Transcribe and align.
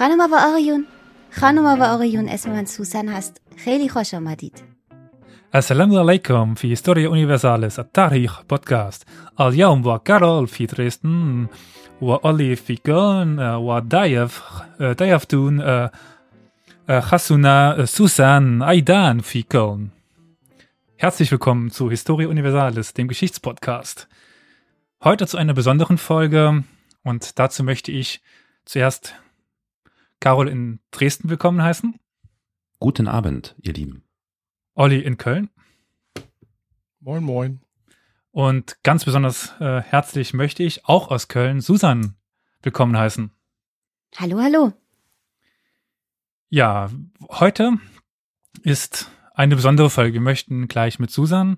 خانم 0.00 0.20
و 0.20 0.36
آقایون 0.36 0.86
خانم 1.30 1.64
و 1.64 1.82
آقایون 1.82 2.28
اسم 2.28 2.50
من 2.50 2.64
سوسن 2.64 3.08
هست 3.08 3.40
خیلی 3.56 3.88
خوش 3.88 4.14
آمدید 4.14 4.76
السلام 5.54 5.98
عليكم 5.98 6.54
في 6.54 6.70
هيستوريا 6.70 7.08
أونيفرساليس 7.08 7.80
التاريخ 7.80 8.42
بودكاست 8.42 9.04
اليوم 9.40 9.86
وكارول 9.86 10.46
في 10.48 10.66
دريسدن 10.66 11.46
وأولي 12.00 12.56
في 12.56 12.76
كون 12.76 13.40
ودايف 13.40 14.42
دايفتون 14.80 15.88
خسونا 16.90 17.84
سوسان 17.84 18.62
أيضا 18.62 19.18
في 19.22 19.42
كون 19.42 19.88
Herzlich 20.98 21.30
willkommen 21.30 21.70
zu 21.70 21.90
Historia 21.90 22.26
Universalis, 22.26 22.94
dem 22.94 23.06
Geschichtspodcast. 23.06 24.08
Heute 25.04 25.26
zu 25.26 25.36
einer 25.36 25.52
besonderen 25.52 25.98
Folge 25.98 26.64
und 27.04 27.38
dazu 27.38 27.62
möchte 27.62 27.92
ich 27.92 28.22
zuerst 28.64 29.14
Carol 30.21 30.47
in 30.47 30.79
Dresden 30.91 31.31
willkommen 31.31 31.63
heißen. 31.63 31.99
Guten 32.77 33.07
Abend, 33.07 33.55
ihr 33.59 33.73
Lieben. 33.73 34.03
Olli 34.75 34.99
in 34.99 35.17
Köln. 35.17 35.49
Moin, 36.99 37.23
moin. 37.23 37.61
Und 38.29 38.83
ganz 38.83 39.03
besonders 39.03 39.59
äh, 39.59 39.81
herzlich 39.81 40.35
möchte 40.35 40.61
ich 40.61 40.85
auch 40.85 41.09
aus 41.09 41.27
Köln 41.27 41.59
Susan 41.59 42.17
willkommen 42.61 42.95
heißen. 42.95 43.31
Hallo, 44.15 44.39
hallo. 44.39 44.73
Ja, 46.49 46.91
heute 47.27 47.79
ist 48.61 49.09
eine 49.33 49.55
besondere 49.55 49.89
Folge. 49.89 50.13
Wir 50.13 50.21
möchten 50.21 50.67
gleich 50.67 50.99
mit 50.99 51.09
Susan 51.09 51.57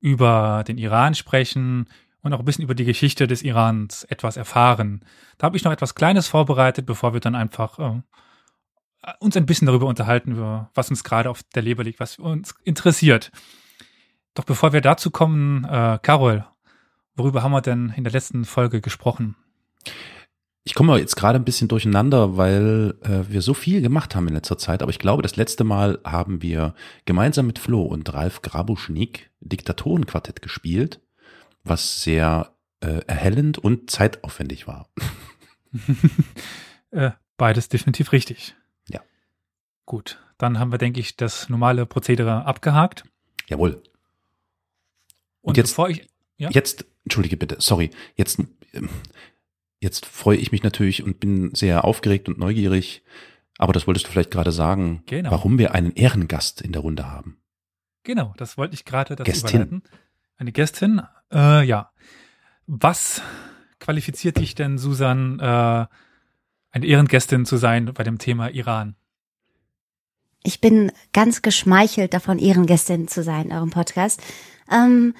über 0.00 0.64
den 0.66 0.78
Iran 0.78 1.14
sprechen 1.14 1.90
und 2.22 2.32
auch 2.32 2.38
ein 2.38 2.44
bisschen 2.44 2.64
über 2.64 2.74
die 2.74 2.84
Geschichte 2.84 3.26
des 3.26 3.42
Irans 3.42 4.04
etwas 4.04 4.36
erfahren. 4.36 5.04
Da 5.38 5.46
habe 5.46 5.56
ich 5.56 5.64
noch 5.64 5.72
etwas 5.72 5.94
Kleines 5.94 6.28
vorbereitet, 6.28 6.86
bevor 6.86 7.12
wir 7.12 7.20
dann 7.20 7.34
einfach 7.34 7.78
äh, 7.78 8.00
uns 9.18 9.36
ein 9.36 9.46
bisschen 9.46 9.66
darüber 9.66 9.86
unterhalten, 9.86 10.36
was 10.74 10.90
uns 10.90 11.04
gerade 11.04 11.28
auf 11.28 11.42
der 11.54 11.62
Leber 11.62 11.84
liegt, 11.84 12.00
was 12.00 12.18
uns 12.18 12.54
interessiert. 12.64 13.32
Doch 14.34 14.44
bevor 14.44 14.72
wir 14.72 14.80
dazu 14.80 15.10
kommen, 15.10 15.64
äh, 15.64 15.98
Carol, 16.00 16.46
worüber 17.14 17.42
haben 17.42 17.52
wir 17.52 17.60
denn 17.60 17.92
in 17.96 18.04
der 18.04 18.12
letzten 18.12 18.44
Folge 18.44 18.80
gesprochen? 18.80 19.36
Ich 20.64 20.74
komme 20.74 20.96
jetzt 20.98 21.16
gerade 21.16 21.40
ein 21.40 21.44
bisschen 21.44 21.66
durcheinander, 21.66 22.36
weil 22.36 22.94
äh, 23.02 23.28
wir 23.28 23.42
so 23.42 23.52
viel 23.52 23.82
gemacht 23.82 24.14
haben 24.14 24.28
in 24.28 24.34
letzter 24.34 24.58
Zeit. 24.58 24.80
Aber 24.80 24.90
ich 24.90 25.00
glaube, 25.00 25.22
das 25.22 25.34
letzte 25.34 25.64
Mal 25.64 25.98
haben 26.04 26.40
wir 26.40 26.74
gemeinsam 27.04 27.48
mit 27.48 27.58
Flo 27.58 27.82
und 27.82 28.14
Ralf 28.14 28.42
Grabuschnik 28.42 29.32
Diktatorenquartett 29.40 30.40
gespielt, 30.40 31.00
was 31.64 32.02
sehr 32.02 32.54
äh, 32.80 33.00
erhellend 33.06 33.58
und 33.58 33.90
zeitaufwendig 33.90 34.66
war. 34.66 34.88
äh, 36.90 37.10
beides 37.36 37.68
definitiv 37.68 38.12
richtig. 38.12 38.54
Ja. 38.88 39.00
Gut, 39.86 40.18
dann 40.38 40.58
haben 40.58 40.72
wir, 40.72 40.78
denke 40.78 41.00
ich, 41.00 41.16
das 41.16 41.48
normale 41.48 41.86
Prozedere 41.86 42.44
abgehakt. 42.44 43.04
Jawohl. 43.48 43.74
Und, 45.40 45.50
Und 45.50 45.56
jetzt, 45.56 45.70
bevor 45.70 45.88
ich. 45.90 46.08
Ja? 46.36 46.50
Jetzt, 46.50 46.84
entschuldige 47.04 47.36
bitte, 47.36 47.56
sorry. 47.58 47.90
Jetzt, 48.16 48.40
ähm, 48.72 48.88
jetzt 49.80 50.06
freue 50.06 50.36
ich 50.36 50.52
mich 50.52 50.62
natürlich 50.62 51.02
und 51.02 51.20
bin 51.20 51.54
sehr 51.54 51.84
aufgeregt 51.84 52.28
und 52.28 52.38
neugierig. 52.38 53.02
Aber 53.58 53.72
das 53.72 53.86
wolltest 53.86 54.06
du 54.06 54.10
vielleicht 54.10 54.30
gerade 54.30 54.52
sagen, 54.52 55.02
Genau. 55.06 55.30
warum 55.30 55.58
wir 55.58 55.74
einen 55.74 55.92
Ehrengast 55.92 56.62
in 56.62 56.72
der 56.72 56.82
Runde 56.82 57.10
haben. 57.10 57.38
Genau, 58.02 58.34
das 58.36 58.56
wollte 58.58 58.74
ich 58.74 58.84
gerade 58.84 59.14
dazu 59.14 59.30
Gästin. 59.30 59.48
überleiten. 59.62 59.82
Eine 60.42 60.50
Gästin, 60.50 61.02
äh, 61.32 61.64
ja. 61.64 61.92
Was 62.66 63.22
qualifiziert 63.78 64.38
dich 64.38 64.56
denn, 64.56 64.76
Susan, 64.76 65.38
äh, 65.38 65.86
eine 66.72 66.84
Ehrengästin 66.84 67.46
zu 67.46 67.58
sein 67.58 67.92
bei 67.94 68.02
dem 68.02 68.18
Thema 68.18 68.48
Iran? 68.48 68.96
Ich 70.42 70.60
bin 70.60 70.90
ganz 71.12 71.42
geschmeichelt 71.42 72.12
davon, 72.12 72.40
Ehrengästin 72.40 73.06
zu 73.06 73.22
sein 73.22 73.46
in 73.46 73.52
eurem 73.52 73.70
Podcast. 73.70 74.20
Ähm, 74.68 75.14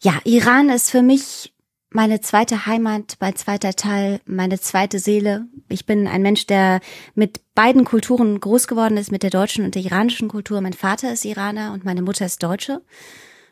ja, 0.00 0.20
Iran 0.22 0.68
ist 0.68 0.92
für 0.92 1.02
mich 1.02 1.52
meine 1.90 2.20
zweite 2.20 2.64
Heimat, 2.66 3.16
mein 3.18 3.34
zweiter 3.34 3.74
Teil, 3.74 4.20
meine 4.24 4.60
zweite 4.60 5.00
Seele. 5.00 5.48
Ich 5.68 5.84
bin 5.84 6.06
ein 6.06 6.22
Mensch, 6.22 6.46
der 6.46 6.78
mit 7.16 7.40
beiden 7.56 7.84
Kulturen 7.84 8.38
groß 8.38 8.68
geworden 8.68 8.98
ist, 8.98 9.10
mit 9.10 9.24
der 9.24 9.30
deutschen 9.30 9.64
und 9.64 9.74
der 9.74 9.82
iranischen 9.82 10.28
Kultur. 10.28 10.60
Mein 10.60 10.74
Vater 10.74 11.12
ist 11.12 11.24
Iraner 11.24 11.72
und 11.72 11.84
meine 11.84 12.02
Mutter 12.02 12.24
ist 12.24 12.40
Deutsche. 12.44 12.82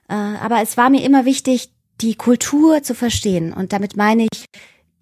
Äh, 0.09 0.15
aber 0.15 0.63
es 0.63 0.77
war 0.77 0.91
mir 0.91 1.05
immer 1.05 1.25
wichtig, 1.25 1.71
die 2.01 2.15
Kultur 2.15 2.83
zu 2.83 2.95
verstehen. 2.95 3.53
Und 3.53 3.73
damit 3.73 3.97
meine 3.97 4.27
ich 4.31 4.47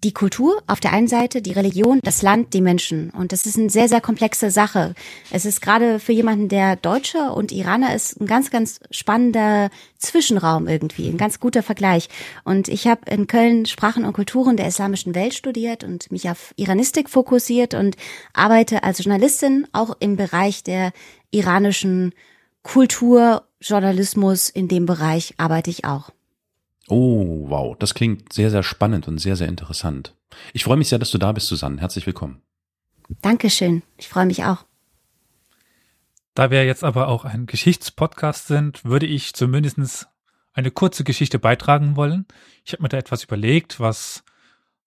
die 0.03 0.13
Kultur 0.13 0.61
auf 0.67 0.79
der 0.79 0.93
einen 0.93 1.07
Seite, 1.07 1.41
die 1.41 1.53
Religion, 1.53 1.99
das 2.03 2.21
Land, 2.21 2.53
die 2.53 2.61
Menschen. 2.61 3.09
Und 3.09 3.31
das 3.31 3.47
ist 3.47 3.57
eine 3.57 3.69
sehr, 3.69 3.89
sehr 3.89 4.01
komplexe 4.01 4.51
Sache. 4.51 4.93
Es 5.31 5.43
ist 5.43 5.59
gerade 5.59 5.99
für 5.99 6.11
jemanden, 6.11 6.49
der 6.49 6.75
Deutscher 6.75 7.35
und 7.35 7.51
Iraner 7.51 7.95
ist, 7.95 8.21
ein 8.21 8.27
ganz, 8.27 8.51
ganz 8.51 8.79
spannender 8.91 9.71
Zwischenraum 9.97 10.67
irgendwie, 10.67 11.09
ein 11.09 11.17
ganz 11.17 11.39
guter 11.39 11.63
Vergleich. 11.63 12.09
Und 12.43 12.67
ich 12.67 12.87
habe 12.87 13.09
in 13.09 13.25
Köln 13.25 13.65
Sprachen 13.65 14.05
und 14.05 14.13
Kulturen 14.13 14.55
der 14.55 14.67
islamischen 14.67 15.15
Welt 15.15 15.33
studiert 15.33 15.83
und 15.83 16.11
mich 16.11 16.29
auf 16.29 16.53
Iranistik 16.57 17.09
fokussiert 17.09 17.73
und 17.73 17.95
arbeite 18.33 18.83
als 18.83 19.03
Journalistin 19.03 19.67
auch 19.73 19.97
im 19.99 20.15
Bereich 20.15 20.63
der 20.63 20.91
iranischen 21.31 22.13
Kultur, 22.61 23.46
Journalismus. 23.61 24.49
In 24.49 24.67
dem 24.67 24.85
Bereich 24.85 25.33
arbeite 25.37 25.69
ich 25.69 25.85
auch. 25.85 26.11
Oh, 26.87 27.49
wow. 27.49 27.75
Das 27.77 27.93
klingt 27.93 28.31
sehr, 28.33 28.49
sehr 28.49 28.63
spannend 28.63 29.07
und 29.07 29.17
sehr, 29.19 29.35
sehr 29.35 29.47
interessant. 29.47 30.15
Ich 30.53 30.63
freue 30.63 30.77
mich 30.77 30.89
sehr, 30.89 30.99
dass 30.99 31.11
du 31.11 31.17
da 31.17 31.31
bist, 31.31 31.47
Susanne. 31.47 31.81
Herzlich 31.81 32.05
willkommen. 32.05 32.41
Dankeschön. 33.21 33.83
Ich 33.97 34.07
freue 34.07 34.25
mich 34.25 34.43
auch. 34.45 34.65
Da 36.33 36.51
wir 36.51 36.65
jetzt 36.65 36.83
aber 36.83 37.07
auch 37.07 37.25
ein 37.25 37.45
Geschichtspodcast 37.47 38.47
sind, 38.47 38.85
würde 38.85 39.07
ich 39.07 39.33
zumindest 39.33 40.07
eine 40.53 40.71
kurze 40.71 41.03
Geschichte 41.03 41.39
beitragen 41.39 41.95
wollen. 41.95 42.25
Ich 42.63 42.73
habe 42.73 42.83
mir 42.83 42.89
da 42.89 42.97
etwas 42.97 43.23
überlegt, 43.23 43.79
was 43.79 44.23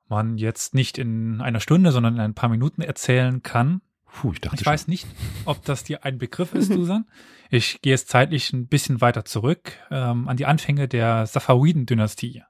man 0.08 0.38
jetzt 0.38 0.74
nicht 0.74 0.98
in 0.98 1.40
einer 1.40 1.60
Stunde, 1.60 1.92
sondern 1.92 2.14
in 2.14 2.20
ein 2.20 2.34
paar 2.34 2.48
Minuten 2.48 2.82
erzählen 2.82 3.42
kann. 3.42 3.80
Puh, 4.12 4.32
ich 4.32 4.40
dachte 4.40 4.56
Ich 4.56 4.62
schon. 4.64 4.72
weiß 4.72 4.88
nicht, 4.88 5.06
ob 5.44 5.64
das 5.64 5.84
dir 5.84 6.04
ein 6.04 6.18
Begriff 6.18 6.54
ist, 6.54 6.68
Susan. 6.72 7.06
Ich 7.50 7.82
gehe 7.82 7.92
jetzt 7.92 8.08
zeitlich 8.08 8.52
ein 8.52 8.68
bisschen 8.68 9.00
weiter 9.00 9.24
zurück 9.24 9.72
ähm, 9.90 10.28
an 10.28 10.36
die 10.36 10.46
Anfänge 10.46 10.88
der 10.88 11.26
Safawiden-Dynastie. 11.26 12.42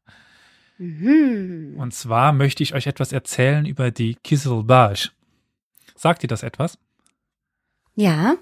Mhm. 0.78 1.74
Und 1.78 1.94
zwar 1.94 2.32
möchte 2.32 2.62
ich 2.62 2.74
euch 2.74 2.86
etwas 2.86 3.12
erzählen 3.12 3.66
über 3.66 3.90
die 3.90 4.16
Kizilbash. 4.16 5.12
Sagt 5.96 6.22
ihr 6.22 6.28
das 6.28 6.42
etwas? 6.42 6.78
Ja, 7.94 8.36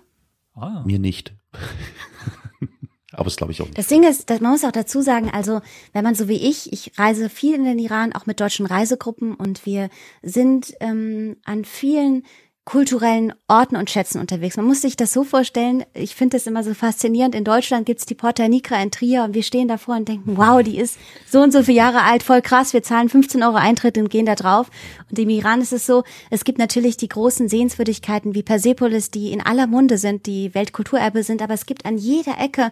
Ah. 0.61 0.83
Mir 0.85 0.99
nicht. 0.99 1.35
Aber 3.13 3.25
das 3.25 3.37
glaube 3.37 3.53
ich 3.53 3.61
auch 3.61 3.67
nicht. 3.67 3.79
das 3.79 3.89
Ding 3.89 4.05
ist, 4.05 4.29
man 4.29 4.53
muss 4.53 4.65
auch 4.65 4.73
dazu 4.73 5.01
sagen, 5.01 5.31
also 5.31 5.61
wenn 5.93 6.05
man 6.05 6.15
so 6.15 6.29
wie 6.29 6.37
ich, 6.49 6.73
ich 6.73 6.99
reise 6.99 7.29
viel 7.29 7.55
in 7.55 7.65
den 7.65 7.79
Iran, 7.79 8.13
auch 8.13 8.27
mit 8.27 8.39
deutschen 8.41 8.67
Reisegruppen 8.67 9.35
und 9.35 9.67
wir 9.67 9.89
sind 10.23 10.75
ähm, 10.81 11.37
an 11.45 11.65
vielen 11.65 12.25
kulturellen 12.69 13.33
Orten 13.49 13.77
und 13.77 13.89
Schätzen 13.89 14.21
unterwegs. 14.21 14.59
Man 14.59 14.67
muss 14.67 14.83
sich 14.83 14.95
das 14.95 15.11
so 15.11 15.25
vorstellen, 15.25 15.87
ich 15.95 16.15
finde 16.15 16.37
das 16.37 16.47
immer 16.47 16.63
so 16.63 16.75
faszinierend. 16.75 17.35
In 17.35 17.43
Deutschland 17.43 17.87
gibt's 17.87 18.05
die 18.05 18.15
Porta 18.15 18.47
Nigra 18.47 18.83
in 18.83 18.91
Trier 18.91 19.25
und 19.25 19.33
wir 19.33 19.43
stehen 19.43 19.69
davor 19.69 19.97
und 19.97 20.07
denken, 20.07 20.37
wow, 20.37 20.63
die 20.63 20.77
ist 20.77 20.99
so 21.27 21.41
und 21.41 21.51
so 21.51 21.63
viele 21.63 21.79
Jahre 21.79 22.03
alt, 22.03 22.23
voll 22.23 22.43
krass, 22.43 22.75
wir 22.75 22.83
zahlen 22.83 23.09
15 23.09 23.43
Euro 23.43 23.55
Eintritt 23.55 23.97
und 23.97 24.11
gehen 24.11 24.27
da 24.27 24.35
drauf. 24.35 24.71
Und 25.09 25.19
im 25.19 25.31
Iran 25.31 25.63
ist 25.63 25.73
es 25.73 25.87
so, 25.87 26.05
es 26.29 26.45
gibt 26.45 26.59
natürlich 26.59 26.99
die 26.99 27.09
großen 27.09 27.49
Sehenswürdigkeiten 27.49 28.35
wie 28.35 28.43
Persepolis, 28.43 29.11
die 29.11 29.33
in 29.33 29.41
aller 29.41 29.67
Munde 29.67 29.97
sind, 29.97 30.27
die 30.27 30.55
Weltkulturerbe 30.55 31.23
sind, 31.23 31.41
aber 31.41 31.55
es 31.55 31.65
gibt 31.65 31.87
an 31.87 31.97
jeder 31.97 32.39
Ecke 32.39 32.71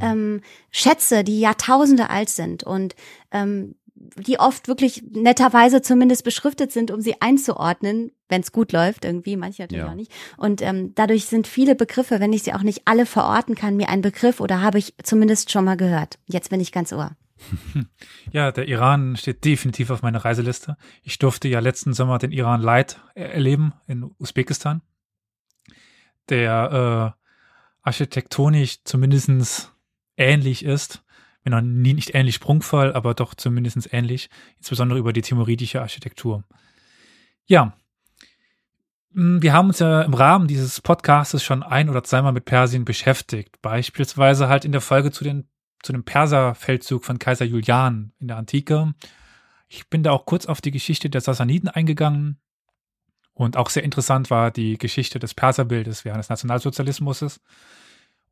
ähm, 0.00 0.40
Schätze, 0.72 1.22
die 1.22 1.38
Jahrtausende 1.38 2.10
alt 2.10 2.30
sind 2.30 2.64
und 2.64 2.96
ähm, 3.30 3.76
die 4.16 4.38
oft 4.38 4.68
wirklich 4.68 5.02
netterweise 5.10 5.82
zumindest 5.82 6.24
beschriftet 6.24 6.72
sind, 6.72 6.90
um 6.90 7.00
sie 7.00 7.20
einzuordnen, 7.20 8.12
wenn 8.28 8.40
es 8.40 8.52
gut 8.52 8.72
läuft 8.72 9.04
irgendwie, 9.04 9.36
manche 9.36 9.62
natürlich 9.62 9.84
Ja. 9.84 9.90
auch 9.90 9.94
nicht. 9.96 10.12
Und 10.36 10.62
ähm, 10.62 10.92
dadurch 10.94 11.26
sind 11.26 11.46
viele 11.46 11.74
Begriffe, 11.74 12.18
wenn 12.20 12.32
ich 12.32 12.42
sie 12.42 12.52
auch 12.54 12.62
nicht 12.62 12.82
alle 12.86 13.06
verorten 13.06 13.54
kann, 13.54 13.76
mir 13.76 13.88
ein 13.88 14.02
Begriff 14.02 14.40
oder 14.40 14.60
habe 14.62 14.78
ich 14.78 14.94
zumindest 15.02 15.50
schon 15.50 15.64
mal 15.64 15.76
gehört. 15.76 16.18
Jetzt 16.26 16.50
bin 16.50 16.60
ich 16.60 16.72
ganz 16.72 16.92
ohr. 16.92 17.12
Ja, 18.32 18.50
der 18.50 18.66
Iran 18.66 19.16
steht 19.16 19.44
definitiv 19.44 19.90
auf 19.90 20.02
meiner 20.02 20.24
Reiseliste. 20.24 20.76
Ich 21.02 21.18
durfte 21.18 21.48
ja 21.48 21.60
letzten 21.60 21.92
Sommer 21.92 22.18
den 22.18 22.32
Iran 22.32 22.60
Light 22.60 23.00
er- 23.14 23.32
erleben 23.32 23.72
in 23.86 24.10
Usbekistan, 24.18 24.82
der 26.28 27.14
äh, 27.14 27.20
architektonisch 27.82 28.82
zumindestens 28.84 29.70
ähnlich 30.16 30.64
ist, 30.64 31.02
wenn 31.46 31.54
auch 31.54 31.62
nie 31.62 31.94
nicht 31.94 32.14
ähnlich 32.14 32.34
sprungvoll, 32.34 32.92
aber 32.92 33.14
doch 33.14 33.34
zumindestens 33.34 33.88
ähnlich, 33.90 34.28
insbesondere 34.58 34.98
über 34.98 35.14
die 35.14 35.22
timoridische 35.22 35.80
Architektur. 35.80 36.44
Ja, 37.46 37.72
Mm, 39.16 39.40
wir 39.40 39.52
haben 39.54 39.68
uns 39.68 39.78
ja 39.78 40.02
im 40.02 40.14
Rahmen 40.14 40.46
dieses 40.46 40.80
Podcastes 40.82 41.42
schon 41.42 41.62
ein 41.62 41.88
oder 41.88 42.04
zweimal 42.04 42.32
mit 42.32 42.44
Persien 42.44 42.84
beschäftigt, 42.84 43.62
beispielsweise 43.62 44.48
halt 44.48 44.64
in 44.66 44.72
der 44.72 44.82
Folge 44.82 45.10
zu 45.10 45.24
den 45.24 45.48
zu 45.82 45.92
dem 45.92 46.04
Perserfeldzug 46.04 47.04
von 47.04 47.18
Kaiser 47.18 47.44
Julian 47.44 48.12
in 48.18 48.28
der 48.28 48.38
Antike. 48.38 48.94
Ich 49.68 49.88
bin 49.88 50.02
da 50.02 50.10
auch 50.12 50.26
kurz 50.26 50.46
auf 50.46 50.60
die 50.60 50.70
Geschichte 50.70 51.10
der 51.10 51.20
Sassaniden 51.20 51.68
eingegangen 51.68 52.40
Und 53.34 53.56
auch 53.56 53.70
sehr 53.70 53.84
interessant 53.84 54.30
war 54.30 54.50
die 54.50 54.78
Geschichte 54.78 55.18
des 55.18 55.34
Perserbildes 55.34 56.04
während 56.04 56.20
des 56.20 56.28
Nationalsozialismus 56.30 57.40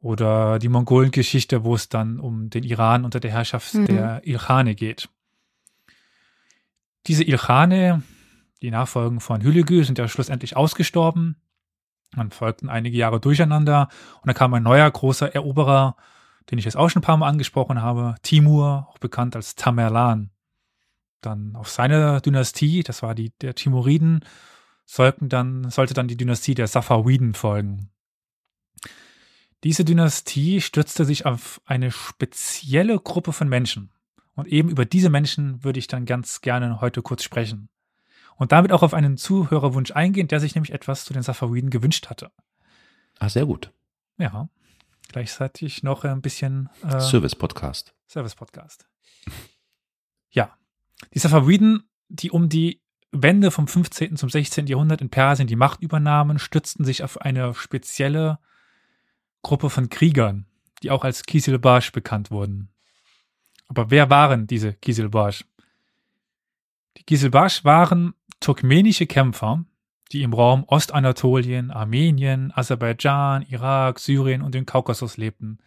oder 0.05 0.59
die 0.59 0.69
Mongolengeschichte, 0.69 1.65
wo 1.65 1.75
es 1.75 1.89
dann 1.89 2.21
um 2.21 2.51
den 2.51 2.63
Iran 2.63 3.07
unter 3.07 3.21
der 3.21 3.31
Herrschaft 3.31 3.73
mhm. 3.73 3.87
der 3.87 4.21
Ilkhane 4.27 4.75
geht. 4.75 5.09
Diese 7.07 7.25
Ilkhane, 7.25 8.03
die 8.61 8.71
Nachfolgen 8.71 9.21
von 9.21 9.41
Hülegü, 9.41 9.83
sind 9.83 9.97
ja 9.97 10.07
schlussendlich 10.07 10.59
ausgestorben. 10.59 11.37
Dann 12.13 12.31
folgten 12.31 12.69
einige 12.69 12.99
Jahre 12.99 13.19
durcheinander 13.19 13.89
und 14.17 14.27
dann 14.27 14.35
kam 14.35 14.53
ein 14.53 14.63
neuer 14.63 14.91
großer 14.91 15.35
Eroberer, 15.35 15.97
den 16.51 16.59
ich 16.59 16.67
jetzt 16.67 16.77
auch 16.77 16.91
schon 16.91 17.01
ein 17.01 17.07
paar 17.07 17.17
Mal 17.17 17.29
angesprochen 17.29 17.81
habe, 17.81 18.17
Timur, 18.21 18.87
auch 18.91 18.99
bekannt 18.99 19.35
als 19.37 19.55
Tamerlan. 19.55 20.29
Dann 21.23 21.57
auf 21.57 21.71
seine 21.71 22.21
Dynastie, 22.21 22.83
das 22.83 23.03
war 23.03 23.15
die 23.15 23.33
der 23.41 23.55
Timuriden, 23.55 24.23
sollten 24.85 25.31
dann, 25.31 25.71
sollte 25.71 25.95
dann 25.95 26.09
die 26.09 26.19
Dynastie 26.19 26.55
der 26.55 26.67
Safawiden 26.67 27.33
folgen. 27.33 27.89
Diese 29.65 29.85
Dynastie 29.85 30.61
stützte 30.61 31.07
sich 31.07 31.25
auf 31.25 31.61
eine 31.65 31.91
spezielle 31.91 33.01
Gruppe 33.01 33.33
von 33.33 33.49
Menschen. 33.49 33.91
Und 34.35 34.47
eben 34.47 34.69
über 34.69 34.85
diese 34.85 35.09
Menschen 35.09 35.65
würde 35.65 35.79
ich 35.79 35.87
dann 35.87 36.05
ganz 36.05 36.43
gerne 36.43 36.83
heute 36.83 37.01
kurz 37.01 37.23
sprechen. 37.23 37.71
Und 38.37 38.53
damit 38.53 38.73
auch 38.73 38.83
auf 38.83 38.93
einen 38.93 39.17
Zuhörerwunsch 39.17 39.93
eingehen, 39.93 40.29
der 40.29 40.41
sich 40.41 40.55
nämlich 40.55 40.73
etwas 40.73 41.07
zu 41.07 41.15
den 41.15 41.23
Safawiden 41.23 41.71
gewünscht 41.71 42.11
hatte. 42.11 42.31
Ah, 43.19 43.31
sehr 43.31 43.47
gut. 43.47 43.73
Ja. 44.19 44.51
Gleichzeitig 45.09 45.83
noch 45.83 46.05
ein 46.05 46.21
bisschen 46.21 46.69
äh, 46.83 47.01
Service-Podcast. 47.01 47.95
Service-Podcast. 48.07 48.87
ja. 50.31 50.59
Die 51.15 51.19
Safawiden, 51.19 51.89
die 52.09 52.31
um 52.31 52.49
die 52.49 52.83
Wende 53.13 53.51
vom 53.51 53.67
15. 53.67 54.17
zum 54.17 54.29
16. 54.29 54.67
Jahrhundert 54.67 55.01
in 55.01 55.09
Persien 55.09 55.47
die 55.47 55.57
Macht 55.57 55.81
übernahmen, 55.81 56.39
stützten 56.39 56.85
sich 56.85 57.03
auf 57.03 57.21
eine 57.21 57.55
spezielle 57.55 58.41
Gruppe 59.45 59.71
von 59.71 59.89
Kriegern, 59.89 60.47
die 60.83 60.91
auch 60.91 61.05
als 61.05 61.23
Kisilbash 61.23 61.93
bekannt 61.93 62.33
wurden. 62.33 62.71
Aber 63.69 63.93
wer 63.93 64.11
waren 64.11 64.49
diese 64.49 64.73
Kisilbash? 64.73 65.45
Die 66.97 67.05
Kisilbash 67.05 67.65
waren 67.65 68.15
turkmenische 68.41 69.07
Kämpfer, 69.07 69.65
die 70.13 70.23
im 70.23 70.33
Raum 70.33 70.65
Ostanatolien, 70.67 71.71
Armenien, 71.71 72.53
Aserbaidschan, 72.55 73.43
Irak, 73.43 73.99
Syrien 73.99 74.43
und 74.43 74.55
dem 74.55 74.67
Kaukasus 74.67 75.17
lebten. 75.17 75.59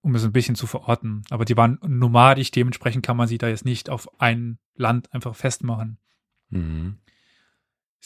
Um 0.00 0.14
es 0.14 0.24
ein 0.24 0.32
bisschen 0.32 0.54
zu 0.54 0.66
verorten. 0.66 1.22
Aber 1.30 1.44
die 1.44 1.56
waren 1.56 1.78
nomadisch, 1.82 2.50
dementsprechend 2.52 3.04
kann 3.04 3.16
man 3.16 3.28
sie 3.28 3.38
da 3.38 3.48
jetzt 3.48 3.64
nicht 3.64 3.90
auf 3.90 4.20
ein 4.20 4.58
Land 4.76 5.12
einfach 5.12 5.34
festmachen. 5.34 5.98
Mhm. 6.50 6.98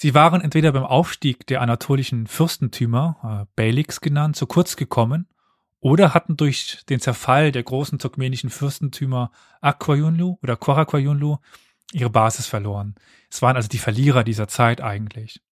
Sie 0.02 0.14
waren 0.14 0.40
entweder 0.40 0.72
beim 0.72 0.84
Aufstieg 0.86 1.46
der 1.46 1.60
anatolischen 1.60 2.26
Fürstentümer, 2.26 3.42
äh, 3.42 3.52
Beyliks 3.54 4.00
genannt, 4.00 4.34
zu 4.34 4.46
kurz 4.46 4.76
gekommen 4.76 5.28
oder 5.78 6.14
hatten 6.14 6.38
durch 6.38 6.86
den 6.88 7.00
Zerfall 7.00 7.52
der 7.52 7.64
großen 7.64 7.98
turkmenischen 7.98 8.48
Fürstentümer 8.48 9.30
Aquayunlu 9.60 10.38
oder 10.42 10.56
Korakwayunlu 10.56 11.36
ihre 11.92 12.08
Basis 12.08 12.46
verloren. 12.46 12.94
Es 13.28 13.42
waren 13.42 13.56
also 13.56 13.68
die 13.68 13.76
Verlierer 13.76 14.24
dieser 14.24 14.48
Zeit 14.48 14.80
eigentlich. 14.80 15.42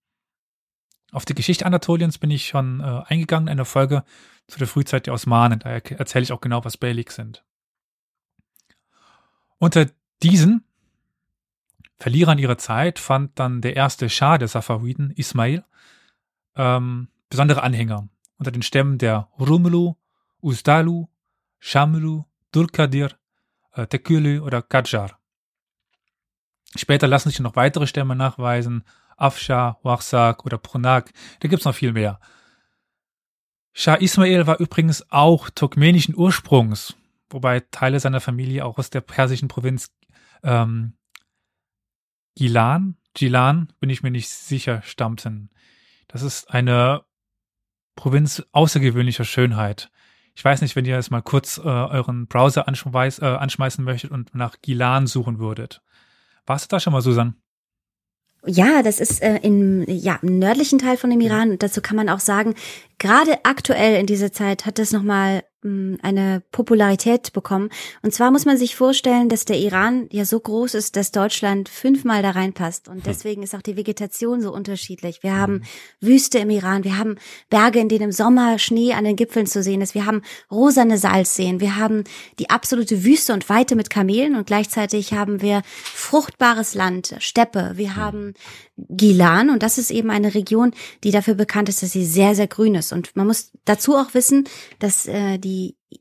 Auf 1.12 1.26
die 1.26 1.34
Geschichte 1.34 1.66
Anatoliens 1.66 2.16
bin 2.16 2.30
ich 2.30 2.48
schon 2.48 2.80
äh, 2.80 3.02
eingegangen 3.04 3.48
in 3.48 3.52
einer 3.52 3.66
Folge 3.66 4.02
zu 4.46 4.58
der 4.58 4.66
Frühzeit 4.66 5.04
der 5.04 5.12
Osmanen. 5.12 5.58
Da 5.58 5.68
erzähle 5.72 6.22
ich 6.22 6.32
auch 6.32 6.40
genau, 6.40 6.64
was 6.64 6.78
Beyliks 6.78 7.16
sind. 7.16 7.44
Unter 9.58 9.90
diesen 10.22 10.64
Verlierern 11.98 12.38
ihrer 12.38 12.58
Zeit 12.58 12.98
fand 12.98 13.38
dann 13.38 13.60
der 13.60 13.74
erste 13.76 14.08
Schah 14.08 14.38
der 14.38 14.48
Safawiden, 14.48 15.10
Ismail, 15.10 15.64
ähm, 16.54 17.08
besondere 17.28 17.62
Anhänger 17.62 18.08
unter 18.38 18.52
den 18.52 18.62
Stämmen 18.62 18.98
der 18.98 19.28
Rumelu, 19.38 19.94
Ustalu, 20.40 21.08
Shamlu, 21.58 22.24
Durkadir, 22.52 23.16
äh, 23.72 23.86
Tekülü 23.86 24.40
oder 24.40 24.62
Qajar. 24.62 25.18
Später 26.76 27.08
lassen 27.08 27.30
sich 27.30 27.40
noch 27.40 27.56
weitere 27.56 27.86
Stämme 27.86 28.14
nachweisen, 28.14 28.84
Afsha, 29.16 29.78
Warsak 29.82 30.46
oder 30.46 30.58
Prunak, 30.58 31.12
da 31.40 31.48
gibt's 31.48 31.64
noch 31.64 31.74
viel 31.74 31.92
mehr. 31.92 32.20
Shah 33.72 33.94
Ismail 33.94 34.46
war 34.46 34.60
übrigens 34.60 35.04
auch 35.10 35.50
turkmenischen 35.50 36.16
Ursprungs, 36.16 36.94
wobei 37.30 37.60
Teile 37.60 37.98
seiner 37.98 38.20
Familie 38.20 38.64
auch 38.64 38.78
aus 38.78 38.90
der 38.90 39.00
persischen 39.00 39.48
Provinz 39.48 39.90
ähm, 40.42 40.94
Gilan, 42.38 42.94
Gilan, 43.14 43.72
bin 43.80 43.90
ich 43.90 44.04
mir 44.04 44.12
nicht 44.12 44.28
sicher, 44.28 44.80
stammten. 44.82 45.50
Das 46.06 46.22
ist 46.22 46.48
eine 46.48 47.02
Provinz 47.96 48.44
außergewöhnlicher 48.52 49.24
Schönheit. 49.24 49.90
Ich 50.36 50.44
weiß 50.44 50.62
nicht, 50.62 50.76
wenn 50.76 50.84
ihr 50.84 50.94
jetzt 50.94 51.10
mal 51.10 51.20
kurz 51.20 51.58
äh, 51.58 51.62
euren 51.62 52.28
Browser 52.28 52.68
anschmeiß, 52.68 53.18
äh, 53.18 53.24
anschmeißen 53.24 53.84
möchtet 53.84 54.12
und 54.12 54.36
nach 54.36 54.54
Gilan 54.62 55.08
suchen 55.08 55.40
würdet. 55.40 55.82
Warst 56.46 56.66
du 56.66 56.76
da 56.76 56.78
schon 56.78 56.92
mal, 56.92 57.02
Susan? 57.02 57.34
Ja, 58.46 58.84
das 58.84 59.00
ist 59.00 59.20
äh, 59.20 59.38
im, 59.38 59.84
ja, 59.88 60.20
im 60.22 60.38
nördlichen 60.38 60.78
Teil 60.78 60.96
von 60.96 61.10
dem 61.10 61.20
Iran. 61.20 61.50
Und 61.50 61.64
dazu 61.64 61.80
kann 61.80 61.96
man 61.96 62.08
auch 62.08 62.20
sagen, 62.20 62.54
gerade 62.98 63.44
aktuell 63.44 63.98
in 63.98 64.06
dieser 64.06 64.30
Zeit 64.30 64.64
hat 64.64 64.78
es 64.78 64.92
nochmal 64.92 65.42
eine 65.64 66.42
Popularität 66.52 67.32
bekommen. 67.32 67.70
Und 68.02 68.14
zwar 68.14 68.30
muss 68.30 68.44
man 68.44 68.56
sich 68.56 68.76
vorstellen, 68.76 69.28
dass 69.28 69.44
der 69.44 69.58
Iran 69.58 70.06
ja 70.12 70.24
so 70.24 70.38
groß 70.38 70.74
ist, 70.74 70.94
dass 70.94 71.10
Deutschland 71.10 71.68
fünfmal 71.68 72.22
da 72.22 72.30
reinpasst. 72.30 72.88
Und 72.88 72.96
hm. 72.96 73.02
deswegen 73.04 73.42
ist 73.42 73.56
auch 73.56 73.62
die 73.62 73.76
Vegetation 73.76 74.40
so 74.40 74.52
unterschiedlich. 74.52 75.22
Wir 75.22 75.36
haben 75.36 75.54
hm. 75.54 75.62
Wüste 76.00 76.38
im 76.38 76.50
Iran, 76.50 76.84
wir 76.84 76.96
haben 76.96 77.16
Berge, 77.50 77.80
in 77.80 77.88
denen 77.88 78.04
im 78.04 78.12
Sommer 78.12 78.58
Schnee 78.58 78.92
an 78.92 79.04
den 79.04 79.16
Gipfeln 79.16 79.46
zu 79.46 79.62
sehen 79.62 79.80
ist, 79.80 79.94
wir 79.94 80.06
haben 80.06 80.22
rosane 80.50 80.96
Salzseen, 80.96 81.60
wir 81.60 81.76
haben 81.76 82.04
die 82.38 82.50
absolute 82.50 83.04
Wüste 83.04 83.32
und 83.32 83.48
Weite 83.48 83.74
mit 83.74 83.90
Kamelen 83.90 84.36
und 84.36 84.46
gleichzeitig 84.46 85.12
haben 85.12 85.42
wir 85.42 85.62
fruchtbares 85.64 86.74
Land, 86.74 87.16
Steppe, 87.18 87.72
wir 87.74 87.96
hm. 87.96 87.96
haben 87.96 88.34
Gilan 88.76 89.50
und 89.50 89.64
das 89.64 89.76
ist 89.76 89.90
eben 89.90 90.10
eine 90.10 90.34
Region, 90.34 90.72
die 91.02 91.10
dafür 91.10 91.34
bekannt 91.34 91.68
ist, 91.68 91.82
dass 91.82 91.90
sie 91.90 92.04
sehr, 92.04 92.36
sehr 92.36 92.46
grün 92.46 92.76
ist. 92.76 92.92
Und 92.92 93.16
man 93.16 93.26
muss 93.26 93.50
dazu 93.64 93.96
auch 93.96 94.14
wissen, 94.14 94.48
dass 94.78 95.06
äh, 95.06 95.38
die 95.38 95.47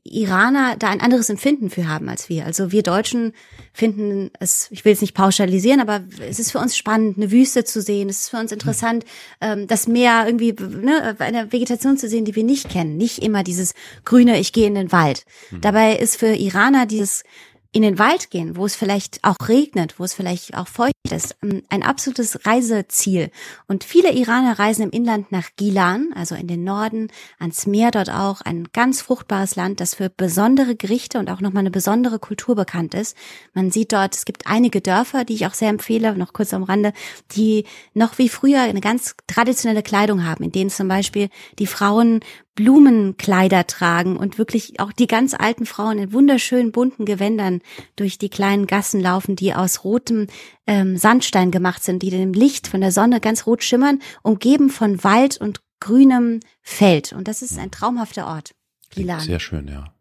Iraner 0.04 0.76
da 0.76 0.88
ein 0.88 1.00
anderes 1.00 1.30
Empfinden 1.30 1.70
für 1.70 1.88
haben 1.88 2.08
als 2.10 2.28
wir. 2.28 2.44
Also 2.44 2.72
wir 2.72 2.82
Deutschen 2.82 3.32
finden 3.72 4.30
es, 4.38 4.68
ich 4.70 4.84
will 4.84 4.92
es 4.92 5.00
nicht 5.00 5.14
pauschalisieren, 5.14 5.80
aber 5.80 6.02
es 6.28 6.38
ist 6.38 6.52
für 6.52 6.58
uns 6.58 6.76
spannend, 6.76 7.16
eine 7.16 7.30
Wüste 7.30 7.64
zu 7.64 7.80
sehen. 7.80 8.10
Es 8.10 8.20
ist 8.20 8.28
für 8.28 8.36
uns 8.36 8.52
interessant, 8.52 9.04
ähm, 9.40 9.66
das 9.66 9.88
Meer 9.88 10.24
irgendwie, 10.26 10.52
ne, 10.52 11.16
eine 11.18 11.52
Vegetation 11.52 11.96
zu 11.96 12.06
sehen, 12.08 12.26
die 12.26 12.34
wir 12.34 12.44
nicht 12.44 12.68
kennen. 12.68 12.98
Nicht 12.98 13.18
immer 13.20 13.42
dieses 13.42 13.72
grüne, 14.04 14.38
ich 14.38 14.52
gehe 14.52 14.66
in 14.66 14.74
den 14.74 14.92
Wald. 14.92 15.24
Mhm. 15.50 15.62
Dabei 15.62 15.96
ist 15.96 16.16
für 16.16 16.34
Iraner 16.34 16.84
dieses 16.84 17.24
in 17.72 17.82
den 17.82 17.98
Wald 17.98 18.30
gehen, 18.30 18.56
wo 18.56 18.64
es 18.64 18.76
vielleicht 18.76 19.22
auch 19.24 19.36
regnet, 19.46 19.98
wo 19.98 20.04
es 20.04 20.14
vielleicht 20.14 20.56
auch 20.56 20.68
feucht 20.68 20.94
ist, 21.10 21.36
ähm, 21.42 21.62
ein 21.68 21.82
absolutes 21.82 22.46
Reiseziel. 22.46 23.30
Und 23.66 23.84
viele 23.84 24.12
Iraner 24.12 24.58
reisen 24.58 24.82
im 24.82 24.90
Inland 24.90 25.32
nach 25.32 25.50
Gilan, 25.56 26.12
also 26.14 26.34
in 26.34 26.46
den 26.46 26.64
Norden, 26.64 27.08
ans 27.38 27.66
Meer 27.66 27.90
dort 27.90 28.08
auch, 28.10 28.40
ein 28.40 28.68
ganz 28.72 29.02
fruchtbares 29.02 29.54
Land, 29.56 29.80
das 29.80 29.96
für 29.96 30.08
besondere 30.08 30.76
Gerichte 30.76 31.18
und 31.18 31.28
auch 31.28 31.40
nochmal 31.40 31.60
eine 31.60 31.70
besondere 31.70 32.18
Kultur 32.18 32.54
bekannt 32.54 32.94
ist. 32.94 33.16
Man 33.52 33.70
sieht 33.70 33.92
dort, 33.92 34.16
es 34.16 34.24
gibt 34.24 34.46
einige 34.46 34.80
Dörfer, 34.80 35.24
die 35.24 35.34
ich 35.34 35.46
auch 35.46 35.54
sehr 35.54 35.68
empfehle, 35.68 36.16
noch 36.16 36.32
kurz 36.32 36.54
am 36.54 36.62
Rande, 36.62 36.94
die 37.32 37.64
noch 37.92 38.16
wie 38.16 38.30
früher 38.30 38.62
eine 38.62 38.80
ganz 38.80 39.14
traditionelle 39.26 39.82
Kleidung 39.82 40.24
haben, 40.24 40.44
in 40.44 40.52
denen 40.52 40.70
zum 40.70 40.88
Beispiel 40.88 41.28
die 41.58 41.66
Frauen 41.66 42.20
Blumenkleider 42.58 43.68
tragen 43.68 44.16
und 44.16 44.36
wirklich 44.36 44.80
auch 44.80 44.90
die 44.90 45.06
ganz 45.06 45.32
alten 45.32 45.64
Frauen 45.64 45.96
in 45.98 46.12
wunderschönen 46.12 46.72
bunten 46.72 47.04
Gewändern 47.04 47.60
durch 47.94 48.18
die 48.18 48.30
kleinen 48.30 48.66
Gassen 48.66 49.00
laufen, 49.00 49.36
die 49.36 49.54
aus 49.54 49.84
rotem 49.84 50.26
ähm, 50.66 50.96
Sandstein 50.96 51.52
gemacht 51.52 51.84
sind, 51.84 52.02
die 52.02 52.10
dem 52.10 52.32
Licht 52.32 52.66
von 52.66 52.80
der 52.80 52.90
Sonne 52.90 53.20
ganz 53.20 53.46
rot 53.46 53.62
schimmern, 53.62 54.00
umgeben 54.24 54.70
von 54.70 55.04
Wald 55.04 55.36
und 55.36 55.60
grünem 55.78 56.40
Feld. 56.60 57.12
Und 57.12 57.28
das 57.28 57.42
ist 57.42 57.60
ein 57.60 57.70
traumhafter 57.70 58.26
Ort. 58.26 58.56
Gilan. 58.90 59.20
Sehr 59.20 59.38
schön, 59.38 59.68
ja. 59.68 59.94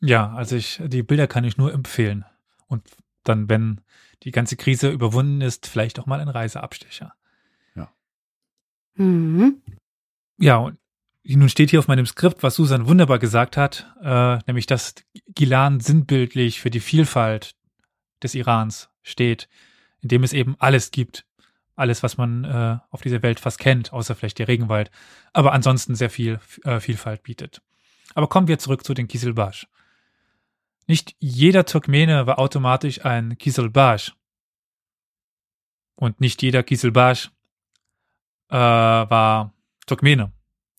Ja, 0.00 0.32
also 0.34 0.54
ich, 0.54 0.80
die 0.86 1.02
Bilder 1.02 1.26
kann 1.26 1.42
ich 1.42 1.56
nur 1.56 1.72
empfehlen. 1.74 2.24
Und 2.68 2.84
dann, 3.24 3.48
wenn 3.48 3.80
die 4.22 4.30
ganze 4.30 4.54
Krise 4.54 4.88
überwunden 4.88 5.40
ist, 5.40 5.66
vielleicht 5.66 5.98
auch 5.98 6.06
mal 6.06 6.20
ein 6.20 6.28
Reiseabstecher. 6.28 7.12
Ja. 7.74 7.92
Mhm. 8.94 9.62
Ja, 10.38 10.58
und 10.58 10.78
nun 11.24 11.48
steht 11.48 11.70
hier 11.70 11.78
auf 11.78 11.88
meinem 11.88 12.06
Skript, 12.06 12.42
was 12.42 12.54
Susan 12.54 12.86
wunderbar 12.86 13.18
gesagt 13.18 13.56
hat, 13.56 13.90
äh, 14.02 14.38
nämlich 14.46 14.66
dass 14.66 14.94
Gilan 15.28 15.80
sinnbildlich 15.80 16.60
für 16.60 16.70
die 16.70 16.80
Vielfalt 16.80 17.54
des 18.22 18.34
Irans 18.34 18.90
steht, 19.02 19.48
in 20.00 20.08
dem 20.08 20.22
es 20.22 20.32
eben 20.34 20.54
alles 20.58 20.90
gibt. 20.90 21.24
Alles, 21.76 22.02
was 22.02 22.18
man 22.18 22.44
äh, 22.44 22.78
auf 22.90 23.00
dieser 23.00 23.22
Welt 23.22 23.40
fast 23.40 23.58
kennt, 23.58 23.92
außer 23.92 24.14
vielleicht 24.14 24.38
der 24.38 24.48
Regenwald, 24.48 24.90
aber 25.32 25.52
ansonsten 25.52 25.94
sehr 25.94 26.10
viel 26.10 26.40
äh, 26.62 26.78
Vielfalt 26.78 27.22
bietet. 27.22 27.62
Aber 28.14 28.28
kommen 28.28 28.46
wir 28.46 28.58
zurück 28.58 28.84
zu 28.84 28.94
den 28.94 29.08
Kiselbash. 29.08 29.66
Nicht 30.86 31.16
jeder 31.18 31.64
Turkmene 31.64 32.26
war 32.26 32.38
automatisch 32.38 33.04
ein 33.04 33.38
Kiselbash. 33.38 34.12
Und 35.96 36.20
nicht 36.20 36.42
jeder 36.42 36.62
Kiselbash 36.62 37.30
äh, 38.50 38.56
war 38.56 39.54
Turkmene. 39.86 40.33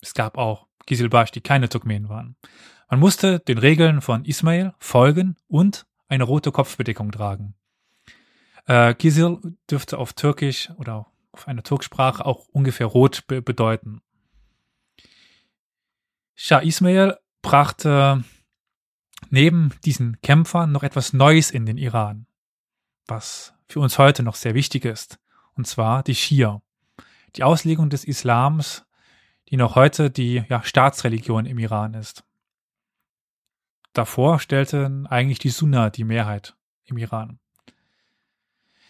Es 0.06 0.14
gab 0.14 0.38
auch 0.38 0.68
Kiselbash, 0.86 1.32
die 1.32 1.40
keine 1.40 1.68
Turkmenen 1.68 2.08
waren. 2.08 2.36
Man 2.88 3.00
musste 3.00 3.40
den 3.40 3.58
Regeln 3.58 4.00
von 4.00 4.24
Ismail 4.24 4.72
folgen 4.78 5.36
und 5.48 5.84
eine 6.06 6.22
rote 6.22 6.52
Kopfbedeckung 6.52 7.10
tragen. 7.10 7.56
Äh, 8.66 8.94
Kisil 8.94 9.40
dürfte 9.68 9.98
auf 9.98 10.12
Türkisch 10.12 10.70
oder 10.76 11.06
auf 11.32 11.48
einer 11.48 11.64
Turksprache 11.64 12.24
auch 12.24 12.46
ungefähr 12.52 12.86
rot 12.86 13.26
be 13.26 13.42
bedeuten. 13.42 14.00
Shah 16.36 16.60
Ismail 16.60 17.18
brachte 17.42 18.22
neben 19.28 19.72
diesen 19.84 20.20
Kämpfern 20.20 20.70
noch 20.70 20.84
etwas 20.84 21.14
Neues 21.14 21.50
in 21.50 21.66
den 21.66 21.78
Iran, 21.78 22.28
was 23.08 23.54
für 23.66 23.80
uns 23.80 23.98
heute 23.98 24.22
noch 24.22 24.36
sehr 24.36 24.54
wichtig 24.54 24.84
ist, 24.84 25.18
und 25.54 25.66
zwar 25.66 26.04
die 26.04 26.14
Schia, 26.14 26.62
die 27.34 27.42
Auslegung 27.42 27.90
des 27.90 28.04
Islams, 28.04 28.85
die 29.48 29.56
noch 29.56 29.74
heute 29.74 30.10
die 30.10 30.44
ja, 30.48 30.62
Staatsreligion 30.62 31.46
im 31.46 31.58
Iran 31.58 31.94
ist. 31.94 32.24
Davor 33.92 34.40
stellten 34.40 35.06
eigentlich 35.06 35.38
die 35.38 35.50
Sunna 35.50 35.90
die 35.90 36.04
Mehrheit 36.04 36.56
im 36.84 36.98
Iran. 36.98 37.38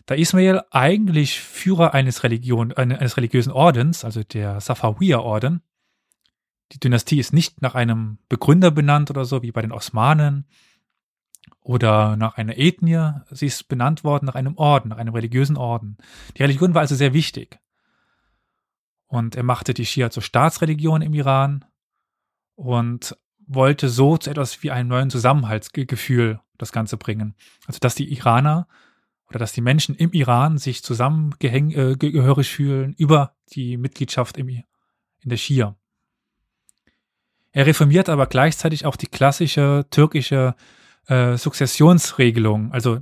Da 0.06 0.14
Ismail 0.14 0.62
eigentlich 0.70 1.40
Führer 1.40 1.94
eines, 1.94 2.22
Religion, 2.22 2.72
eines 2.72 3.16
religiösen 3.16 3.52
Ordens, 3.52 4.04
also 4.04 4.22
der 4.22 4.60
Safawiya-Orden, 4.60 5.62
die 6.72 6.80
Dynastie 6.80 7.18
ist 7.18 7.32
nicht 7.32 7.62
nach 7.62 7.74
einem 7.74 8.18
Begründer 8.28 8.70
benannt 8.70 9.10
oder 9.10 9.24
so, 9.24 9.42
wie 9.42 9.52
bei 9.52 9.62
den 9.62 9.72
Osmanen 9.72 10.46
oder 11.60 12.16
nach 12.16 12.36
einer 12.36 12.58
Ethnie. 12.58 13.12
Sie 13.30 13.46
ist 13.46 13.68
benannt 13.68 14.04
worden 14.04 14.26
nach 14.26 14.34
einem 14.34 14.56
Orden, 14.56 14.88
nach 14.88 14.98
einem 14.98 15.14
religiösen 15.14 15.56
Orden. 15.56 15.96
Die 16.36 16.42
Religion 16.42 16.74
war 16.74 16.80
also 16.82 16.94
sehr 16.94 17.12
wichtig. 17.12 17.60
Und 19.06 19.36
er 19.36 19.42
machte 19.42 19.74
die 19.74 19.86
Schia 19.86 20.10
zur 20.10 20.22
Staatsreligion 20.22 21.02
im 21.02 21.14
Iran 21.14 21.64
und 22.54 23.16
wollte 23.46 23.88
so 23.88 24.16
zu 24.16 24.30
etwas 24.30 24.62
wie 24.62 24.70
einem 24.70 24.88
neuen 24.88 25.10
Zusammenhaltsgefühl 25.10 26.40
das 26.58 26.72
Ganze 26.72 26.96
bringen. 26.96 27.34
Also, 27.66 27.78
dass 27.78 27.94
die 27.94 28.12
Iraner 28.12 28.66
oder 29.28 29.38
dass 29.38 29.52
die 29.52 29.60
Menschen 29.60 29.94
im 29.94 30.12
Iran 30.12 30.58
sich 30.58 30.82
zusammengehörig 30.82 32.48
äh, 32.48 32.50
fühlen 32.50 32.94
über 32.94 33.34
die 33.52 33.76
Mitgliedschaft 33.76 34.36
im, 34.36 34.48
in 34.48 34.64
der 35.24 35.36
Schia. 35.36 35.76
Er 37.52 37.66
reformiert 37.66 38.08
aber 38.08 38.26
gleichzeitig 38.26 38.84
auch 38.84 38.96
die 38.96 39.06
klassische 39.06 39.86
türkische 39.90 40.54
äh, 41.06 41.36
Sukzessionsregelung, 41.36 42.72
also 42.72 43.00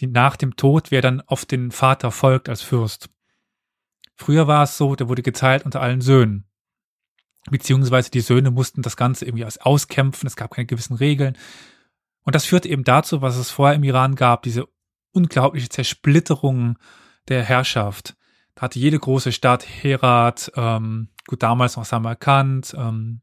die 0.00 0.06
nach 0.06 0.36
dem 0.36 0.56
Tod, 0.56 0.90
wer 0.90 1.02
dann 1.02 1.20
auf 1.22 1.44
den 1.44 1.70
Vater 1.70 2.10
folgt 2.10 2.48
als 2.48 2.62
Fürst. 2.62 3.08
Früher 4.18 4.48
war 4.48 4.64
es 4.64 4.76
so, 4.76 4.96
der 4.96 5.08
wurde 5.08 5.22
geteilt 5.22 5.64
unter 5.64 5.80
allen 5.80 6.00
Söhnen. 6.00 6.44
Beziehungsweise 7.50 8.10
die 8.10 8.20
Söhne 8.20 8.50
mussten 8.50 8.82
das 8.82 8.96
Ganze 8.96 9.24
irgendwie 9.24 9.46
auskämpfen, 9.60 10.26
es 10.26 10.36
gab 10.36 10.50
keine 10.50 10.66
gewissen 10.66 10.96
Regeln. 10.96 11.38
Und 12.24 12.34
das 12.34 12.44
führte 12.44 12.68
eben 12.68 12.82
dazu, 12.82 13.22
was 13.22 13.36
es 13.36 13.50
vorher 13.50 13.76
im 13.76 13.84
Iran 13.84 14.16
gab, 14.16 14.42
diese 14.42 14.66
unglaubliche 15.12 15.68
Zersplitterung 15.68 16.78
der 17.28 17.44
Herrschaft. 17.44 18.16
Da 18.56 18.62
hatte 18.62 18.80
jede 18.80 18.98
große 18.98 19.30
Stadt 19.30 19.64
Herat, 19.64 20.50
ähm, 20.56 21.08
gut 21.28 21.42
damals 21.44 21.76
noch 21.76 21.84
Samarkand, 21.84 22.74
ähm, 22.76 23.22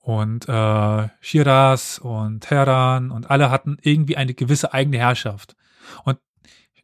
und 0.00 0.48
äh, 0.48 1.08
Shiraz 1.20 1.98
und 1.98 2.40
Teheran 2.40 3.12
und 3.12 3.30
alle 3.30 3.50
hatten 3.50 3.76
irgendwie 3.82 4.16
eine 4.16 4.34
gewisse 4.34 4.72
eigene 4.72 4.98
Herrschaft. 4.98 5.54
Und 6.04 6.18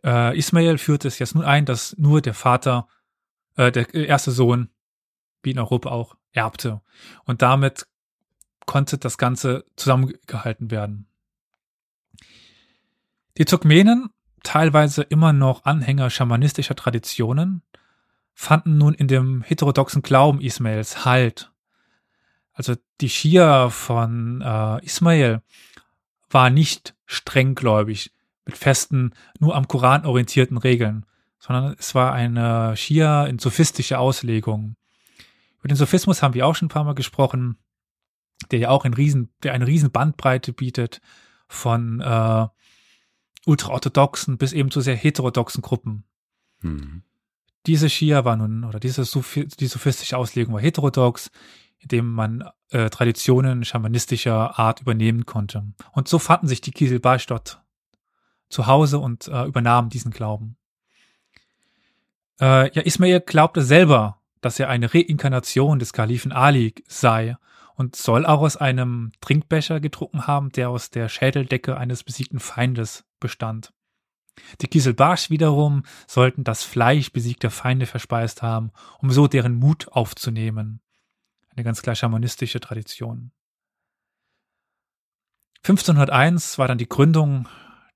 äh, 0.04 0.36
Ismail 0.36 0.78
führte 0.78 1.08
es 1.08 1.18
jetzt 1.18 1.34
nun 1.34 1.44
ein, 1.44 1.64
dass 1.64 1.96
nur 1.98 2.20
der 2.20 2.34
Vater, 2.34 2.88
äh, 3.56 3.72
der 3.72 3.92
erste 3.94 4.30
Sohn, 4.30 4.70
wie 5.42 5.50
in 5.50 5.58
Europa 5.58 5.90
auch, 5.90 6.16
erbte. 6.32 6.80
Und 7.24 7.42
damit 7.42 7.86
konnte 8.66 8.98
das 8.98 9.18
Ganze 9.18 9.64
zusammengehalten 9.76 10.70
werden. 10.70 11.06
Die 13.38 13.44
Turkmenen, 13.44 14.10
teilweise 14.42 15.02
immer 15.02 15.32
noch 15.32 15.64
Anhänger 15.64 16.10
schamanistischer 16.10 16.76
Traditionen, 16.76 17.62
fanden 18.34 18.78
nun 18.78 18.94
in 18.94 19.08
dem 19.08 19.42
heterodoxen 19.42 20.02
Glauben 20.02 20.40
Ismails 20.40 21.04
Halt 21.04 21.50
also 22.58 22.74
die 23.00 23.08
Schia 23.08 23.70
von 23.70 24.42
äh, 24.42 24.84
Ismail 24.84 25.42
war 26.28 26.50
nicht 26.50 26.96
strenggläubig 27.06 28.12
mit 28.48 28.56
festen, 28.56 29.12
nur 29.38 29.54
am 29.54 29.68
Koran 29.68 30.06
orientierten 30.06 30.56
Regeln, 30.56 31.04
sondern 31.38 31.76
es 31.78 31.94
war 31.94 32.14
eine 32.14 32.76
Schia 32.76 33.26
in 33.26 33.38
sophistische 33.38 33.98
Auslegung. 33.98 34.74
Über 35.58 35.68
den 35.68 35.76
Sophismus 35.76 36.22
haben 36.22 36.32
wir 36.32 36.46
auch 36.46 36.54
schon 36.54 36.66
ein 36.66 36.70
paar 36.70 36.84
Mal 36.84 36.94
gesprochen, 36.94 37.58
der 38.50 38.58
ja 38.58 38.70
auch 38.70 38.86
ein 38.86 38.94
riesen, 38.94 39.30
der 39.42 39.52
eine 39.52 39.66
riesen 39.66 39.90
Bandbreite 39.90 40.54
bietet 40.54 41.02
von 41.46 42.00
äh, 42.00 42.46
ultraorthodoxen 43.44 44.38
bis 44.38 44.54
eben 44.54 44.70
zu 44.70 44.80
sehr 44.80 44.96
heterodoxen 44.96 45.60
Gruppen. 45.60 46.04
Mhm. 46.62 47.02
Diese 47.66 47.90
Schia 47.90 48.24
war 48.24 48.36
nun, 48.36 48.64
oder 48.64 48.80
diese 48.80 49.02
die 49.02 49.66
sophistische 49.66 50.16
Auslegung 50.16 50.54
war 50.54 50.62
heterodox, 50.62 51.30
indem 51.80 52.10
man 52.10 52.48
äh, 52.70 52.88
Traditionen 52.88 53.64
schamanistischer 53.64 54.58
Art 54.58 54.80
übernehmen 54.80 55.26
konnte. 55.26 55.66
Und 55.92 56.08
so 56.08 56.18
fanden 56.18 56.46
sich 56.46 56.62
die 56.62 56.70
Kieselbarsch 56.70 57.26
dort 57.26 57.62
zu 58.48 58.66
Hause 58.66 58.98
und 58.98 59.28
äh, 59.28 59.44
übernahmen 59.44 59.90
diesen 59.90 60.10
Glauben. 60.10 60.56
Äh, 62.40 62.72
ja, 62.72 62.82
Ismail 62.82 63.20
glaubte 63.20 63.62
selber, 63.62 64.20
dass 64.40 64.58
er 64.60 64.68
eine 64.68 64.92
Reinkarnation 64.94 65.78
des 65.78 65.92
Kalifen 65.92 66.32
Ali 66.32 66.74
sei 66.86 67.36
und 67.74 67.96
soll 67.96 68.26
auch 68.26 68.40
aus 68.40 68.56
einem 68.56 69.12
Trinkbecher 69.20 69.80
getrunken 69.80 70.26
haben, 70.26 70.50
der 70.50 70.70
aus 70.70 70.90
der 70.90 71.08
Schädeldecke 71.08 71.76
eines 71.76 72.04
besiegten 72.04 72.40
Feindes 72.40 73.04
bestand. 73.20 73.72
Die 74.60 74.68
Kieselbarsch 74.68 75.30
wiederum 75.30 75.82
sollten 76.06 76.44
das 76.44 76.62
Fleisch 76.62 77.12
besiegter 77.12 77.50
Feinde 77.50 77.86
verspeist 77.86 78.42
haben, 78.42 78.70
um 79.00 79.10
so 79.10 79.26
deren 79.26 79.56
Mut 79.56 79.88
aufzunehmen 79.88 80.80
eine 81.58 81.64
ganz 81.64 81.82
klar 81.82 81.96
schamanistische 81.96 82.60
Tradition. 82.60 83.32
1501 85.64 86.56
war 86.58 86.68
dann 86.68 86.78
die 86.78 86.88
Gründung 86.88 87.48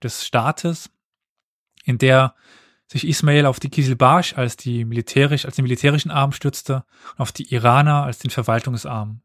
des 0.03 0.25
Staates, 0.25 0.91
in 1.85 1.99
der 1.99 2.35
sich 2.87 3.07
Ismail 3.07 3.47
auf 3.47 3.59
die 3.59 3.71
Kisilbash 3.71 4.37
als 4.37 4.57
die 4.57 4.85
militärisch, 4.85 5.45
als 5.45 5.57
den 5.57 5.65
militärischen 5.65 6.11
Arm 6.11 6.33
stützte 6.33 6.85
und 7.13 7.21
auf 7.21 7.33
die 7.33 7.53
Iraner 7.53 8.05
als 8.05 8.19
den 8.19 8.31
Verwaltungsarm. 8.31 9.23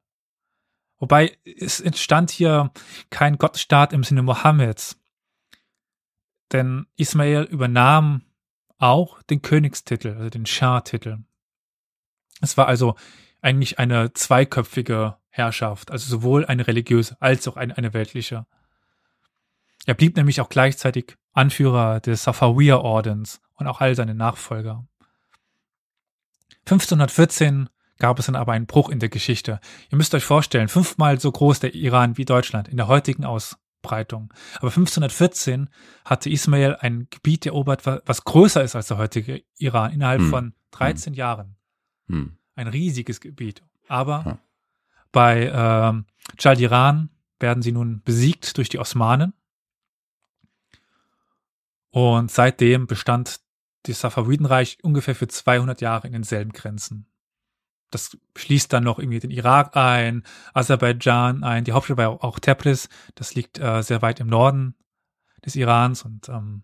Wobei 0.99 1.37
es 1.43 1.79
entstand 1.79 2.31
hier 2.31 2.71
kein 3.09 3.37
Gottesstaat 3.37 3.93
im 3.93 4.03
Sinne 4.03 4.23
Mohammeds, 4.23 4.97
denn 6.51 6.87
Ismail 6.95 7.43
übernahm 7.43 8.23
auch 8.77 9.21
den 9.23 9.41
Königstitel, 9.41 10.15
also 10.17 10.29
den 10.29 10.45
Schah-Titel. 10.45 11.19
Es 12.41 12.57
war 12.57 12.67
also 12.67 12.95
eigentlich 13.41 13.79
eine 13.79 14.13
zweiköpfige 14.13 15.17
Herrschaft, 15.29 15.91
also 15.91 16.09
sowohl 16.09 16.45
eine 16.45 16.67
religiöse 16.67 17.17
als 17.19 17.47
auch 17.47 17.57
eine, 17.57 17.77
eine 17.77 17.93
weltliche. 17.93 18.45
Er 19.87 19.95
blieb 19.95 20.15
nämlich 20.15 20.39
auch 20.39 20.49
gleichzeitig 20.49 21.17
Anführer 21.33 21.99
des 21.99 22.23
Safawiya-Ordens 22.23 23.41
und 23.55 23.65
auch 23.65 23.81
all 23.81 23.95
seine 23.95 24.13
Nachfolger. 24.13 24.87
1514 26.65 27.69
gab 27.97 28.19
es 28.19 28.27
dann 28.27 28.35
aber 28.35 28.51
einen 28.51 28.67
Bruch 28.67 28.89
in 28.89 28.99
der 28.99 29.09
Geschichte. 29.09 29.59
Ihr 29.89 29.97
müsst 29.97 30.13
euch 30.13 30.25
vorstellen, 30.25 30.67
fünfmal 30.67 31.19
so 31.19 31.31
groß 31.31 31.61
der 31.61 31.73
Iran 31.73 32.17
wie 32.17 32.25
Deutschland 32.25 32.67
in 32.67 32.77
der 32.77 32.87
heutigen 32.87 33.25
Ausbreitung. 33.25 34.31
Aber 34.57 34.67
1514 34.67 35.71
hatte 36.05 36.29
Ismail 36.29 36.75
ein 36.75 37.07
Gebiet 37.09 37.47
erobert, 37.47 37.87
was 37.87 38.23
größer 38.23 38.63
ist 38.63 38.75
als 38.75 38.89
der 38.89 38.99
heutige 38.99 39.41
Iran, 39.57 39.91
innerhalb 39.91 40.21
hm. 40.21 40.29
von 40.29 40.53
13 40.71 41.13
hm. 41.13 41.17
Jahren. 41.17 41.55
Hm 42.07 42.37
ein 42.57 42.67
riesiges 42.67 43.21
Gebiet. 43.21 43.63
Aber 43.87 44.25
hm. 44.25 44.37
bei 45.11 45.51
ähm, 45.53 46.05
Chaldiran 46.37 47.09
werden 47.39 47.61
sie 47.63 47.71
nun 47.71 48.01
besiegt 48.03 48.57
durch 48.57 48.67
die 48.67 48.79
Osmanen. 48.79 49.33
Und 51.97 52.29
seitdem 52.29 52.85
bestand 52.85 53.39
das 53.87 54.01
Safavidenreich 54.01 54.77
ungefähr 54.83 55.15
für 55.15 55.27
200 55.27 55.81
Jahre 55.81 56.05
in 56.05 56.13
denselben 56.13 56.51
Grenzen. 56.51 57.07
Das 57.89 58.15
schließt 58.35 58.71
dann 58.71 58.83
noch 58.83 58.99
irgendwie 58.99 59.19
den 59.19 59.31
Irak 59.31 59.75
ein, 59.75 60.21
Aserbaidschan 60.53 61.43
ein, 61.43 61.63
die 61.63 61.71
Hauptstadt 61.71 61.97
war 61.97 62.23
auch 62.23 62.37
Tebris, 62.37 62.89
das 63.15 63.33
liegt 63.33 63.57
äh, 63.57 63.81
sehr 63.81 64.03
weit 64.03 64.19
im 64.19 64.27
Norden 64.27 64.75
des 65.43 65.55
Irans 65.55 66.03
und 66.03 66.29
ähm, 66.29 66.61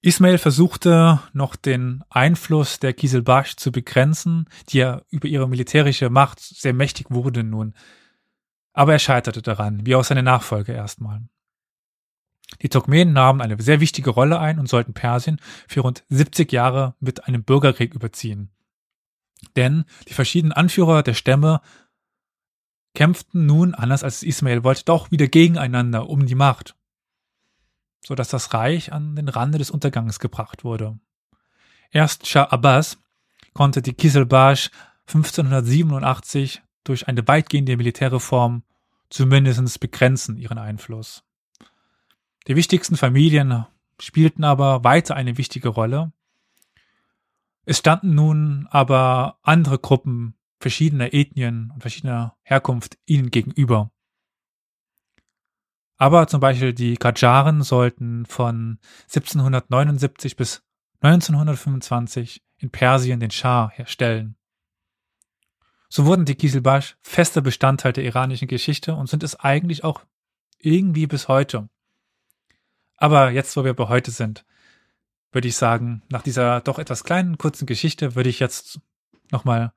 Ismail 0.00 0.38
versuchte 0.38 1.20
noch 1.32 1.56
den 1.56 2.04
Einfluss 2.08 2.78
der 2.78 2.92
Kiselbash 2.92 3.56
zu 3.56 3.72
begrenzen, 3.72 4.46
die 4.68 4.78
ja 4.78 5.02
über 5.08 5.26
ihre 5.26 5.48
militärische 5.48 6.08
Macht 6.08 6.38
sehr 6.38 6.72
mächtig 6.72 7.10
wurde 7.10 7.42
nun. 7.42 7.74
Aber 8.74 8.92
er 8.92 9.00
scheiterte 9.00 9.42
daran, 9.42 9.86
wie 9.86 9.96
auch 9.96 10.04
seine 10.04 10.22
Nachfolger 10.22 10.72
erstmal. 10.72 11.22
Die 12.62 12.68
Turkmenen 12.68 13.12
nahmen 13.12 13.40
eine 13.40 13.60
sehr 13.60 13.80
wichtige 13.80 14.10
Rolle 14.10 14.38
ein 14.38 14.58
und 14.58 14.68
sollten 14.68 14.94
Persien 14.94 15.40
für 15.68 15.80
rund 15.80 16.04
70 16.08 16.50
Jahre 16.52 16.94
mit 16.98 17.26
einem 17.26 17.44
Bürgerkrieg 17.44 17.94
überziehen. 17.94 18.50
Denn 19.56 19.84
die 20.08 20.14
verschiedenen 20.14 20.52
Anführer 20.52 21.02
der 21.02 21.14
Stämme 21.14 21.60
kämpften 22.94 23.46
nun, 23.46 23.74
anders 23.74 24.02
als 24.02 24.22
Ismail 24.22 24.64
wollte, 24.64 24.84
doch 24.84 25.10
wieder 25.10 25.28
gegeneinander 25.28 26.08
um 26.08 26.26
die 26.26 26.34
Macht, 26.34 26.74
so 28.04 28.14
dass 28.14 28.28
das 28.28 28.54
Reich 28.54 28.92
an 28.92 29.14
den 29.14 29.28
Rande 29.28 29.58
des 29.58 29.70
Untergangs 29.70 30.18
gebracht 30.18 30.64
wurde. 30.64 30.98
Erst 31.90 32.26
Shah 32.26 32.44
Abbas 32.44 32.98
konnte 33.54 33.82
die 33.82 33.94
Kiselbash 33.94 34.70
1587 35.06 36.62
durch 36.84 37.08
eine 37.08 37.26
weitgehende 37.28 37.76
Militärreform 37.76 38.62
zumindest 39.10 39.80
begrenzen 39.80 40.36
ihren 40.36 40.58
Einfluss. 40.58 41.24
Die 42.48 42.56
wichtigsten 42.56 42.96
Familien 42.96 43.66
spielten 44.00 44.42
aber 44.42 44.82
weiter 44.82 45.14
eine 45.14 45.36
wichtige 45.36 45.68
Rolle. 45.68 46.12
Es 47.66 47.78
standen 47.78 48.14
nun 48.14 48.66
aber 48.70 49.38
andere 49.42 49.78
Gruppen 49.78 50.34
verschiedener 50.58 51.12
Ethnien 51.12 51.70
und 51.74 51.82
verschiedener 51.82 52.38
Herkunft 52.42 52.96
ihnen 53.04 53.30
gegenüber. 53.30 53.92
Aber 55.98 56.26
zum 56.26 56.40
Beispiel 56.40 56.72
die 56.72 56.96
Qajaren 56.96 57.62
sollten 57.62 58.24
von 58.24 58.78
1779 59.08 60.36
bis 60.36 60.62
1925 61.00 62.42
in 62.56 62.70
Persien 62.70 63.20
den 63.20 63.30
Schah 63.30 63.68
herstellen. 63.68 64.36
So 65.90 66.06
wurden 66.06 66.24
die 66.24 66.34
Kiselbash 66.34 66.96
fester 67.02 67.42
Bestandteil 67.42 67.92
der 67.92 68.04
iranischen 68.04 68.48
Geschichte 68.48 68.94
und 68.94 69.08
sind 69.08 69.22
es 69.22 69.36
eigentlich 69.36 69.84
auch 69.84 70.02
irgendwie 70.58 71.06
bis 71.06 71.28
heute. 71.28 71.68
Aber 72.98 73.30
jetzt, 73.30 73.56
wo 73.56 73.64
wir 73.64 73.74
bei 73.74 73.88
heute 73.88 74.10
sind, 74.10 74.44
würde 75.32 75.48
ich 75.48 75.56
sagen, 75.56 76.02
nach 76.10 76.22
dieser 76.22 76.60
doch 76.60 76.78
etwas 76.78 77.04
kleinen, 77.04 77.38
kurzen 77.38 77.66
Geschichte, 77.66 78.14
würde 78.14 78.28
ich 78.28 78.40
jetzt 78.40 78.80
nochmal 79.30 79.72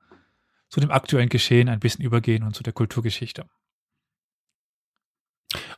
zu 0.68 0.80
dem 0.80 0.90
aktuellen 0.90 1.28
Geschehen 1.28 1.68
ein 1.68 1.80
bisschen 1.80 2.04
übergehen 2.04 2.42
und 2.42 2.54
zu 2.54 2.62
der 2.62 2.72
Kulturgeschichte. 2.72 3.46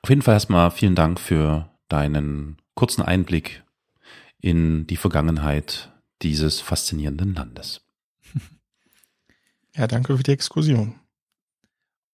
Auf 0.02 0.08
jeden 0.08 0.22
Fall 0.22 0.34
erstmal 0.34 0.70
vielen 0.70 0.94
Dank 0.94 1.20
für 1.20 1.70
deinen 1.88 2.56
kurzen 2.74 3.02
Einblick 3.02 3.62
in 4.38 4.86
die 4.86 4.96
Vergangenheit 4.96 5.92
dieses 6.22 6.60
faszinierenden 6.60 7.34
Landes. 7.34 7.82
Ja, 9.76 9.88
danke 9.88 10.16
für 10.16 10.22
die 10.22 10.30
Exkursion. 10.30 11.00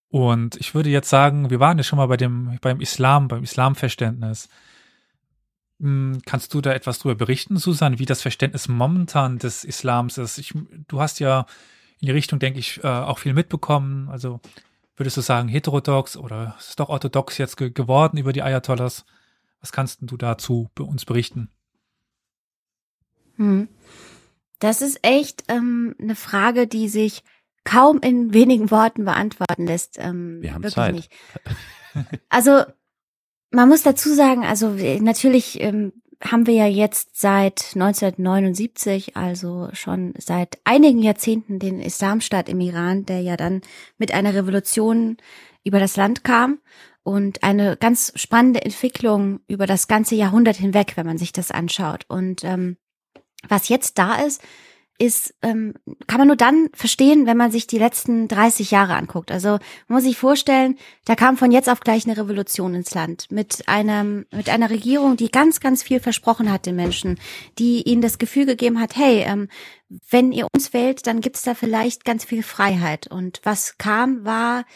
Und 0.09 0.57
ich 0.57 0.75
würde 0.75 0.89
jetzt 0.89 1.11
sagen, 1.11 1.51
wir 1.51 1.61
waren 1.61 1.77
ja 1.77 1.85
schon 1.85 1.99
mal 1.99 2.07
bei 2.07 2.17
dem, 2.17 2.59
beim 2.63 2.81
Islam, 2.81 3.29
beim 3.29 3.43
Islamverständnis. 3.43 4.49
Hm, 5.81 6.21
kannst 6.27 6.53
du 6.53 6.61
da 6.61 6.73
etwas 6.73 6.99
drüber 6.99 7.15
berichten, 7.15 7.57
Susan, 7.57 7.99
wie 7.99 8.07
das 8.07 8.21
Verständnis 8.23 8.69
momentan 8.69 9.39
des 9.39 9.65
Islams 9.65 10.19
ist? 10.19 10.39
Ich, 10.39 10.53
du 10.89 11.01
hast 11.01 11.21
ja 11.21 11.47
in 12.01 12.07
die 12.07 12.13
Richtung, 12.13 12.39
denke 12.39 12.59
ich, 12.59 12.85
äh, 12.85 12.87
auch 12.87 13.19
viel 13.19 13.33
mitbekommen. 13.33 14.09
Also 14.11 14.41
würdest 14.97 15.17
du 15.17 15.23
sagen, 15.23 15.49
heterodox 15.49 16.17
oder 16.17 16.57
ist 16.59 16.71
es 16.71 16.77
doch 16.77 16.91
orthodox 16.91 17.39
jetzt 17.39 17.57
ge 17.57 17.71
geworden 17.71 18.19
über 18.19 18.33
die 18.33 18.43
Ayatollahs? 18.43 19.07
Was 19.61 19.73
kannst 19.73 20.01
du 20.03 20.17
dazu 20.17 20.71
bei 20.75 20.85
uns 20.85 21.05
berichten? 21.05 21.51
Hm. 23.37 23.69
Das 24.59 24.83
ist 24.83 24.99
echt 25.03 25.45
ähm, 25.49 25.95
eine 25.99 26.15
Frage, 26.15 26.67
die 26.67 26.89
sich 26.91 27.23
kaum 27.65 28.01
in 28.01 28.35
wenigen 28.35 28.71
Worten 28.71 29.07
beantworten 29.07 29.67
lässt. 29.67 29.99
Ähm, 29.99 30.43
Wir 30.43 30.53
haben 30.53 30.69
Zeit. 30.69 30.95
Nicht. 30.95 31.11
Also 32.29 32.65
man 33.51 33.69
muss 33.69 33.83
dazu 33.83 34.15
sagen, 34.15 34.45
also 34.45 34.71
natürlich 35.01 35.61
ähm, 35.61 35.93
haben 36.23 36.47
wir 36.47 36.55
ja 36.55 36.67
jetzt 36.67 37.19
seit 37.19 37.73
1979, 37.75 39.17
also 39.17 39.71
schon 39.73 40.15
seit 40.19 40.59
einigen 40.65 41.03
Jahrzehnten, 41.03 41.59
den 41.59 41.81
Islamstaat 41.81 42.49
im 42.49 42.61
Iran, 42.61 43.07
der 43.07 43.23
ja 43.23 43.37
dann 43.37 43.63
mit 43.99 44.13
einer 44.13 44.35
Revolution 44.35 45.17
über 45.65 45.81
das 45.81 45.97
Land 45.97 46.23
kam 46.25 46.59
und 47.03 47.43
eine 47.43 47.77
ganz 47.77 48.13
spannende 48.17 48.63
Entwicklung 48.63 49.41
über 49.49 49.67
das 49.67 49.89
ganze 49.89 50.15
Jahrhundert 50.15 50.57
hinweg, 50.57 50.93
wenn 50.97 51.07
man 51.07 51.19
sich 51.19 51.33
das 51.33 51.51
anschaut. 51.51 52.05
Und 52.09 52.45
ähm, 52.45 52.77
was 53.49 53.69
jetzt 53.69 53.99
da 53.99 54.17
ist, 54.17 54.43
ist, 55.01 55.35
ähm, 55.41 55.73
kann 56.07 56.19
man 56.19 56.27
nur 56.27 56.37
dann 56.37 56.69
verstehen, 56.75 57.27
wenn 57.27 57.39
man 57.39 57.51
sich 57.51 57.67
die 57.67 57.79
letzten 57.79 58.29
30 58.29 58.71
Jahre 58.71 58.95
anguckt. 58.95 59.33
Also 59.33 59.49
man 59.49 59.61
muss 59.89 60.05
sich 60.05 60.19
vorstellen, 60.19 60.77
da 61.07 61.17
kam 61.17 61.39
von 61.39 61.51
jetzt 61.51 61.71
auf 61.71 61.81
gleich 61.81 62.07
eine 62.07 62.19
Revolution 62.19 62.75
ins 62.75 62.95
Land 62.95 63.27
mit 63.31 63.67
einem, 63.67 64.27
mit 64.31 64.51
einer 64.51 64.69
Regierung, 64.69 65.17
die 65.17 65.31
ganz, 65.31 65.61
ganz 65.61 65.83
viel 65.83 66.01
versprochen 66.01 66.53
hat 66.53 66.67
den 66.67 66.77
Menschen, 66.77 67.19
die 67.59 67.83
ihnen 67.83 68.03
das 68.03 68.19
Gefühl 68.19 68.45
gegeben 68.45 68.79
hat, 68.79 68.95
hey, 68.95 69.25
ähm, 69.27 69.49
wenn 70.11 70.33
ihr 70.33 70.47
uns 70.55 70.75
wählt, 70.75 71.07
dann 71.07 71.23
gibt's 71.23 71.43
da 71.43 71.55
vielleicht 71.55 72.05
ganz 72.05 72.27
viel 72.27 72.43
Freiheit. 72.43 73.07
Und 73.07 73.41
was 73.43 73.79
kam, 73.79 74.25
war 74.25 74.67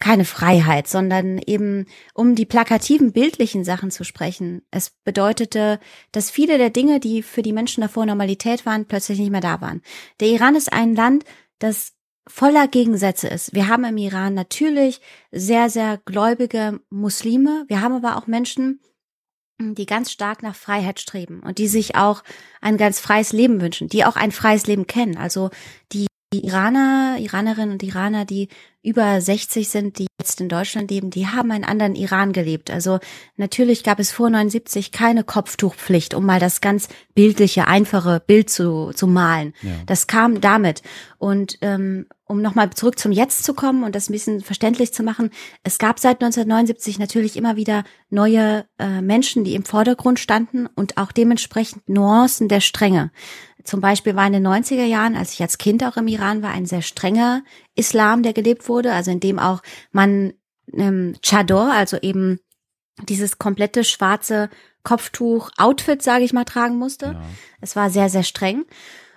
keine 0.00 0.24
Freiheit, 0.24 0.88
sondern 0.88 1.38
eben 1.38 1.86
um 2.14 2.34
die 2.34 2.46
plakativen, 2.46 3.12
bildlichen 3.12 3.64
Sachen 3.64 3.90
zu 3.90 4.02
sprechen. 4.02 4.62
Es 4.70 4.90
bedeutete, 5.04 5.78
dass 6.10 6.30
viele 6.30 6.58
der 6.58 6.70
Dinge, 6.70 7.00
die 7.00 7.22
für 7.22 7.42
die 7.42 7.52
Menschen 7.52 7.82
davor 7.82 8.06
Normalität 8.06 8.66
waren, 8.66 8.86
plötzlich 8.86 9.18
nicht 9.18 9.30
mehr 9.30 9.42
da 9.42 9.60
waren. 9.60 9.82
Der 10.20 10.28
Iran 10.28 10.56
ist 10.56 10.72
ein 10.72 10.94
Land, 10.96 11.24
das 11.58 11.92
voller 12.26 12.66
Gegensätze 12.66 13.28
ist. 13.28 13.54
Wir 13.54 13.68
haben 13.68 13.84
im 13.84 13.96
Iran 13.96 14.34
natürlich 14.34 15.00
sehr, 15.30 15.68
sehr 15.68 16.00
gläubige 16.04 16.80
Muslime. 16.88 17.64
Wir 17.68 17.82
haben 17.82 17.94
aber 17.94 18.16
auch 18.16 18.26
Menschen, 18.26 18.80
die 19.60 19.86
ganz 19.86 20.10
stark 20.10 20.42
nach 20.42 20.54
Freiheit 20.54 21.00
streben 21.00 21.40
und 21.40 21.58
die 21.58 21.68
sich 21.68 21.96
auch 21.96 22.22
ein 22.60 22.78
ganz 22.78 23.00
freies 23.00 23.32
Leben 23.32 23.60
wünschen, 23.60 23.88
die 23.88 24.04
auch 24.04 24.16
ein 24.16 24.32
freies 24.32 24.66
Leben 24.66 24.86
kennen. 24.86 25.18
Also 25.18 25.50
die 25.92 26.06
Iraner, 26.32 27.16
Iranerinnen 27.18 27.72
und 27.72 27.82
Iraner, 27.82 28.24
die 28.24 28.48
über 28.82 29.20
60 29.20 29.68
sind, 29.68 29.98
die 29.98 30.06
jetzt 30.20 30.40
in 30.40 30.48
Deutschland 30.48 30.90
leben, 30.90 31.10
die 31.10 31.26
haben 31.26 31.50
einen 31.50 31.64
anderen 31.64 31.94
Iran 31.94 32.32
gelebt. 32.32 32.70
Also 32.70 33.00
natürlich 33.36 33.82
gab 33.82 33.98
es 33.98 34.12
vor 34.12 34.30
79 34.30 34.92
keine 34.92 35.24
Kopftuchpflicht, 35.24 36.14
um 36.14 36.24
mal 36.24 36.40
das 36.40 36.60
ganz 36.60 36.88
bildliche, 37.14 37.66
einfache 37.66 38.22
Bild 38.24 38.48
zu, 38.48 38.92
zu 38.94 39.06
malen. 39.06 39.54
Ja. 39.62 39.70
Das 39.86 40.06
kam 40.06 40.40
damit. 40.40 40.82
Und 41.18 41.58
ähm, 41.62 42.06
um 42.26 42.40
nochmal 42.40 42.70
zurück 42.70 42.96
zum 42.96 43.10
Jetzt 43.10 43.42
zu 43.42 43.54
kommen 43.54 43.82
und 43.82 43.96
das 43.96 44.08
ein 44.08 44.12
bisschen 44.12 44.40
verständlich 44.40 44.94
zu 44.94 45.02
machen, 45.02 45.30
es 45.64 45.78
gab 45.78 45.98
seit 45.98 46.22
1979 46.22 47.00
natürlich 47.00 47.36
immer 47.36 47.56
wieder 47.56 47.82
neue 48.08 48.66
äh, 48.78 49.00
Menschen, 49.00 49.42
die 49.42 49.56
im 49.56 49.64
Vordergrund 49.64 50.20
standen 50.20 50.68
und 50.68 50.96
auch 50.96 51.10
dementsprechend 51.10 51.88
Nuancen 51.88 52.46
der 52.46 52.60
Strenge. 52.60 53.10
Zum 53.70 53.80
Beispiel 53.80 54.16
war 54.16 54.26
in 54.26 54.32
den 54.32 54.44
90er 54.44 54.84
Jahren, 54.84 55.14
als 55.14 55.32
ich 55.32 55.42
als 55.42 55.56
Kind 55.56 55.84
auch 55.84 55.96
im 55.96 56.08
Iran 56.08 56.42
war, 56.42 56.50
ein 56.50 56.66
sehr 56.66 56.82
strenger 56.82 57.44
Islam, 57.76 58.24
der 58.24 58.32
gelebt 58.32 58.68
wurde, 58.68 58.92
also 58.92 59.12
in 59.12 59.20
dem 59.20 59.38
auch 59.38 59.62
man 59.92 60.32
ähm, 60.72 61.14
Chador, 61.22 61.70
also 61.72 61.96
eben 61.98 62.40
dieses 63.08 63.38
komplette 63.38 63.84
schwarze 63.84 64.50
Kopftuch-Outfit, 64.82 66.02
sage 66.02 66.24
ich 66.24 66.32
mal, 66.32 66.46
tragen 66.46 66.78
musste. 66.78 67.06
Ja. 67.06 67.22
Es 67.60 67.76
war 67.76 67.90
sehr, 67.90 68.08
sehr 68.08 68.24
streng. 68.24 68.64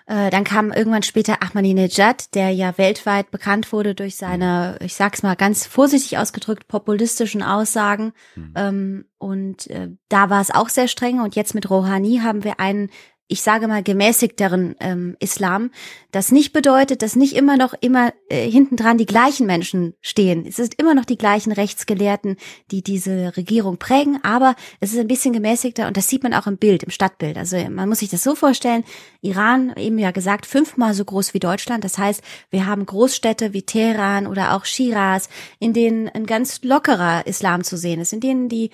Äh, 0.06 0.30
dann 0.30 0.44
kam 0.44 0.72
irgendwann 0.72 1.02
später 1.02 1.42
Ahmadinejad, 1.42 2.36
der 2.36 2.52
ja 2.52 2.78
weltweit 2.78 3.32
bekannt 3.32 3.72
wurde 3.72 3.96
durch 3.96 4.18
seine, 4.18 4.78
ich 4.82 4.94
sag's 4.94 5.24
mal 5.24 5.36
ganz 5.36 5.66
vorsichtig 5.66 6.20
ausgedrückt, 6.20 6.68
populistischen 6.68 7.42
Aussagen. 7.42 8.14
Mhm. 8.36 8.54
Ähm, 8.56 9.06
und 9.18 9.68
äh, 9.72 9.90
da 10.10 10.30
war 10.30 10.42
es 10.42 10.52
auch 10.52 10.70
sehr 10.70 10.88
streng. 10.88 11.22
Und 11.22 11.36
jetzt 11.36 11.56
mit 11.56 11.70
Rouhani 11.70 12.20
haben 12.22 12.44
wir 12.44 12.60
einen 12.60 12.92
ich 13.34 13.42
sage 13.42 13.68
mal, 13.68 13.82
gemäßigteren 13.82 14.76
ähm, 14.80 15.18
Islam, 15.20 15.72
das 16.12 16.32
nicht 16.32 16.54
bedeutet, 16.54 17.02
dass 17.02 17.16
nicht 17.16 17.36
immer 17.36 17.58
noch 17.58 17.74
immer 17.82 18.14
äh, 18.30 18.48
hintendran 18.48 19.00
die 19.00 19.08
gleichen 19.08 19.48
Menschen 19.48 19.96
stehen. 20.02 20.46
Es 20.46 20.58
sind 20.58 20.76
immer 20.76 20.94
noch 20.94 21.06
die 21.06 21.18
gleichen 21.18 21.52
Rechtsgelehrten, 21.52 22.38
die 22.70 22.84
diese 22.84 23.36
Regierung 23.36 23.78
prägen, 23.78 24.20
aber 24.22 24.56
es 24.80 24.94
ist 24.94 25.00
ein 25.00 25.08
bisschen 25.08 25.34
gemäßigter 25.34 25.88
und 25.88 25.98
das 25.98 26.08
sieht 26.08 26.22
man 26.22 26.36
auch 26.36 26.46
im 26.46 26.58
Bild, 26.58 26.84
im 26.84 26.92
Stadtbild. 26.92 27.36
Also 27.36 27.58
man 27.72 27.90
muss 27.90 28.00
sich 28.00 28.10
das 28.10 28.22
so 28.22 28.36
vorstellen, 28.36 28.84
Iran, 29.22 29.74
eben 29.78 29.98
ja 29.98 30.12
gesagt, 30.12 30.46
fünfmal 30.46 30.94
so 30.94 31.04
groß 31.04 31.34
wie 31.34 31.40
Deutschland. 31.40 31.84
Das 31.84 31.98
heißt, 31.98 32.22
wir 32.52 32.68
haben 32.68 32.86
Großstädte 32.86 33.54
wie 33.54 33.64
Teheran 33.64 34.28
oder 34.28 34.56
auch 34.56 34.66
Shiraz, 34.66 35.28
in 35.58 35.74
denen 35.74 36.08
ein 36.08 36.28
ganz 36.28 36.62
lockerer 36.64 37.26
Islam 37.26 37.64
zu 37.64 37.78
sehen 37.78 38.00
ist, 38.00 38.14
in 38.14 38.20
denen 38.20 38.48
die 38.48 38.70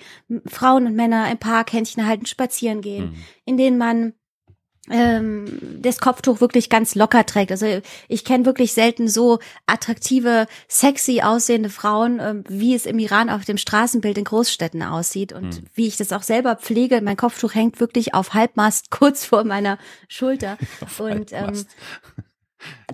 Frauen 0.46 0.84
und 0.84 0.96
Männer 0.96 1.30
im 1.30 1.38
Park 1.38 1.72
Händchen 1.72 2.06
halten, 2.06 2.26
spazieren 2.26 2.82
gehen, 2.82 3.12
mhm. 3.12 3.14
in 3.46 3.56
denen 3.56 3.78
man 3.78 4.12
das 5.80 6.00
Kopftuch 6.00 6.40
wirklich 6.40 6.68
ganz 6.68 6.94
locker 6.94 7.24
trägt. 7.24 7.52
Also 7.52 7.80
ich 8.08 8.24
kenne 8.24 8.44
wirklich 8.44 8.72
selten 8.72 9.08
so 9.08 9.38
attraktive, 9.66 10.46
sexy 10.68 11.20
aussehende 11.22 11.70
Frauen, 11.70 12.18
ähm, 12.20 12.44
wie 12.48 12.74
es 12.74 12.86
im 12.86 12.98
Iran 12.98 13.30
auf 13.30 13.44
dem 13.44 13.56
Straßenbild 13.56 14.18
in 14.18 14.24
Großstädten 14.24 14.82
aussieht 14.82 15.32
und 15.32 15.54
hm. 15.54 15.64
wie 15.74 15.86
ich 15.86 15.96
das 15.96 16.12
auch 16.12 16.22
selber 16.22 16.56
pflege. 16.56 17.00
Mein 17.02 17.16
Kopftuch 17.16 17.54
hängt 17.54 17.78
wirklich 17.78 18.14
auf 18.14 18.34
Halbmast 18.34 18.90
kurz 18.90 19.24
vor 19.24 19.44
meiner 19.44 19.78
Schulter. 20.08 20.58
und 20.98 21.32
ähm, 21.32 21.64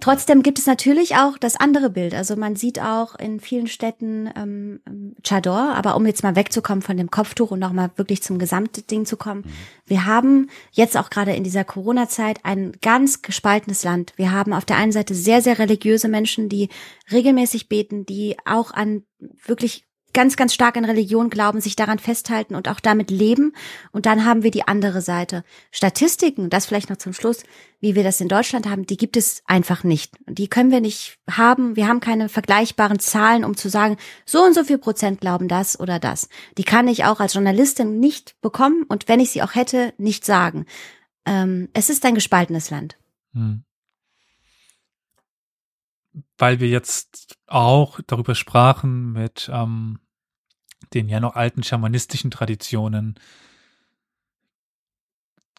Trotzdem 0.01 0.43
gibt 0.43 0.59
es 0.59 0.67
natürlich 0.67 1.17
auch 1.17 1.39
das 1.39 1.57
andere 1.57 1.91
Bild. 1.91 2.15
Also 2.15 2.37
man 2.37 2.55
sieht 2.57 2.81
auch 2.81 3.15
in 3.17 3.41
vielen 3.41 3.67
Städten 3.67 4.31
ähm, 4.37 4.81
ähm 4.87 5.15
Chador, 5.23 5.75
aber 5.75 5.97
um 5.97 6.07
jetzt 6.07 6.23
mal 6.23 6.37
wegzukommen 6.37 6.83
von 6.83 6.97
dem 6.97 7.11
Kopftuch 7.11 7.51
und 7.51 7.59
nochmal 7.59 7.91
wirklich 7.97 8.23
zum 8.23 8.39
Gesamtding 8.39 9.07
zu 9.07 9.17
kommen. 9.17 9.41
Mhm. 9.41 9.53
Wir 9.87 10.05
haben 10.07 10.51
jetzt 10.71 10.97
auch 10.97 11.11
gerade 11.11 11.35
in 11.35 11.45
dieser 11.45 11.65
Corona-Zeit 11.65 12.41
ein 12.45 12.73
ganz 12.83 13.23
gespaltenes 13.23 13.83
Land. 13.83 14.13
Wir 14.17 14.33
haben 14.33 14.53
auf 14.53 14.65
der 14.65 14.77
einen 14.77 14.93
Seite 14.93 15.15
sehr, 15.15 15.43
sehr 15.43 15.59
religiöse 15.59 16.09
Menschen, 16.09 16.49
die 16.49 16.69
regelmäßig 17.11 17.69
beten, 17.69 18.07
die 18.07 18.37
auch 18.45 18.71
an 18.71 19.03
wirklich 19.45 19.86
ganz, 20.17 20.37
ganz 20.37 20.55
stark 20.55 20.79
an 20.79 20.87
Religion 20.87 21.29
glauben, 21.29 21.61
sich 21.61 21.77
daran 21.77 21.99
festhalten 21.99 22.55
und 22.55 22.71
auch 22.71 22.81
damit 22.81 23.11
leben. 23.11 23.53
Und 23.93 24.07
dann 24.07 24.25
haben 24.25 24.43
wir 24.43 24.51
die 24.51 24.67
andere 24.67 25.03
Seite. 25.03 25.45
Statistiken, 25.71 26.49
das 26.49 26.65
vielleicht 26.65 26.89
noch 26.89 26.97
zum 26.97 27.13
Schluss, 27.13 27.43
wie 27.81 27.95
wir 27.95 28.03
das 28.03 28.23
in 28.23 28.29
Deutschland 28.29 28.67
haben, 28.67 28.87
die 28.87 28.97
gibt 28.97 29.19
es 29.19 29.43
einfach 29.45 29.85
nicht. 29.85 30.15
Die 30.27 30.49
können 30.49 30.71
wir 30.71 30.81
nicht 30.81 31.19
haben. 31.31 31.77
Wir 31.77 31.87
haben 31.87 32.01
keine 32.01 32.31
vergleichbaren 32.31 32.99
Zahlen, 32.99 33.45
um 33.45 33.59
zu 33.59 33.69
sagen, 33.69 33.99
so 34.25 34.43
und 34.43 34.55
so 34.55 34.65
viel 34.65 34.79
Prozent 34.79 35.21
glauben 35.21 35.49
das 35.49 35.79
oder 35.79 35.99
das. 35.99 36.31
Die 36.57 36.65
kann 36.65 36.89
ich 36.89 37.05
auch 37.05 37.21
als 37.21 37.35
Journalistin 37.35 38.01
nicht 38.01 38.41
bekommen 38.41 38.85
und 38.89 39.09
wenn 39.09 39.21
ich 39.21 39.31
sie 39.31 39.43
auch 39.43 39.55
hätte, 39.55 39.93
nicht 39.99 40.25
sagen. 40.25 40.65
Ähm, 41.27 41.69
es 41.75 41.91
ist 41.91 42.07
ein 42.07 42.15
gespaltenes 42.15 42.71
Land. 42.71 42.97
Hm 43.35 43.65
weil 46.39 46.61
wir 46.61 46.69
jetzt 46.69 47.37
auch 47.47 48.01
darüber 48.07 48.35
sprachen 48.35 49.13
mit 49.13 49.51
ähm, 49.53 49.99
den 50.95 51.09
ja 51.09 51.21
noch 51.21 51.37
alten 51.37 51.63
schamanistischen 51.63 52.31
Traditionen. 52.31 53.19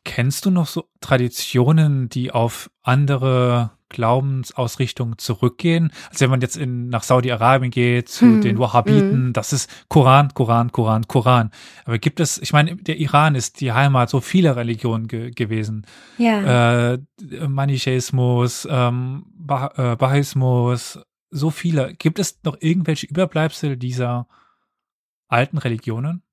Kennst 0.08 0.46
du 0.46 0.52
noch 0.52 0.68
so 0.68 0.86
Traditionen, 1.02 2.08
die 2.08 2.32
auf 2.32 2.72
andere 2.82 3.72
Glaubensausrichtungen 3.90 5.18
zurückgehen? 5.18 5.92
Also 6.10 6.22
wenn 6.22 6.30
man 6.30 6.40
jetzt 6.40 6.56
in, 6.56 6.88
nach 6.88 7.04
Saudi-Arabien 7.04 7.72
geht, 7.72 8.08
zu 8.08 8.26
hm. 8.26 8.42
den 8.42 8.58
Wahhabiten, 8.58 9.12
hm. 9.12 9.34
das 9.34 9.52
ist 9.52 9.70
Koran, 9.90 10.34
Koran, 10.34 10.72
Koran, 10.72 11.08
Koran. 11.10 11.52
Aber 11.84 12.00
gibt 12.00 12.22
es, 12.22 12.38
ich 12.38 12.54
meine, 12.54 12.78
der 12.78 12.98
Iran 12.98 13.36
ist 13.36 13.60
die 13.60 13.74
Heimat 13.74 14.10
so 14.10 14.22
vieler 14.22 14.56
Religionen 14.56 15.08
ge 15.08 15.32
gewesen. 15.32 15.86
Ja. 16.18 16.94
Äh, 16.94 17.00
Manichäismus, 17.48 18.66
ähm, 18.72 19.26
bah 19.36 19.72
äh, 19.76 19.96
Bahaismus, 19.98 21.00
so 21.30 21.50
viele. 21.50 21.94
Gibt 21.96 22.20
es 22.20 22.40
noch 22.44 22.56
irgendwelche 22.62 23.08
Überbleibsel 23.08 23.76
dieser 23.76 24.28
alten 25.28 25.58
Religionen? 25.58 26.24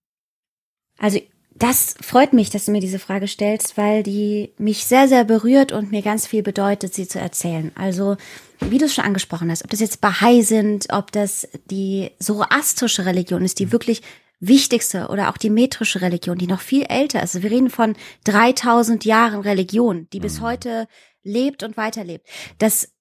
Also 0.98 1.20
das 1.56 1.94
freut 2.00 2.32
mich, 2.32 2.50
dass 2.50 2.64
du 2.64 2.72
mir 2.72 2.80
diese 2.80 2.98
Frage 2.98 3.28
stellst, 3.28 3.76
weil 3.76 4.02
die 4.02 4.52
mich 4.58 4.84
sehr, 4.86 5.06
sehr 5.06 5.24
berührt 5.24 5.70
und 5.70 5.92
mir 5.92 6.02
ganz 6.02 6.26
viel 6.26 6.42
bedeutet, 6.42 6.94
sie 6.94 7.06
zu 7.06 7.20
erzählen. 7.20 7.70
Also, 7.76 8.16
wie 8.58 8.78
du 8.78 8.86
es 8.86 8.94
schon 8.94 9.04
angesprochen 9.04 9.50
hast, 9.50 9.62
ob 9.62 9.70
das 9.70 9.78
jetzt 9.78 10.00
Bahai 10.00 10.40
sind, 10.42 10.86
ob 10.92 11.12
das 11.12 11.48
die 11.70 12.10
zoroastrische 12.18 13.06
Religion 13.06 13.44
ist, 13.44 13.60
die 13.60 13.70
wirklich 13.70 14.02
wichtigste 14.40 15.08
oder 15.08 15.30
auch 15.30 15.36
die 15.36 15.50
metrische 15.50 16.00
Religion, 16.00 16.38
die 16.38 16.48
noch 16.48 16.60
viel 16.60 16.86
älter 16.88 17.22
ist. 17.22 17.36
Also 17.36 17.44
wir 17.44 17.52
reden 17.52 17.70
von 17.70 17.94
3000 18.24 19.04
Jahren 19.04 19.40
Religion, 19.40 20.08
die 20.12 20.20
bis 20.20 20.40
mhm. 20.40 20.44
heute 20.44 20.88
lebt 21.22 21.62
und 21.62 21.76
weiterlebt. 21.76 22.26
Das 22.58 22.93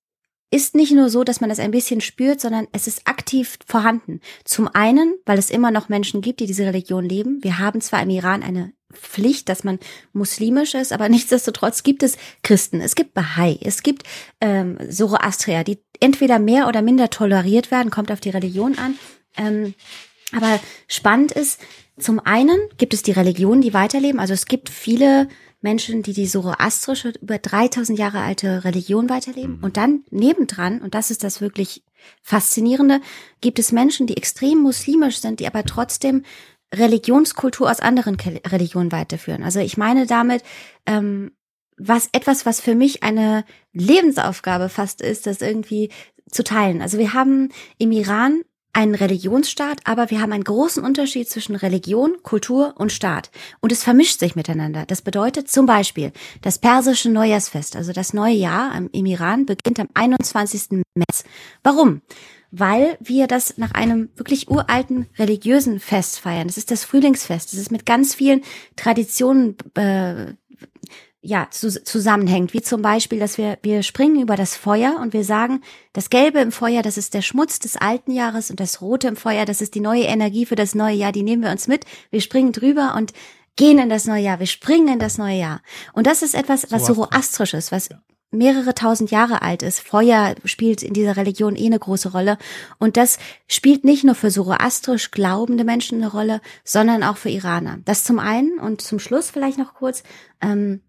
ist 0.54 0.76
nicht 0.76 0.92
nur 0.92 1.10
so, 1.10 1.24
dass 1.24 1.42
man 1.42 1.50
das 1.50 1.60
ein 1.60 1.72
bisschen 1.72 2.00
spürt, 2.00 2.40
sondern 2.40 2.68
es 2.72 2.86
ist 2.86 3.08
aktiv 3.08 3.58
vorhanden. 3.66 4.22
Zum 4.44 4.68
einen, 4.68 5.16
weil 5.26 5.40
es 5.40 5.50
immer 5.50 5.72
noch 5.72 5.90
Menschen 5.90 6.22
gibt, 6.22 6.40
die 6.40 6.46
diese 6.46 6.66
Religion 6.66 7.04
leben. 7.04 7.44
Wir 7.44 7.58
haben 7.58 7.82
zwar 7.82 8.04
im 8.04 8.12
Iran 8.12 8.44
eine 8.44 8.72
Pflicht, 8.94 9.50
dass 9.50 9.64
man 9.64 9.80
muslimisch 10.14 10.76
ist, 10.76 10.94
aber 10.94 11.10
nichtsdestotrotz 11.16 11.82
gibt 11.82 12.04
es 12.04 12.18
Christen, 12.44 12.82
es 12.82 12.94
gibt 12.94 13.16
Bahai, 13.16 13.58
es 13.64 13.82
gibt 13.82 14.04
ähm, 14.42 14.78
Zoroastrier, 14.92 15.64
die 15.64 15.80
entweder 16.00 16.38
mehr 16.38 16.68
oder 16.68 16.84
minder 16.84 17.10
toleriert 17.10 17.72
werden, 17.72 17.90
kommt 17.90 18.12
auf 18.12 18.20
die 18.20 18.30
Religion 18.30 18.78
an. 18.78 18.96
Ähm, 19.36 19.74
aber 20.36 20.60
spannend 20.88 21.32
ist, 21.32 21.60
zum 21.98 22.20
einen 22.20 22.58
gibt 22.78 22.94
es 22.94 23.04
die 23.04 23.12
Religionen, 23.12 23.62
die 23.62 23.74
weiterleben. 23.74 24.20
Also 24.20 24.34
es 24.34 24.46
gibt 24.46 24.70
viele 24.70 25.28
Menschen, 25.62 26.04
die 26.04 26.14
die 26.14 26.28
zoroastrische, 26.28 27.14
über 27.22 27.38
3000 27.38 27.98
Jahre 27.98 28.20
alte 28.20 28.64
Religion 28.64 29.10
weiterleben. 29.10 29.58
Mhm. 29.58 29.64
Und 29.64 29.78
dann 29.78 30.04
nebendran, 30.12 30.82
und 30.82 30.94
das 30.94 31.12
ist 31.12 31.24
das 31.24 31.42
wirklich 31.42 31.84
Faszinierende, 32.22 33.00
gibt 33.40 33.60
es 33.60 33.72
Menschen, 33.72 34.08
die 34.08 34.18
extrem 34.18 34.60
muslimisch 34.60 35.20
sind, 35.20 35.40
die 35.40 35.48
aber 35.48 35.64
trotzdem 35.64 36.24
Religionskultur 36.74 37.70
aus 37.70 37.80
anderen 37.80 38.18
Religionen 38.20 38.92
weiterführen. 38.92 39.44
Also 39.44 39.60
ich 39.60 39.78
meine 39.78 40.06
damit, 40.06 40.44
ähm, 40.86 41.32
was 41.78 42.10
etwas, 42.12 42.46
was 42.46 42.60
für 42.60 42.76
mich 42.76 43.04
eine 43.04 43.46
Lebensaufgabe 43.72 44.70
fast 44.70 45.02
ist, 45.02 45.28
das 45.28 45.42
irgendwie 45.42 45.90
zu 46.30 46.44
teilen. 46.44 46.82
Also 46.82 46.98
wir 46.98 47.14
haben 47.14 47.50
im 47.78 47.92
Iran 47.92 48.42
einen 48.74 48.96
Religionsstaat, 48.96 49.82
aber 49.86 50.10
wir 50.10 50.20
haben 50.20 50.34
einen 50.34 50.44
großen 50.44 50.84
Unterschied 50.84 51.30
zwischen 51.30 51.56
Religion, 51.56 52.18
Kultur 52.24 52.74
und 52.78 52.92
Staat. 52.92 53.30
Und 53.62 53.72
es 53.72 53.84
vermischt 53.84 54.20
sich 54.20 54.36
miteinander. 54.36 54.86
Das 54.88 55.04
bedeutet 55.04 55.50
zum 55.50 55.68
Beispiel, 55.68 56.12
das 56.42 56.58
persische 56.58 57.10
Neujahrsfest, 57.10 57.76
also 57.76 57.94
das 57.94 58.14
neue 58.14 58.34
Jahr 58.34 58.76
im 58.76 59.06
Iran, 59.06 59.46
beginnt 59.46 59.80
am 59.80 59.90
21. 59.94 60.82
März. 60.96 61.24
Warum? 61.62 62.02
Weil 62.50 62.98
wir 63.00 63.28
das 63.28 63.58
nach 63.58 63.72
einem 63.72 64.10
wirklich 64.16 64.50
uralten 64.50 65.08
religiösen 65.18 65.80
Fest 65.80 66.20
feiern. 66.20 66.48
Das 66.48 66.58
ist 66.58 66.72
das 66.72 66.84
Frühlingsfest. 66.84 67.54
Das 67.54 67.60
ist 67.60 67.72
mit 67.72 67.86
ganz 67.86 68.16
vielen 68.16 68.42
Traditionen 68.76 69.56
äh, 69.76 70.34
ja, 71.26 71.48
zu, 71.50 71.70
zusammenhängt, 71.84 72.54
wie 72.54 72.62
zum 72.62 72.82
Beispiel, 72.82 73.18
dass 73.18 73.38
wir, 73.38 73.58
wir 73.64 73.82
springen 73.82 74.22
über 74.22 74.36
das 74.36 74.58
Feuer 74.58 75.00
und 75.02 75.14
wir 75.14 75.24
sagen, 75.24 75.62
das 75.94 76.10
Gelbe 76.10 76.40
im 76.40 76.52
Feuer, 76.52 76.82
das 76.82 76.98
ist 76.98 77.14
der 77.14 77.22
Schmutz 77.22 77.60
des 77.60 77.78
alten 77.78 78.12
Jahres 78.12 78.50
und 78.50 78.60
das 78.60 78.82
Rote 78.82 79.08
im 79.08 79.16
Feuer, 79.16 79.46
das 79.46 79.62
ist 79.62 79.74
die 79.74 79.80
neue 79.80 80.04
Energie 80.04 80.46
für 80.46 80.56
das 80.56 80.76
neue 80.76 80.96
Jahr, 80.96 81.14
die 81.14 81.24
nehmen 81.24 81.42
wir 81.42 81.52
uns 81.52 81.70
mit, 81.70 81.86
wir 82.12 82.20
springen 82.20 82.52
drüber 82.52 82.94
und 82.98 83.14
gehen 83.56 83.80
in 83.80 83.88
das 83.88 84.06
neue 84.06 84.22
Jahr, 84.22 84.40
wir 84.40 84.48
springen 84.48 84.90
in 84.96 85.00
das 85.00 85.18
neue 85.18 85.40
Jahr. 85.40 85.62
Und 85.94 86.08
das 86.08 86.24
ist 86.24 86.36
etwas, 86.36 86.72
was 86.72 86.86
zoroastrisch 86.86 87.54
ist, 87.54 87.72
was 87.72 87.90
mehrere 88.32 88.74
tausend 88.74 89.12
Jahre 89.12 89.44
alt 89.44 89.62
ist. 89.62 89.80
Feuer 89.80 90.36
spielt 90.44 90.84
in 90.84 90.94
dieser 90.94 91.16
Religion 91.16 91.56
eh 91.56 91.68
eine 91.68 91.80
große 91.80 92.12
Rolle. 92.12 92.38
Und 92.80 92.98
das 92.98 93.20
spielt 93.48 93.86
nicht 93.86 94.04
nur 94.04 94.16
für 94.16 94.30
zoroastrisch 94.30 95.12
glaubende 95.12 95.64
Menschen 95.64 96.00
eine 96.00 96.12
Rolle, 96.12 96.42
sondern 96.66 97.04
auch 97.04 97.18
für 97.18 97.30
Iraner. 97.30 97.78
Das 97.86 98.04
zum 98.04 98.20
einen 98.20 98.60
und 98.60 98.82
zum 98.82 99.00
Schluss 99.00 99.30
vielleicht 99.30 99.60
noch 99.60 99.76
kurz. 99.76 100.04
Ähm, 100.42 100.82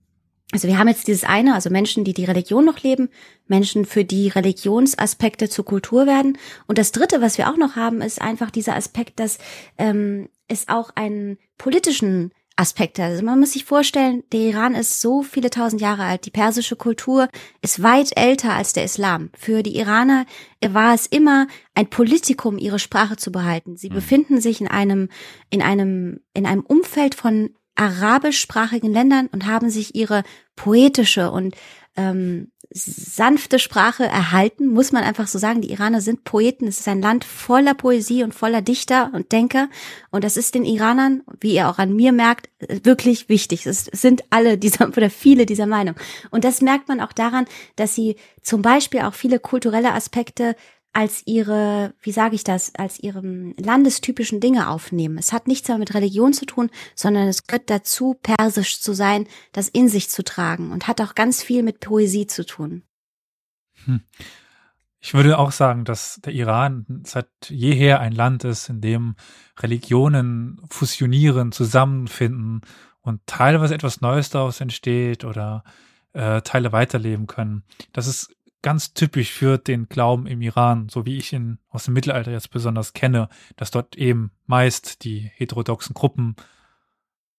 also 0.52 0.68
wir 0.68 0.78
haben 0.78 0.88
jetzt 0.88 1.08
dieses 1.08 1.24
eine, 1.24 1.54
also 1.54 1.70
Menschen, 1.70 2.04
die 2.04 2.14
die 2.14 2.26
Religion 2.26 2.64
noch 2.64 2.82
leben, 2.82 3.08
Menschen, 3.48 3.84
für 3.84 4.04
die 4.04 4.28
Religionsaspekte 4.28 5.48
zur 5.48 5.64
Kultur 5.64 6.06
werden. 6.06 6.38
Und 6.66 6.78
das 6.78 6.92
Dritte, 6.92 7.20
was 7.20 7.38
wir 7.38 7.50
auch 7.50 7.56
noch 7.56 7.76
haben, 7.76 8.00
ist 8.02 8.20
einfach 8.20 8.50
dieser 8.50 8.76
Aspekt, 8.76 9.18
dass 9.18 9.38
ähm, 9.78 10.28
es 10.46 10.68
auch 10.68 10.90
einen 10.94 11.38
politischen 11.58 12.30
Aspekt 12.56 12.98
hat. 12.98 13.06
Also 13.06 13.24
man 13.24 13.40
muss 13.40 13.52
sich 13.52 13.64
vorstellen, 13.64 14.22
der 14.32 14.40
Iran 14.40 14.74
ist 14.74 15.00
so 15.00 15.22
viele 15.22 15.50
tausend 15.50 15.80
Jahre 15.80 16.04
alt. 16.04 16.24
Die 16.24 16.30
persische 16.30 16.76
Kultur 16.76 17.28
ist 17.62 17.82
weit 17.82 18.16
älter 18.16 18.52
als 18.52 18.72
der 18.72 18.84
Islam. 18.84 19.30
Für 19.36 19.62
die 19.62 19.76
Iraner 19.76 20.24
war 20.64 20.94
es 20.94 21.06
immer 21.06 21.48
ein 21.74 21.90
Politikum, 21.90 22.58
ihre 22.58 22.78
Sprache 22.78 23.16
zu 23.16 23.32
behalten. 23.32 23.76
Sie 23.76 23.90
mhm. 23.90 23.94
befinden 23.94 24.40
sich 24.40 24.60
in 24.60 24.68
einem, 24.68 25.08
in 25.50 25.62
einem, 25.62 26.20
in 26.32 26.46
einem 26.46 26.62
Umfeld 26.62 27.16
von 27.16 27.50
arabischsprachigen 27.76 28.92
Ländern 28.92 29.28
und 29.28 29.46
haben 29.46 29.70
sich 29.70 29.94
ihre 29.94 30.22
poetische 30.56 31.30
und 31.30 31.54
ähm, 31.96 32.50
sanfte 32.76 33.60
Sprache 33.60 34.04
erhalten, 34.04 34.66
muss 34.66 34.90
man 34.90 35.04
einfach 35.04 35.28
so 35.28 35.38
sagen. 35.38 35.60
Die 35.60 35.70
Iraner 35.70 36.00
sind 36.00 36.24
Poeten. 36.24 36.66
Es 36.66 36.80
ist 36.80 36.88
ein 36.88 37.00
Land 37.00 37.24
voller 37.24 37.74
Poesie 37.74 38.24
und 38.24 38.34
voller 38.34 38.62
Dichter 38.62 39.10
und 39.12 39.30
Denker. 39.30 39.68
Und 40.10 40.24
das 40.24 40.36
ist 40.36 40.56
den 40.56 40.64
Iranern, 40.64 41.22
wie 41.40 41.54
ihr 41.54 41.68
auch 41.68 41.78
an 41.78 41.94
mir 41.94 42.10
merkt, 42.10 42.48
wirklich 42.58 43.28
wichtig. 43.28 43.64
Es 43.66 43.84
sind 43.84 44.24
alle 44.30 44.58
dieser 44.58 44.88
oder 44.96 45.08
viele 45.08 45.46
dieser 45.46 45.66
Meinung. 45.66 45.94
Und 46.32 46.44
das 46.44 46.62
merkt 46.62 46.88
man 46.88 47.00
auch 47.00 47.12
daran, 47.12 47.46
dass 47.76 47.94
sie 47.94 48.16
zum 48.42 48.60
Beispiel 48.60 49.00
auch 49.00 49.14
viele 49.14 49.38
kulturelle 49.38 49.92
Aspekte 49.92 50.56
als 50.94 51.26
ihre, 51.26 51.92
wie 52.00 52.12
sage 52.12 52.36
ich 52.36 52.44
das, 52.44 52.74
als 52.76 52.98
ihrem 53.00 53.54
landestypischen 53.58 54.40
Dinge 54.40 54.70
aufnehmen. 54.70 55.18
Es 55.18 55.32
hat 55.32 55.48
nichts 55.48 55.68
mehr 55.68 55.78
mit 55.78 55.92
Religion 55.92 56.32
zu 56.32 56.46
tun, 56.46 56.70
sondern 56.94 57.28
es 57.28 57.46
gehört 57.46 57.68
dazu, 57.68 58.16
persisch 58.22 58.80
zu 58.80 58.94
sein, 58.94 59.26
das 59.52 59.68
in 59.68 59.88
sich 59.88 60.08
zu 60.08 60.22
tragen 60.22 60.70
und 60.70 60.86
hat 60.86 61.00
auch 61.00 61.14
ganz 61.14 61.42
viel 61.42 61.62
mit 61.62 61.80
Poesie 61.80 62.26
zu 62.26 62.46
tun. 62.46 62.82
Hm. 63.84 64.00
Ich 65.00 65.12
würde 65.12 65.38
auch 65.38 65.52
sagen, 65.52 65.84
dass 65.84 66.20
der 66.24 66.32
Iran 66.32 66.86
seit 67.04 67.28
jeher 67.48 68.00
ein 68.00 68.12
Land 68.12 68.44
ist, 68.44 68.70
in 68.70 68.80
dem 68.80 69.16
Religionen 69.58 70.62
fusionieren, 70.70 71.52
zusammenfinden 71.52 72.62
und 73.02 73.20
teilweise 73.26 73.74
etwas 73.74 74.00
Neues 74.00 74.30
daraus 74.30 74.62
entsteht 74.62 75.24
oder 75.24 75.62
äh, 76.14 76.40
Teile 76.40 76.72
weiterleben 76.72 77.26
können. 77.26 77.64
Das 77.92 78.06
ist 78.06 78.34
ganz 78.64 78.94
typisch 78.94 79.30
für 79.30 79.58
den 79.58 79.88
Glauben 79.90 80.26
im 80.26 80.40
Iran, 80.40 80.88
so 80.88 81.04
wie 81.04 81.18
ich 81.18 81.32
ihn 81.34 81.58
aus 81.68 81.84
dem 81.84 81.92
Mittelalter 81.94 82.32
jetzt 82.32 82.50
besonders 82.50 82.94
kenne, 82.94 83.28
dass 83.56 83.70
dort 83.70 83.94
eben 83.96 84.30
meist 84.46 85.04
die 85.04 85.20
heterodoxen 85.36 85.92
Gruppen 85.92 86.34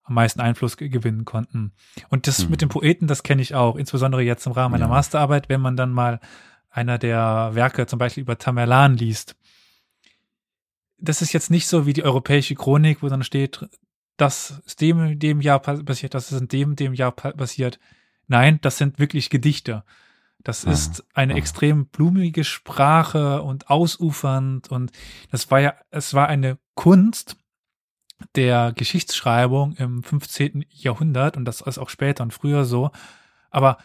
am 0.04 0.14
meisten 0.14 0.40
Einfluss 0.40 0.76
gewinnen 0.76 1.24
konnten. 1.24 1.72
Und 2.10 2.28
das 2.28 2.44
Mhm. 2.44 2.50
mit 2.50 2.62
den 2.62 2.68
Poeten, 2.68 3.08
das 3.08 3.24
kenne 3.24 3.42
ich 3.42 3.56
auch, 3.56 3.74
insbesondere 3.74 4.22
jetzt 4.22 4.46
im 4.46 4.52
Rahmen 4.52 4.70
meiner 4.72 4.84
Ja. 4.84 4.90
Masterarbeit, 4.90 5.48
wenn 5.48 5.60
man 5.60 5.76
dann 5.76 5.90
mal 5.92 6.20
einer 6.70 6.96
der 6.96 7.50
Werke 7.54 7.86
zum 7.86 7.98
Beispiel 7.98 8.22
über 8.22 8.38
Tamerlan 8.38 8.96
liest. 8.96 9.34
Das 10.98 11.22
ist 11.22 11.32
jetzt 11.32 11.50
nicht 11.50 11.66
so 11.66 11.86
wie 11.86 11.92
die 11.92 12.04
europäische 12.04 12.54
Chronik, 12.54 13.02
wo 13.02 13.08
dann 13.08 13.24
steht, 13.24 13.66
das 14.16 14.62
ist 14.64 14.80
dem, 14.80 15.18
dem 15.18 15.40
Jahr 15.40 15.58
pa- 15.58 15.82
passiert, 15.82 16.14
das 16.14 16.30
ist 16.30 16.40
in 16.40 16.48
dem, 16.48 16.76
dem 16.76 16.94
Jahr 16.94 17.10
pa- 17.12 17.32
passiert. 17.32 17.78
Nein, 18.28 18.60
das 18.62 18.78
sind 18.78 18.98
wirklich 19.00 19.28
Gedichte. 19.28 19.82
Das 20.46 20.64
Ah, 20.66 20.70
ist 20.70 21.04
eine 21.14 21.34
ah. 21.34 21.36
extrem 21.36 21.86
blumige 21.86 22.44
Sprache 22.44 23.42
und 23.42 23.68
ausufernd 23.68 24.70
und 24.70 24.92
das 25.30 25.50
war 25.50 25.60
ja, 25.60 25.74
es 25.90 26.14
war 26.14 26.28
eine 26.28 26.58
Kunst 26.74 27.36
der 28.34 28.72
Geschichtsschreibung 28.72 29.74
im 29.74 30.02
15. 30.02 30.64
Jahrhundert 30.70 31.36
und 31.36 31.44
das 31.44 31.60
ist 31.62 31.78
auch 31.78 31.90
später 31.90 32.22
und 32.22 32.32
früher 32.32 32.64
so. 32.64 32.90
Aber 33.50 33.78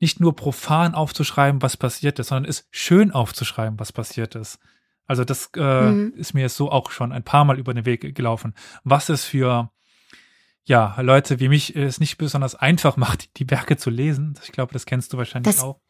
nicht 0.00 0.18
nur 0.20 0.34
profan 0.34 0.94
aufzuschreiben, 0.94 1.62
was 1.62 1.76
passiert 1.76 2.18
ist, 2.18 2.28
sondern 2.28 2.48
es 2.50 2.66
schön 2.70 3.12
aufzuschreiben, 3.12 3.78
was 3.78 3.92
passiert 3.92 4.34
ist. 4.34 4.58
Also 5.06 5.24
das 5.24 5.50
äh, 5.56 5.90
Mhm. 5.90 6.14
ist 6.16 6.34
mir 6.34 6.40
jetzt 6.42 6.56
so 6.56 6.70
auch 6.72 6.90
schon 6.90 7.12
ein 7.12 7.22
paar 7.22 7.44
Mal 7.44 7.58
über 7.58 7.72
den 7.74 7.84
Weg 7.84 8.14
gelaufen. 8.14 8.54
Was 8.82 9.08
es 9.08 9.24
für 9.24 9.70
ja 10.66 11.00
Leute 11.00 11.40
wie 11.40 11.48
mich 11.48 11.74
es 11.74 12.00
nicht 12.00 12.18
besonders 12.18 12.54
einfach 12.54 12.96
macht, 12.96 13.38
die 13.38 13.48
Werke 13.50 13.76
zu 13.76 13.88
lesen. 13.90 14.38
Ich 14.44 14.52
glaube, 14.52 14.72
das 14.72 14.84
kennst 14.86 15.12
du 15.12 15.16
wahrscheinlich 15.16 15.54
Das- 15.54 15.62
auch. 15.64 15.80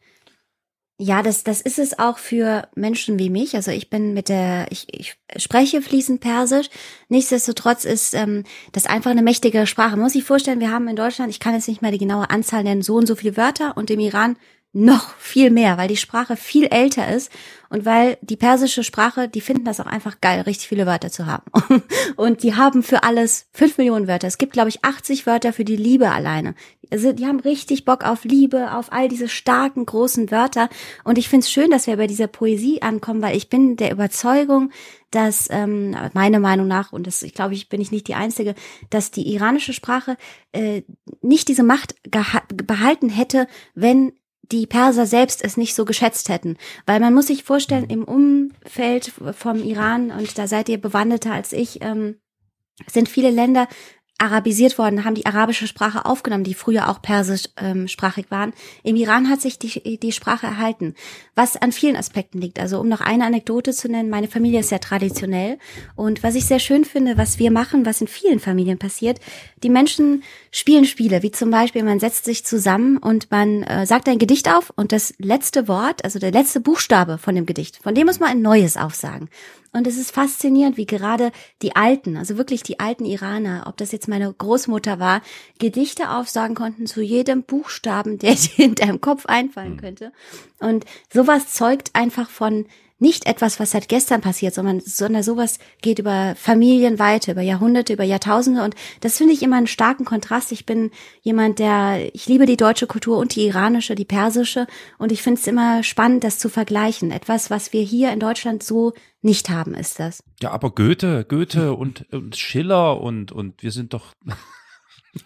Ja, 0.99 1.21
das, 1.21 1.43
das 1.43 1.61
ist 1.61 1.77
es 1.77 1.99
auch 1.99 2.17
für 2.17 2.67
Menschen 2.73 3.19
wie 3.19 3.29
mich. 3.29 3.55
Also 3.55 3.69
ich 3.69 3.91
bin 3.91 4.15
mit 4.15 4.29
der, 4.29 4.65
ich, 4.71 4.87
ich 4.91 5.15
spreche 5.39 5.83
fließend 5.83 6.21
Persisch. 6.21 6.69
Nichtsdestotrotz 7.07 7.85
ist 7.85 8.15
ähm, 8.15 8.45
das 8.71 8.87
einfach 8.87 9.11
eine 9.11 9.21
mächtige 9.21 9.67
Sprache. 9.67 9.91
Man 9.91 9.99
muss 10.05 10.13
sich 10.13 10.23
vorstellen, 10.23 10.59
wir 10.59 10.71
haben 10.71 10.87
in 10.87 10.95
Deutschland, 10.95 11.29
ich 11.29 11.39
kann 11.39 11.53
jetzt 11.53 11.67
nicht 11.67 11.83
mehr 11.83 11.91
die 11.91 11.99
genaue 11.99 12.31
Anzahl 12.31 12.63
nennen, 12.63 12.81
so 12.81 12.95
und 12.95 13.05
so 13.05 13.15
viele 13.15 13.37
Wörter 13.37 13.77
und 13.77 13.91
im 13.91 13.99
Iran 13.99 14.37
noch 14.77 15.15
viel 15.17 15.49
mehr, 15.49 15.77
weil 15.77 15.87
die 15.87 15.97
Sprache 15.97 16.37
viel 16.37 16.65
älter 16.65 17.13
ist 17.13 17.31
und 17.69 17.85
weil 17.85 18.17
die 18.21 18.37
persische 18.37 18.83
Sprache, 18.83 19.27
die 19.27 19.41
finden 19.41 19.65
das 19.65 19.79
auch 19.79 19.87
einfach 19.87 20.21
geil, 20.21 20.41
richtig 20.41 20.67
viele 20.67 20.85
Wörter 20.85 21.09
zu 21.09 21.25
haben. 21.25 21.51
Und 22.15 22.43
die 22.43 22.55
haben 22.55 22.81
für 22.81 23.03
alles 23.03 23.47
fünf 23.51 23.77
Millionen 23.77 24.07
Wörter. 24.07 24.27
Es 24.27 24.37
gibt, 24.37 24.53
glaube 24.53 24.69
ich, 24.69 24.85
80 24.85 25.25
Wörter 25.25 25.51
für 25.51 25.65
die 25.65 25.75
Liebe 25.75 26.09
alleine. 26.09 26.55
Also 26.89 27.11
die 27.11 27.25
haben 27.25 27.41
richtig 27.41 27.83
Bock 27.83 28.05
auf 28.05 28.23
Liebe, 28.23 28.73
auf 28.73 28.93
all 28.93 29.09
diese 29.09 29.27
starken, 29.27 29.85
großen 29.85 30.31
Wörter. 30.31 30.69
Und 31.03 31.17
ich 31.17 31.27
finde 31.27 31.43
es 31.43 31.51
schön, 31.51 31.71
dass 31.71 31.87
wir 31.87 31.97
bei 31.97 32.07
dieser 32.07 32.27
Poesie 32.27 32.81
ankommen, 32.81 33.21
weil 33.21 33.35
ich 33.35 33.49
bin 33.49 33.75
der 33.75 33.91
Überzeugung, 33.91 34.71
dass 35.11 35.49
ähm, 35.49 35.95
meiner 36.13 36.39
Meinung 36.39 36.67
nach, 36.67 36.93
und 36.93 37.07
das, 37.07 37.23
ich 37.23 37.33
glaube, 37.33 37.53
ich 37.53 37.67
bin 37.67 37.81
ich 37.81 37.91
nicht 37.91 38.07
die 38.07 38.15
Einzige, 38.15 38.55
dass 38.89 39.11
die 39.11 39.33
iranische 39.33 39.73
Sprache 39.73 40.15
äh, 40.53 40.83
nicht 41.21 41.49
diese 41.49 41.63
Macht 41.63 41.95
behalten 42.53 43.09
hätte, 43.09 43.47
wenn 43.75 44.13
die 44.51 44.67
Perser 44.67 45.05
selbst 45.05 45.43
es 45.43 45.57
nicht 45.57 45.75
so 45.75 45.85
geschätzt 45.85 46.29
hätten. 46.29 46.57
Weil 46.85 46.99
man 46.99 47.13
muss 47.13 47.27
sich 47.27 47.43
vorstellen, 47.43 47.89
im 47.89 48.03
Umfeld 48.03 49.11
vom 49.37 49.63
Iran, 49.63 50.11
und 50.11 50.37
da 50.37 50.47
seid 50.47 50.69
ihr 50.69 50.79
bewandeter 50.79 51.33
als 51.33 51.53
ich, 51.53 51.81
ähm, 51.81 52.19
sind 52.87 53.09
viele 53.09 53.31
Länder 53.31 53.67
arabisiert 54.19 54.77
worden, 54.77 55.05
haben 55.05 55.15
die 55.15 55.25
arabische 55.25 55.67
Sprache 55.67 56.05
aufgenommen, 56.05 56.43
die 56.43 56.55
früher 56.55 56.89
auch 56.89 57.01
persischsprachig 57.01 58.25
ähm, 58.25 58.31
waren. 58.31 58.53
Im 58.83 58.95
Iran 58.95 59.29
hat 59.29 59.41
sich 59.41 59.59
die, 59.59 59.99
die 59.99 60.11
Sprache 60.11 60.47
erhalten, 60.47 60.95
was 61.35 61.55
an 61.55 61.71
vielen 61.71 61.95
Aspekten 61.95 62.41
liegt. 62.41 62.59
Also 62.59 62.79
um 62.79 62.87
noch 62.87 63.01
eine 63.01 63.25
Anekdote 63.25 63.73
zu 63.73 63.89
nennen, 63.89 64.09
meine 64.09 64.27
Familie 64.27 64.61
ist 64.61 64.69
sehr 64.69 64.79
traditionell 64.79 65.59
und 65.95 66.23
was 66.23 66.35
ich 66.35 66.45
sehr 66.45 66.59
schön 66.59 66.83
finde, 66.83 67.17
was 67.17 67.37
wir 67.37 67.51
machen, 67.51 67.85
was 67.85 68.01
in 68.01 68.07
vielen 68.07 68.39
Familien 68.39 68.79
passiert, 68.79 69.19
die 69.63 69.69
Menschen 69.69 70.23
spielen 70.51 70.85
Spiele, 70.85 71.21
wie 71.21 71.31
zum 71.31 71.51
Beispiel, 71.51 71.83
man 71.83 71.99
setzt 71.99 72.25
sich 72.25 72.43
zusammen 72.43 72.97
und 72.97 73.29
man 73.29 73.63
äh, 73.63 73.85
sagt 73.85 74.07
ein 74.07 74.19
Gedicht 74.19 74.49
auf 74.49 74.73
und 74.75 74.91
das 74.91 75.13
letzte 75.19 75.67
Wort, 75.67 76.03
also 76.03 76.17
der 76.17 76.31
letzte 76.31 76.59
Buchstabe 76.59 77.17
von 77.17 77.35
dem 77.35 77.45
Gedicht, 77.45 77.77
von 77.83 77.93
dem 77.93 78.07
muss 78.07 78.19
man 78.19 78.29
ein 78.29 78.41
neues 78.41 78.77
aufsagen. 78.77 79.29
Und 79.77 79.85
es 79.85 79.97
ist 79.97 80.11
faszinierend, 80.11 80.75
wie 80.75 80.87
gerade 80.87 81.31
die 81.61 81.75
Alten, 81.75 82.17
also 82.17 82.35
wirklich 82.35 82.63
die 82.63 82.79
alten 82.79 83.05
Iraner, 83.05 83.65
ob 83.67 83.77
das 83.77 83.91
jetzt 83.91 84.07
meine 84.07 84.33
Großmutter 84.33 84.97
war, 84.97 85.21
Gedichte 85.59 86.09
aufsagen 86.09 86.55
konnten 86.55 86.87
zu 86.87 87.01
jedem 87.01 87.43
Buchstaben, 87.43 88.17
der 88.19 88.33
dir 88.33 88.65
in 88.65 88.73
deinem 88.73 89.01
Kopf 89.01 89.27
einfallen 89.27 89.77
könnte. 89.77 90.11
Und 90.59 90.85
sowas 91.13 91.53
zeugt 91.53 91.91
einfach 91.93 92.27
von 92.27 92.65
nicht 92.99 93.27
etwas, 93.27 93.59
was 93.59 93.71
seit 93.71 93.89
gestern 93.89 94.21
passiert, 94.21 94.53
sondern, 94.53 94.79
sondern 94.79 95.21
sowas 95.21 95.59
geht 95.81 95.99
über 95.99 96.33
Familien 96.35 96.97
weiter, 96.97 97.33
über 97.33 97.41
Jahrhunderte, 97.41 97.93
über 97.93 98.03
Jahrtausende. 98.03 98.63
Und 98.63 98.75
das 99.01 99.17
finde 99.17 99.33
ich 99.33 99.43
immer 99.43 99.57
einen 99.57 99.67
starken 99.67 100.03
Kontrast. 100.03 100.51
Ich 100.51 100.65
bin 100.65 100.91
jemand, 101.21 101.59
der, 101.59 102.09
ich 102.13 102.27
liebe 102.27 102.45
die 102.45 102.57
deutsche 102.57 102.87
Kultur 102.87 103.17
und 103.17 103.35
die 103.35 103.45
iranische, 103.45 103.93
die 103.93 104.05
persische. 104.05 104.65
Und 104.97 105.11
ich 105.11 105.21
finde 105.21 105.39
es 105.39 105.47
immer 105.47 105.83
spannend, 105.83 106.23
das 106.23 106.39
zu 106.39 106.49
vergleichen. 106.49 107.11
Etwas, 107.11 107.51
was 107.51 107.71
wir 107.71 107.81
hier 107.81 108.11
in 108.11 108.19
Deutschland 108.19 108.63
so 108.63 108.93
nicht 109.21 109.49
haben, 109.49 109.75
ist 109.75 109.99
das. 109.99 110.23
Ja, 110.41 110.51
aber 110.51 110.71
Goethe, 110.71 111.25
Goethe 111.27 111.73
und, 111.73 112.11
und 112.11 112.35
Schiller 112.35 112.99
und, 112.99 113.31
und 113.31 113.61
wir 113.61 113.71
sind 113.71 113.93
doch, 113.93 114.13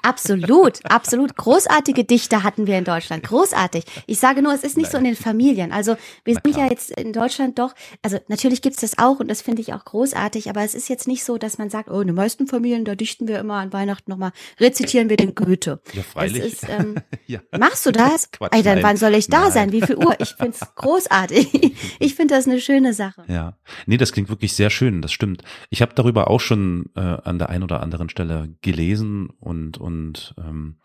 Absolut, 0.02 0.80
absolut. 0.86 1.36
Großartige 1.36 2.04
Dichter 2.04 2.44
hatten 2.44 2.68
wir 2.68 2.78
in 2.78 2.84
Deutschland. 2.84 3.24
Großartig. 3.24 3.86
Ich 4.08 4.20
sage 4.20 4.42
nur, 4.42 4.54
es 4.54 4.64
ist 4.64 4.78
nicht 4.78 4.92
so 4.92 4.98
in 4.98 5.04
den 5.04 5.16
Familien. 5.16 5.72
Also 5.72 5.96
wir 6.24 6.36
sind 6.36 6.58
ja 6.58 6.68
jetzt 6.68 6.92
in 6.92 7.14
Deutschland 7.14 7.60
doch, 7.60 7.74
also 8.02 8.20
natürlich 8.28 8.62
gibt's 8.62 8.82
das 8.82 8.98
auch 8.98 9.20
und 9.20 9.28
das 9.28 9.42
finde 9.42 9.62
ich 9.62 9.74
auch 9.74 9.86
großartig, 9.86 10.50
aber 10.50 10.62
es 10.64 10.76
ist 10.76 10.90
jetzt 10.90 11.08
nicht 11.08 11.24
so, 11.24 11.38
dass 11.38 11.58
man 11.58 11.70
sagt, 11.70 11.90
oh, 11.90 12.02
in 12.02 12.08
den 12.08 12.16
meisten 12.16 12.48
Familien, 12.48 12.86
da 12.86 12.96
dichten 12.96 13.28
wir 13.28 13.40
immer 13.40 13.56
an 13.56 13.74
Weihnachten 13.74 14.10
nochmal, 14.12 14.32
rezitieren 14.60 15.10
wir 15.10 15.18
den 15.18 15.36
Goethe. 15.36 15.82
ja 15.94 16.04
freilich. 16.04 16.44
Es 16.44 16.54
ist, 16.54 16.70
ähm, 16.70 16.96
ja. 17.28 17.40
Machst 17.58 17.86
du 17.86 17.92
das? 17.92 18.32
Quatsch, 18.32 18.54
Ey, 18.54 18.64
dann 18.64 18.76
nein. 18.76 18.84
wann 18.84 18.98
soll 18.98 19.14
ich 19.16 19.28
da 19.28 19.42
Nein. 19.42 19.52
sein? 19.52 19.72
Wie 19.72 19.82
viel 19.82 19.98
Uhr? 19.98 20.16
Ich 20.20 20.36
find's 20.38 20.60
großartig. 20.76 21.76
Ich 22.00 22.16
finde 22.16 22.36
das 22.36 22.48
eine 22.48 22.60
schöne 22.60 22.94
Sache. 22.94 23.24
Ja, 23.28 23.58
nee, 23.86 23.98
das 23.98 24.12
klingt 24.12 24.30
wirklich 24.30 24.54
sehr 24.54 24.70
schön, 24.70 25.02
das 25.02 25.12
stimmt. 25.12 25.44
Ich 25.70 25.82
habe 25.82 25.94
darüber 25.96 26.30
auch 26.30 26.40
schon 26.40 26.86
äh, 26.96 27.00
an 27.00 27.40
der 27.40 27.50
einen 27.50 27.64
oder 27.64 27.82
anderen 27.82 28.10
Stelle 28.10 28.54
gelesen 28.62 29.30
und, 29.40 29.78
und 29.82 30.34
ähm, 30.38 30.78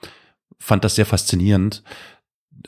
fand 0.58 0.84
das 0.84 0.94
sehr 0.94 1.06
faszinierend, 1.06 1.82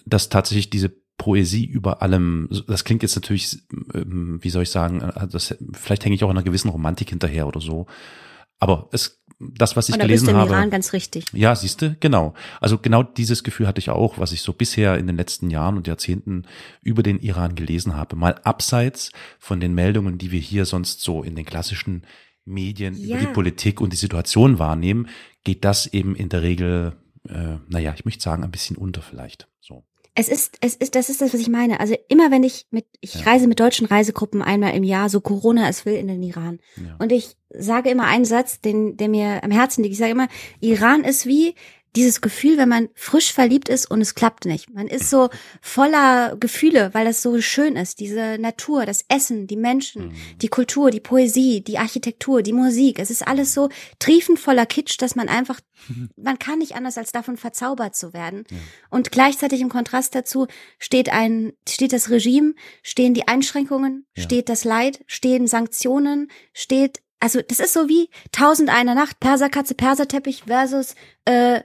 dass 0.05 0.29
tatsächlich 0.29 0.71
diese 0.71 0.93
Poesie 1.17 1.65
über 1.65 2.01
allem, 2.01 2.49
das 2.69 2.85
klingt 2.85 3.03
jetzt 3.03 3.17
natürlich, 3.17 3.59
ähm, 3.93 4.39
wie 4.41 4.51
soll 4.51 4.63
ich 4.63 4.71
sagen, 4.71 5.01
äh, 5.01 5.27
das, 5.27 5.55
vielleicht 5.73 6.05
hänge 6.05 6.15
ich 6.15 6.23
auch 6.25 6.31
einer 6.31 6.45
gewissen 6.45 6.69
Romantik 6.69 7.11
hinterher 7.11 7.47
oder 7.47 7.61
so. 7.61 7.87
Aber 8.61 8.89
es, 8.93 9.23
das, 9.39 9.77
was 9.77 9.89
ich 9.89 9.97
da 9.97 9.99
bist 9.99 10.09
gelesen 10.09 10.27
du 10.27 10.31
im 10.33 10.37
habe. 10.39 10.51
Iran 10.51 10.71
ganz 10.71 10.93
richtig. 10.93 11.25
Ja, 11.33 11.55
siehste, 11.55 11.97
genau. 12.01 12.35
Also 12.61 12.79
genau 12.79 13.03
dieses 13.03 13.45
Gefühl 13.45 13.67
hatte 13.67 13.79
ich 13.81 13.91
auch, 13.91 14.19
was 14.19 14.33
ich 14.33 14.43
so 14.43 14.53
bisher 14.53 14.99
in 14.99 15.07
den 15.07 15.17
letzten 15.17 15.51
Jahren 15.51 15.77
und 15.77 15.87
Jahrzehnten 15.87 16.45
über 16.83 17.03
den 17.03 17.21
Iran 17.21 17.55
gelesen 17.55 17.95
habe. 17.95 18.17
Mal 18.17 18.35
abseits 18.45 19.13
von 19.39 19.61
den 19.61 19.75
Meldungen, 19.75 20.19
die 20.19 20.33
wir 20.33 20.41
hier 20.41 20.65
sonst 20.65 21.03
so 21.03 21.23
in 21.23 21.37
den 21.37 21.45
klassischen 21.45 22.03
Medien 22.45 22.95
Ja. 22.97 23.17
über 23.17 23.27
die 23.27 23.33
Politik 23.33 23.81
und 23.81 23.93
die 23.93 23.97
Situation 23.97 24.59
wahrnehmen, 24.59 25.09
geht 25.49 25.65
das 25.65 25.87
eben 25.87 26.15
in 26.15 26.29
der 26.29 26.43
Regel, 26.43 26.93
äh, 27.27 27.57
naja, 27.69 27.95
ich 27.97 28.05
möchte 28.05 28.23
sagen, 28.23 28.45
ein 28.45 28.51
bisschen 28.51 28.77
unter 28.77 29.01
vielleicht. 29.01 29.49
So. 29.63 29.83
Es 30.15 30.29
ist, 30.29 30.59
es 30.61 30.75
ist, 30.75 30.95
das 30.95 31.09
ist 31.09 31.23
das, 31.23 31.33
was 31.33 31.41
ich 31.41 31.49
meine. 31.49 31.81
Also 31.81 31.97
immer 32.09 32.31
wenn 32.31 32.43
ich 32.43 32.67
mit, 32.71 32.85
ich 33.01 33.15
Ja. 33.15 33.23
reise 33.23 33.49
mit 33.49 33.59
deutschen 33.59 33.87
Reisegruppen 33.87 34.43
einmal 34.43 34.75
im 34.75 34.85
Jahr, 34.85 35.09
so 35.09 35.23
Corona 35.23 35.67
es 35.71 35.87
will, 35.87 35.95
in 35.95 36.07
den 36.09 36.23
Iran. 36.23 36.59
Ja. 36.77 36.97
Und 36.99 37.13
ich 37.13 37.39
sage 37.49 37.89
immer 37.89 38.05
einen 38.05 38.27
Satz, 38.27 38.61
den, 38.61 38.99
der 38.99 39.09
mir 39.09 39.43
am 39.43 39.51
Herzen 39.51 39.83
liegt. 39.83 39.95
Ich 39.95 39.99
sage 39.99 40.13
immer, 40.13 40.29
Iran 40.61 41.03
ist 41.03 41.25
wie 41.25 41.55
dieses 41.97 42.21
Gefühl, 42.21 42.59
wenn 42.59 42.69
man 42.69 42.89
frisch 42.95 43.33
verliebt 43.33 43.69
ist 43.69 43.91
und 43.91 44.01
es 44.01 44.15
klappt 44.15 44.45
nicht. 44.45 44.69
Man 44.73 44.87
ist 44.89 45.11
so 45.11 45.31
voller 45.61 46.37
Gefühle, 46.39 46.91
weil 46.93 47.07
es 47.07 47.23
so 47.23 47.41
schön 47.41 47.77
ist. 47.77 48.01
Diese 48.01 48.37
Natur, 48.39 48.87
das 48.87 49.05
Essen, 49.09 49.47
die 49.47 49.57
Menschen, 49.57 50.09
Mhm. 50.09 50.15
die 50.43 50.49
Kultur, 50.49 50.91
die 50.91 51.01
Poesie, 51.01 51.63
die 51.63 51.79
Architektur, 51.79 52.43
die 52.43 52.53
Musik. 52.53 52.99
Es 52.99 53.11
ist 53.11 53.27
alles 53.27 53.55
so 53.55 53.69
triefend 53.99 54.39
voller 54.39 54.67
Kitsch, 54.67 54.97
dass 55.01 55.17
man 55.17 55.29
einfach, 55.29 55.61
man 56.17 56.39
kann 56.39 56.59
nicht 56.59 56.75
anders 56.77 56.99
als 56.99 57.13
davon 57.13 57.37
verzaubert 57.37 57.97
zu 57.97 58.13
werden. 58.13 58.45
Ja. 58.51 58.57
Und 58.91 59.11
gleichzeitig 59.11 59.61
im 59.61 59.69
Kontrast 59.69 60.15
dazu 60.15 60.47
steht 60.79 61.11
ein, 61.11 61.53
steht 61.69 61.93
das 61.93 62.11
Regime, 62.11 62.55
stehen 62.83 63.15
die 63.15 63.27
Einschränkungen, 63.29 64.07
Ja. 64.17 64.23
steht 64.25 64.49
das 64.49 64.65
Leid, 64.65 65.01
stehen 65.07 65.47
Sanktionen, 65.47 66.31
steht, 66.53 67.01
also 67.21 67.41
das 67.43 67.59
ist 67.61 67.73
so 67.73 67.89
wie 67.89 68.11
Tausend 68.31 68.69
eine 68.71 68.95
Nacht, 68.95 69.19
Perserkatze, 69.21 69.75
Perserteppich 69.75 70.45
versus 70.47 70.95
äh, 71.25 71.63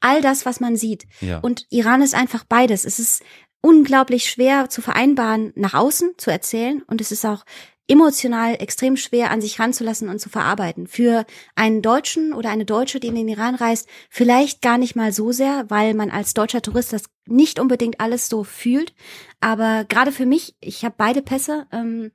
all 0.00 0.20
das, 0.20 0.46
was 0.46 0.60
man 0.60 0.76
sieht. 0.76 1.06
Ja. 1.20 1.38
Und 1.38 1.66
Iran 1.70 2.02
ist 2.02 2.14
einfach 2.14 2.44
beides. 2.44 2.84
Es 2.84 2.98
ist 2.98 3.22
unglaublich 3.60 4.30
schwer 4.30 4.68
zu 4.68 4.82
vereinbaren, 4.82 5.52
nach 5.56 5.74
außen 5.74 6.12
zu 6.18 6.30
erzählen 6.30 6.82
und 6.86 7.00
es 7.00 7.10
ist 7.10 7.24
auch 7.24 7.44
emotional 7.88 8.56
extrem 8.60 8.96
schwer 8.96 9.30
an 9.30 9.40
sich 9.40 9.58
ranzulassen 9.60 10.08
und 10.08 10.20
zu 10.20 10.28
verarbeiten. 10.28 10.86
Für 10.86 11.24
einen 11.54 11.82
Deutschen 11.82 12.32
oder 12.32 12.50
eine 12.50 12.64
Deutsche, 12.64 13.00
die 13.00 13.06
in 13.08 13.14
den 13.14 13.28
Iran 13.28 13.54
reist, 13.54 13.88
vielleicht 14.10 14.60
gar 14.60 14.78
nicht 14.78 14.96
mal 14.96 15.12
so 15.12 15.32
sehr, 15.32 15.66
weil 15.68 15.94
man 15.94 16.10
als 16.10 16.34
deutscher 16.34 16.62
Tourist 16.62 16.92
das 16.92 17.04
nicht 17.26 17.60
unbedingt 17.60 18.00
alles 18.00 18.28
so 18.28 18.44
fühlt. 18.44 18.92
Aber 19.40 19.84
gerade 19.84 20.10
für 20.10 20.26
mich, 20.26 20.56
ich 20.60 20.84
habe 20.84 20.94
beide 20.98 21.22
Pässe, 21.22 21.66
ähm, 21.72 22.10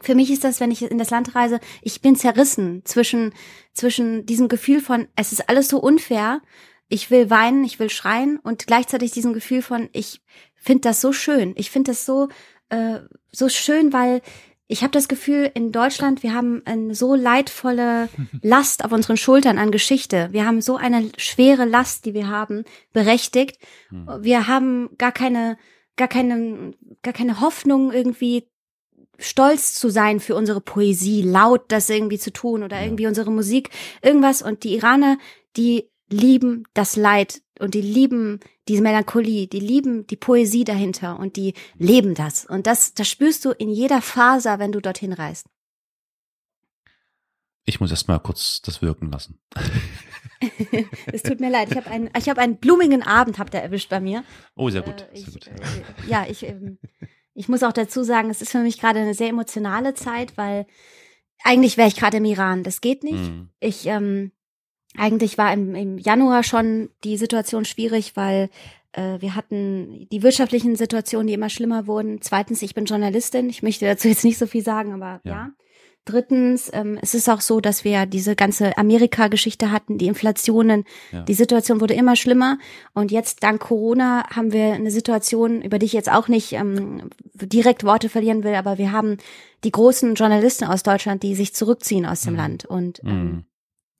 für 0.00 0.14
mich 0.14 0.30
ist 0.30 0.42
das, 0.42 0.58
wenn 0.58 0.70
ich 0.70 0.82
in 0.82 0.98
das 0.98 1.10
Land 1.10 1.34
reise, 1.34 1.60
ich 1.82 2.00
bin 2.00 2.16
zerrissen 2.16 2.82
zwischen, 2.84 3.32
zwischen 3.72 4.26
diesem 4.26 4.48
Gefühl 4.48 4.80
von, 4.80 5.06
es 5.16 5.32
ist 5.32 5.48
alles 5.48 5.68
so 5.68 5.78
unfair, 5.78 6.40
ich 6.88 7.10
will 7.10 7.30
weinen, 7.30 7.64
ich 7.64 7.78
will 7.78 7.90
schreien 7.90 8.38
und 8.38 8.66
gleichzeitig 8.66 9.10
diesem 9.10 9.32
Gefühl 9.32 9.62
von, 9.62 9.88
ich 9.92 10.20
finde 10.54 10.82
das 10.82 11.00
so 11.00 11.12
schön. 11.12 11.54
Ich 11.56 11.70
finde 11.70 11.90
das 11.90 12.06
so, 12.06 12.28
äh, 12.68 13.00
so 13.32 13.48
schön, 13.48 13.92
weil 13.92 14.22
ich 14.66 14.82
habe 14.82 14.92
das 14.92 15.08
Gefühl, 15.08 15.50
in 15.54 15.72
Deutschland, 15.72 16.22
wir 16.22 16.34
haben 16.34 16.62
eine 16.64 16.94
so 16.94 17.14
leidvolle 17.14 18.08
Last 18.42 18.84
auf 18.84 18.92
unseren 18.92 19.16
Schultern 19.16 19.58
an 19.58 19.70
Geschichte. 19.70 20.28
Wir 20.32 20.46
haben 20.46 20.60
so 20.60 20.76
eine 20.76 21.10
schwere 21.16 21.64
Last, 21.64 22.06
die 22.06 22.14
wir 22.14 22.28
haben, 22.28 22.64
berechtigt. 22.92 23.58
Hm. 23.90 24.08
Wir 24.20 24.46
haben 24.46 24.90
gar 24.96 25.12
keine, 25.12 25.58
gar 25.96 26.08
keine, 26.08 26.72
gar 27.02 27.12
keine 27.12 27.40
Hoffnung 27.40 27.92
irgendwie 27.92 28.48
stolz 29.18 29.74
zu 29.74 29.90
sein 29.90 30.18
für 30.18 30.34
unsere 30.34 30.60
Poesie, 30.60 31.22
laut 31.22 31.70
das 31.70 31.88
irgendwie 31.88 32.18
zu 32.18 32.32
tun 32.32 32.62
oder 32.62 32.82
irgendwie 32.82 33.06
unsere 33.06 33.30
Musik, 33.30 33.70
irgendwas. 34.02 34.42
Und 34.42 34.64
die 34.64 34.74
Iraner, 34.74 35.18
die 35.56 35.90
lieben 36.14 36.64
das 36.74 36.96
Leid 36.96 37.42
und 37.58 37.74
die 37.74 37.80
lieben 37.82 38.40
diese 38.68 38.82
Melancholie, 38.82 39.46
die 39.46 39.60
lieben 39.60 40.06
die 40.06 40.16
Poesie 40.16 40.64
dahinter 40.64 41.18
und 41.18 41.36
die 41.36 41.54
leben 41.76 42.14
das. 42.14 42.46
Und 42.46 42.66
das, 42.66 42.94
das 42.94 43.08
spürst 43.08 43.44
du 43.44 43.50
in 43.50 43.68
jeder 43.68 44.00
Faser, 44.00 44.58
wenn 44.58 44.72
du 44.72 44.80
dorthin 44.80 45.12
reist. 45.12 45.46
Ich 47.66 47.80
muss 47.80 47.90
erst 47.90 48.08
mal 48.08 48.18
kurz 48.18 48.60
das 48.62 48.82
wirken 48.82 49.10
lassen. 49.10 49.38
es 51.06 51.22
tut 51.22 51.40
mir 51.40 51.50
leid. 51.50 51.70
Ich 51.70 51.76
habe 51.76 51.90
einen, 51.90 52.10
ich 52.16 52.28
habe 52.28 52.40
einen 52.40 52.58
blumigen 52.58 53.02
Abend 53.02 53.38
habt 53.38 53.54
ihr 53.54 53.60
erwischt 53.60 53.88
bei 53.88 54.00
mir. 54.00 54.24
Oh, 54.54 54.68
sehr 54.68 54.82
gut. 54.82 55.06
Äh, 55.12 55.16
sehr 55.18 55.32
gut. 55.32 55.46
Äh, 55.46 56.08
ja, 56.08 56.26
ich, 56.28 56.42
ähm, 56.42 56.78
ich 57.32 57.48
muss 57.48 57.62
auch 57.62 57.72
dazu 57.72 58.02
sagen, 58.02 58.28
es 58.28 58.42
ist 58.42 58.52
für 58.52 58.58
mich 58.58 58.78
gerade 58.78 59.00
eine 59.00 59.14
sehr 59.14 59.30
emotionale 59.30 59.94
Zeit, 59.94 60.36
weil 60.36 60.66
eigentlich 61.42 61.78
wäre 61.78 61.88
ich 61.88 61.96
gerade 61.96 62.18
im 62.18 62.24
Iran. 62.26 62.62
Das 62.62 62.82
geht 62.82 63.02
nicht. 63.02 63.30
Mhm. 63.30 63.48
Ich 63.60 63.86
ähm, 63.86 64.32
eigentlich 64.96 65.38
war 65.38 65.52
im, 65.52 65.74
im 65.74 65.98
Januar 65.98 66.42
schon 66.42 66.90
die 67.02 67.16
Situation 67.16 67.64
schwierig, 67.64 68.16
weil 68.16 68.48
äh, 68.92 69.20
wir 69.20 69.34
hatten 69.34 70.06
die 70.10 70.22
wirtschaftlichen 70.22 70.76
Situationen, 70.76 71.26
die 71.26 71.34
immer 71.34 71.50
schlimmer 71.50 71.86
wurden. 71.86 72.20
Zweitens, 72.20 72.62
ich 72.62 72.74
bin 72.74 72.84
Journalistin. 72.84 73.48
Ich 73.50 73.62
möchte 73.62 73.86
dazu 73.86 74.08
jetzt 74.08 74.24
nicht 74.24 74.38
so 74.38 74.46
viel 74.46 74.62
sagen, 74.62 74.92
aber 74.92 75.20
ja. 75.24 75.32
ja. 75.32 75.50
Drittens, 76.06 76.70
ähm, 76.74 76.98
es 77.00 77.14
ist 77.14 77.30
auch 77.30 77.40
so, 77.40 77.62
dass 77.62 77.82
wir 77.82 78.04
diese 78.04 78.36
ganze 78.36 78.76
Amerika-Geschichte 78.76 79.72
hatten, 79.72 79.96
die 79.96 80.06
Inflationen. 80.06 80.84
Ja. 81.12 81.22
Die 81.22 81.32
Situation 81.32 81.80
wurde 81.80 81.94
immer 81.94 82.14
schlimmer. 82.14 82.58
Und 82.92 83.10
jetzt 83.10 83.42
dank 83.42 83.62
Corona 83.62 84.28
haben 84.28 84.52
wir 84.52 84.74
eine 84.74 84.90
Situation, 84.90 85.62
über 85.62 85.78
die 85.78 85.86
ich 85.86 85.94
jetzt 85.94 86.12
auch 86.12 86.28
nicht 86.28 86.52
ähm, 86.52 87.08
direkt 87.32 87.84
Worte 87.84 88.10
verlieren 88.10 88.44
will, 88.44 88.54
aber 88.54 88.76
wir 88.76 88.92
haben 88.92 89.16
die 89.64 89.72
großen 89.72 90.14
Journalisten 90.14 90.66
aus 90.66 90.82
Deutschland, 90.82 91.22
die 91.22 91.34
sich 91.34 91.54
zurückziehen 91.54 92.04
aus 92.04 92.20
dem 92.20 92.34
mhm. 92.34 92.38
Land. 92.38 92.64
Und 92.66 93.00
ähm, 93.02 93.24
mhm. 93.24 93.44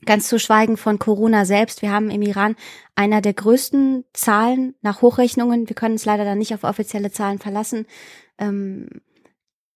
Ganz 0.06 0.28
zu 0.28 0.38
schweigen 0.38 0.76
von 0.76 0.98
Corona 0.98 1.44
selbst. 1.44 1.82
Wir 1.82 1.92
haben 1.92 2.10
im 2.10 2.22
Iran 2.22 2.56
einer 2.94 3.20
der 3.20 3.32
größten 3.32 4.04
Zahlen 4.12 4.74
nach 4.82 5.02
Hochrechnungen. 5.02 5.68
Wir 5.68 5.76
können 5.76 5.94
uns 5.94 6.04
leider 6.04 6.24
dann 6.24 6.38
nicht 6.38 6.54
auf 6.54 6.64
offizielle 6.64 7.10
Zahlen 7.10 7.38
verlassen, 7.38 7.86
ähm, 8.38 8.88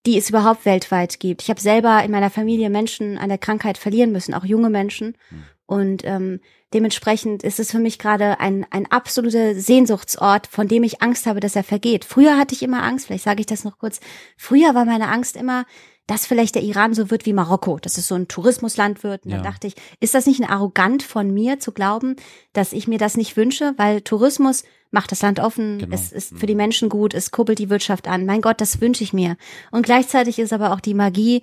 die 0.06 0.16
es 0.16 0.30
überhaupt 0.30 0.64
weltweit 0.64 1.20
gibt. 1.20 1.42
Ich 1.42 1.50
habe 1.50 1.60
selber 1.60 2.02
in 2.04 2.10
meiner 2.10 2.30
Familie 2.30 2.70
Menschen 2.70 3.18
an 3.18 3.28
der 3.28 3.38
Krankheit 3.38 3.78
verlieren 3.78 4.12
müssen, 4.12 4.34
auch 4.34 4.44
junge 4.44 4.70
Menschen. 4.70 5.16
Hm. 5.28 5.44
Und 5.66 6.02
ähm, 6.06 6.40
dementsprechend 6.72 7.42
ist 7.42 7.60
es 7.60 7.72
für 7.72 7.78
mich 7.78 7.98
gerade 7.98 8.40
ein, 8.40 8.64
ein 8.70 8.90
absoluter 8.90 9.54
Sehnsuchtsort, 9.54 10.46
von 10.46 10.66
dem 10.66 10.82
ich 10.82 11.02
Angst 11.02 11.26
habe, 11.26 11.40
dass 11.40 11.56
er 11.56 11.62
vergeht. 11.62 12.06
Früher 12.06 12.38
hatte 12.38 12.54
ich 12.54 12.62
immer 12.62 12.82
Angst, 12.82 13.06
vielleicht 13.06 13.24
sage 13.24 13.40
ich 13.40 13.46
das 13.46 13.64
noch 13.64 13.78
kurz. 13.78 14.00
Früher 14.38 14.74
war 14.74 14.86
meine 14.86 15.08
Angst 15.08 15.36
immer, 15.36 15.66
dass 16.08 16.26
vielleicht 16.26 16.54
der 16.54 16.62
Iran 16.62 16.94
so 16.94 17.10
wird 17.10 17.26
wie 17.26 17.34
Marokko, 17.34 17.78
dass 17.78 17.98
es 17.98 18.08
so 18.08 18.14
ein 18.14 18.28
Tourismusland 18.28 19.04
wird. 19.04 19.24
Und 19.24 19.30
ja. 19.30 19.36
dann 19.36 19.44
dachte 19.44 19.66
ich, 19.66 19.74
ist 20.00 20.14
das 20.14 20.26
nicht 20.26 20.40
ein 20.40 20.48
arrogant 20.48 21.02
von 21.02 21.32
mir 21.32 21.60
zu 21.60 21.70
glauben, 21.70 22.16
dass 22.54 22.72
ich 22.72 22.88
mir 22.88 22.98
das 22.98 23.16
nicht 23.16 23.36
wünsche? 23.36 23.74
Weil 23.76 24.00
Tourismus 24.00 24.64
macht 24.90 25.12
das 25.12 25.20
Land 25.20 25.38
offen, 25.38 25.78
genau. 25.78 25.94
es 25.94 26.10
ist 26.10 26.36
für 26.36 26.46
die 26.46 26.54
mhm. 26.54 26.58
Menschen 26.58 26.88
gut, 26.88 27.12
es 27.12 27.30
kuppelt 27.30 27.58
die 27.58 27.68
Wirtschaft 27.68 28.08
an. 28.08 28.24
Mein 28.24 28.40
Gott, 28.40 28.62
das 28.62 28.80
wünsche 28.80 29.04
ich 29.04 29.12
mir. 29.12 29.36
Und 29.70 29.84
gleichzeitig 29.84 30.38
ist 30.38 30.54
aber 30.54 30.72
auch 30.72 30.80
die 30.80 30.94
Magie, 30.94 31.42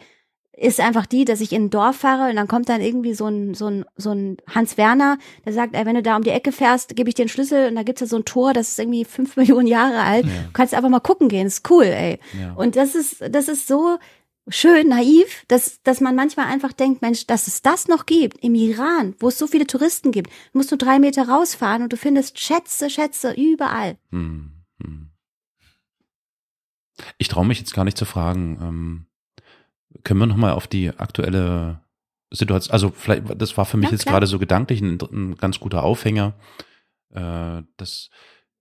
ist 0.58 0.80
einfach 0.80 1.06
die, 1.06 1.26
dass 1.26 1.42
ich 1.42 1.52
in 1.52 1.66
ein 1.66 1.70
Dorf 1.70 1.98
fahre 1.98 2.30
und 2.30 2.36
dann 2.38 2.48
kommt 2.48 2.68
dann 2.68 2.82
irgendwie 2.82 3.14
so 3.14 3.28
ein, 3.28 3.54
so 3.54 3.68
ein, 3.68 3.86
so 3.98 4.12
ein 4.14 4.38
Hans 4.50 4.78
Werner, 4.78 5.20
der 5.46 5.54
sagt, 5.54 5.76
ey, 5.76 5.86
wenn 5.86 5.96
du 5.96 6.02
da 6.02 6.16
um 6.16 6.24
die 6.24 6.30
Ecke 6.32 6.52
fährst, 6.52 6.96
gebe 6.96 7.10
ich 7.10 7.14
dir 7.14 7.24
einen 7.24 7.30
Schlüssel 7.30 7.68
und 7.68 7.76
da 7.76 7.84
gibt's 7.84 8.02
ja 8.02 8.08
so 8.08 8.16
ein 8.16 8.26
Tor, 8.26 8.54
das 8.54 8.70
ist 8.70 8.80
irgendwie 8.80 9.06
fünf 9.06 9.36
Millionen 9.38 9.68
Jahre 9.68 10.02
alt. 10.02 10.26
Ja. 10.26 10.32
Du 10.48 10.54
kannst 10.54 10.74
einfach 10.74 10.90
mal 10.90 11.02
gucken 11.02 11.30
gehen, 11.30 11.46
ist 11.46 11.70
cool, 11.70 11.84
ey. 11.84 12.20
Ja. 12.40 12.54
Und 12.54 12.78
das 12.78 12.96
ist, 12.96 13.18
das 13.30 13.48
ist 13.48 13.68
so, 13.68 13.98
schön 14.48 14.90
naiv, 14.90 15.44
dass, 15.48 15.82
dass 15.84 16.02
man 16.02 16.16
manchmal 16.16 16.48
einfach 16.48 16.74
denkt, 16.74 17.02
Mensch, 17.02 17.26
dass 17.28 17.48
es 17.48 17.62
das 17.62 17.88
noch 17.88 18.06
gibt 18.06 18.44
im 18.44 18.56
Iran, 18.56 19.16
wo 19.20 19.30
es 19.30 19.38
so 19.38 19.48
viele 19.48 19.68
Touristen 19.68 20.12
gibt, 20.12 20.30
musst 20.54 20.72
du 20.72 20.78
drei 20.78 21.00
Meter 21.00 21.28
rausfahren 21.28 21.84
und 21.84 21.92
du 21.94 21.98
findest 21.98 22.40
Schätze, 22.40 22.90
Schätze 22.90 23.34
überall. 23.34 23.98
Hm, 24.12 24.52
hm. 24.82 25.10
Ich 27.18 27.28
traue 27.28 27.46
mich 27.46 27.60
jetzt 27.60 27.74
gar 27.74 27.84
nicht 27.84 27.98
zu 27.98 28.06
fragen, 28.06 28.60
ähm, 28.62 29.06
können 30.04 30.20
wir 30.20 30.28
nochmal 30.28 30.52
auf 30.52 30.68
die 30.68 30.90
aktuelle 30.90 31.82
Situation, 32.32 32.74
also 32.74 32.92
vielleicht, 32.92 33.24
das 33.42 33.58
war 33.58 33.66
für 33.66 33.78
mich 33.78 33.90
ja, 33.90 33.94
jetzt 33.94 34.06
gerade 34.06 34.28
so 34.28 34.40
gedanklich 34.40 34.82
ein, 34.82 35.00
ein 35.12 35.36
ganz 35.36 35.60
guter 35.60 35.84
Aufhänger, 35.84 36.34
äh, 37.14 37.64
dass 37.78 38.10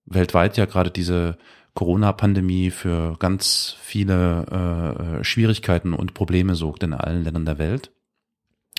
weltweit 0.06 0.56
ja 0.56 0.66
gerade 0.66 0.90
diese 0.90 1.38
Corona-Pandemie 1.74 2.70
für 2.70 3.16
ganz 3.18 3.76
viele 3.80 5.18
äh, 5.20 5.24
Schwierigkeiten 5.24 5.92
und 5.92 6.14
Probleme 6.14 6.54
sorgt 6.54 6.82
in 6.82 6.92
allen 6.92 7.24
Ländern 7.24 7.44
der 7.44 7.58
Welt. 7.58 7.92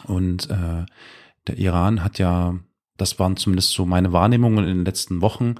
Und 0.05 0.49
äh, 0.49 0.85
der 1.47 1.57
Iran 1.57 2.03
hat 2.03 2.19
ja, 2.19 2.55
das 2.97 3.19
waren 3.19 3.37
zumindest 3.37 3.71
so 3.71 3.85
meine 3.85 4.13
Wahrnehmungen 4.13 4.65
in 4.65 4.77
den 4.77 4.85
letzten 4.85 5.21
Wochen, 5.21 5.55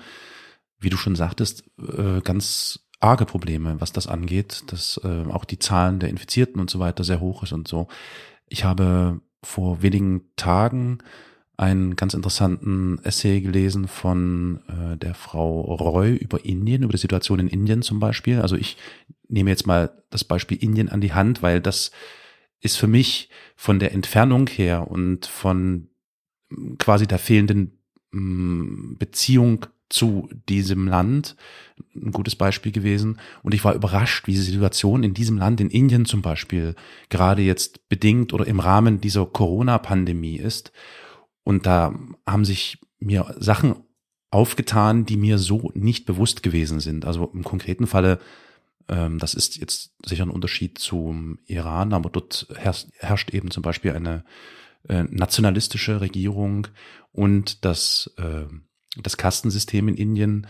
wie 0.80 0.90
du 0.90 0.98
schon 0.98 1.16
sagtest, 1.16 1.64
äh, 1.78 2.22
ganz 2.22 2.88
arge 3.00 3.26
Probleme, 3.26 3.80
was 3.80 3.92
das 3.92 4.08
angeht, 4.08 4.64
dass 4.68 5.00
äh, 5.04 5.26
auch 5.30 5.46
die 5.46 5.60
Zahlen 5.60 6.00
der 6.00 6.10
Infizierten 6.10 6.62
und 6.62 6.70
so 6.70 6.80
weiter 6.80 7.04
sehr 7.04 7.20
hoch 7.20 7.44
ist 7.44 7.54
und 7.54 7.68
so. 7.68 7.88
Ich 8.48 8.64
habe 8.64 9.20
vor 9.44 9.82
wenigen 9.82 10.24
Tagen 10.38 11.00
einen 11.58 11.96
ganz 11.96 12.14
interessanten 12.14 13.00
Essay 13.04 13.42
gelesen 13.42 13.88
von 13.88 14.60
äh, 14.68 14.98
der 14.98 15.14
Frau 15.14 15.62
Roy 15.62 16.16
über 16.16 16.44
Indien, 16.44 16.84
über 16.84 16.92
die 16.92 16.98
Situation 16.98 17.40
in 17.40 17.48
Indien 17.48 17.82
zum 17.82 18.00
Beispiel. 18.00 18.42
Also 18.42 18.56
ich 18.56 18.78
nehme 19.28 19.50
jetzt 19.50 19.66
mal 19.66 20.04
das 20.10 20.24
Beispiel 20.24 20.62
Indien 20.62 20.90
an 20.90 21.02
die 21.02 21.14
Hand, 21.14 21.42
weil 21.42 21.62
das 21.62 21.92
ist 22.60 22.78
für 22.78 22.88
mich 22.88 23.30
von 23.56 23.80
der 23.80 23.94
Entfernung 23.94 24.48
her 24.48 24.90
und 24.90 25.26
von 25.26 25.88
quasi 26.78 27.08
der 27.08 27.20
fehlenden 27.20 27.80
mm, 28.12 28.98
Beziehung 28.98 29.66
zu 29.90 30.30
diesem 30.50 30.88
Land 30.88 31.36
ein 31.96 32.12
gutes 32.12 32.36
Beispiel 32.36 32.72
gewesen. 32.72 33.20
Und 33.44 33.54
ich 33.54 33.64
war 33.64 33.76
überrascht, 33.76 34.28
wie 34.28 34.34
die 34.34 34.38
Situation 34.38 35.04
in 35.04 35.14
diesem 35.14 35.38
Land, 35.38 35.62
in 35.62 35.70
Indien 35.70 36.06
zum 36.06 36.22
Beispiel, 36.22 36.76
gerade 37.10 37.44
jetzt 37.44 37.88
bedingt 37.88 38.34
oder 38.34 38.48
im 38.48 38.60
Rahmen 38.60 39.00
dieser 39.00 39.26
Corona-Pandemie 39.26 40.38
ist. 40.38 40.72
Und 41.46 41.66
da 41.68 41.94
haben 42.26 42.44
sich 42.44 42.80
mir 43.00 43.34
Sachen 43.40 43.76
aufgetan, 44.32 45.06
die 45.06 45.16
mir 45.16 45.38
so 45.38 45.72
nicht 45.76 46.06
bewusst 46.06 46.44
gewesen 46.44 46.82
sind. 46.82 47.06
Also 47.06 47.32
im 47.34 47.44
konkreten 47.44 47.88
Falle, 47.88 48.20
ähm, 48.90 49.20
das 49.20 49.36
ist 49.36 49.56
jetzt 49.56 49.94
sicher 50.04 50.24
ein 50.24 50.32
Unterschied 50.32 50.80
zum 50.80 51.40
Iran, 51.46 51.94
aber 51.94 52.10
dort 52.10 52.48
herrscht, 52.56 52.88
herrscht 52.98 53.30
eben 53.30 53.52
zum 53.52 53.62
Beispiel 53.64 53.92
eine 53.92 54.26
äh, 54.90 55.04
nationalistische 55.04 56.02
Regierung. 56.02 56.68
Und 57.12 57.64
das, 57.64 58.12
äh, 58.18 58.46
das 58.98 59.16
Kastensystem 59.16 59.88
in 59.88 59.96
Indien 59.96 60.48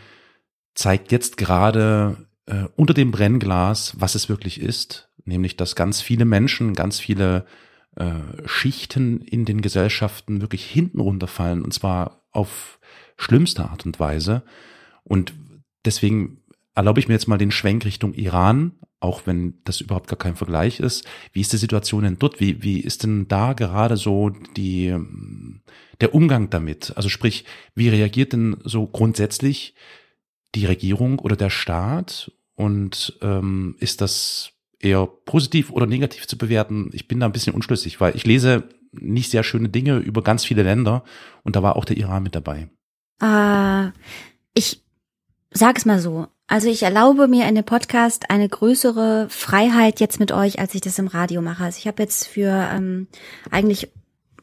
zeigt 0.75 1.11
jetzt 1.11 1.35
gerade 1.35 2.25
äh, 2.45 2.65
unter 2.77 2.93
dem 2.93 3.11
Brennglas, 3.11 3.93
was 3.99 4.15
es 4.15 4.29
wirklich 4.29 4.61
ist, 4.61 5.09
nämlich 5.25 5.57
dass 5.57 5.75
ganz 5.75 6.01
viele 6.01 6.25
Menschen, 6.25 6.73
ganz 6.73 6.99
viele 6.99 7.45
äh, 7.95 8.47
Schichten 8.47 9.21
in 9.21 9.45
den 9.45 9.61
Gesellschaften 9.61 10.41
wirklich 10.41 10.65
hinten 10.65 10.99
runterfallen 10.99 11.61
und 11.61 11.73
zwar 11.73 12.25
auf 12.31 12.79
schlimmste 13.17 13.69
Art 13.69 13.85
und 13.85 13.99
Weise. 13.99 14.43
Und 15.03 15.33
deswegen 15.85 16.41
erlaube 16.73 16.99
ich 16.99 17.07
mir 17.07 17.13
jetzt 17.13 17.27
mal 17.27 17.37
den 17.37 17.51
Schwenk 17.51 17.85
Richtung 17.85 18.13
Iran, 18.13 18.73
auch 18.99 19.21
wenn 19.25 19.61
das 19.63 19.81
überhaupt 19.81 20.09
gar 20.09 20.17
kein 20.17 20.35
Vergleich 20.35 20.79
ist. 20.79 21.05
Wie 21.31 21.41
ist 21.41 21.53
die 21.53 21.57
Situation 21.57 22.03
denn 22.03 22.19
dort? 22.19 22.39
Wie, 22.39 22.63
wie 22.63 22.79
ist 22.79 23.03
denn 23.03 23.27
da 23.27 23.53
gerade 23.53 23.97
so 23.97 24.29
die, 24.29 24.95
der 26.01 26.13
Umgang 26.13 26.49
damit? 26.49 26.93
Also 26.97 27.09
sprich, 27.09 27.45
wie 27.75 27.89
reagiert 27.89 28.33
denn 28.33 28.57
so 28.63 28.87
grundsätzlich 28.87 29.75
die 30.53 30.65
Regierung 30.65 31.19
oder 31.19 31.35
der 31.35 31.49
Staat? 31.49 32.31
Und 32.55 33.17
ähm, 33.21 33.75
ist 33.79 33.99
das 33.99 34.54
eher 34.79 35.05
positiv 35.05 35.71
oder 35.71 35.85
negativ 35.85 36.27
zu 36.27 36.37
bewerten. 36.37 36.89
Ich 36.93 37.07
bin 37.07 37.19
da 37.19 37.25
ein 37.25 37.31
bisschen 37.31 37.55
unschlüssig, 37.55 37.99
weil 38.01 38.15
ich 38.15 38.25
lese 38.25 38.63
nicht 38.91 39.31
sehr 39.31 39.43
schöne 39.43 39.69
Dinge 39.69 39.97
über 39.97 40.21
ganz 40.21 40.45
viele 40.45 40.63
Länder 40.63 41.03
und 41.43 41.55
da 41.55 41.63
war 41.63 41.75
auch 41.75 41.85
der 41.85 41.97
Iran 41.97 42.23
mit 42.23 42.35
dabei. 42.35 42.69
Äh, 43.21 43.91
ich 44.53 44.81
sage 45.51 45.77
es 45.77 45.85
mal 45.85 45.99
so. 45.99 46.27
Also 46.47 46.69
ich 46.69 46.83
erlaube 46.83 47.27
mir 47.27 47.47
in 47.47 47.55
dem 47.55 47.63
Podcast 47.65 48.29
eine 48.29 48.47
größere 48.47 49.27
Freiheit 49.29 49.99
jetzt 49.99 50.19
mit 50.19 50.31
euch, 50.31 50.59
als 50.59 50.75
ich 50.75 50.81
das 50.81 50.99
im 50.99 51.07
Radio 51.07 51.41
mache. 51.41 51.63
Also 51.63 51.79
ich 51.79 51.87
habe 51.87 52.03
jetzt 52.03 52.27
für 52.27 52.69
ähm, 52.71 53.07
eigentlich 53.49 53.89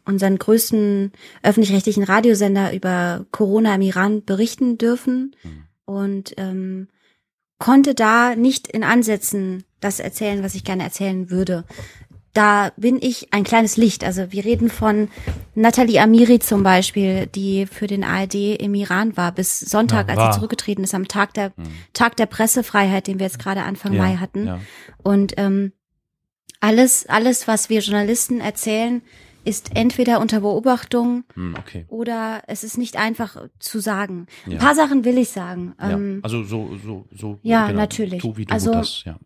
unseren 0.04 0.36
größten 0.36 1.12
öffentlich-rechtlichen 1.44 2.02
Radiosender 2.02 2.74
über 2.74 3.24
Corona 3.30 3.74
im 3.76 3.82
Iran 3.82 4.24
berichten 4.24 4.76
dürfen 4.76 5.36
Mhm. 5.44 5.64
und 5.84 6.34
ähm, 6.38 6.88
konnte 7.58 7.94
da 7.94 8.34
nicht 8.34 8.66
in 8.66 8.82
Ansätzen 8.82 9.62
das 9.82 10.00
erzählen, 10.00 10.42
was 10.42 10.54
ich 10.54 10.64
gerne 10.64 10.82
erzählen 10.84 11.30
würde. 11.30 11.64
Da 12.34 12.72
bin 12.78 12.96
ich 12.98 13.34
ein 13.34 13.44
kleines 13.44 13.76
Licht. 13.76 14.04
Also 14.04 14.32
wir 14.32 14.42
reden 14.46 14.70
von 14.70 15.08
Nathalie 15.54 16.00
Amiri 16.00 16.38
zum 16.38 16.62
Beispiel, 16.62 17.26
die 17.26 17.66
für 17.66 17.86
den 17.86 18.04
ARD 18.04 18.34
im 18.58 18.74
Iran 18.74 19.18
war 19.18 19.32
bis 19.32 19.60
Sonntag, 19.60 20.08
Ja, 20.08 20.14
als 20.16 20.34
sie 20.34 20.38
zurückgetreten 20.38 20.82
ist, 20.82 20.94
am 20.94 21.08
Tag 21.08 21.34
der 21.34 21.52
Mhm. 21.56 21.64
Tag 21.92 22.16
der 22.16 22.24
Pressefreiheit, 22.24 23.06
den 23.06 23.18
wir 23.18 23.26
jetzt 23.26 23.38
gerade 23.38 23.62
Anfang 23.64 23.92
Ja, 23.92 24.02
Mai 24.02 24.16
hatten. 24.16 24.46
Ja. 24.46 24.60
Und 25.02 25.34
ähm, 25.36 25.72
alles, 26.60 27.06
alles, 27.06 27.48
was 27.48 27.68
wir 27.68 27.80
Journalisten 27.80 28.40
erzählen, 28.40 29.02
ist 29.44 29.72
entweder 29.74 30.20
unter 30.20 30.40
Beobachtung 30.40 31.24
Hm, 31.34 31.56
okay. 31.58 31.84
oder 31.88 32.42
es 32.46 32.62
ist 32.62 32.78
nicht 32.78 32.96
einfach 32.96 33.36
zu 33.58 33.80
sagen. 33.80 34.26
Ja. 34.46 34.52
Ein 34.52 34.58
paar 34.58 34.74
Sachen 34.76 35.04
will 35.04 35.18
ich 35.18 35.30
sagen. 35.30 35.74
ja. 35.80 35.90
Ähm, 35.90 36.20
Also 36.22 36.44
so, 36.44 36.70
so, 36.82 37.06
so. 37.14 37.40
ja, 37.42 37.66
genau. 37.66 37.80
natürlich. 37.80 38.22
Tu, 38.22 38.36
wie 38.36 38.44
du 38.46 38.54
Also- 38.54 38.72
das, 38.72 39.02
ja. 39.04 39.18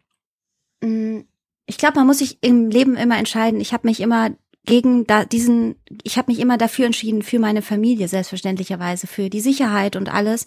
Mh, 0.86 1.24
ich 1.66 1.78
glaube, 1.78 1.96
man 1.96 2.06
muss 2.06 2.18
sich 2.18 2.38
im 2.42 2.70
Leben 2.70 2.96
immer 2.96 3.18
entscheiden. 3.18 3.60
Ich 3.60 3.72
habe 3.72 3.88
mich 3.88 4.00
immer 4.00 4.30
gegen 4.64 5.06
da 5.06 5.24
diesen, 5.24 5.76
ich 6.02 6.18
habe 6.18 6.30
mich 6.30 6.40
immer 6.40 6.58
dafür 6.58 6.86
entschieden 6.86 7.22
für 7.22 7.38
meine 7.38 7.62
Familie 7.62 8.08
selbstverständlicherweise, 8.08 9.06
für 9.06 9.30
die 9.30 9.40
Sicherheit 9.40 9.96
und 9.96 10.12
alles 10.12 10.46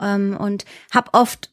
ähm, 0.00 0.36
und 0.38 0.64
habe 0.90 1.12
oft 1.12 1.50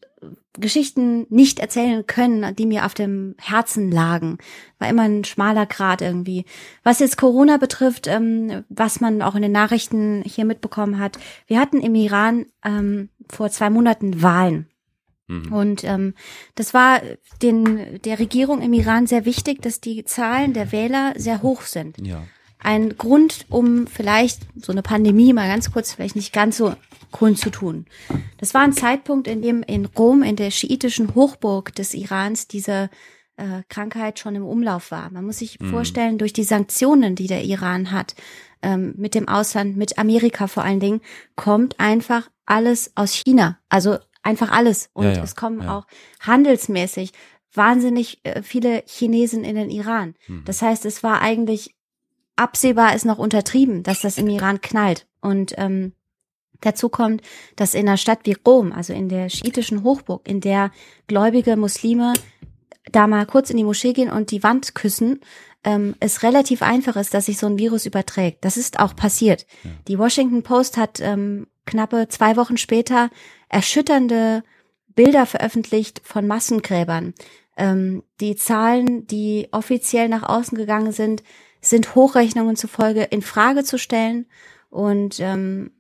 Geschichten 0.54 1.28
nicht 1.30 1.60
erzählen 1.60 2.06
können, 2.08 2.56
die 2.56 2.66
mir 2.66 2.86
auf 2.86 2.94
dem 2.94 3.36
Herzen 3.38 3.92
lagen. 3.92 4.38
War 4.80 4.90
immer 4.90 5.04
ein 5.04 5.26
schmaler 5.26 5.66
Grat 5.66 6.02
irgendwie. 6.02 6.46
Was 6.84 7.00
jetzt 7.00 7.18
Corona 7.18 7.58
betrifft, 7.58 8.08
ähm, 8.08 8.64
was 8.70 9.02
man 9.02 9.22
auch 9.22 9.36
in 9.36 9.42
den 9.42 9.52
Nachrichten 9.52 10.24
hier 10.26 10.46
mitbekommen 10.46 11.00
hat, 11.00 11.20
wir 11.48 11.60
hatten 11.60 11.82
im 11.82 11.96
Iran 11.96 12.46
ähm, 12.64 13.10
vor 13.30 13.50
zwei 13.50 13.70
Monaten 13.70 14.22
Wahlen. 14.22 14.70
Mhm. 15.28 15.52
Und 15.54 15.84
ähm, 15.84 16.14
das 16.56 16.74
war 16.74 17.02
den, 17.42 18.02
der 18.04 18.20
Regierung 18.20 18.62
im 18.62 18.74
Iran 18.74 19.08
sehr 19.08 19.26
wichtig, 19.26 19.62
dass 19.62 19.82
die 19.82 20.06
Zahlen 20.06 20.54
der 20.54 20.72
Wähler 20.72 21.14
sehr 21.18 21.42
hoch 21.42 21.62
sind. 21.62 21.98
Ja. 22.02 22.24
Ein 22.60 22.98
Grund, 22.98 23.46
um 23.50 23.86
vielleicht 23.86 24.42
so 24.56 24.72
eine 24.72 24.82
Pandemie 24.82 25.34
mal 25.34 25.48
ganz 25.48 25.72
kurz, 25.72 25.94
vielleicht 25.94 26.16
nicht 26.16 26.34
ganz 26.34 26.58
so 26.58 26.74
kund 27.12 27.38
zu 27.38 27.50
tun. 27.52 27.86
Das 28.40 28.54
war 28.54 28.62
ein 28.62 28.74
Zeitpunkt, 28.74 29.28
in 29.28 29.42
dem 29.42 29.62
in 29.64 29.86
Rom, 29.86 30.24
in 30.24 30.36
der 30.36 30.52
schiitischen 30.52 31.14
Hochburg 31.16 31.76
des 31.76 31.94
Irans, 31.94 32.48
diese 32.48 32.90
äh, 33.38 33.62
Krankheit 33.70 34.18
schon 34.20 34.36
im 34.36 34.46
Umlauf 34.46 34.92
war. 34.92 35.12
Man 35.12 35.26
muss 35.26 35.40
sich 35.40 35.60
Mhm. 35.60 35.70
vorstellen, 35.70 36.18
durch 36.18 36.34
die 36.34 36.44
Sanktionen, 36.44 37.16
die 37.16 37.28
der 37.28 37.44
Iran 37.44 37.92
hat, 37.92 38.16
ähm, 38.62 38.94
mit 38.98 39.14
dem 39.14 39.28
Ausland, 39.28 39.78
mit 39.78 39.98
Amerika 40.00 40.48
vor 40.48 40.64
allen 40.64 40.80
Dingen, 40.80 41.02
kommt 41.36 41.80
einfach 41.80 42.30
alles 42.46 42.92
aus 42.96 43.14
China. 43.14 43.60
Also 43.70 43.98
einfach 44.26 44.52
alles. 44.52 44.90
Und 44.94 45.06
Ja, 45.06 45.14
ja, 45.14 45.24
es 45.24 45.36
kommen 45.36 45.62
ja. 45.62 45.78
auch 45.78 45.88
handelsmäßig 46.20 47.12
wahnsinnig 47.54 48.20
äh, 48.24 48.42
viele 48.42 48.84
Chinesen 48.86 49.44
in 49.44 49.56
den 49.56 49.70
Iran. 49.70 50.16
Mhm. 50.28 50.44
Das 50.46 50.62
heißt, 50.62 50.86
es 50.86 51.04
war 51.04 51.22
eigentlich 51.22 51.76
absehbar, 52.36 52.96
ist 52.96 53.06
noch 53.06 53.18
untertrieben, 53.18 53.84
dass 53.84 54.02
das 54.02 54.18
im 54.18 54.28
Iran 54.28 54.60
knallt. 54.60 55.08
Und 55.22 55.54
ähm, 55.58 55.94
dazu 56.62 56.90
kommt, 56.90 57.22
dass 57.56 57.74
in 57.74 57.88
einer 57.88 57.98
Stadt 57.98 58.20
wie 58.24 58.36
Rom, 58.46 58.72
also 58.72 58.94
in 58.94 59.08
der 59.08 59.30
schiitischen 59.30 59.84
Hochburg, 59.84 60.28
in 60.28 60.42
der 60.42 60.72
gläubige 61.08 61.56
Muslime 61.56 62.14
da 62.92 63.08
mal 63.08 63.26
kurz 63.26 63.50
in 63.50 63.58
die 63.58 63.64
Moschee 63.64 63.94
gehen 63.94 64.12
und 64.12 64.32
die 64.32 64.44
Wand 64.44 64.76
küssen, 64.76 65.22
ähm, 65.66 65.96
es 66.00 66.24
relativ 66.24 66.62
einfach 66.62 66.96
ist, 66.96 67.14
dass 67.14 67.26
sich 67.26 67.38
so 67.38 67.48
ein 67.48 67.58
Virus 67.58 67.86
überträgt. 67.86 68.46
Das 68.46 68.56
ist 68.56 68.80
auch 68.80 68.96
passiert. 68.96 69.46
Ja. 69.64 69.72
Die 69.88 70.00
Washington 70.00 70.44
Post 70.44 70.78
hat 70.78 71.00
ähm, 71.02 71.48
knappe 71.66 72.08
zwei 72.08 72.38
Wochen 72.38 72.58
später 72.58 73.10
erschütternde 73.50 74.44
Bilder 74.96 75.26
veröffentlicht 75.26 76.02
von 76.06 76.28
Massengräbern. 76.28 77.16
Ähm, 77.58 78.04
die 78.22 78.36
Zahlen, 78.36 79.08
die 79.08 79.48
offiziell 79.52 80.08
nach 80.08 80.24
außen 80.24 80.58
gegangen 80.58 80.92
sind, 80.92 81.24
sind 81.62 81.96
Hochrechnungen 81.96 82.56
zufolge 82.56 83.04
in 83.04 83.24
Frage 83.24 83.64
zu 83.64 83.80
stellen. 83.80 84.28
Und 84.70 85.20
ähm, 85.20 85.72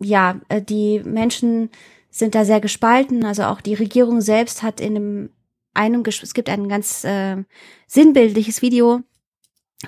ja, 0.00 0.40
äh, 0.48 0.60
die 0.60 1.00
Menschen 1.04 1.70
sind 2.10 2.34
da 2.34 2.44
sehr 2.44 2.60
gespalten. 2.60 3.24
Also 3.24 3.44
auch 3.44 3.60
die 3.60 3.74
Regierung 3.74 4.20
selbst 4.20 4.64
hat 4.64 4.80
in 4.80 4.96
einem, 4.96 5.30
einem 5.74 6.02
es 6.04 6.34
gibt 6.34 6.48
ein 6.48 6.68
ganz 6.68 7.04
äh, 7.04 7.44
sinnbildliches 7.86 8.62
Video 8.62 9.02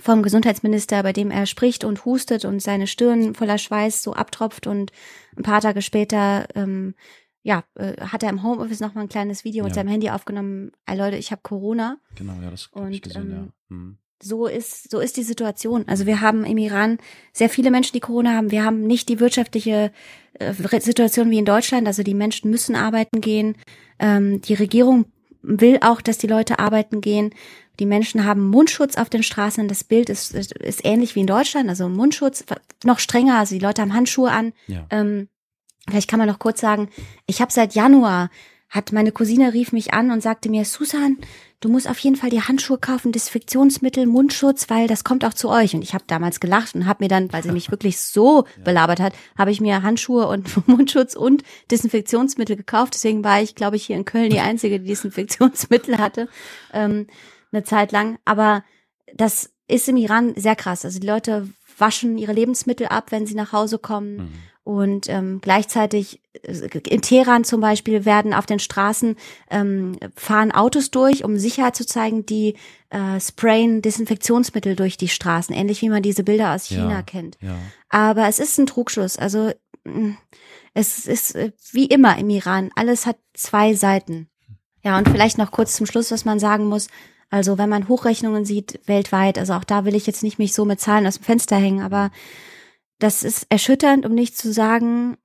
vom 0.01 0.23
Gesundheitsminister, 0.23 1.03
bei 1.03 1.13
dem 1.13 1.31
er 1.31 1.47
spricht 1.47 1.85
und 1.85 2.05
hustet 2.05 2.45
und 2.45 2.61
seine 2.61 2.87
Stirn 2.87 3.35
voller 3.35 3.59
Schweiß 3.59 4.03
so 4.03 4.13
abtropft 4.15 4.67
und 4.67 4.93
ein 5.37 5.43
paar 5.43 5.61
Tage 5.61 5.83
später 5.83 6.47
ähm, 6.55 6.95
ja, 7.43 7.63
äh, 7.75 8.01
hat 8.01 8.23
er 8.23 8.31
im 8.31 8.43
Homeoffice 8.43 8.81
noch 8.81 8.95
mal 8.95 9.03
ein 9.03 9.09
kleines 9.09 9.45
Video 9.45 9.65
mit 9.65 9.73
Ja. 9.73 9.75
seinem 9.77 9.89
Handy 9.89 10.11
aufgenommen. 10.11 10.73
Ey, 10.87 10.97
Leute, 10.97 11.17
ich 11.17 11.31
habe 11.31 11.43
Corona. 11.43 11.99
Genau, 12.17 12.35
ja, 12.43 12.51
das 12.51 12.71
habe 12.75 12.91
ich 12.91 13.03
gesehen, 13.03 13.23
ähm, 13.23 13.31
ja. 13.31 13.77
Mhm. 13.77 13.99
So 14.23 14.47
ist 14.47 14.91
so 14.91 15.01
ist 15.01 15.19
die 15.19 15.23
Situation. 15.23 15.87
Also 15.87 16.07
wir 16.07 16.23
haben 16.23 16.45
im 16.45 16.57
Iran 16.57 16.99
sehr 17.35 17.51
viele 17.51 17.71
Menschen, 17.71 17.93
die 17.93 18.01
Corona 18.01 18.33
haben. 18.33 18.51
Wir 18.51 18.65
haben 18.65 18.87
nicht 18.87 19.11
die 19.11 19.21
wirtschaftliche 19.21 19.93
äh, 20.35 20.55
Situation 20.81 21.31
wie 21.31 21.39
in 21.39 21.45
Deutschland. 21.45 21.87
Also 21.87 22.03
die 22.03 22.15
Menschen 22.15 22.51
müssen 22.51 22.75
arbeiten 22.75 23.21
gehen. 23.21 23.57
Ähm, 23.99 24.41
die 24.41 24.55
Regierung 24.55 25.05
will 25.45 25.79
auch, 25.83 26.01
dass 26.01 26.19
die 26.19 26.27
Leute 26.27 26.59
arbeiten 26.59 27.01
gehen. 27.01 27.35
Die 27.79 27.87
Menschen 27.87 28.25
haben 28.25 28.49
Mundschutz 28.49 28.97
auf 28.97 29.11
den 29.11 29.23
Straßen. 29.23 29.69
Das 29.69 29.85
Bild 29.85 30.09
ist, 30.09 30.33
ist, 30.35 30.53
ist 30.53 30.85
ähnlich 30.85 31.15
wie 31.15 31.21
in 31.21 31.27
Deutschland. 31.27 31.69
Also 31.69 31.89
Mundschutz 31.89 32.45
noch 32.85 32.99
strenger. 32.99 33.39
Also 33.39 33.55
die 33.55 33.61
Leute 33.61 33.83
haben 33.83 33.95
Handschuhe 33.95 34.31
an. 34.31 34.53
Ja. 34.67 34.87
Ähm, 34.91 35.29
vielleicht 35.89 36.09
kann 36.09 36.19
man 36.19 36.29
noch 36.29 36.39
kurz 36.39 36.61
sagen, 36.61 36.89
ich 37.27 37.41
habe 37.41 37.53
seit 37.53 37.75
Januar, 37.75 38.31
hat 38.69 38.93
meine 38.93 39.13
Cousine 39.13 39.53
rief 39.53 39.73
mich 39.73 39.95
an 39.95 40.11
und 40.11 40.23
sagte 40.23 40.49
mir, 40.49 40.65
Susan, 40.65 41.19
du 41.61 41.69
musst 41.69 41.89
auf 41.89 41.99
jeden 41.99 42.17
Fall 42.17 42.31
die 42.31 42.43
Handschuhe 42.43 42.79
kaufen, 42.79 43.13
Desinfektionsmittel, 43.13 44.07
Mundschutz, 44.07 44.69
weil 44.69 44.89
das 44.89 45.05
kommt 45.05 45.25
auch 45.25 45.35
zu 45.35 45.49
euch. 45.49 45.75
Und 45.75 45.83
ich 45.83 45.95
habe 45.95 46.05
damals 46.07 46.41
gelacht 46.41 46.75
und 46.75 46.87
habe 46.87 47.05
mir 47.05 47.09
dann, 47.09 47.33
weil 47.33 47.43
sie 47.43 47.53
mich 47.53 47.71
wirklich 47.71 48.01
so 48.01 48.47
belabert 48.65 49.01
hat, 49.01 49.15
habe 49.39 49.51
ich 49.51 49.61
mir 49.61 49.83
Handschuhe 49.83 50.27
und 50.27 50.67
Mundschutz 50.69 51.15
und 51.15 51.43
Desinfektionsmittel 51.71 52.57
gekauft. 52.57 52.95
Deswegen 52.95 53.23
war 53.23 53.41
ich, 53.41 53.55
glaube 53.55 53.77
ich, 53.77 53.87
hier 53.87 53.97
in 53.97 54.05
Köln 54.05 54.31
die 54.31 54.41
Einzige, 54.41 54.81
die 54.81 54.89
Desinfektionsmittel 54.89 55.99
hatte, 55.99 56.29
ähm, 56.73 57.07
eine 57.53 57.63
Zeit 57.63 57.93
lang. 57.93 58.19
Aber 58.25 58.65
das 59.15 59.51
ist 59.69 59.89
im 59.89 59.97
Iran 59.97 60.35
sehr 60.37 60.57
krass. 60.57 60.85
Also 60.85 60.99
die 60.99 61.07
Leute 61.07 61.49
waschen 61.79 62.19
ihre 62.19 62.33
Lebensmittel 62.33 62.87
ab, 62.89 63.11
wenn 63.11 63.27
sie 63.27 63.35
nach 63.35 63.53
Hause 63.53 63.79
kommen. 63.79 64.17
Mhm. 64.17 64.33
Und 64.65 65.11
ähm, 65.11 65.41
gleichzeitig 65.43 66.23
äh, 66.43 66.69
in 66.89 67.03
Teheran 67.03 67.45
zum 67.45 67.61
Beispiel 67.61 68.07
werden 68.07 68.33
auf 68.33 68.47
den 68.47 68.59
Straßen 68.59 69.17
ähm, 69.51 69.99
fahren 70.17 70.53
Autos 70.53 70.91
durch, 70.91 71.23
um 71.23 71.37
Sicherheit 71.37 71.77
zu 71.77 71.85
zeigen, 71.87 72.25
die 72.25 72.57
äh, 72.89 73.21
sprayen 73.21 73.83
Desinfektionsmittel 73.83 74.75
durch 74.75 74.97
die 74.97 75.09
Straßen, 75.09 75.55
ähnlich 75.55 75.83
wie 75.83 75.91
man 75.91 76.03
diese 76.03 76.25
Bilder 76.25 76.55
aus 76.55 76.65
China 76.67 76.91
Ja. 76.91 77.03
kennt. 77.03 77.37
Ja. 77.43 77.59
Aber 77.91 78.27
es 78.27 78.39
ist 78.39 78.59
ein 78.59 78.65
Trugschluss. 78.67 79.19
Also 79.19 79.53
mh, 79.85 80.17
es 80.73 81.07
ist 81.07 81.35
äh, 81.35 81.53
wie 81.73 81.85
immer 81.87 82.17
im 82.17 82.31
Iran, 82.31 82.71
alles 82.75 83.05
hat 83.05 83.19
zwei 83.35 83.75
Seiten. 83.75 84.29
Ja, 84.83 84.97
und 84.99 85.09
vielleicht 85.09 85.39
noch 85.39 85.51
kurz 85.51 85.77
zum 85.77 85.87
Schluss, 85.87 86.11
was 86.11 86.25
man 86.25 86.39
sagen 86.39 86.67
muss. 86.67 86.89
Also 87.31 87.59
wenn 87.59 87.69
man 87.69 87.89
Hochrechnungen 87.89 88.45
sieht 88.45 88.81
weltweit, 88.87 89.39
also 89.39 89.55
auch 89.55 89.65
da 89.65 89.85
will 89.85 89.95
ich 89.95 90.07
jetzt 90.07 90.23
nicht 90.23 90.39
mich 90.39 90.55
so 90.55 90.65
mit 90.65 90.81
Zahlen 90.81 91.07
aus 91.07 91.17
dem 91.17 91.25
Fenster 91.25 91.57
hängen, 91.57 91.83
aber 91.83 92.11
das 92.99 93.23
ist 93.23 93.47
erschütternd, 93.49 94.07
um 94.07 94.15
nicht 94.15 94.37
zu 94.37 94.53
sagen, 94.53 95.17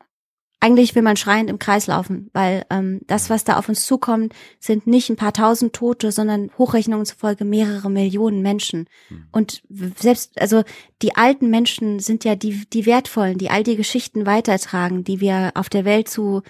eigentlich 0.62 0.94
will 0.94 1.04
man 1.04 1.16
schreiend 1.16 1.50
im 1.50 1.58
Kreis 1.58 1.88
laufen, 1.88 2.30
weil 2.34 2.66
ähm, 2.70 3.00
das, 3.08 3.30
was 3.30 3.46
da 3.46 3.58
auf 3.58 3.70
uns 3.70 3.86
zukommt, 3.86 4.34
sind 4.60 4.88
nicht 4.88 5.10
ein 5.10 5.16
paar 5.16 5.32
tausend 5.32 5.74
Tote, 5.74 6.12
sondern 6.12 6.52
Hochrechnungen 6.58 7.06
zufolge 7.06 7.46
mehrere 7.46 7.90
Millionen 7.90 8.42
Menschen. 8.42 8.90
Mhm. 9.10 9.28
Und 9.32 9.64
selbst, 9.70 10.40
also 10.42 10.64
die 11.02 11.16
alten 11.16 11.50
Menschen 11.50 12.00
sind 12.00 12.26
ja 12.26 12.36
die, 12.36 12.66
die 12.74 12.86
wertvollen, 12.86 13.38
die 13.38 13.50
all 13.50 13.64
die 13.64 13.78
Geschichten 13.78 14.26
weitertragen, 14.26 15.06
die 15.06 15.22
wir 15.22 15.52
auf 15.56 15.70
der 15.70 15.86
Welt 15.86 16.10
zu, 16.10 16.42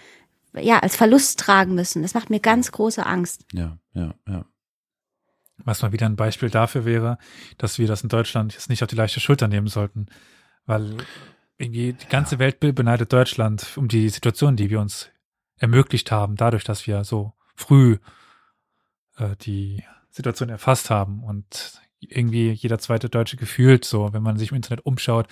ja, 0.56 0.80
als 0.80 0.96
Verlust 0.96 1.40
tragen 1.40 1.76
müssen. 1.76 2.02
Das 2.02 2.16
macht 2.16 2.32
mir 2.32 2.40
ganz 2.40 2.72
große 2.72 3.06
Angst. 3.06 3.46
Ja, 3.54 3.78
ja, 3.94 4.16
ja. 4.28 4.46
Was 5.66 5.82
mal 5.82 5.92
wieder 5.92 6.08
ein 6.08 6.16
Beispiel 6.16 6.50
dafür 6.50 6.86
wäre, 6.86 7.18
dass 7.58 7.78
wir 7.78 7.86
das 7.86 8.02
in 8.02 8.10
Deutschland 8.10 8.54
jetzt 8.54 8.70
nicht 8.70 8.82
auf 8.82 8.90
die 8.90 8.96
leichte 8.96 9.20
Schulter 9.20 9.48
nehmen 9.48 9.68
sollten. 9.68 10.08
Weil 10.70 10.98
irgendwie 11.58 11.94
die 11.94 12.08
ganze 12.08 12.38
Welt 12.38 12.60
be- 12.60 12.74
beneidet 12.74 13.12
Deutschland 13.12 13.76
um 13.76 13.88
die 13.88 14.08
Situation, 14.10 14.56
die 14.56 14.70
wir 14.70 14.80
uns 14.80 15.10
ermöglicht 15.58 16.12
haben, 16.12 16.36
dadurch, 16.36 16.64
dass 16.64 16.86
wir 16.86 17.04
so 17.04 17.34
früh 17.56 17.98
äh, 19.18 19.36
die 19.42 19.84
Situation 20.12 20.50
erfasst 20.50 20.92
haben. 20.92 21.24
Und 21.24 21.82
irgendwie 22.00 22.52
jeder 22.52 22.78
zweite 22.78 23.10
Deutsche 23.10 23.36
gefühlt 23.36 23.84
so, 23.84 24.14
wenn 24.14 24.22
man 24.24 24.38
sich 24.38 24.52
im 24.52 24.56
Internet 24.58 24.86
umschaut, 24.86 25.28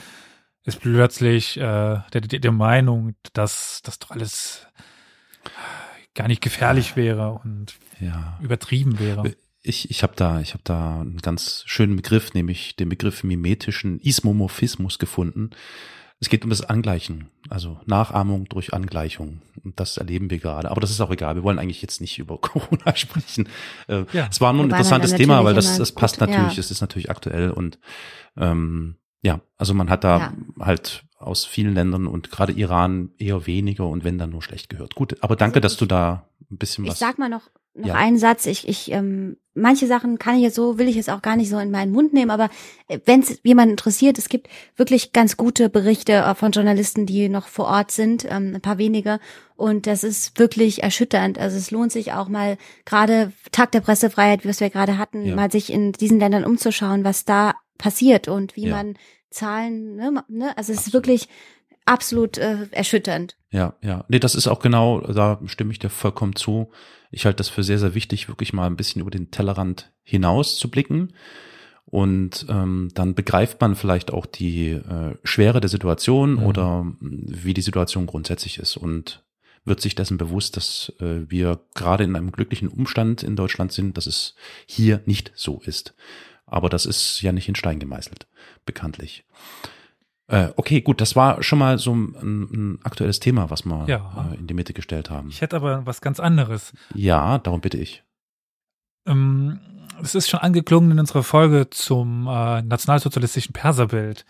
ist 0.63 0.81
plötzlich 0.81 1.55
äh, 1.57 1.61
der, 1.61 2.21
der, 2.21 2.39
der 2.39 2.51
Meinung, 2.51 3.13
dass 3.33 3.81
das 3.83 3.99
doch 3.99 4.09
alles 4.11 4.67
gar 6.15 6.27
nicht 6.27 6.41
gefährlich 6.41 6.95
wäre 6.95 7.31
und 7.33 7.75
Ja. 7.99 8.39
übertrieben 8.41 8.97
wäre. 8.99 9.35
Ich, 9.67 9.89
ich 9.91 10.03
habe 10.03 10.13
da, 10.15 10.39
ich 10.41 10.53
habe 10.53 10.63
da 10.63 11.01
einen 11.01 11.17
ganz 11.17 11.63
schönen 11.65 11.95
Begriff, 11.95 12.33
nämlich 12.33 12.75
den 12.75 12.89
Begriff 12.89 13.23
mimetischen 13.23 13.99
Ismomorphismus 13.99 14.99
gefunden. 14.99 15.49
Es 16.19 16.29
geht 16.29 16.43
um 16.43 16.49
das 16.49 16.63
Angleichen, 16.63 17.29
also 17.47 17.79
Nachahmung 17.85 18.45
durch 18.49 18.73
Angleichung. 18.73 19.41
Und 19.63 19.79
das 19.79 19.97
erleben 19.97 20.31
wir 20.31 20.39
gerade. 20.39 20.71
Aber 20.71 20.81
das 20.81 20.89
ist 20.89 20.99
auch 20.99 21.11
egal. 21.11 21.35
Wir 21.35 21.43
wollen 21.43 21.59
eigentlich 21.59 21.81
jetzt 21.83 22.01
nicht 22.01 22.17
über 22.17 22.37
Corona 22.41 22.95
sprechen. 22.95 23.47
Äh, 23.87 24.05
Ja. 24.13 24.27
Es 24.31 24.41
war 24.41 24.51
nur 24.53 24.63
ein 24.63 24.69
Wobei 24.69 24.77
interessantes 24.77 25.13
Thema, 25.13 25.43
weil 25.43 25.53
das, 25.53 25.77
das 25.77 25.91
passt 25.91 26.17
gut- 26.19 26.29
natürlich. 26.29 26.55
ja. 26.55 26.59
Es 26.59 26.71
ist 26.71 26.81
natürlich 26.81 27.11
aktuell 27.11 27.51
und 27.51 27.77
ähm, 28.35 28.95
ja, 29.21 29.41
also 29.57 29.73
man 29.75 29.89
hat 29.91 30.03
da 30.03 30.17
Ja. 30.17 30.33
halt 30.59 31.03
aus 31.19 31.45
vielen 31.45 31.73
Ländern 31.73 32.07
und 32.07 32.31
gerade 32.31 32.51
Iran 32.53 33.09
eher 33.17 33.45
weniger 33.47 33.87
und 33.87 34.03
wenn 34.03 34.17
dann 34.17 34.29
nur 34.31 34.41
schlecht 34.41 34.69
gehört. 34.69 34.95
Gut, 34.95 35.17
aber 35.21 35.35
danke, 35.35 35.61
dass 35.61 35.75
du 35.77 35.85
da 35.85 36.27
ein 36.51 36.57
bisschen 36.57 36.85
Ich 36.85 36.91
was. 36.91 36.99
sag 36.99 37.17
mal 37.19 37.27
noch, 37.29 37.49
noch 37.77 37.87
Ja. 37.89 37.93
einen 37.95 38.17
Satz. 38.17 38.45
Ich, 38.45 38.67
ich, 38.67 38.91
ähm, 38.91 39.37
manche 39.53 39.87
Sachen 39.87 40.19
kann 40.19 40.35
ich 40.35 40.41
jetzt 40.41 40.55
so, 40.55 40.77
will 40.77 40.87
ich 40.87 40.95
jetzt 40.95 41.09
auch 41.09 41.21
gar 41.21 41.35
nicht 41.35 41.49
so 41.49 41.57
in 41.59 41.71
meinen 41.71 41.91
Mund 41.91 42.13
nehmen, 42.13 42.31
aber 42.31 42.49
wenn 43.05 43.21
es 43.21 43.39
jemand 43.43 43.71
interessiert, 43.71 44.17
es 44.17 44.29
gibt 44.29 44.47
wirklich 44.75 45.13
ganz 45.13 45.37
gute 45.37 45.69
Berichte 45.69 46.13
äh, 46.13 46.35
von 46.35 46.51
Journalisten, 46.51 47.05
die 47.05 47.29
noch 47.29 47.47
vor 47.47 47.65
Ort 47.67 47.91
sind, 47.91 48.25
ähm, 48.29 48.53
ein 48.55 48.61
paar 48.61 48.77
wenige. 48.77 49.19
Und 49.55 49.87
das 49.87 50.03
ist 50.03 50.37
wirklich 50.39 50.83
erschütternd. 50.83 51.39
Also 51.39 51.57
es 51.57 51.71
lohnt 51.71 51.91
sich 51.91 52.13
auch 52.13 52.27
mal 52.27 52.57
gerade 52.85 53.31
Tag 53.51 53.71
der 53.71 53.81
Pressefreiheit, 53.81 54.45
was 54.45 54.59
wir 54.59 54.69
gerade 54.69 54.97
hatten, 54.97 55.25
Ja. 55.25 55.35
mal 55.35 55.51
sich 55.51 55.71
in 55.71 55.91
diesen 55.93 56.19
Ländern 56.19 56.43
umzuschauen, 56.45 57.03
was 57.03 57.25
da 57.25 57.53
passiert 57.77 58.27
und 58.27 58.55
wie 58.55 58.67
Ja. 58.67 58.75
man 58.75 58.95
Zahlen, 59.29 59.95
ne, 59.97 60.23
ne? 60.29 60.57
also 60.57 60.71
es 60.71 60.79
ist 60.79 60.87
Absolut. 60.87 60.93
wirklich 60.93 61.27
absolut 61.87 62.37
äh, 62.37 62.67
erschütternd. 62.71 63.35
Ja, 63.51 63.75
ja. 63.81 64.05
Nee, 64.07 64.19
das 64.19 64.35
ist 64.35 64.47
auch 64.47 64.59
genau, 64.59 65.01
da 65.01 65.39
stimme 65.45 65.71
ich 65.71 65.79
dir 65.79 65.89
vollkommen 65.89 66.35
zu. 66.35 66.71
Ich 67.11 67.25
halte 67.25 67.37
das 67.37 67.49
für 67.49 67.63
sehr, 67.63 67.79
sehr 67.79 67.95
wichtig, 67.95 68.27
wirklich 68.27 68.53
mal 68.53 68.67
ein 68.67 68.75
bisschen 68.75 69.01
über 69.01 69.11
den 69.11 69.31
Tellerrand 69.31 69.91
hinaus 70.03 70.57
zu 70.57 70.69
blicken. 70.69 71.13
Und 71.85 72.45
ähm, 72.49 72.89
dann 72.93 73.15
begreift 73.15 73.61
man 73.61 73.75
vielleicht 73.77 74.11
auch 74.11 74.25
die 74.25 74.71
äh, 74.71 75.15
Schwere 75.23 75.61
der 75.61 75.69
Situation 75.69 76.33
Mhm. 76.35 76.43
oder 76.43 76.83
mh, 76.83 76.95
wie 76.99 77.53
die 77.53 77.61
Situation 77.61 78.05
grundsätzlich 78.07 78.59
ist 78.59 78.75
und 78.75 79.23
wird 79.63 79.79
sich 79.81 79.95
dessen 79.95 80.17
bewusst, 80.17 80.57
dass 80.57 80.91
äh, 80.99 81.29
wir 81.29 81.61
gerade 81.75 82.03
in 82.03 82.15
einem 82.17 82.31
glücklichen 82.33 82.67
Umstand 82.67 83.23
in 83.23 83.37
Deutschland 83.37 83.71
sind, 83.71 83.95
dass 83.95 84.05
es 84.05 84.35
hier 84.65 85.01
nicht 85.05 85.31
so 85.35 85.61
ist. 85.65 85.93
Aber 86.45 86.67
das 86.69 86.85
ist 86.85 87.21
ja 87.21 87.31
nicht 87.31 87.47
in 87.47 87.55
Stein 87.55 87.79
gemeißelt, 87.79 88.27
bekanntlich. 88.65 89.23
Äh, 90.29 90.49
okay, 90.57 90.81
gut, 90.81 90.99
das 90.99 91.15
war 91.15 91.41
schon 91.41 91.59
mal 91.59 91.77
so 91.77 91.95
ein, 91.95 92.13
ein 92.51 92.79
aktuelles 92.83 93.19
Thema, 93.19 93.49
was 93.49 93.65
wir 93.65 93.85
Ja. 93.87 94.27
äh, 94.31 94.35
in 94.37 94.47
die 94.47 94.53
Mitte 94.53 94.73
gestellt 94.73 95.09
haben. 95.09 95.29
Ich 95.29 95.41
hätte 95.41 95.55
aber 95.55 95.85
was 95.85 96.01
ganz 96.01 96.19
anderes. 96.19 96.73
Ja, 96.93 97.37
darum 97.39 97.61
bitte 97.61 97.77
ich. 97.77 98.03
Ähm, 99.05 99.59
es 100.01 100.15
ist 100.15 100.29
schon 100.29 100.41
angeklungen 100.41 100.91
in 100.91 100.99
unserer 100.99 101.23
Folge 101.23 101.69
zum 101.69 102.27
äh, 102.27 102.61
nationalsozialistischen 102.61 103.53
Perserbild. 103.53 104.25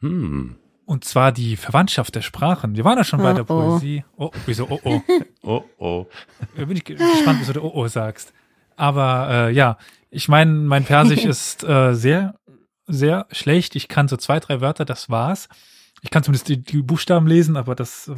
Hm. 0.00 0.56
Und 0.84 1.04
zwar 1.04 1.32
die 1.32 1.56
Verwandtschaft 1.56 2.14
der 2.14 2.22
Sprachen. 2.22 2.76
Wir 2.76 2.84
waren 2.84 2.96
ja 2.96 3.02
schon 3.04 3.20
bei 3.20 3.32
Oh, 3.32 3.34
der 3.34 3.42
oh. 3.42 3.46
Poesie. 3.46 4.04
Oh, 4.16 4.30
wieso? 4.46 4.68
Oh, 4.70 4.78
oh. 4.84 5.00
Oh, 5.42 5.64
oh. 5.78 6.06
Da 6.56 6.64
bin 6.64 6.76
ich 6.76 6.84
ge- 6.84 6.96
gespannt, 6.96 7.38
wieso 7.40 7.52
du 7.52 7.62
Oh, 7.62 7.72
oh 7.74 7.88
sagst. 7.88 8.32
Aber 8.76 9.28
äh, 9.48 9.52
ja, 9.52 9.78
ich 10.10 10.28
meine, 10.28 10.52
mein 10.52 10.84
Persisch 10.84 11.24
ist 11.24 11.64
äh, 11.64 11.94
sehr, 11.94 12.34
sehr 12.86 13.26
schlecht. 13.30 13.76
Ich 13.76 13.88
kann 13.88 14.08
so 14.08 14.16
zwei, 14.16 14.40
drei 14.40 14.60
Wörter, 14.60 14.84
das 14.84 15.10
war's. 15.10 15.48
Ich 16.02 16.10
kann 16.10 16.22
zumindest 16.22 16.48
die, 16.48 16.62
die 16.62 16.82
Buchstaben 16.82 17.26
lesen, 17.26 17.56
aber 17.56 17.74
das 17.74 18.10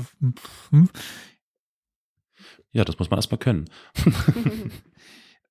hm. 0.70 0.88
Ja, 2.72 2.84
das 2.84 2.98
muss 2.98 3.10
man 3.10 3.18
erstmal 3.18 3.38
können. 3.38 3.70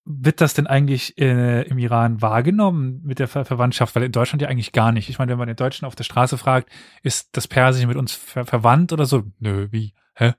wird 0.06 0.40
das 0.40 0.54
denn 0.54 0.68
eigentlich 0.68 1.18
äh, 1.18 1.64
im 1.64 1.78
Iran 1.80 2.22
wahrgenommen 2.22 3.02
mit 3.04 3.20
der 3.20 3.28
Ver 3.28 3.44
Verwandtschaft? 3.44 3.96
Weil 3.96 4.04
in 4.04 4.12
Deutschland 4.12 4.42
ja 4.42 4.48
eigentlich 4.48 4.72
gar 4.72 4.92
nicht. 4.92 5.10
Ich 5.10 5.20
meine, 5.20 5.32
wenn 5.32 5.38
man 5.38 5.48
den 5.48 5.58
Deutschen 5.58 5.86
auf 5.86 5.96
der 5.96 6.06
Straße 6.06 6.38
fragt, 6.38 6.70
ist 7.04 7.30
das 7.34 7.48
Persische 7.48 7.88
mit 7.88 7.98
uns 7.98 8.14
ver 8.14 8.46
verwandt 8.46 8.94
oder 8.94 9.06
so? 9.06 9.24
Nö, 9.40 9.68
wie? 9.72 9.94
Hä? 10.16 10.34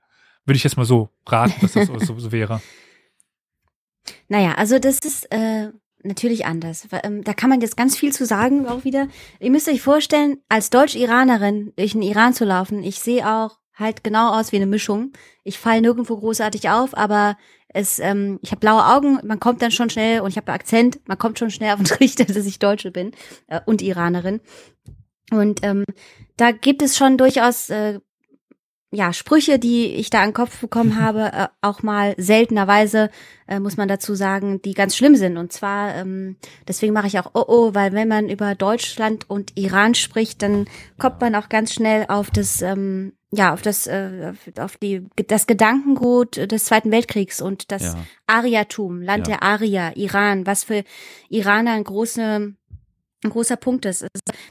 Würde 0.45 0.57
ich 0.57 0.63
jetzt 0.63 0.77
mal 0.77 0.85
so 0.85 1.09
raten, 1.27 1.53
dass 1.61 1.73
das 1.73 1.87
so, 1.87 1.99
so, 1.99 2.19
so 2.19 2.31
wäre. 2.31 2.61
Naja, 4.27 4.53
also 4.53 4.79
das 4.79 4.99
ist 4.99 5.31
äh, 5.31 5.69
natürlich 6.03 6.45
anders. 6.45 6.87
Ähm, 7.03 7.23
da 7.23 7.33
kann 7.33 7.49
man 7.49 7.61
jetzt 7.61 7.77
ganz 7.77 7.97
viel 7.97 8.13
zu 8.13 8.25
sagen 8.25 8.67
auch 8.67 8.83
wieder. 8.83 9.07
Ihr 9.39 9.51
müsst 9.51 9.67
euch 9.67 9.81
vorstellen, 9.81 10.37
als 10.49 10.69
Deutsch-Iranerin 10.69 11.73
durch 11.75 11.93
den 11.93 12.01
Iran 12.01 12.33
zu 12.33 12.45
laufen, 12.45 12.83
ich 12.83 12.99
sehe 12.99 13.27
auch 13.27 13.57
halt 13.75 14.03
genau 14.03 14.37
aus 14.37 14.51
wie 14.51 14.57
eine 14.57 14.65
Mischung. 14.65 15.13
Ich 15.43 15.57
falle 15.57 15.81
nirgendwo 15.81 16.17
großartig 16.17 16.69
auf, 16.69 16.95
aber 16.95 17.37
es, 17.69 17.99
ähm, 17.99 18.39
ich 18.41 18.51
habe 18.51 18.59
blaue 18.59 18.85
Augen, 18.85 19.19
man 19.23 19.39
kommt 19.39 19.61
dann 19.61 19.71
schon 19.71 19.89
schnell 19.89 20.21
und 20.21 20.29
ich 20.29 20.37
habe 20.37 20.51
Akzent, 20.51 20.99
man 21.07 21.17
kommt 21.17 21.39
schon 21.39 21.51
schnell 21.51 21.71
auf 21.73 21.79
den 21.79 21.85
Trichter, 21.85 22.25
dass 22.25 22.45
ich 22.45 22.59
Deutsche 22.59 22.91
bin 22.91 23.11
äh, 23.47 23.61
und 23.65 23.81
Iranerin. 23.81 24.41
Und 25.31 25.59
ähm, 25.63 25.85
da 26.37 26.51
gibt 26.51 26.81
es 26.81 26.97
schon 26.97 27.17
durchaus 27.17 27.69
äh, 27.69 27.99
ja 28.91 29.13
Sprüche, 29.13 29.59
die 29.59 29.85
ich 29.87 30.09
da 30.09 30.21
an 30.21 30.29
den 30.29 30.33
Kopf 30.33 30.59
bekommen 30.61 30.99
habe, 30.99 31.31
äh, 31.33 31.47
auch 31.61 31.83
mal 31.83 32.15
seltenerweise 32.17 33.09
äh, 33.47 33.59
muss 33.59 33.77
man 33.77 33.87
dazu 33.87 34.15
sagen, 34.15 34.61
die 34.61 34.73
ganz 34.73 34.95
schlimm 34.95 35.15
sind. 35.15 35.37
Und 35.37 35.51
zwar, 35.53 35.95
ähm, 35.95 36.37
deswegen 36.67 36.93
mache 36.93 37.07
ich 37.07 37.19
auch 37.19 37.31
oh 37.33 37.45
oh, 37.47 37.73
weil 37.75 37.93
wenn 37.93 38.07
man 38.07 38.29
über 38.29 38.55
Deutschland 38.55 39.29
und 39.29 39.51
Iran 39.57 39.95
spricht, 39.95 40.41
dann 40.41 40.65
kommt 40.97 41.21
man 41.21 41.35
auch 41.35 41.49
ganz 41.49 41.73
schnell 41.73 42.05
auf 42.07 42.31
das, 42.31 42.61
ähm, 42.61 43.13
ja, 43.31 43.53
auf 43.53 43.61
das, 43.61 43.85
äh, 43.85 44.33
auf 44.57 44.77
die, 44.77 45.05
das 45.27 45.45
Gedankengut 45.45 46.51
des 46.51 46.65
Zweiten 46.65 46.91
Weltkriegs 46.91 47.41
und 47.41 47.71
das 47.71 47.83
Ja. 47.83 47.95
Ariatum, 48.27 49.01
Land 49.01 49.27
Ja. 49.27 49.35
der 49.37 49.43
Arier, 49.43 49.91
Iran, 49.95 50.47
was 50.47 50.63
für 50.63 50.83
Iraner 51.29 51.73
ein 51.73 51.83
große 51.83 52.53
ein 53.23 53.29
großer 53.31 53.57
Punkt 53.57 53.85
ist. 53.85 54.05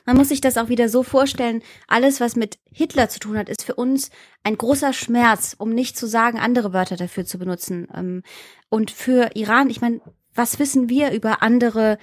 Man 0.05 0.17
muss 0.17 0.29
sich 0.29 0.41
das 0.41 0.59
auch 0.59 0.69
wieder 0.69 0.89
so 0.89 1.03
vorstellen, 1.03 1.63
alles, 1.87 2.21
was 2.21 2.37
mit 2.37 2.59
Hitler 2.71 3.09
zu 3.09 3.19
tun 3.19 3.39
hat, 3.39 3.49
ist 3.49 3.65
für 3.65 3.75
uns 3.75 4.11
ein 4.43 4.59
großer 4.59 4.93
Schmerz, 4.93 5.55
um 5.59 5.71
nicht 5.71 5.97
zu 5.97 6.07
sagen, 6.07 6.39
andere 6.39 6.73
Wörter 6.73 6.97
dafür 6.97 7.25
zu 7.25 7.39
benutzen. 7.39 7.89
Ähm, 7.95 8.23
Und 8.71 8.91
für 8.91 9.31
Iran, 9.35 9.71
ich 9.71 9.81
meine, 9.81 10.01
was 10.35 10.59
wissen 10.59 10.91
wir 10.91 11.13
über 11.13 11.43
andere, 11.43 11.97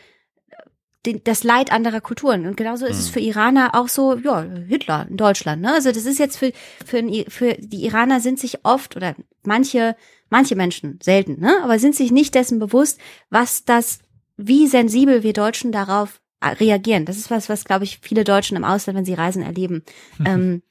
den- 1.05 1.23
das 1.23 1.43
Leid 1.43 1.71
anderer 1.71 2.01
Kulturen? 2.01 2.47
Und 2.47 2.57
genauso 2.57 2.87
ist 2.87 2.97
es 2.97 3.09
Mhm. 3.09 3.13
für 3.13 3.19
Iraner 3.19 3.75
auch 3.75 3.87
so, 3.87 4.15
ja, 4.17 4.41
Hitler 4.41 5.05
in 5.07 5.17
Deutschland. 5.17 5.61
Ne? 5.61 5.71
Also 5.71 5.91
das 5.91 6.05
ist 6.05 6.17
jetzt 6.17 6.37
für, 6.37 6.51
für, 6.83 7.03
für 7.27 7.53
die 7.59 7.85
Iraner 7.85 8.19
sind 8.19 8.39
sich 8.39 8.65
oft 8.65 8.95
oder 8.95 9.15
manche, 9.43 9.95
manche 10.31 10.55
Menschen, 10.55 10.97
selten, 11.03 11.39
ne? 11.39 11.59
aber 11.63 11.77
sind 11.77 11.95
sich 11.95 12.11
nicht 12.11 12.33
dessen 12.33 12.57
bewusst, 12.57 12.99
was 13.29 13.65
das, 13.65 13.99
wie 14.37 14.65
sensibel 14.65 15.21
wir 15.21 15.33
Deutschen 15.33 15.71
darauf 15.71 16.19
äh, 16.19 16.24
reagieren. 16.53 17.05
Das 17.05 17.17
ist 17.17 17.31
was, 17.31 17.49
was, 17.49 17.65
glaube 17.65 17.83
ich, 17.83 17.99
viele 18.01 18.23
Deutschen 18.23 18.57
im 18.57 18.63
Ausland, 18.63 18.97
wenn 18.97 19.05
sie 19.05 19.13
reisen, 19.13 19.41
erleben. 19.41 19.83
ähm, 20.25 20.61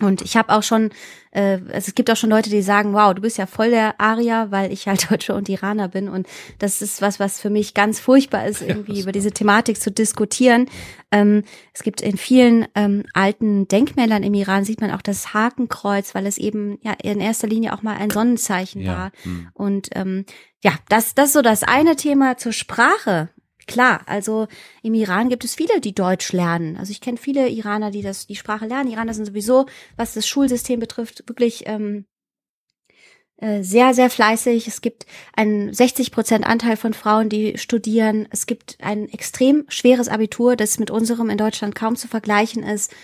und 0.00 0.22
ich 0.22 0.36
habe 0.36 0.52
auch 0.52 0.64
schon, 0.64 0.90
äh, 1.30 1.60
also 1.68 1.86
es 1.88 1.94
gibt 1.94 2.10
auch 2.10 2.16
schon 2.16 2.30
Leute, 2.30 2.50
die 2.50 2.62
sagen, 2.62 2.94
wow, 2.94 3.14
du 3.14 3.22
bist 3.22 3.38
ja 3.38 3.46
voll 3.46 3.70
der 3.70 4.00
Aria, 4.00 4.50
weil 4.50 4.72
ich 4.72 4.88
halt 4.88 5.08
Deutsche 5.10 5.34
und 5.34 5.48
Iraner 5.48 5.86
bin. 5.86 6.08
Und 6.08 6.26
das 6.58 6.82
ist 6.82 7.00
was, 7.00 7.20
was 7.20 7.40
für 7.40 7.48
mich 7.48 7.74
ganz 7.74 8.00
furchtbar 8.00 8.46
ist, 8.46 8.60
irgendwie 8.60 9.00
über 9.00 9.12
diese 9.12 9.30
Thematik 9.30 9.80
zu 9.80 9.92
diskutieren. 9.92 10.66
Ähm, 11.12 11.44
es 11.72 11.84
gibt 11.84 12.00
in 12.00 12.16
vielen 12.16 12.66
ähm, 12.74 13.04
alten 13.12 13.68
Denkmälern 13.68 14.24
im 14.24 14.34
Iran 14.34 14.64
sieht 14.64 14.80
man 14.80 14.90
auch 14.90 15.02
das 15.02 15.32
Hakenkreuz, 15.32 16.12
weil 16.16 16.26
es 16.26 16.38
eben 16.38 16.78
ja 16.82 16.94
in 17.00 17.20
erster 17.20 17.46
Linie 17.46 17.72
auch 17.72 17.82
mal 17.82 17.96
ein 17.96 18.10
Sonnenzeichen 18.10 18.84
war. 18.84 19.12
Ja. 19.12 19.12
Hm. 19.22 19.48
Und 19.54 19.88
ähm, 19.94 20.24
ja, 20.64 20.72
das, 20.88 21.14
das 21.14 21.26
ist 21.26 21.34
so 21.34 21.42
das 21.42 21.62
eine 21.62 21.94
Thema 21.94 22.36
zur 22.36 22.52
Sprache. 22.52 23.28
Klar, 23.66 24.02
also 24.06 24.46
im 24.82 24.94
Iran 24.94 25.28
gibt 25.28 25.44
es 25.44 25.54
viele, 25.54 25.80
die 25.80 25.94
Deutsch 25.94 26.32
lernen. 26.32 26.76
Also 26.76 26.90
ich 26.90 27.00
kenne 27.00 27.16
viele 27.16 27.48
Iraner, 27.48 27.90
die 27.90 28.02
das, 28.02 28.26
die 28.26 28.36
Sprache 28.36 28.66
lernen. 28.66 28.90
Iraner 28.90 29.14
sind 29.14 29.26
sowieso, 29.26 29.66
was 29.96 30.14
das 30.14 30.26
Schulsystem 30.26 30.80
betrifft, 30.80 31.24
wirklich 31.28 31.64
ähm, 31.66 32.04
äh, 33.36 33.62
sehr, 33.62 33.94
sehr 33.94 34.10
fleißig. 34.10 34.68
Es 34.68 34.80
gibt 34.80 35.06
einen 35.34 35.72
60 35.72 36.12
Prozent 36.12 36.46
Anteil 36.46 36.76
von 36.76 36.94
Frauen, 36.94 37.28
die 37.28 37.58
studieren. 37.58 38.28
Es 38.30 38.46
gibt 38.46 38.78
ein 38.80 39.08
extrem 39.08 39.64
schweres 39.68 40.08
Abitur, 40.08 40.56
das 40.56 40.78
mit 40.78 40.90
unserem 40.90 41.30
in 41.30 41.38
Deutschland 41.38 41.74
kaum 41.74 41.96
zu 41.96 42.06
vergleichen 42.06 42.62
ist. 42.62 42.94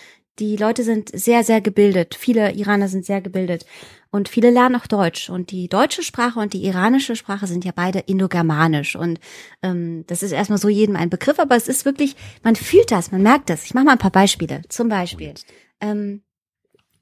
Die 0.41 0.57
Leute 0.57 0.83
sind 0.83 1.11
sehr, 1.13 1.43
sehr 1.43 1.61
gebildet. 1.61 2.15
Viele 2.15 2.53
Iraner 2.53 2.87
sind 2.87 3.05
sehr 3.05 3.21
gebildet. 3.21 3.63
Und 4.09 4.27
viele 4.27 4.49
lernen 4.49 4.75
auch 4.75 4.87
Deutsch. 4.87 5.29
Und 5.29 5.51
die 5.51 5.69
deutsche 5.69 6.01
Sprache 6.01 6.39
und 6.39 6.53
die 6.53 6.65
iranische 6.65 7.15
Sprache 7.15 7.45
sind 7.45 7.63
ja 7.63 7.71
beide 7.75 7.99
indogermanisch. 7.99 8.95
Und 8.95 9.19
ähm, 9.61 10.03
das 10.07 10.23
ist 10.23 10.31
erstmal 10.31 10.57
so 10.57 10.67
jedem 10.67 10.95
ein 10.95 11.11
Begriff, 11.11 11.37
aber 11.37 11.55
es 11.55 11.67
ist 11.67 11.85
wirklich, 11.85 12.15
man 12.41 12.55
fühlt 12.55 12.89
das, 12.91 13.11
man 13.11 13.21
merkt 13.21 13.51
das. 13.51 13.65
Ich 13.65 13.75
mache 13.75 13.85
mal 13.85 13.91
ein 13.91 13.99
paar 13.99 14.09
Beispiele. 14.09 14.63
Zum 14.67 14.89
Beispiel 14.89 15.35
ähm, 15.79 16.23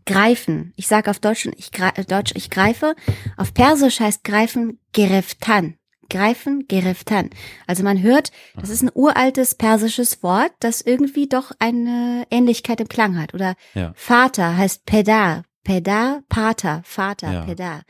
greifen. 0.05 0.73
Ich 0.75 0.87
sage 0.87 1.09
auf 1.09 1.19
Deutsch, 1.19 1.47
ich, 1.55 1.71
Deutsch, 1.71 2.33
ich 2.35 2.49
greife. 2.49 2.93
Auf 3.37 3.53
Persisch 3.53 4.01
heißt 4.01 4.25
greifen 4.25 4.79
gereftan. 4.91 5.78
Greifen, 6.09 6.67
gereftan. 6.67 7.29
Also 7.67 7.83
man 7.83 8.01
hört, 8.01 8.31
das 8.55 8.69
ist 8.69 8.81
ein 8.81 8.91
uraltes 8.93 9.55
persisches 9.55 10.21
Wort, 10.23 10.51
das 10.59 10.81
irgendwie 10.81 11.27
doch 11.27 11.51
eine 11.59 12.25
Ähnlichkeit 12.29 12.81
im 12.81 12.87
Klang 12.89 13.19
hat. 13.21 13.33
Oder 13.33 13.55
Ja. 13.73 13.93
Vater 13.95 14.57
heißt 14.57 14.85
Pedar. 14.85 15.43
Pedar, 15.63 16.23
Pater, 16.29 16.81
Vater, 16.83 17.31
Ja. 17.31 17.41
Pedar. 17.45 17.81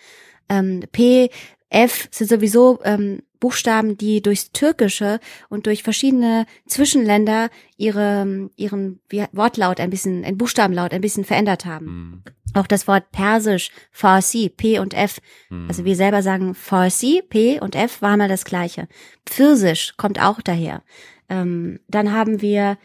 Ähm, 0.49 0.83
P, 0.91 1.29
F 1.69 2.07
sind 2.11 2.29
sowieso 2.29 2.79
ähm, 2.83 3.21
Buchstaben, 3.39 3.97
die 3.97 4.21
durchs 4.21 4.51
Türkische 4.51 5.19
und 5.49 5.65
durch 5.65 5.83
verschiedene 5.83 6.45
Zwischenländer 6.67 7.49
ihre, 7.77 8.49
ihren 8.55 8.99
Wortlaut 9.31 9.79
ein 9.79 9.89
bisschen, 9.89 10.23
ein 10.25 10.37
Buchstabenlaut 10.37 10.93
ein 10.93 11.01
bisschen 11.01 11.25
verändert 11.25 11.65
haben. 11.65 11.85
Mhm. 11.85 12.23
Auch 12.53 12.67
das 12.67 12.87
Wort 12.87 13.11
Persisch, 13.11 13.71
Farsi, 13.91 14.49
P 14.49 14.79
und 14.79 14.93
F. 14.93 15.19
Mhm. 15.49 15.67
Also 15.67 15.85
wir 15.85 15.95
selber 15.95 16.23
sagen 16.23 16.55
Farsi, 16.55 17.21
P 17.27 17.59
und 17.59 17.75
F 17.75 18.01
war 18.01 18.17
mal 18.17 18.29
das 18.29 18.45
gleiche. 18.45 18.87
Pfirsisch 19.25 19.93
kommt 19.97 20.19
auch 20.19 20.41
daher. 20.41 20.83
Ähm, 21.29 21.79
dann 21.87 22.11
haben 22.11 22.41
wir, 22.41 22.77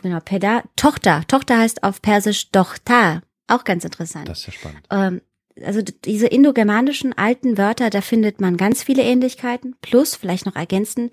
genau, 0.00 0.20
Peda, 0.20 0.62
Tochter. 0.76 1.24
Tochter 1.26 1.58
heißt 1.58 1.82
auf 1.82 2.00
Persisch 2.00 2.50
Dochta. 2.50 3.22
Auch 3.48 3.64
ganz 3.64 3.84
interessant. 3.84 4.28
Das 4.28 4.40
ist 4.40 4.46
ja 4.46 4.52
spannend. 4.52 4.86
Ähm, 4.90 5.20
also 5.64 5.80
diese 5.82 6.26
indogermanischen 6.26 7.16
alten 7.16 7.58
Wörter, 7.58 7.90
da 7.90 8.00
findet 8.00 8.40
man 8.40 8.56
ganz 8.56 8.82
viele 8.82 9.02
Ähnlichkeiten. 9.02 9.76
Plus, 9.82 10.14
vielleicht 10.14 10.46
noch 10.46 10.56
ergänzend, 10.56 11.12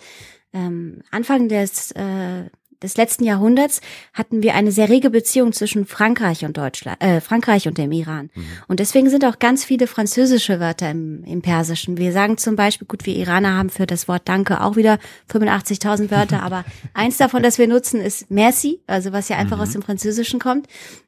ähm, 0.53 1.01
Anfang 1.11 1.49
des, 1.49 1.91
äh, 1.91 2.45
des 2.81 2.95
letzten 2.95 3.23
Jahrhunderts 3.23 3.81
hatten 4.13 4.43
wir 4.43 4.53
eine 4.53 4.71
sehr 4.71 4.87
rege 4.87 5.09
Beziehung 5.09 5.51
zwischen 5.51 5.85
Frankreich 5.85 6.45
und 6.45 6.57
Deutschland, 6.57 7.01
äh, 7.01 7.21
Frankreich 7.21 7.67
und 7.67 7.77
dem 7.77 7.91
Iran. 7.91 8.29
Mhm. 8.33 8.45
Und 8.67 8.79
deswegen 8.79 9.09
sind 9.09 9.25
auch 9.25 9.39
ganz 9.39 9.65
viele 9.65 9.87
französische 9.87 10.59
Wörter 10.59 10.91
im, 10.91 11.23
im 11.23 11.41
Persischen. 11.41 11.97
Wir 11.97 12.11
sagen 12.11 12.37
zum 12.37 12.55
Beispiel, 12.55 12.87
gut, 12.87 13.05
wir 13.05 13.15
Iraner 13.15 13.55
haben 13.55 13.69
für 13.69 13.87
das 13.87 14.07
Wort 14.07 14.23
Danke 14.25 14.61
auch 14.61 14.75
wieder 14.75 14.99
85.000 15.31 16.11
Wörter, 16.11 16.43
aber 16.43 16.65
eins 16.93 17.17
davon, 17.17 17.41
das 17.41 17.57
wir 17.57 17.67
nutzen, 17.67 17.99
ist 17.99 18.29
Merci, 18.29 18.79
also 18.85 19.11
was 19.11 19.27
ja 19.29 19.37
einfach 19.37 19.57
mhm. 19.57 19.63
aus 19.63 19.71
dem 19.71 19.81
Französischen 19.81 20.39
kommt. 20.39 20.67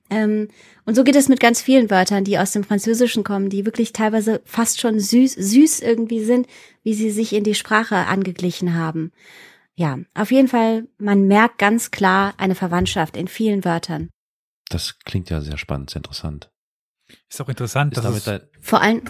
Ähm, 0.10 0.48
und 0.90 0.96
so 0.96 1.04
geht 1.04 1.16
es 1.16 1.30
mit 1.30 1.40
ganz 1.40 1.62
vielen 1.62 1.92
Wörtern, 1.92 2.24
die 2.24 2.40
aus 2.40 2.52
dem 2.52 2.64
Französischen 2.64 3.24
kommen, 3.24 3.50
die 3.50 3.64
wirklich 3.64 3.94
teilweise 3.94 4.42
fast 4.44 4.82
schon 4.82 5.00
süß, 5.00 5.34
süß 5.34 5.82
irgendwie 5.82 6.24
sind, 6.24 6.48
wie 6.82 6.96
sie 6.96 7.12
sich 7.12 7.32
in 7.34 7.44
die 7.44 7.54
Sprache 7.54 7.96
angeglichen 7.96 8.74
haben. 8.74 9.12
Ja, 9.76 10.00
auf 10.16 10.32
jeden 10.32 10.48
Fall, 10.48 10.88
man 10.98 11.28
merkt 11.28 11.60
ganz 11.60 11.92
klar 11.92 12.34
eine 12.38 12.56
Verwandtschaft 12.56 13.18
in 13.18 13.28
vielen 13.28 13.64
Wörtern. 13.66 14.10
Das 14.70 14.98
klingt 15.06 15.30
ja 15.30 15.42
sehr 15.42 15.60
spannend, 15.60 15.92
sehr 15.92 16.00
interessant. 16.00 16.50
Ist 17.30 17.40
auch 17.40 17.50
interessant, 17.50 17.94
ist 17.94 18.04
dass 18.04 18.24
damit 18.24 18.42
es 18.42 18.66
vor 18.68 18.82
allen 18.82 19.04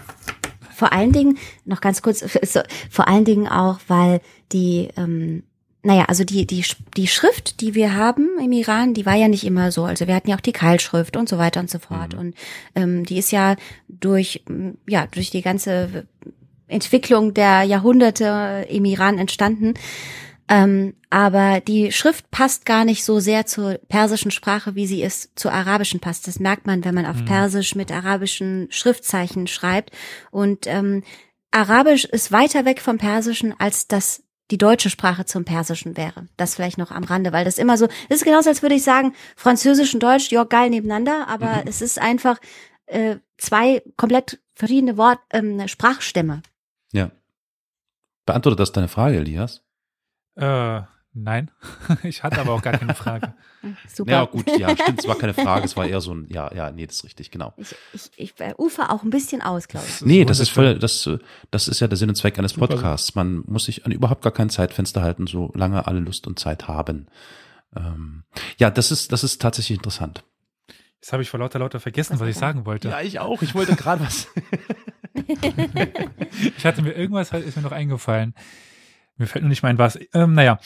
vor 0.74 0.92
allen 0.92 1.12
Dingen 1.12 1.38
noch 1.64 1.80
ganz 1.80 2.02
kurz 2.02 2.22
vor 2.90 3.08
allen 3.08 3.24
Dingen 3.24 3.48
auch, 3.48 3.80
weil 3.88 4.20
die 4.52 4.90
ähm, 4.98 5.44
naja, 5.82 6.04
also 6.08 6.24
die, 6.24 6.46
die, 6.46 6.64
die 6.96 7.06
Schrift, 7.06 7.60
die 7.60 7.74
wir 7.74 7.94
haben 7.94 8.28
im 8.38 8.52
Iran, 8.52 8.92
die 8.92 9.06
war 9.06 9.14
ja 9.14 9.28
nicht 9.28 9.44
immer 9.44 9.72
so. 9.72 9.84
Also 9.84 10.06
wir 10.06 10.14
hatten 10.14 10.28
ja 10.28 10.36
auch 10.36 10.40
die 10.40 10.52
Keilschrift 10.52 11.16
und 11.16 11.28
so 11.28 11.38
weiter 11.38 11.60
und 11.60 11.70
so 11.70 11.78
fort. 11.78 12.12
Mhm. 12.12 12.18
Und 12.18 12.34
ähm, 12.74 13.04
die 13.06 13.18
ist 13.18 13.32
ja 13.32 13.56
durch, 13.88 14.44
ja, 14.86 15.06
durch 15.06 15.30
die 15.30 15.42
ganze 15.42 16.06
Entwicklung 16.66 17.32
der 17.32 17.62
Jahrhunderte 17.62 18.66
im 18.68 18.84
Iran 18.84 19.18
entstanden. 19.18 19.74
Ähm, 20.48 20.94
aber 21.08 21.60
die 21.60 21.92
Schrift 21.92 22.30
passt 22.30 22.66
gar 22.66 22.84
nicht 22.84 23.04
so 23.04 23.20
sehr 23.20 23.46
zur 23.46 23.74
persischen 23.88 24.32
Sprache, 24.32 24.74
wie 24.74 24.86
sie 24.86 25.02
es 25.02 25.30
zur 25.34 25.52
arabischen 25.52 26.00
passt. 26.00 26.26
Das 26.26 26.40
merkt 26.40 26.66
man, 26.66 26.84
wenn 26.84 26.94
man 26.94 27.06
auf 27.06 27.20
mhm. 27.20 27.24
Persisch 27.24 27.74
mit 27.74 27.90
arabischen 27.90 28.66
Schriftzeichen 28.70 29.46
schreibt. 29.46 29.92
Und 30.30 30.66
ähm, 30.66 31.04
Arabisch 31.52 32.04
ist 32.04 32.32
weiter 32.32 32.64
weg 32.64 32.80
vom 32.80 32.98
Persischen 32.98 33.54
als 33.58 33.86
das 33.88 34.24
die 34.50 34.58
deutsche 34.58 34.90
Sprache 34.90 35.24
zum 35.24 35.44
Persischen 35.44 35.96
wäre. 35.96 36.26
Das 36.36 36.54
vielleicht 36.54 36.78
noch 36.78 36.90
am 36.90 37.04
Rande, 37.04 37.32
weil 37.32 37.44
das 37.44 37.58
immer 37.58 37.76
so, 37.76 37.86
das 38.08 38.18
ist 38.18 38.24
genauso, 38.24 38.50
als 38.50 38.62
würde 38.62 38.74
ich 38.74 38.82
sagen, 38.82 39.14
Französisch 39.36 39.94
und 39.94 40.02
Deutsch, 40.02 40.30
ja, 40.30 40.44
geil 40.44 40.70
nebeneinander, 40.70 41.28
aber 41.28 41.56
mhm. 41.56 41.62
es 41.66 41.82
ist 41.82 42.00
einfach 42.00 42.38
äh, 42.86 43.16
zwei 43.38 43.82
komplett 43.96 44.40
verschiedene 44.54 44.96
Wort, 44.96 45.18
ähm, 45.32 45.66
Sprachstämme. 45.68 46.42
Ja. 46.92 47.10
Beantwortet 48.26 48.60
das 48.60 48.72
deine 48.72 48.88
Frage, 48.88 49.18
Elias? 49.18 49.62
Äh, 50.36 50.82
Nein, 51.12 51.50
ich 52.04 52.22
hatte 52.22 52.40
aber 52.40 52.52
auch 52.52 52.62
gar 52.62 52.74
keine 52.74 52.94
Frage. 52.94 53.34
Super. 53.88 54.10
Ja, 54.10 54.24
gut, 54.26 54.46
ja, 54.58 54.70
stimmt, 54.76 55.00
es 55.00 55.08
war 55.08 55.16
keine 55.18 55.34
Frage, 55.34 55.64
es 55.64 55.76
war 55.76 55.86
eher 55.86 56.00
so 56.00 56.14
ein, 56.14 56.28
ja, 56.30 56.54
ja, 56.54 56.70
nee, 56.70 56.86
das 56.86 56.96
ist 56.96 57.04
richtig, 57.04 57.30
genau. 57.32 57.52
Ich, 57.56 57.74
ich, 57.92 58.10
ich 58.16 58.40
äh, 58.40 58.54
ufer 58.56 58.92
auch 58.92 59.02
ein 59.02 59.10
bisschen 59.10 59.42
aus, 59.42 59.66
glaube 59.66 59.86
ich. 59.88 60.02
Nee, 60.02 60.24
das 60.24 60.38
ist 60.38 60.50
voll, 60.50 60.78
das, 60.78 61.10
das 61.50 61.68
ist 61.68 61.80
ja 61.80 61.88
der 61.88 61.96
Sinn 61.96 62.08
und 62.08 62.14
Zweck 62.14 62.38
eines 62.38 62.54
Podcasts. 62.54 63.14
Man 63.16 63.42
muss 63.46 63.64
sich 63.64 63.84
an 63.84 63.92
überhaupt 63.92 64.22
gar 64.22 64.32
kein 64.32 64.50
Zeitfenster 64.50 65.02
halten, 65.02 65.26
solange 65.26 65.86
alle 65.86 65.98
Lust 65.98 66.28
und 66.28 66.38
Zeit 66.38 66.68
haben. 66.68 67.08
Ähm, 67.74 68.24
ja, 68.58 68.70
das 68.70 68.92
ist, 68.92 69.12
das 69.12 69.24
ist 69.24 69.42
tatsächlich 69.42 69.78
interessant. 69.78 70.24
Jetzt 71.00 71.12
habe 71.12 71.22
ich 71.22 71.30
vor 71.30 71.40
lauter 71.40 71.58
lauter 71.58 71.80
vergessen, 71.80 72.14
was, 72.14 72.20
was 72.20 72.28
ich 72.28 72.36
sagen 72.36 72.66
wollte. 72.66 72.88
Ja, 72.90 73.00
ich 73.00 73.18
auch. 73.18 73.42
Ich 73.42 73.54
wollte 73.54 73.74
gerade 73.74 74.04
was. 74.04 74.28
ich 76.56 76.64
hatte 76.64 76.82
mir 76.82 76.92
irgendwas, 76.92 77.32
ist 77.32 77.56
mir 77.56 77.62
noch 77.62 77.72
eingefallen. 77.72 78.34
Mir 79.16 79.26
fällt 79.26 79.42
nur 79.42 79.48
nicht 79.48 79.62
mein 79.62 79.78
was. 79.78 79.98
Ähm, 80.12 80.34
naja, 80.34 80.58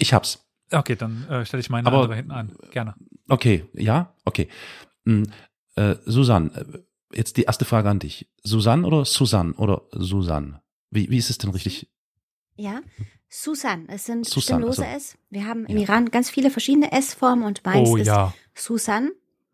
ich 0.00 0.12
hab's. 0.12 0.46
Okay, 0.72 0.96
dann 0.96 1.28
äh, 1.28 1.44
stelle 1.44 1.60
ich 1.60 1.70
meine 1.70 1.88
Aber, 1.88 2.02
andere 2.02 2.16
hinten 2.16 2.30
an. 2.30 2.56
Gerne. 2.70 2.94
Okay, 3.28 3.66
ja, 3.74 4.14
okay. 4.24 4.48
Hm, 5.04 5.26
äh, 5.76 5.96
Susanne, 6.04 6.50
äh, 6.54 7.16
jetzt 7.16 7.36
die 7.36 7.42
erste 7.42 7.64
Frage 7.64 7.88
an 7.88 7.98
dich. 7.98 8.28
Susanne 8.42 8.86
oder 8.86 9.04
Susanne 9.04 9.54
oder 9.54 9.82
Susanne? 9.92 10.62
Wie, 10.90 11.10
wie 11.10 11.18
ist 11.18 11.30
es 11.30 11.38
denn 11.38 11.50
richtig? 11.50 11.90
Ja, 12.56 12.80
Susan. 13.28 13.88
Es 13.88 14.04
sind 14.04 14.26
Susan, 14.26 14.58
stimmlose 14.58 14.84
also, 14.84 14.96
S. 14.96 15.18
Wir 15.30 15.46
haben 15.46 15.66
im 15.66 15.76
ja. 15.76 15.84
Iran 15.84 16.10
ganz 16.10 16.30
viele 16.30 16.50
verschiedene 16.50 16.92
S-Formen 16.92 17.44
und 17.44 17.64
meins 17.64 17.88
oh, 17.88 17.96
ist 17.96 18.06
ja. 18.06 18.34
Susan. 18.54 19.10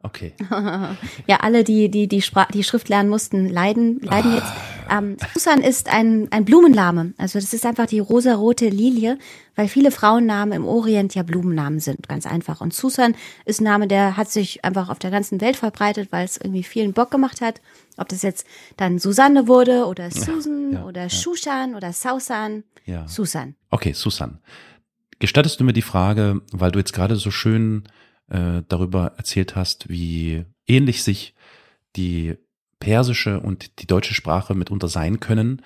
Okay. 0.06 0.32
ja, 1.26 1.36
alle, 1.40 1.64
die 1.64 1.90
die 1.90 2.06
die, 2.06 2.22
Spra 2.22 2.46
die 2.54 2.62
Schrift 2.62 2.88
lernen 2.88 3.08
mussten, 3.08 3.48
leiden 3.48 4.00
leiden 4.00 4.34
jetzt. 4.34 4.52
Ähm, 4.88 5.16
Susan 5.34 5.62
ist 5.62 5.88
ein 5.88 6.28
ein 6.30 6.44
Blumenname. 6.44 7.12
Also 7.18 7.40
das 7.40 7.52
ist 7.52 7.66
einfach 7.66 7.86
die 7.86 7.98
rosarote 7.98 8.68
Lilie, 8.68 9.18
weil 9.56 9.66
viele 9.66 9.90
Frauennamen 9.90 10.52
im 10.52 10.64
Orient 10.64 11.16
ja 11.16 11.24
Blumennamen 11.24 11.80
sind, 11.80 12.08
ganz 12.08 12.24
einfach. 12.24 12.60
Und 12.60 12.72
Susan 12.72 13.16
ist 13.46 13.60
ein 13.60 13.64
Name, 13.64 13.88
der 13.88 14.16
hat 14.16 14.30
sich 14.30 14.64
einfach 14.64 14.88
auf 14.90 15.00
der 15.00 15.10
ganzen 15.10 15.40
Welt 15.40 15.56
verbreitet, 15.56 16.12
weil 16.12 16.24
es 16.24 16.36
irgendwie 16.36 16.62
vielen 16.62 16.92
Bock 16.92 17.10
gemacht 17.10 17.40
hat. 17.40 17.60
Ob 17.96 18.08
das 18.08 18.22
jetzt 18.22 18.46
dann 18.76 19.00
Susanne 19.00 19.48
wurde 19.48 19.86
oder 19.86 20.12
Susan 20.12 20.72
ja, 20.72 20.78
ja, 20.78 20.84
oder 20.84 21.02
ja. 21.02 21.10
Shushan 21.10 21.74
oder 21.74 21.92
Sausan. 21.92 22.62
Ja. 22.84 23.08
Susan. 23.08 23.56
Okay, 23.70 23.92
Susan. 23.92 24.38
Gestattest 25.18 25.58
du 25.58 25.64
mir 25.64 25.72
die 25.72 25.82
Frage, 25.82 26.42
weil 26.52 26.70
du 26.70 26.78
jetzt 26.78 26.92
gerade 26.92 27.16
so 27.16 27.32
schön 27.32 27.88
äh, 28.30 28.62
darüber 28.68 29.12
erzählt 29.16 29.56
hast, 29.56 29.88
wie 29.88 30.44
ähnlich 30.66 31.02
sich 31.02 31.34
die 31.96 32.36
persische 32.78 33.40
und 33.40 33.80
die 33.80 33.86
deutsche 33.86 34.14
Sprache 34.14 34.54
mitunter 34.54 34.88
sein 34.88 35.20
können. 35.20 35.62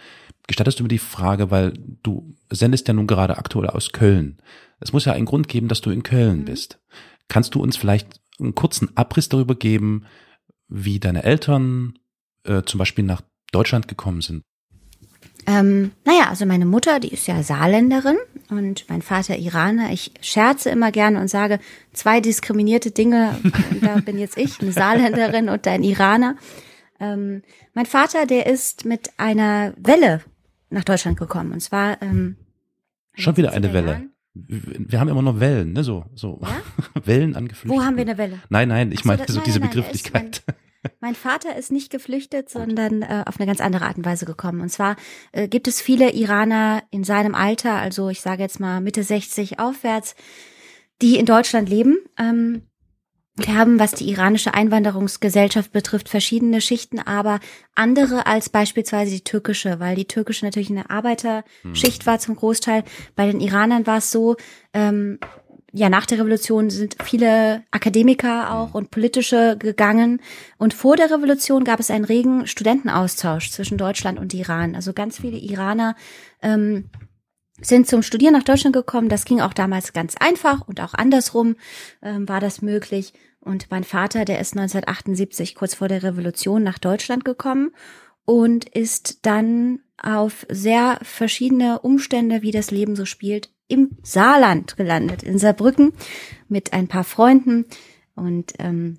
Gestattest 0.47 0.79
du 0.79 0.85
mir 0.85 0.89
die 0.89 0.99
Frage, 0.99 1.51
weil 1.51 1.73
du 2.03 2.35
sendest 2.51 2.89
ja 2.89 2.95
nun 2.95 3.07
gerade 3.07 3.39
aktuell 3.39 3.69
aus 3.69 3.93
Köln. 3.93 4.39
Es 4.81 4.93
muss 4.93 5.05
ja 5.05 5.13
einen 5.13 5.27
Grund 5.27 5.49
geben, 5.49 5.69
dass 5.69 5.81
du 5.81 5.91
in 5.91 6.03
Köln 6.03 6.41
mhm. 6.41 6.45
bist. 6.47 6.81
Kannst 7.29 7.55
du 7.55 7.63
uns 7.63 7.77
vielleicht 7.77 8.21
einen 8.41 8.55
kurzen 8.55 8.97
Abriss 8.97 9.29
darüber 9.29 9.55
geben, 9.55 10.05
wie 10.69 10.99
deine 10.99 11.25
Eltern 11.25 11.99
äh, 12.45 12.63
zum 12.63 12.79
Beispiel 12.79 13.05
nach 13.05 13.23
Deutschland 13.53 13.89
gekommen 13.89 14.23
sind? 14.23 14.43
Ähm, 15.47 15.93
naja, 16.05 16.29
also 16.29 16.47
meine 16.47 16.67
Mutter, 16.67 17.01
die 17.01 17.13
ist 17.13 17.27
ja 17.27 17.43
Saarländerin 17.43 18.19
und 18.59 18.85
mein 18.89 19.03
Vater 19.03 19.37
Iraner. 19.37 19.93
Ich 19.93 20.13
scherze 20.21 20.71
immer 20.71 20.93
gerne 20.93 21.21
und 21.21 21.29
sage, 21.29 21.59
zwei 21.93 22.21
diskriminierte 22.21 22.91
Dinge, 22.91 23.39
da 23.81 23.97
bin 23.97 24.19
jetzt 24.19 24.37
ich, 24.37 24.61
eine 24.61 24.73
Saarländerin 24.73 25.49
und 25.49 25.67
ein 25.67 25.83
Iraner. 25.83 26.37
Ähm, 26.99 27.43
mein 27.75 27.87
Vater, 27.87 28.27
der 28.27 28.47
ist 28.47 28.85
mit 28.85 29.11
einer 29.17 29.73
Welle 29.77 30.23
nach 30.69 30.85
Deutschland 30.85 31.19
gekommen 31.19 31.53
und 31.53 31.61
zwar 31.61 32.01
ähm, 32.03 32.37
schon 33.15 33.37
wieder 33.37 33.53
eine 33.53 33.73
Welle. 33.73 33.91
Jahren. 33.93 34.11
Wir 34.35 35.01
haben 35.01 35.09
immer 35.09 35.23
noch 35.23 35.41
Wellen, 35.41 35.73
ne? 35.73 35.83
So, 35.83 36.05
so 36.15 36.41
ja? 36.43 36.61
Wellen 37.05 37.35
angeflüchtet. 37.35 37.79
Wo 37.79 37.85
haben 37.85 37.97
wir 37.97 38.03
eine 38.03 38.17
Welle? 38.17 38.39
Nein, 38.49 38.69
nein, 38.69 38.93
ich 38.93 39.05
meine 39.05 39.25
so, 39.27 39.35
so 39.35 39.41
diese 39.41 39.59
nein, 39.59 39.71
Begrifflichkeit. 39.71 40.43
Mein 40.47 40.57
Vater 41.15 41.57
ist 41.57 41.73
nicht 41.73 41.91
geflüchtet, 41.91 42.49
sondern 42.49 43.03
äh, 43.03 43.25
auf 43.27 43.39
eine 43.39 43.47
ganz 43.47 43.61
andere 43.61 43.85
Art 43.85 43.99
und 43.99 44.05
Weise 44.05 44.25
gekommen. 44.25 44.61
Und 44.61 44.71
zwar 44.71 44.97
äh, 45.33 45.49
gibt 45.49 45.69
es 45.69 45.81
viele 45.81 46.13
Iraner 46.13 46.83
in 46.91 47.05
seinem 47.05 47.35
Alter, 47.35 47.75
also 47.75 48.09
ich 48.09 48.21
sage 48.21 48.43
jetzt 48.43 48.61
mal 48.61 48.81
Mitte 48.81 49.03
60 49.03 49.59
aufwärts, 49.59 50.15
die 51.03 51.19
in 51.19 51.27
Deutschland 51.27 51.69
leben. 51.69 51.99
Ähm, 52.19 52.63
wir 53.37 53.55
haben, 53.55 53.79
was 53.79 53.93
die 53.93 54.11
iranische 54.11 54.55
Einwanderungsgesellschaft 54.55 55.73
betrifft, 55.73 56.09
verschiedene 56.09 56.61
Schichten, 56.61 56.99
aber 56.99 57.41
andere 57.75 58.27
als 58.27 58.51
beispielsweise 58.51 59.13
die 59.13 59.25
türkische, 59.25 59.81
weil 59.81 59.97
die 59.97 60.07
türkische 60.07 60.45
natürlich 60.45 60.71
eine 60.71 60.91
Arbeiterschicht 60.91 62.03
hm. 62.03 62.07
war 62.07 62.19
zum 62.19 62.37
Großteil. 62.37 62.85
Bei 63.17 63.27
den 63.27 63.41
Iranern 63.41 63.87
war 63.87 63.99
es 63.99 64.11
so, 64.11 64.37
ähm, 64.75 65.19
ja, 65.73 65.89
nach 65.89 66.07
der 66.07 66.19
Revolution 66.19 66.69
sind 66.71 66.97
viele 67.03 67.63
Akademiker 67.71 68.53
auch 68.53 68.75
und 68.75 68.91
politische 68.91 69.57
gegangen. 69.59 70.21
Und 70.59 70.75
vor 70.75 70.97
der 70.97 71.11
Revolution 71.11 71.65
gab 71.65 71.79
es 71.79 71.91
einen 71.91 72.05
regen 72.05 72.47
Studentenaustausch 72.47 73.51
zwischen 73.51 73.79
Deutschland 73.79 74.19
und 74.19 74.35
Iran. 74.35 74.75
Also 74.75 74.93
ganz 74.93 75.19
viele 75.21 75.39
Iraner 75.39 75.95
ähm, 76.43 76.91
sind 77.61 77.87
zum 77.87 78.03
Studieren 78.03 78.33
nach 78.33 78.43
Deutschland 78.43 78.75
gekommen. 78.75 79.09
Das 79.09 79.25
ging 79.25 79.41
auch 79.41 79.53
damals 79.53 79.93
ganz 79.93 80.17
einfach 80.17 80.67
und 80.67 80.81
auch 80.81 80.95
andersrum 80.95 81.57
ähm, 82.03 82.29
war 82.29 82.41
das 82.41 82.63
möglich. 82.63 83.13
Und 83.39 83.71
mein 83.71 83.85
Vater, 83.85 84.25
der 84.25 84.41
ist 84.41 84.57
1978 84.57 85.55
kurz 85.55 85.75
vor 85.75 85.89
der 85.89 86.03
Revolution 86.03 86.63
nach 86.63 86.79
Deutschland 86.79 87.25
gekommen 87.25 87.71
und 88.25 88.69
ist 88.69 89.25
dann 89.25 89.81
auf 90.03 90.47
sehr 90.49 90.99
verschiedene 91.03 91.81
Umstände, 91.81 92.43
wie 92.43 92.51
das 92.51 92.71
Leben 92.71 92.97
so 92.97 93.05
spielt, 93.05 93.51
im 93.71 93.91
Saarland 94.03 94.77
gelandet, 94.77 95.23
in 95.23 95.39
Saarbrücken, 95.39 95.93
mit 96.49 96.73
ein 96.73 96.89
paar 96.89 97.05
Freunden. 97.05 97.67
Und 98.15 98.53
ähm, 98.59 98.99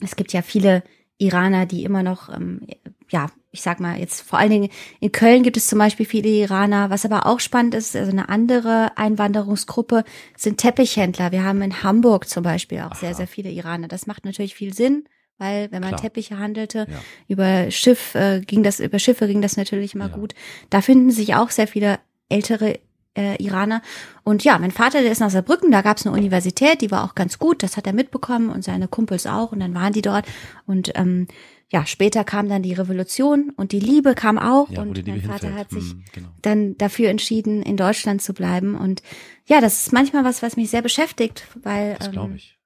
es 0.00 0.16
gibt 0.16 0.32
ja 0.32 0.42
viele 0.42 0.82
Iraner, 1.18 1.66
die 1.66 1.84
immer 1.84 2.02
noch, 2.02 2.28
ähm, 2.28 2.66
ja, 3.08 3.28
ich 3.52 3.62
sag 3.62 3.80
mal 3.80 3.98
jetzt 3.98 4.22
vor 4.22 4.38
allen 4.38 4.50
Dingen 4.50 4.70
in 4.98 5.12
Köln 5.12 5.42
gibt 5.42 5.58
es 5.58 5.66
zum 5.66 5.78
Beispiel 5.78 6.06
viele 6.06 6.28
Iraner. 6.28 6.90
Was 6.90 7.04
aber 7.04 7.26
auch 7.26 7.38
spannend 7.38 7.74
ist, 7.74 7.94
also 7.94 8.10
eine 8.10 8.28
andere 8.28 8.92
Einwanderungsgruppe 8.96 10.04
sind 10.36 10.58
Teppichhändler. 10.58 11.32
Wir 11.32 11.44
haben 11.44 11.60
in 11.62 11.82
Hamburg 11.82 12.28
zum 12.28 12.42
Beispiel 12.42 12.80
auch 12.80 12.92
Aha. 12.92 12.94
sehr, 12.96 13.14
sehr 13.14 13.28
viele 13.28 13.50
Iraner. 13.50 13.88
Das 13.88 14.06
macht 14.06 14.24
natürlich 14.24 14.54
viel 14.54 14.72
Sinn, 14.72 15.04
weil 15.38 15.70
wenn 15.70 15.82
man 15.82 15.90
Klar. 15.90 16.00
Teppiche 16.00 16.38
handelte, 16.38 16.86
ja. 16.90 17.00
über 17.28 17.70
Schiff 17.70 18.14
äh, 18.14 18.40
ging 18.40 18.62
das, 18.62 18.80
über 18.80 18.98
Schiffe 18.98 19.28
ging 19.28 19.42
das 19.42 19.56
natürlich 19.56 19.94
immer 19.94 20.08
ja. 20.08 20.16
gut. 20.16 20.34
Da 20.70 20.80
finden 20.80 21.10
sich 21.10 21.34
auch 21.34 21.50
sehr 21.50 21.68
viele 21.68 22.00
ältere 22.30 22.78
äh, 23.16 23.42
Iraner. 23.42 23.82
Und 24.24 24.44
ja, 24.44 24.58
mein 24.58 24.70
Vater, 24.70 25.02
der 25.02 25.12
ist 25.12 25.20
nach 25.20 25.30
Saarbrücken, 25.30 25.70
da 25.70 25.82
gab 25.82 25.98
es 25.98 26.06
eine 26.06 26.16
Universität, 26.16 26.80
die 26.80 26.90
war 26.90 27.04
auch 27.04 27.14
ganz 27.14 27.38
gut, 27.38 27.62
das 27.62 27.76
hat 27.76 27.86
er 27.86 27.92
mitbekommen 27.92 28.50
und 28.50 28.64
seine 28.64 28.88
Kumpels 28.88 29.26
auch 29.26 29.52
und 29.52 29.60
dann 29.60 29.74
waren 29.74 29.92
die 29.92 30.02
dort. 30.02 30.26
Und 30.66 30.92
ähm, 30.94 31.26
ja, 31.70 31.86
später 31.86 32.22
kam 32.22 32.48
dann 32.48 32.62
die 32.62 32.74
Revolution 32.74 33.50
und 33.56 33.72
die 33.72 33.80
Liebe 33.80 34.14
kam 34.14 34.38
auch 34.38 34.68
ja, 34.68 34.82
und 34.82 35.06
mein 35.06 35.22
Vater 35.22 35.46
hinfällt. 35.46 35.54
hat 35.54 35.70
sich 35.70 35.92
hm, 35.92 36.04
genau. 36.12 36.28
dann 36.42 36.76
dafür 36.76 37.08
entschieden, 37.08 37.62
in 37.62 37.78
Deutschland 37.78 38.20
zu 38.20 38.34
bleiben. 38.34 38.74
Und 38.74 39.02
ja, 39.46 39.60
das 39.62 39.80
ist 39.80 39.92
manchmal 39.92 40.22
was, 40.24 40.42
was 40.42 40.56
mich 40.56 40.70
sehr 40.70 40.82
beschäftigt, 40.82 41.46
weil 41.62 41.96
das 41.98 42.08
ähm, 42.08 42.34
ich. 42.36 42.58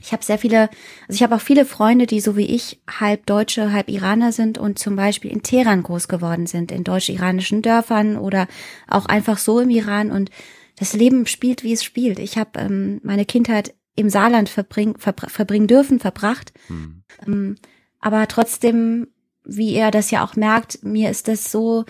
Ich 0.00 0.12
habe 0.12 0.24
sehr 0.24 0.38
viele, 0.38 0.68
also 1.08 1.14
ich 1.14 1.22
habe 1.22 1.34
auch 1.34 1.40
viele 1.40 1.64
Freunde, 1.64 2.06
die 2.06 2.20
so 2.20 2.36
wie 2.36 2.46
ich 2.46 2.80
halb 2.88 3.26
Deutsche, 3.26 3.72
halb 3.72 3.88
Iraner 3.88 4.32
sind 4.32 4.58
und 4.58 4.78
zum 4.78 4.96
Beispiel 4.96 5.30
in 5.30 5.42
Teheran 5.42 5.82
groß 5.82 6.08
geworden 6.08 6.46
sind, 6.46 6.72
in 6.72 6.84
deutsch-iranischen 6.84 7.62
Dörfern 7.62 8.18
oder 8.18 8.46
auch 8.88 9.06
einfach 9.06 9.38
so 9.38 9.60
im 9.60 9.70
Iran. 9.70 10.10
Und 10.10 10.30
das 10.76 10.92
Leben 10.92 11.26
spielt, 11.26 11.62
wie 11.62 11.72
es 11.72 11.84
spielt. 11.84 12.18
Ich 12.18 12.36
habe 12.36 12.60
ähm, 12.60 13.00
meine 13.02 13.24
Kindheit 13.24 13.74
im 13.96 14.10
Saarland 14.10 14.48
verbring, 14.48 14.98
verbr 14.98 15.28
verbringen 15.28 15.68
dürfen, 15.68 16.00
verbracht. 16.00 16.52
Hm. 16.66 17.02
Ähm, 17.26 17.56
aber 18.00 18.26
trotzdem, 18.28 19.08
wie 19.44 19.74
er 19.74 19.90
das 19.90 20.10
ja 20.10 20.24
auch 20.24 20.36
merkt, 20.36 20.82
mir 20.82 21.10
ist 21.10 21.28
das 21.28 21.50
so 21.50 21.84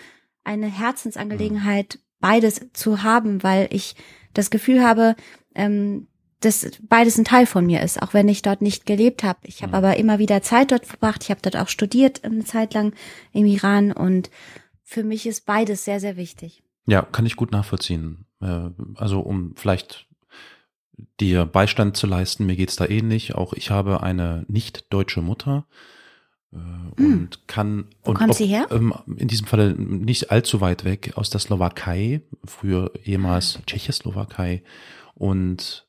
eine 0.45 0.67
Herzensangelegenheit, 0.67 1.99
beides 2.21 2.61
zu 2.75 3.03
haben, 3.03 3.43
weil 3.43 3.69
ich 3.71 3.97
das 4.35 4.51
Gefühl 4.51 4.83
habe, 4.83 5.17
ähm, 5.55 6.07
dass 6.45 6.71
beides 6.89 7.19
ein 7.19 7.25
Teil 7.25 7.47
von 7.47 7.65
mir 7.67 7.83
ist, 7.83 8.03
auch 8.03 8.15
wenn 8.15 8.29
ich 8.29 8.43
dort 8.43 8.63
nicht 8.63 8.87
gelebt 8.87 9.23
habe. 9.23 9.39
Ich 9.45 9.63
habe 9.63 9.71
mhm. 9.71 9.75
aber 9.77 9.97
immer 9.97 10.19
wieder 10.19 10.43
Zeit 10.43 10.73
dort 10.73 10.87
verbracht. 10.87 11.23
Ich 11.25 11.31
habe 11.31 11.41
dort 11.43 11.57
auch 11.57 11.69
studiert 11.69 12.25
eine 12.25 12.45
Zeit 12.45 12.75
lang 12.75 12.95
im 13.33 13.47
Iran 13.47 13.93
und 13.93 14.31
für 14.83 15.03
mich 15.03 15.27
ist 15.27 15.47
beides 15.47 15.85
sehr, 15.85 16.01
sehr 16.01 16.17
wichtig. 16.17 16.63
Ja, 16.87 17.03
kann 17.03 17.27
ich 17.27 17.37
gut 17.37 17.53
nachvollziehen. 17.53 18.27
Äh, 18.41 18.71
also 18.97 19.21
um 19.21 19.55
vielleicht 19.57 20.07
dir 21.21 21.47
Beistand 21.47 21.97
zu 21.97 22.07
leisten, 22.07 22.47
mir 22.47 22.57
geht's 22.57 22.77
da 22.77 22.87
ähnlich. 22.87 23.35
Auch 23.35 23.53
ich 23.53 23.71
habe 23.71 24.03
eine 24.03 24.45
nicht 24.49 24.93
deutsche 24.93 25.23
Mutter 25.23 25.67
äh, 26.53 26.57
hm. 26.57 26.95
und 26.97 27.49
kann 27.49 27.87
Wo 28.03 28.11
und 28.11 28.19
kommt 28.19 28.35
sie 28.35 28.47
her? 28.47 28.67
Ähm, 28.71 28.95
in 29.17 29.29
diesem 29.29 29.47
Falle 29.47 29.75
nicht 29.75 30.31
allzu 30.31 30.61
weit 30.61 30.85
weg 30.85 31.13
aus 31.17 31.31
der 31.31 31.41
Slowakei, 31.41 32.23
früher 32.45 32.93
ehemals 33.05 33.61
Tschechoslowakei 33.67 34.63
und 35.15 35.87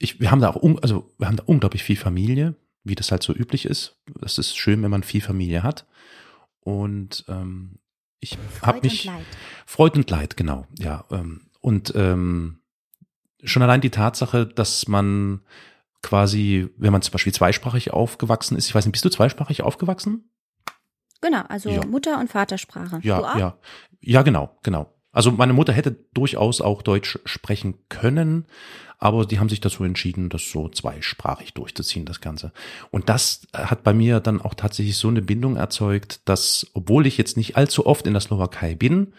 ich, 0.00 0.18
wir 0.18 0.30
haben 0.30 0.40
da 0.40 0.50
auch, 0.50 0.62
also 0.82 1.12
wir 1.18 1.28
haben 1.28 1.36
da 1.36 1.44
unglaublich 1.44 1.84
viel 1.84 1.96
Familie, 1.96 2.56
wie 2.82 2.94
das 2.94 3.12
halt 3.12 3.22
so 3.22 3.34
üblich 3.34 3.66
ist. 3.66 3.98
Das 4.18 4.38
ist 4.38 4.56
schön, 4.56 4.82
wenn 4.82 4.90
man 4.90 5.02
viel 5.02 5.20
Familie 5.20 5.62
hat. 5.62 5.86
Und 6.60 7.24
ähm, 7.28 7.78
ich 8.18 8.38
habe 8.62 8.80
mich 8.82 9.06
und 9.06 9.14
Leid. 9.14 9.26
Freud 9.66 9.98
und 9.98 10.10
Leid, 10.10 10.36
genau, 10.36 10.66
ja. 10.78 11.04
Ähm, 11.10 11.42
und 11.60 11.92
ähm, 11.94 12.60
schon 13.44 13.62
allein 13.62 13.82
die 13.82 13.90
Tatsache, 13.90 14.46
dass 14.46 14.88
man 14.88 15.40
quasi, 16.02 16.68
wenn 16.78 16.92
man 16.92 17.02
zum 17.02 17.12
Beispiel 17.12 17.34
zweisprachig 17.34 17.92
aufgewachsen 17.92 18.56
ist, 18.56 18.68
ich 18.68 18.74
weiß 18.74 18.86
nicht, 18.86 18.92
bist 18.92 19.04
du 19.04 19.10
zweisprachig 19.10 19.62
aufgewachsen? 19.62 20.30
Genau, 21.20 21.42
also 21.48 21.68
ja. 21.68 21.84
Mutter- 21.84 22.18
und 22.18 22.30
Vatersprache. 22.30 23.00
Ja, 23.02 23.38
ja. 23.38 23.58
Ja, 24.00 24.22
genau, 24.22 24.58
genau. 24.62 24.94
Also 25.12 25.30
meine 25.30 25.52
Mutter 25.52 25.74
hätte 25.74 25.92
durchaus 26.14 26.62
auch 26.62 26.80
Deutsch 26.80 27.18
sprechen 27.26 27.86
können, 27.90 28.46
aber 29.00 29.24
die 29.24 29.40
haben 29.40 29.48
sich 29.48 29.60
dazu 29.60 29.82
entschieden, 29.82 30.28
das 30.28 30.50
so 30.50 30.68
zweisprachig 30.68 31.54
durchzuziehen, 31.54 32.04
das 32.04 32.20
Ganze. 32.20 32.52
Und 32.90 33.08
das 33.08 33.46
hat 33.54 33.82
bei 33.82 33.94
mir 33.94 34.20
dann 34.20 34.42
auch 34.42 34.54
tatsächlich 34.54 34.98
so 34.98 35.08
eine 35.08 35.22
Bindung 35.22 35.56
erzeugt, 35.56 36.20
dass, 36.26 36.66
obwohl 36.74 37.06
ich 37.06 37.16
jetzt 37.16 37.38
nicht 37.38 37.56
allzu 37.56 37.86
oft 37.86 38.06
in 38.06 38.12
der 38.12 38.20
Slowakei 38.20 38.74
bin, 38.74 39.14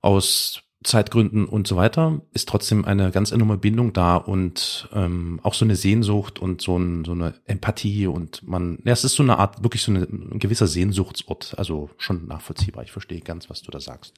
aus 0.00 0.63
Zeitgründen 0.84 1.46
und 1.46 1.66
so 1.66 1.76
weiter, 1.76 2.20
ist 2.32 2.48
trotzdem 2.48 2.84
eine 2.84 3.10
ganz 3.10 3.32
enorme 3.32 3.56
Bindung 3.56 3.92
da 3.94 4.16
und 4.16 4.88
ähm, 4.92 5.40
auch 5.42 5.54
so 5.54 5.64
eine 5.64 5.76
Sehnsucht 5.76 6.38
und 6.38 6.60
so, 6.60 6.76
ein, 6.76 7.04
so 7.04 7.12
eine 7.12 7.34
Empathie 7.46 8.06
und 8.06 8.46
man, 8.46 8.78
ja, 8.84 8.92
es 8.92 9.02
ist 9.02 9.14
so 9.14 9.22
eine 9.22 9.38
Art, 9.38 9.62
wirklich 9.62 9.82
so 9.82 9.90
eine, 9.90 10.02
ein 10.02 10.38
gewisser 10.38 10.66
Sehnsuchtsort, 10.66 11.54
also 11.58 11.90
schon 11.96 12.26
nachvollziehbar. 12.26 12.84
Ich 12.84 12.92
verstehe 12.92 13.20
ganz, 13.20 13.48
was 13.48 13.62
du 13.62 13.70
da 13.70 13.80
sagst. 13.80 14.14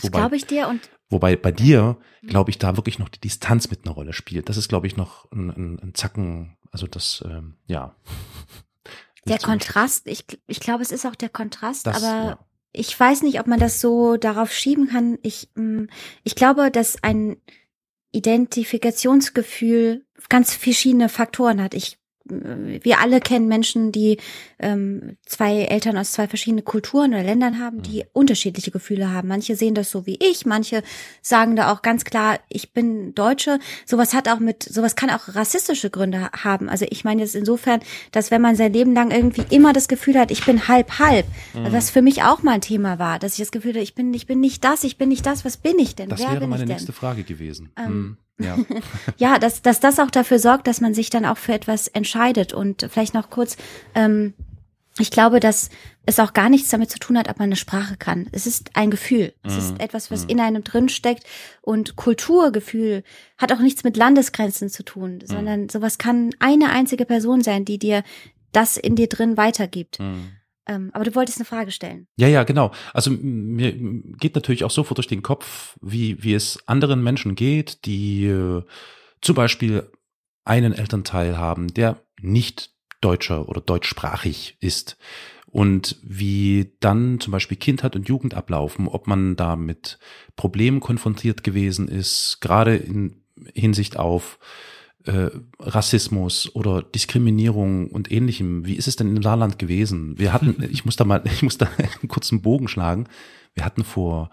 Das 0.00 0.12
glaube 0.12 0.36
ich 0.36 0.46
dir 0.46 0.68
und 0.68 0.90
Wobei 1.12 1.34
bei 1.34 1.50
dir, 1.50 1.96
glaube 2.22 2.50
ich, 2.50 2.58
da 2.58 2.76
wirklich 2.76 3.00
noch 3.00 3.08
die 3.08 3.20
Distanz 3.20 3.68
mit 3.68 3.84
einer 3.84 3.94
Rolle 3.94 4.12
spielt. 4.12 4.48
Das 4.48 4.56
ist, 4.56 4.68
glaube 4.68 4.86
ich, 4.86 4.96
noch 4.96 5.28
ein, 5.32 5.50
ein, 5.50 5.80
ein 5.82 5.94
Zacken, 5.94 6.56
also 6.70 6.86
das, 6.86 7.24
ähm, 7.26 7.56
ja. 7.66 7.96
Der 9.26 9.38
Kontrast, 9.38 10.06
ich, 10.06 10.24
ich 10.46 10.60
glaube, 10.60 10.84
es 10.84 10.92
ist 10.92 11.04
auch 11.06 11.16
der 11.16 11.28
Kontrast, 11.28 11.86
das, 11.86 11.96
aber 11.96 12.24
ja 12.30 12.38
ich 12.72 12.98
weiß 12.98 13.22
nicht, 13.22 13.40
ob 13.40 13.46
man 13.46 13.58
das 13.58 13.80
so 13.80 14.16
darauf 14.16 14.52
schieben 14.52 14.88
kann. 14.88 15.18
Ich, 15.22 15.48
mm, 15.54 15.84
ich 16.22 16.34
glaube, 16.34 16.70
dass 16.70 17.02
ein 17.02 17.36
Identifikationsgefühl 18.12 20.04
ganz 20.28 20.54
verschiedene 20.54 21.08
Faktoren 21.08 21.62
hat. 21.62 21.74
Ich 21.74 21.99
wir 22.30 23.00
alle 23.00 23.20
kennen 23.20 23.48
Menschen, 23.48 23.92
die 23.92 24.18
ähm, 24.58 25.16
zwei 25.26 25.62
Eltern 25.62 25.96
aus 25.96 26.12
zwei 26.12 26.28
verschiedenen 26.28 26.64
Kulturen 26.64 27.10
oder 27.12 27.22
Ländern 27.22 27.58
haben, 27.58 27.82
die 27.82 27.98
mhm. 27.98 28.08
unterschiedliche 28.12 28.70
Gefühle 28.70 29.12
haben. 29.12 29.28
Manche 29.28 29.56
sehen 29.56 29.74
das 29.74 29.90
so 29.90 30.06
wie 30.06 30.18
ich, 30.20 30.46
manche 30.46 30.82
sagen 31.22 31.56
da 31.56 31.72
auch 31.72 31.82
ganz 31.82 32.04
klar, 32.04 32.38
ich 32.48 32.72
bin 32.72 33.14
Deutsche. 33.14 33.58
Sowas 33.86 34.14
hat 34.14 34.28
auch 34.28 34.40
mit, 34.40 34.62
sowas 34.62 34.96
kann 34.96 35.10
auch 35.10 35.34
rassistische 35.34 35.90
Gründe 35.90 36.30
haben. 36.32 36.68
Also 36.68 36.86
ich 36.88 37.04
meine 37.04 37.22
jetzt 37.22 37.34
insofern, 37.34 37.80
dass 38.12 38.30
wenn 38.30 38.42
man 38.42 38.56
sein 38.56 38.72
Leben 38.72 38.94
lang 38.94 39.10
irgendwie 39.10 39.44
immer 39.50 39.72
das 39.72 39.88
Gefühl 39.88 40.18
hat, 40.18 40.30
ich 40.30 40.44
bin 40.44 40.68
halb 40.68 40.98
halb, 40.98 41.26
mhm. 41.54 41.72
was 41.72 41.90
für 41.90 42.02
mich 42.02 42.22
auch 42.22 42.42
mal 42.42 42.52
ein 42.52 42.60
Thema 42.60 42.98
war, 42.98 43.18
dass 43.18 43.32
ich 43.32 43.38
das 43.38 43.52
Gefühl 43.52 43.72
hatte, 43.72 43.80
ich 43.80 43.94
bin, 43.94 44.12
ich 44.14 44.26
bin 44.26 44.40
nicht 44.40 44.64
das, 44.64 44.84
ich 44.84 44.98
bin 44.98 45.08
nicht 45.08 45.26
das, 45.26 45.44
was 45.44 45.56
bin 45.56 45.78
ich 45.78 45.96
denn? 45.96 46.08
Das 46.08 46.20
Wer 46.20 46.32
wäre 46.32 46.46
meine 46.46 46.66
nächste 46.66 46.92
Frage 46.92 47.24
gewesen. 47.24 47.70
Ähm, 47.76 47.92
mhm. 47.92 48.16
Ja, 48.40 48.58
ja 49.16 49.38
dass, 49.38 49.62
dass 49.62 49.80
das 49.80 49.98
auch 49.98 50.10
dafür 50.10 50.38
sorgt, 50.38 50.66
dass 50.66 50.80
man 50.80 50.94
sich 50.94 51.10
dann 51.10 51.24
auch 51.24 51.38
für 51.38 51.52
etwas 51.52 51.88
entscheidet. 51.88 52.52
Und 52.52 52.86
vielleicht 52.90 53.14
noch 53.14 53.30
kurz, 53.30 53.56
ähm, 53.94 54.34
ich 54.98 55.10
glaube, 55.10 55.40
dass 55.40 55.70
es 56.06 56.18
auch 56.18 56.32
gar 56.32 56.48
nichts 56.48 56.70
damit 56.70 56.90
zu 56.90 56.98
tun 56.98 57.16
hat, 57.16 57.28
ob 57.28 57.38
man 57.38 57.48
eine 57.48 57.56
Sprache 57.56 57.96
kann. 57.96 58.28
Es 58.32 58.46
ist 58.46 58.70
ein 58.74 58.90
Gefühl. 58.90 59.32
Es 59.42 59.56
ist 59.56 59.74
mhm. 59.74 59.80
etwas, 59.80 60.10
was 60.10 60.24
mhm. 60.24 60.30
in 60.30 60.40
einem 60.40 60.64
drin 60.64 60.88
steckt. 60.88 61.24
Und 61.62 61.96
Kulturgefühl 61.96 63.04
hat 63.38 63.52
auch 63.52 63.60
nichts 63.60 63.84
mit 63.84 63.96
Landesgrenzen 63.96 64.68
zu 64.68 64.82
tun, 64.82 65.16
mhm. 65.22 65.26
sondern 65.26 65.68
sowas 65.68 65.98
kann 65.98 66.30
eine 66.38 66.70
einzige 66.70 67.04
Person 67.04 67.42
sein, 67.42 67.64
die 67.64 67.78
dir 67.78 68.02
das 68.52 68.76
in 68.76 68.96
dir 68.96 69.08
drin 69.08 69.36
weitergibt. 69.36 70.00
Mhm. 70.00 70.32
Ähm, 70.70 70.90
aber 70.92 71.04
du 71.04 71.14
wolltest 71.16 71.38
eine 71.38 71.44
Frage 71.44 71.72
stellen. 71.72 72.06
Ja, 72.16 72.28
ja, 72.28 72.44
genau. 72.44 72.70
Also 72.94 73.10
mir 73.10 73.72
geht 74.18 74.36
natürlich 74.36 74.62
auch 74.62 74.70
sofort 74.70 74.98
durch 74.98 75.08
den 75.08 75.22
Kopf, 75.22 75.76
wie, 75.82 76.22
wie 76.22 76.32
es 76.32 76.60
anderen 76.66 77.02
Menschen 77.02 77.34
geht, 77.34 77.84
die 77.86 78.26
äh, 78.26 78.62
zum 79.20 79.34
Beispiel 79.34 79.90
einen 80.44 80.72
Elternteil 80.72 81.36
haben, 81.36 81.74
der 81.74 82.00
nicht 82.20 82.70
deutscher 83.00 83.48
oder 83.48 83.60
deutschsprachig 83.60 84.58
ist 84.60 84.96
und 85.46 85.98
wie 86.04 86.76
dann 86.78 87.18
zum 87.18 87.32
Beispiel 87.32 87.56
Kindheit 87.56 87.96
und 87.96 88.08
Jugend 88.08 88.34
ablaufen, 88.34 88.86
ob 88.86 89.08
man 89.08 89.34
da 89.34 89.56
mit 89.56 89.98
Problemen 90.36 90.78
konfrontiert 90.78 91.42
gewesen 91.42 91.88
ist, 91.88 92.38
gerade 92.40 92.76
in 92.76 93.24
Hinsicht 93.54 93.96
auf 93.96 94.38
äh, 95.04 95.30
Rassismus 95.58 96.54
oder 96.54 96.82
Diskriminierung 96.82 97.88
und 97.88 98.10
ähnlichem. 98.10 98.66
Wie 98.66 98.74
ist 98.74 98.88
es 98.88 98.96
denn 98.96 99.14
im 99.16 99.22
Saarland 99.22 99.58
gewesen? 99.58 100.18
Wir 100.18 100.32
hatten, 100.32 100.62
ich 100.70 100.84
muss 100.84 100.96
da 100.96 101.04
mal, 101.04 101.22
ich 101.24 101.42
muss 101.42 101.58
da 101.58 101.68
einen 101.78 102.08
kurzen 102.08 102.42
Bogen 102.42 102.68
schlagen. 102.68 103.08
Wir 103.54 103.64
hatten 103.64 103.84
vor 103.84 104.30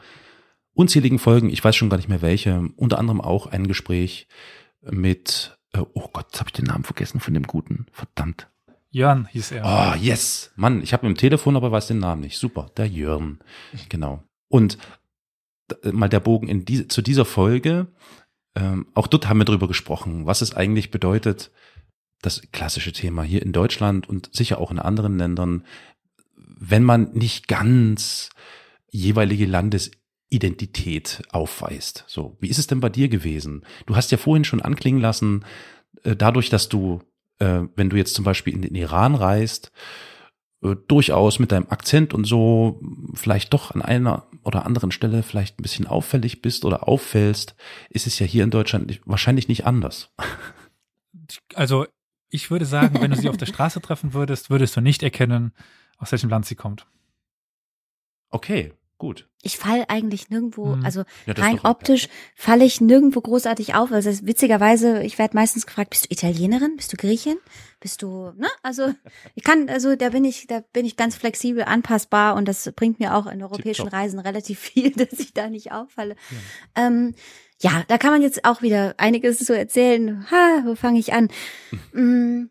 unzähligen 0.73 1.19
Folgen, 1.19 1.49
ich 1.49 1.63
weiß 1.63 1.75
schon 1.75 1.89
gar 1.89 1.97
nicht 1.97 2.09
mehr 2.09 2.21
welche, 2.21 2.69
unter 2.75 2.99
anderem 2.99 3.21
auch 3.21 3.47
ein 3.47 3.67
Gespräch 3.67 4.27
mit, 4.81 5.57
äh, 5.73 5.79
oh 5.79 6.07
Gott, 6.13 6.27
jetzt 6.27 6.39
habe 6.39 6.49
ich 6.49 6.53
den 6.53 6.65
Namen 6.65 6.83
vergessen 6.83 7.19
von 7.19 7.33
dem 7.33 7.43
Guten. 7.43 7.87
Verdammt. 7.91 8.47
Jörn 8.89 9.27
hieß 9.31 9.51
er. 9.51 9.63
Oh, 9.65 9.97
yes. 9.99 10.51
Mann, 10.55 10.81
ich 10.81 10.93
habe 10.93 11.07
im 11.07 11.15
Telefon, 11.15 11.55
aber 11.55 11.71
weiß 11.71 11.87
den 11.87 11.99
Namen 11.99 12.21
nicht. 12.21 12.37
Super, 12.37 12.71
der 12.77 12.87
Jörn. 12.87 13.39
Genau. 13.89 14.23
Und 14.49 14.77
mal 15.83 16.07
der 16.07 16.21
Bogen 16.21 16.47
in 16.47 16.63
diese, 16.63 16.87
zu 16.87 17.01
dieser 17.01 17.25
Folge 17.25 17.87
ähm, 18.57 18.87
auch 18.95 19.05
dort 19.05 19.29
haben 19.29 19.37
wir 19.37 19.45
drüber 19.45 19.67
gesprochen, 19.67 20.25
was 20.25 20.41
es 20.41 20.55
eigentlich 20.55 20.89
bedeutet, 20.89 21.51
das 22.21 22.41
klassische 22.51 22.91
Thema 22.91 23.21
hier 23.21 23.43
in 23.43 23.51
Deutschland 23.51 24.09
und 24.09 24.29
sicher 24.33 24.57
auch 24.57 24.71
in 24.71 24.79
anderen 24.79 25.19
Ländern, 25.19 25.63
wenn 26.35 26.83
man 26.83 27.11
nicht 27.13 27.47
ganz 27.47 28.31
jeweilige 28.89 29.45
Landesidentität 29.45 31.21
aufweist. 31.31 32.03
So, 32.07 32.35
wie 32.39 32.47
ist 32.47 32.57
es 32.57 32.65
denn 32.65 32.79
bei 32.79 32.89
dir 32.89 33.09
gewesen? 33.09 33.63
Du 33.85 33.95
hast 33.95 34.11
ja 34.11 34.17
vorhin 34.17 34.43
schon 34.43 34.63
anklingen 34.63 35.01
lassen, 35.01 35.45
äh, 36.03 36.15
dadurch, 36.15 36.49
dass 36.49 36.67
du, 36.67 37.03
äh, 37.37 37.61
wenn 37.75 37.91
du 37.91 37.95
jetzt 37.95 38.15
zum 38.15 38.25
Beispiel 38.25 38.55
in 38.55 38.63
den 38.63 38.73
Iran 38.73 39.13
reist, 39.13 39.71
äh, 40.63 40.75
durchaus 40.87 41.37
mit 41.37 41.51
deinem 41.51 41.69
Akzent 41.69 42.15
und 42.15 42.25
so 42.25 42.81
vielleicht 43.13 43.53
doch 43.53 43.75
an 43.75 43.83
einer 43.83 44.25
oder 44.47 44.65
anderen 44.65 44.91
Stelle 44.91 45.23
vielleicht 45.23 45.59
ein 45.59 45.61
bisschen 45.61 45.85
auffällig 45.85 46.41
bist 46.41 46.65
oder 46.65 46.87
auffällst, 46.87 47.55
ist 47.89 48.07
es 48.07 48.17
ja 48.17 48.25
hier 48.25 48.43
in 48.43 48.49
Deutschland 48.49 48.99
wahrscheinlich 49.05 49.47
nicht 49.47 49.65
anders. 49.65 50.09
Also 51.55 51.85
ich 52.29 52.51
würde 52.51 52.65
sagen, 52.65 53.01
wenn 53.01 53.11
du 53.11 53.17
sie 53.17 53.27
auf 53.27 53.35
der 53.35 53.45
Straße 53.53 53.81
treffen 53.81 54.13
würdest, 54.13 54.49
würdest 54.49 54.77
du 54.77 54.81
nicht 54.81 55.03
erkennen, 55.03 55.51
aus 55.97 56.13
welchem 56.13 56.29
Land 56.29 56.45
sie 56.45 56.55
kommt. 56.55 56.87
Okay, 58.29 58.71
gut. 58.97 59.29
Ich 59.43 59.57
falle 59.57 59.89
eigentlich 59.89 60.29
nirgendwo, 60.29 60.73
Hm. 60.73 60.83
also 60.85 61.03
Ja, 61.25 61.33
rein 61.33 61.59
optisch 61.63 62.09
falle 62.35 62.65
ich 62.65 62.81
nirgendwo 62.81 63.21
großartig 63.21 63.75
auf. 63.75 63.91
Also 63.91 64.09
ist 64.09 64.25
witzigerweise, 64.25 65.03
ich 65.03 65.17
werde 65.19 65.35
meistens 65.35 65.65
gefragt, 65.67 65.91
bist 65.91 66.05
du 66.05 66.13
Italienerin? 66.13 66.75
Bist 66.75 66.91
du 66.91 66.97
Griechin? 66.97 67.37
Bist 67.79 68.01
du, 68.01 68.31
ne? 68.35 68.47
Also 68.63 68.93
ich 69.35 69.43
kann, 69.43 69.69
also 69.69 69.95
da 69.95 70.09
bin 70.09 70.25
ich, 70.25 70.47
da 70.47 70.61
bin 70.73 70.85
ich 70.85 70.97
ganz 70.97 71.15
flexibel, 71.15 71.63
anpassbar 71.63 72.35
und 72.35 72.47
das 72.47 72.71
bringt 72.75 72.99
mir 72.99 73.15
auch 73.15 73.27
in 73.27 73.41
europäischen 73.43 73.83
Tipptopp. 73.83 73.93
Reisen 73.99 74.19
relativ 74.19 74.59
viel, 74.67 74.91
dass 74.91 75.19
ich 75.19 75.33
da 75.33 75.49
nicht 75.49 75.71
auffalle. 75.71 76.15
Ja. 76.75 76.87
Ähm, 76.87 77.13
ja, 77.61 77.83
da 77.87 77.97
kann 77.97 78.11
man 78.11 78.21
jetzt 78.21 78.45
auch 78.45 78.61
wieder 78.61 78.95
einiges 78.97 79.39
zu 79.39 79.57
erzählen. 79.57 80.25
Ha, 80.31 80.63
wo 80.65 80.75
fange 80.75 80.99
ich 80.99 81.13
an? 81.13 81.29
Mm, 81.93 82.49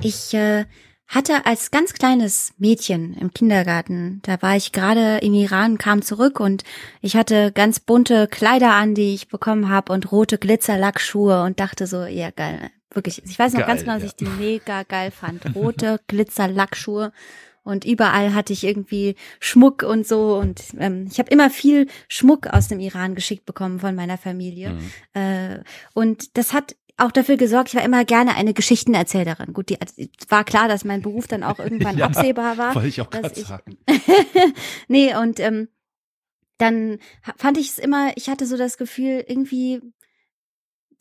Ich 0.00 0.32
äh, 0.34 0.64
hatte 1.12 1.46
als 1.46 1.70
ganz 1.70 1.92
kleines 1.92 2.54
Mädchen 2.58 3.14
im 3.14 3.32
Kindergarten, 3.32 4.20
da 4.24 4.40
war 4.40 4.56
ich 4.56 4.72
gerade 4.72 5.18
im 5.18 5.34
Iran, 5.34 5.78
kam 5.78 6.02
zurück 6.02 6.40
und 6.40 6.64
ich 7.00 7.16
hatte 7.16 7.52
ganz 7.52 7.80
bunte 7.80 8.26
Kleider 8.26 8.72
an, 8.72 8.94
die 8.94 9.14
ich 9.14 9.28
bekommen 9.28 9.68
habe 9.68 9.92
und 9.92 10.10
rote 10.10 10.38
Glitzerlackschuhe 10.38 11.42
und 11.42 11.60
dachte 11.60 11.86
so, 11.86 12.04
ja 12.04 12.30
geil, 12.30 12.70
wirklich. 12.90 13.22
Ich 13.24 13.38
weiß 13.38 13.52
noch 13.52 13.60
Geil, 13.60 13.68
ganz 13.68 13.80
genau, 13.82 13.94
dass 13.94 14.02
ja. 14.02 14.08
ich 14.08 14.16
die 14.16 14.24
mega 14.24 14.82
geil 14.84 15.10
fand. 15.10 15.54
Rote 15.54 16.00
Glitzerlackschuhe 16.08 17.12
und 17.64 17.84
überall 17.84 18.34
hatte 18.34 18.52
ich 18.52 18.64
irgendwie 18.64 19.14
Schmuck 19.38 19.82
und 19.82 20.06
so 20.06 20.36
und 20.36 20.60
ähm, 20.78 21.06
ich 21.10 21.18
habe 21.18 21.30
immer 21.30 21.48
viel 21.48 21.86
Schmuck 22.08 22.48
aus 22.48 22.68
dem 22.68 22.80
Iran 22.80 23.14
geschickt 23.14 23.46
bekommen 23.46 23.78
von 23.78 23.94
meiner 23.94 24.18
Familie. 24.18 24.70
Mhm. 24.70 24.90
Äh, 25.12 25.58
und 25.94 26.36
das 26.36 26.52
hat 26.52 26.74
auch 26.96 27.10
dafür 27.10 27.36
gesorgt, 27.36 27.70
ich 27.70 27.74
war 27.74 27.84
immer 27.84 28.04
gerne 28.04 28.34
eine 28.36 28.54
Geschichtenerzählerin. 28.54 29.52
Gut, 29.52 29.70
die 29.70 29.78
war 30.28 30.44
klar, 30.44 30.68
dass 30.68 30.84
mein 30.84 31.02
Beruf 31.02 31.26
dann 31.26 31.42
auch 31.42 31.58
irgendwann 31.58 31.98
Ja, 31.98 32.06
absehbar 32.06 32.58
war. 32.58 32.74
Wollte 32.74 32.88
ich 32.88 33.00
auch 33.00 33.10
gerade 33.10 33.34
sagen. 33.34 33.78
nee, 34.88 35.14
und 35.14 35.40
ähm, 35.40 35.68
dann 36.58 36.98
fand 37.36 37.58
ich 37.58 37.70
es 37.70 37.78
immer, 37.78 38.12
ich 38.16 38.28
hatte 38.28 38.46
so 38.46 38.56
das 38.56 38.76
Gefühl, 38.76 39.24
irgendwie, 39.26 39.80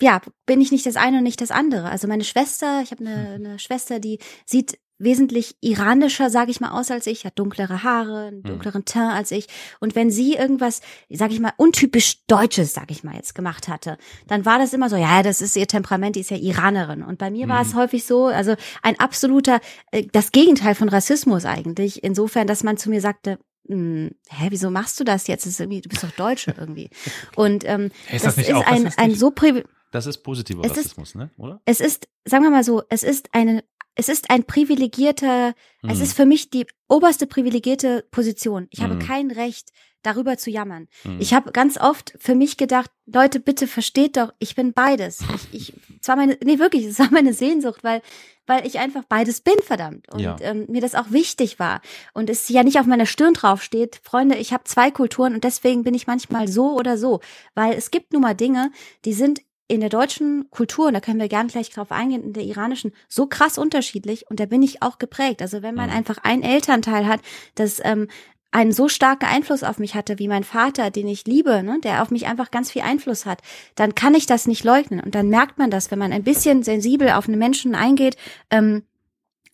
ja, 0.02 0.22
bin 0.46 0.62
ich 0.62 0.72
nicht 0.72 0.86
das 0.86 0.96
eine 0.96 1.18
und 1.18 1.24
nicht 1.24 1.42
das 1.42 1.52
andere. 1.52 1.90
Also 1.90 2.08
meine 2.08 2.24
Schwester, 2.24 2.82
ich 2.84 2.92
habe 2.92 3.06
eine, 3.06 3.34
eine 3.36 3.60
Schwester, 3.60 4.00
die 4.00 4.20
sieht 4.46 4.78
wesentlich 5.04 5.56
iranischer, 5.62 6.30
sage 6.30 6.52
ich 6.52 6.62
mal, 6.62 6.72
aus 6.72 6.92
als 6.92 7.08
ich, 7.08 7.26
hat 7.26 7.38
dunklere 7.40 7.84
Haare, 7.84 8.28
einen 8.28 8.44
dunkleren 8.44 8.86
Teint 8.86 9.14
als 9.14 9.32
ich. 9.32 9.48
Und 9.80 9.96
wenn 9.96 10.12
sie 10.12 10.36
irgendwas, 10.36 10.82
sage 11.10 11.34
ich 11.34 11.40
mal, 11.40 11.54
untypisch 11.58 12.26
Deutsches, 12.28 12.74
sage 12.74 12.92
ich 12.92 13.04
mal 13.04 13.16
jetzt, 13.16 13.34
gemacht 13.34 13.68
hatte, 13.68 13.98
dann 14.28 14.46
war 14.46 14.60
das 14.60 14.74
immer 14.74 14.90
so, 14.90 14.96
ja, 14.96 15.24
das 15.24 15.42
ist 15.42 15.58
ihr 15.58 15.68
Temperament, 15.68 16.16
die 16.16 16.22
ist 16.22 16.30
ja 16.30 16.38
Iranerin. 16.38 17.04
Und 17.04 17.18
bei 17.18 17.32
mir 17.32 17.48
war 17.48 17.62
es 17.62 17.74
häufig 17.74 18.06
so, 18.06 18.28
also 18.28 18.56
ein 18.84 19.00
absoluter, 19.00 19.60
äh, 19.92 20.06
das 20.12 20.32
Gegenteil 20.32 20.76
von 20.76 20.90
Rassismus 20.90 21.46
eigentlich, 21.46 22.04
insofern, 22.04 22.48
dass 22.48 22.64
man 22.64 22.78
zu 22.78 22.90
mir 22.90 23.02
sagte, 23.02 23.32
hm, 23.32 23.51
hä, 23.68 24.48
wieso 24.50 24.70
machst 24.70 25.00
du 25.00 25.04
das 25.04 25.28
jetzt? 25.28 25.46
Das 25.46 25.54
ist 25.54 25.60
irgendwie, 25.60 25.82
du 25.82 25.90
bist 25.90 26.04
doch 26.04 26.12
Deutsche 26.12 26.52
irgendwie. 26.58 26.90
Und 27.36 27.64
ähm, 27.66 27.92
Hey, 28.08 28.18
ist 28.18 28.26
das, 28.26 28.36
das 28.36 28.38
nicht 28.38 28.50
ist 28.50 28.56
auch 28.56 28.66
ein, 28.66 28.84
rassistisch? 28.84 28.98
ein 29.04 29.16
so 29.16 29.32
privi 29.32 29.64
Das 29.92 30.06
ist 30.06 30.18
positiver 30.20 30.62
Es 30.64 30.72
ist- 30.72 30.78
Rassismus, 30.78 31.16
ne? 31.16 31.30
Oder? 31.38 31.62
es 31.66 31.80
ist, 31.80 32.08
sagen 32.26 32.44
wir 32.44 32.50
mal 32.52 32.64
so, 32.64 32.84
es 32.90 33.04
ist 33.04 33.30
eine, 33.34 33.64
es 33.96 34.10
ist 34.10 34.30
ein 34.30 34.44
privilegierter, 34.46 35.54
es 35.84 35.98
Mhm. 35.98 36.04
ist 36.04 36.14
für 36.14 36.26
mich 36.26 36.50
die 36.50 36.66
oberste 36.88 37.28
privilegierte 37.28 38.06
Position. 38.12 38.68
Ich 38.72 38.82
habe 38.82 38.96
Mhm. 38.96 39.00
kein 39.00 39.32
Recht, 39.32 39.70
darüber 40.04 40.36
zu 40.38 40.50
jammern. 40.50 40.88
Mhm. 41.04 41.18
Ich 41.20 41.34
habe 41.36 41.52
ganz 41.52 41.78
oft 41.80 42.14
für 42.18 42.34
mich 42.34 42.58
gedacht, 42.58 42.90
Leute, 43.06 43.40
bitte 43.40 43.68
versteht 43.68 44.18
doch, 44.18 44.34
ich 44.40 44.56
bin 44.56 44.74
beides. 44.74 45.20
Ich, 45.52 45.54
ich, 45.70 45.74
es 46.02 46.08
war 46.08 46.16
meine, 46.16 46.38
nee, 46.44 46.58
wirklich, 46.58 46.86
es 46.86 46.98
war 46.98 47.12
meine 47.12 47.34
Sehnsucht, 47.34 47.84
weil, 47.84 48.02
weil 48.48 48.66
ich 48.66 48.80
einfach 48.80 49.04
beides 49.04 49.42
bin, 49.42 49.54
verdammt. 49.62 50.12
Und 50.12 50.20
Ja. 50.22 50.36
ähm, 50.42 50.66
mir 50.70 50.82
das 50.82 50.96
auch 50.96 51.12
wichtig 51.12 51.60
war. 51.60 51.82
Und 52.16 52.32
es 52.32 52.50
ja 52.50 52.64
nicht 52.64 52.80
auf 52.80 52.88
meiner 52.88 53.06
Stirn 53.06 53.36
drauf 53.36 53.62
steht, 53.62 54.02
Freunde, 54.04 54.38
ich 54.38 54.54
habe 54.54 54.64
zwei 54.64 54.90
Kulturen 54.90 55.36
und 55.36 55.44
deswegen 55.44 55.84
bin 55.84 55.94
ich 55.94 56.08
manchmal 56.08 56.48
so 56.48 56.76
oder 56.76 56.98
so. 56.98 57.20
Weil 57.54 57.74
es 57.74 57.92
gibt 57.92 58.12
nun 58.14 58.24
mal 58.24 58.34
Dinge, 58.34 58.72
die 59.06 59.14
sind 59.14 59.42
in 59.72 59.80
der 59.80 59.90
deutschen 59.90 60.50
Kultur, 60.52 60.88
und 60.88 60.94
da 60.94 61.00
können 61.00 61.20
wir 61.20 61.28
gern 61.28 61.48
gleich 61.48 61.70
drauf 61.70 61.92
eingehen, 61.92 62.24
in 62.24 62.34
der 62.34 62.44
iranischen, 62.44 62.92
so 63.08 63.28
krass 63.28 63.58
unterschiedlich 63.58 64.30
und 64.30 64.40
da 64.40 64.46
bin 64.46 64.62
ich 64.62 64.82
auch 64.82 64.98
geprägt. 65.00 65.42
Also 65.42 65.62
wenn 65.62 65.76
man 65.76 65.90
Mhm. 65.90 65.96
einfach 65.96 66.18
einen 66.24 66.44
Elternteil 66.44 67.08
hat, 67.08 67.22
das 67.56 67.82
ähm, 67.84 68.08
einen 68.52 68.74
so 68.74 68.90
starken 68.90 69.26
Einfluss 69.26 69.64
auf 69.64 69.80
mich 69.80 69.96
hatte 69.96 70.20
wie 70.20 70.28
mein 70.28 70.44
Vater, 70.44 70.92
den 70.92 71.08
ich 71.08 71.26
liebe, 71.26 71.64
ne, 71.64 71.80
der 71.84 72.02
auf 72.02 72.12
mich 72.12 72.28
einfach 72.28 72.52
ganz 72.52 72.70
viel 72.70 72.82
Einfluss 72.82 73.26
hat, 73.26 73.42
dann 73.76 73.96
kann 73.96 74.14
ich 74.14 74.26
das 74.26 74.46
nicht 74.46 74.66
leugnen. 74.66 75.00
Und 75.00 75.16
dann 75.16 75.30
merkt 75.30 75.58
man 75.58 75.72
das, 75.72 75.90
wenn 75.90 76.00
man 76.00 76.12
ein 76.12 76.24
bisschen 76.24 76.62
sensibel 76.62 77.12
auf 77.12 77.30
einen 77.30 77.40
Menschen 77.40 77.76
eingeht, 77.76 78.18
ähm, 78.50 78.84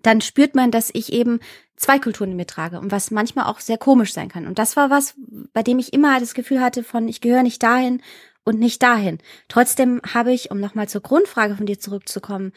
dann 0.02 0.22
spürt 0.22 0.56
man, 0.56 0.72
dass 0.72 0.90
ich 0.94 1.14
eben 1.14 1.40
zwei 1.76 2.00
Kulturen 2.00 2.32
in 2.32 2.38
mir 2.38 2.48
trage 2.48 2.80
und 2.80 2.92
was 2.92 3.12
manchmal 3.12 3.46
auch 3.46 3.60
sehr 3.60 3.78
komisch 3.78 4.14
sein 4.14 4.30
kann. 4.30 4.48
Und 4.48 4.58
das 4.58 4.76
war 4.76 4.90
was, 4.90 5.14
bei 5.54 5.62
dem 5.62 5.78
ich 5.78 5.94
immer 5.94 6.20
das 6.20 6.34
Gefühl 6.34 6.62
hatte 6.62 6.84
von, 6.84 7.08
ich 7.08 7.22
gehöre 7.22 7.44
nicht 7.44 7.62
dahin 7.62 8.02
und 8.48 8.60
nicht 8.60 8.82
dahin. 8.82 9.20
Trotzdem 9.50 10.02
habe 10.14 10.32
ich, 10.32 10.52
um 10.52 10.60
nochmal 10.60 10.88
zur 10.88 11.02
Grundfrage 11.02 11.56
von 11.56 11.66
dir 11.66 11.80
zurückzukommen, 11.80 12.54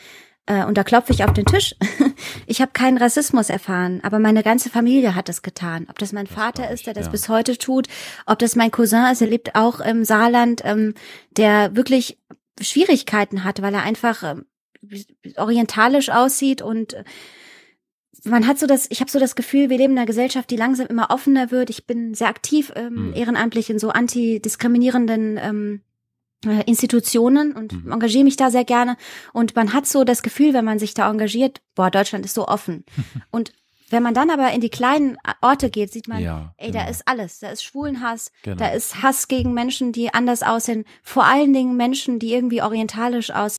äh, 0.47 0.65
und 0.65 0.79
da 0.79 0.85
klopfe 0.85 1.13
ich 1.13 1.25
auf 1.25 1.33
den 1.33 1.47
Tisch, 1.47 1.75
ich 2.47 2.61
habe 2.61 2.73
keinen 2.73 2.97
Rassismus 2.97 3.51
erfahren, 3.51 4.01
aber 4.03 4.19
meine 4.19 4.43
ganze 4.43 4.71
Familie 4.71 5.15
hat 5.15 5.29
es 5.29 5.43
getan. 5.43 5.87
Ob 5.91 5.99
das 5.99 6.13
mein 6.13 6.27
Vater 6.27 6.63
glaub 6.63 6.75
ist, 6.75 6.87
der 6.87 6.95
das 6.95 7.07
ja. 7.07 7.13
bis 7.13 7.29
heute 7.29 7.59
tut, 7.59 7.89
ob 8.27 8.39
das 8.39 8.57
mein 8.57 8.71
Cousin 8.71 9.07
ist, 9.13 9.21
er 9.21 9.29
lebt 9.29 9.55
auch 9.55 9.81
im 9.81 10.05
Saarland, 10.05 10.63
ähm, 10.65 10.95
der 11.37 11.75
wirklich 11.77 12.19
Schwierigkeiten 12.61 13.45
hat, 13.45 13.61
weil 13.63 13.75
er 13.75 13.83
einfach 13.83 14.23
ähm, 14.23 14.47
orientalisch 15.37 16.09
aussieht 16.09 16.63
und 16.63 16.95
äh, 16.95 17.05
man 18.25 18.47
hat 18.47 18.59
so 18.59 18.67
das, 18.67 18.87
ich 18.91 19.01
habe 19.01 19.11
so 19.11 19.19
das 19.19 19.35
Gefühl, 19.35 19.71
wir 19.71 19.79
leben 19.79 19.93
in 19.93 19.99
einer 19.99 20.07
Gesellschaft, 20.07 20.51
die 20.51 20.57
langsam 20.57 20.87
immer 20.87 21.11
offener 21.11 21.51
wird. 21.51 21.71
Ich 21.71 21.87
bin 21.87 22.15
sehr 22.15 22.29
aktiv 22.29 22.73
ähm, 22.77 23.09
Mhm. 23.09 23.15
ehrenamtlich 23.15 23.71
in 23.71 23.79
so 23.79 23.91
antidiskriminierenden 23.91 25.39
ähm, 25.43 25.81
äh, 26.47 26.63
Institutionen 26.67 27.53
und 27.53 27.73
Mhm. 27.85 27.93
engagiere 27.93 28.25
mich 28.25 28.37
da 28.37 28.51
sehr 28.51 28.65
gerne. 28.65 28.97
Und 29.33 29.57
man 29.57 29.73
hat 29.75 29.87
so 29.87 30.05
das 30.05 30.23
Gefühl, 30.23 30.55
wenn 30.55 30.65
man 30.65 30.79
sich 30.79 30.95
da 30.95 31.11
engagiert, 31.11 31.61
boah, 31.75 31.91
Deutschland 31.91 32.25
ist 32.25 32.35
so 32.35 32.49
offen. 32.49 32.85
und 33.31 33.53
wenn 33.91 34.03
man 34.03 34.15
dann 34.15 34.31
aber 34.31 34.53
in 34.53 34.61
die 34.61 34.71
kleinen 34.71 35.17
Orte 35.43 35.69
geht, 35.69 35.93
sieht 35.93 36.07
man, 36.07 36.23
Ja, 36.23 36.55
ey, 36.59 36.71
da 36.71 36.79
genau. 36.81 36.91
ist 36.91 37.03
alles. 37.09 37.41
Da 37.41 37.51
ist 37.51 37.65
Schwulenhass, 37.65 38.31
Genau. 38.43 38.57
da 38.57 38.69
ist 38.69 39.03
Hass 39.03 39.27
gegen 39.29 39.53
Menschen, 39.53 39.93
die 39.93 40.15
anders 40.15 40.43
aussehen. 40.45 40.85
Vor 41.03 41.25
allen 41.25 41.53
Dingen 41.53 41.77
Menschen, 41.77 42.19
die 42.21 42.33
irgendwie 42.33 42.63
orientalisch 42.63 43.31
aussehen. 43.33 43.59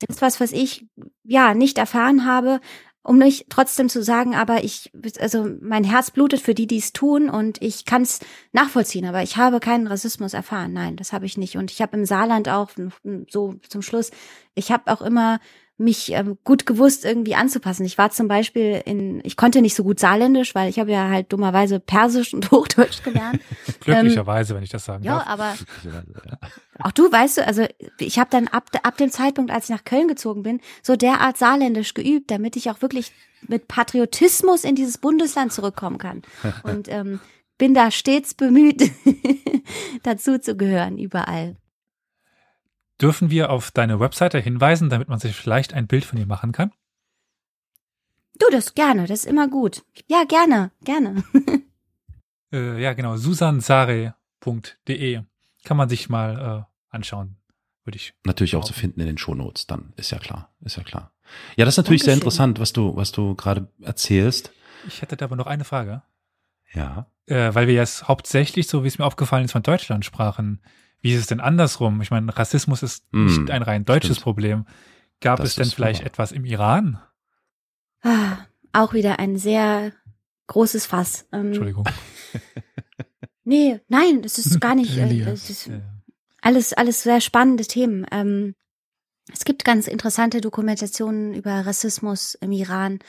Das 0.00 0.16
ist 0.16 0.22
was, 0.22 0.40
was 0.40 0.52
ich 0.52 0.86
ja 1.22 1.54
nicht 1.54 1.78
erfahren 1.78 2.24
habe, 2.24 2.60
um 3.02 3.18
nicht 3.18 3.46
trotzdem 3.48 3.88
zu 3.88 4.02
sagen, 4.02 4.34
aber 4.34 4.62
ich, 4.62 4.92
also 5.18 5.48
mein 5.60 5.84
Herz 5.84 6.10
blutet 6.10 6.40
für 6.40 6.54
die, 6.54 6.66
die 6.66 6.78
es 6.78 6.92
tun 6.92 7.28
und 7.28 7.60
ich 7.60 7.84
kann 7.84 8.02
es 8.02 8.20
nachvollziehen, 8.52 9.06
aber 9.06 9.22
ich 9.22 9.36
habe 9.36 9.58
keinen 9.60 9.86
Rassismus 9.86 10.34
erfahren. 10.34 10.72
Nein, 10.72 10.96
das 10.96 11.12
habe 11.12 11.26
ich 11.26 11.36
nicht. 11.36 11.56
Und 11.56 11.70
ich 11.72 11.82
habe 11.82 11.96
im 11.96 12.04
Saarland 12.04 12.48
auch 12.48 12.70
so 13.28 13.54
zum 13.68 13.82
Schluss, 13.82 14.10
ich 14.54 14.70
habe 14.70 14.92
auch 14.92 15.02
immer 15.02 15.40
mich 15.82 16.12
ähm, 16.12 16.38
gut 16.44 16.66
gewusst, 16.66 17.04
irgendwie 17.04 17.34
anzupassen. 17.34 17.84
Ich 17.84 17.98
war 17.98 18.10
zum 18.10 18.28
Beispiel 18.28 18.82
in, 18.84 19.20
ich 19.24 19.36
konnte 19.36 19.60
nicht 19.60 19.74
so 19.74 19.82
gut 19.82 19.98
Saarländisch, 20.00 20.54
weil 20.54 20.68
ich 20.70 20.78
habe 20.78 20.90
ja 20.92 21.08
halt 21.08 21.32
dummerweise 21.32 21.80
Persisch 21.80 22.32
und 22.32 22.50
Hochdeutsch 22.50 23.02
gelernt. 23.02 23.40
Glücklicherweise, 23.80 24.54
wenn 24.54 24.62
ich 24.62 24.70
das 24.70 24.84
sagen 24.84 25.04
Ja, 25.04 25.18
darf. 25.18 25.26
aber 25.26 25.54
auch 26.80 26.92
du 26.92 27.10
weißt 27.10 27.38
du, 27.38 27.46
also 27.46 27.64
ich 27.98 28.18
habe 28.18 28.30
dann 28.30 28.48
ab, 28.48 28.64
ab 28.82 28.96
dem 28.96 29.10
Zeitpunkt, 29.10 29.50
als 29.50 29.64
ich 29.64 29.70
nach 29.70 29.84
Köln 29.84 30.08
gezogen 30.08 30.42
bin, 30.42 30.60
so 30.82 30.96
derart 30.96 31.36
Saarländisch 31.36 31.94
geübt, 31.94 32.30
damit 32.30 32.56
ich 32.56 32.70
auch 32.70 32.80
wirklich 32.82 33.12
mit 33.48 33.68
Patriotismus 33.68 34.64
in 34.64 34.74
dieses 34.74 34.98
Bundesland 34.98 35.52
zurückkommen 35.52 35.98
kann. 35.98 36.22
Und 36.62 36.88
ähm, 36.88 37.20
bin 37.58 37.74
da 37.74 37.90
stets 37.90 38.34
bemüht, 38.34 38.90
dazu 40.02 40.38
zu 40.38 40.56
gehören, 40.56 40.98
überall. 40.98 41.56
Dürfen 43.00 43.30
wir 43.30 43.50
auf 43.50 43.70
deine 43.70 44.00
Webseite 44.00 44.38
hinweisen, 44.38 44.90
damit 44.90 45.08
man 45.08 45.18
sich 45.18 45.34
vielleicht 45.34 45.72
ein 45.74 45.86
Bild 45.86 46.04
von 46.04 46.18
dir 46.18 46.26
machen 46.26 46.52
kann? 46.52 46.72
Du, 48.38 48.46
das 48.50 48.74
gerne, 48.74 49.06
das 49.06 49.20
ist 49.20 49.26
immer 49.26 49.48
gut. 49.48 49.82
Ja, 50.08 50.24
gerne, 50.24 50.70
gerne. 50.84 51.24
Äh, 52.54 52.82
ja, 52.82 52.92
genau, 52.92 53.16
susansare.de 53.16 55.22
kann 55.64 55.76
man 55.78 55.88
sich 55.88 56.10
mal 56.10 56.36
äh, 56.36 56.62
anschauen, 56.94 57.38
würde 57.84 57.96
ich. 57.96 58.12
Natürlich 58.24 58.56
auch 58.56 58.64
zu 58.64 58.74
finden 58.74 59.00
in 59.00 59.06
den 59.06 59.16
Shownotes, 59.16 59.66
dann 59.66 59.94
ist 59.96 60.10
ja 60.10 60.18
klar, 60.18 60.52
ist 60.60 60.76
ja 60.76 60.82
klar. 60.82 61.14
Ja, 61.56 61.64
das 61.64 61.72
ist 61.74 61.78
natürlich 61.78 62.02
sehr 62.02 62.12
Dankeschön. 62.12 62.28
interessant, 62.28 62.60
was 62.60 62.74
du, 62.74 62.94
was 62.94 63.10
du 63.10 63.34
gerade 63.36 63.68
erzählst. 63.80 64.52
Ich 64.86 65.00
hätte 65.00 65.16
da 65.16 65.24
aber 65.24 65.36
noch 65.36 65.46
eine 65.46 65.64
Frage. 65.64 66.02
Ja. 66.74 67.06
Äh, 67.26 67.54
weil 67.54 67.68
wir 67.68 67.74
jetzt 67.74 68.06
hauptsächlich, 68.08 68.66
so 68.66 68.84
wie 68.84 68.88
es 68.88 68.98
mir 68.98 69.06
aufgefallen 69.06 69.46
ist, 69.46 69.52
von 69.52 69.62
Deutschland 69.62 70.04
sprachen. 70.04 70.60
Wie 71.02 71.12
ist 71.12 71.20
es 71.20 71.26
denn 71.26 71.40
andersrum? 71.40 72.00
Ich 72.00 72.10
meine, 72.10 72.36
Rassismus 72.36 72.82
ist 72.82 73.04
Hm, 73.12 73.26
nicht 73.26 73.50
ein 73.50 73.62
rein 73.62 73.84
deutsches 73.84 74.12
stimmt. 74.16 74.22
Problem. 74.24 74.66
Gab 75.20 75.38
Das 75.38 75.50
es 75.50 75.54
denn 75.56 75.66
vielleicht 75.66 76.00
wahr. 76.00 76.06
etwas 76.06 76.32
im 76.32 76.44
Iran? 76.44 77.00
Ah, 78.02 78.38
auch 78.72 78.92
wieder 78.94 79.18
ein 79.18 79.36
sehr 79.36 79.92
großes 80.46 80.86
Fass. 80.86 81.26
Ähm, 81.32 81.48
Entschuldigung. 81.48 81.84
Nee, 83.44 83.80
nein, 83.88 84.22
das 84.22 84.38
ist 84.38 84.60
gar 84.60 84.76
nicht. 84.76 84.96
Äh, 84.96 85.32
ist 85.34 85.68
alles, 86.40 86.72
alles 86.72 87.02
sehr 87.02 87.20
spannende 87.20 87.64
Themen. 87.66 88.06
Ähm, 88.12 88.54
es 89.32 89.44
gibt 89.44 89.64
ganz 89.64 89.88
interessante 89.88 90.40
Dokumentationen 90.40 91.34
über 91.34 91.66
Rassismus 91.66 92.34
im 92.36 92.52
Iran. 92.52 93.00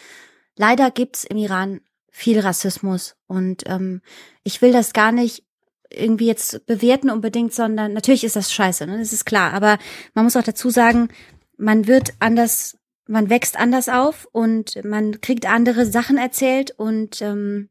Leider 0.56 0.89
gibt's 0.89 1.24
im 1.24 1.38
Iran 1.38 1.82
viel 2.10 2.39
Rassismus 2.39 3.16
und 3.28 3.62
ähm, 3.68 4.02
ich 4.44 4.62
will 4.64 4.72
das 4.72 4.94
gar 4.94 5.12
nicht 5.12 5.46
irgendwie 5.94 6.28
jetzt 6.28 6.66
bewerten 6.66 7.10
unbedingt, 7.10 7.54
sondern 7.54 7.94
natürlich 7.94 8.24
ist 8.24 8.36
das 8.36 8.52
scheiße, 8.52 8.86
ne? 8.88 8.98
das 8.98 9.14
ist 9.14 9.26
klar. 9.26 9.54
Aber 9.54 9.78
man 10.14 10.26
muss 10.26 10.36
auch 10.36 10.44
dazu 10.44 10.70
sagen, 10.70 11.10
man 11.58 11.88
wird 11.88 12.14
anders, 12.20 12.78
man 13.08 13.30
wächst 13.30 13.60
anders 13.60 13.89
auf 13.89 14.28
und 14.32 14.84
man 14.84 15.22
kriegt 15.22 15.48
andere 15.48 15.86
Sachen 15.86 16.18
erzählt 16.18 16.72
und 16.72 17.22
ähm, 17.22 17.70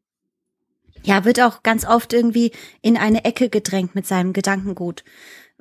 ja, 1.05 1.25
wird 1.25 1.41
auch 1.41 1.63
ganz 1.63 1.85
oft 1.85 2.13
irgendwie 2.13 2.53
in 2.81 2.97
eine 2.97 3.25
Ecke 3.25 3.49
gedrängt 3.49 3.95
mit 3.95 4.07
seinem 4.07 4.33
Gedankengut. 4.33 5.05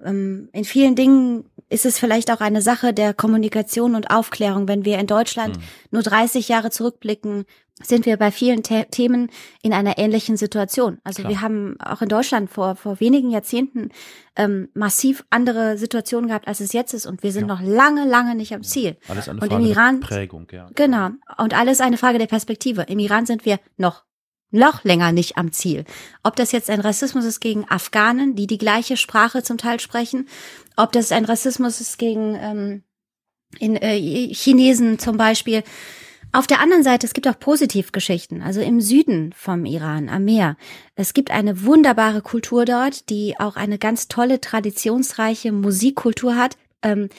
Ähm, 0.04 0.50
in 0.54 0.64
vielen 0.66 0.96
Dingen 0.96 1.46
ist 1.70 1.86
es 1.86 1.98
vielleicht 2.00 2.32
auch 2.32 2.42
eine 2.42 2.62
Sache 2.62 2.94
der 2.94 3.14
Kommunikation 3.14 3.96
und 3.96 4.10
Aufklärung. 4.12 4.68
Wenn 4.68 4.84
wir 4.86 5.00
in 5.00 5.08
Deutschland 5.08 5.56
Hm. 5.58 5.64
nur 5.92 6.04
30 6.04 6.48
Jahre 6.50 6.70
zurückblicken, 6.72 7.46
sind 7.84 8.06
wir 8.06 8.18
bei 8.18 8.30
vielen 8.32 8.64
The 8.64 8.84
Themen 8.92 9.32
in 9.64 9.74
einer 9.74 9.98
ähnlichen 9.98 10.38
Situation. 10.38 11.00
Also 11.04 11.22
Klar. 11.24 11.32
wir 11.32 11.42
haben 11.42 11.78
auch 11.82 12.02
in 12.04 12.10
Deutschland 12.10 12.52
vor, 12.52 12.76
vor 12.76 13.00
wenigen 13.00 13.32
Jahrzehnten 13.32 13.90
ähm, 14.36 14.70
massiv 14.76 15.24
andere 15.32 15.78
Situationen 15.80 16.28
gehabt, 16.28 16.48
als 16.48 16.60
es 16.60 16.74
jetzt 16.74 16.94
ist. 16.94 17.08
Und 17.08 17.24
wir 17.24 17.32
sind 17.32 17.48
Ja. 17.48 17.56
noch 17.56 17.62
lange, 17.62 18.06
lange 18.08 18.36
nicht 18.36 18.54
am 18.54 18.62
Ziel. 18.62 18.98
Alles 19.08 19.28
eine 19.30 19.40
Und 19.42 19.48
Frage 19.50 19.64
im 19.64 19.70
Iran- 19.72 20.00
der 20.02 20.08
Prägung, 20.08 20.48
ja. 20.52 20.68
Genau. 20.76 21.10
Und 21.40 21.58
alles 21.58 21.82
eine 21.82 21.98
Frage 21.98 22.20
der 22.20 22.28
Perspektive. 22.28 22.84
Im 22.84 23.00
Iran 23.00 23.26
sind 23.26 23.46
wir 23.46 23.60
noch 23.78 24.04
noch 24.52 24.84
länger 24.84 25.12
nicht 25.12 25.38
am 25.38 25.52
Ziel. 25.52 25.86
Ob 26.24 26.36
das 26.36 26.52
jetzt 26.52 26.70
ein 26.70 26.82
Rassismus 26.82 27.26
ist 27.26 27.40
gegen 27.40 27.66
Afghanen, 27.70 28.36
die 28.36 28.48
die 28.48 28.58
gleiche 28.58 28.98
Sprache 28.98 29.44
zum 29.44 29.58
Teil 29.58 29.80
sprechen, 29.80 30.28
ob 30.76 30.92
das 30.92 31.12
ein 31.12 31.26
Rassismus 31.26 31.82
ist 31.82 31.98
gegen 31.98 32.36
ähm, 32.36 32.84
in, 33.60 33.76
äh, 33.76 34.34
Chinesen 34.34 35.00
zum 35.00 35.18
Beispiel. 35.18 35.64
Auf 36.34 36.48
der 36.48 36.62
anderen 36.62 36.84
Seite, 36.84 37.06
es 37.06 37.14
gibt 37.14 37.28
auch 37.28 37.38
Positivgeschichten. 37.38 38.42
Also 38.42 38.62
im 38.62 38.80
Süden 38.80 39.34
vom 39.36 39.66
Iran, 39.66 40.08
am 40.08 40.24
Meer. 40.24 40.56
Es 40.96 41.14
gibt 41.14 41.30
eine 41.30 41.66
wunderbare 41.66 42.22
Kultur 42.22 42.64
dort, 42.64 43.10
die 43.10 43.38
auch 43.38 43.58
eine 43.58 43.78
ganz 43.78 44.08
tolle, 44.08 44.40
traditionsreiche 44.40 45.52
Musikkultur 45.52 46.38
hat. 46.38 46.56
Ähm, 46.84 47.10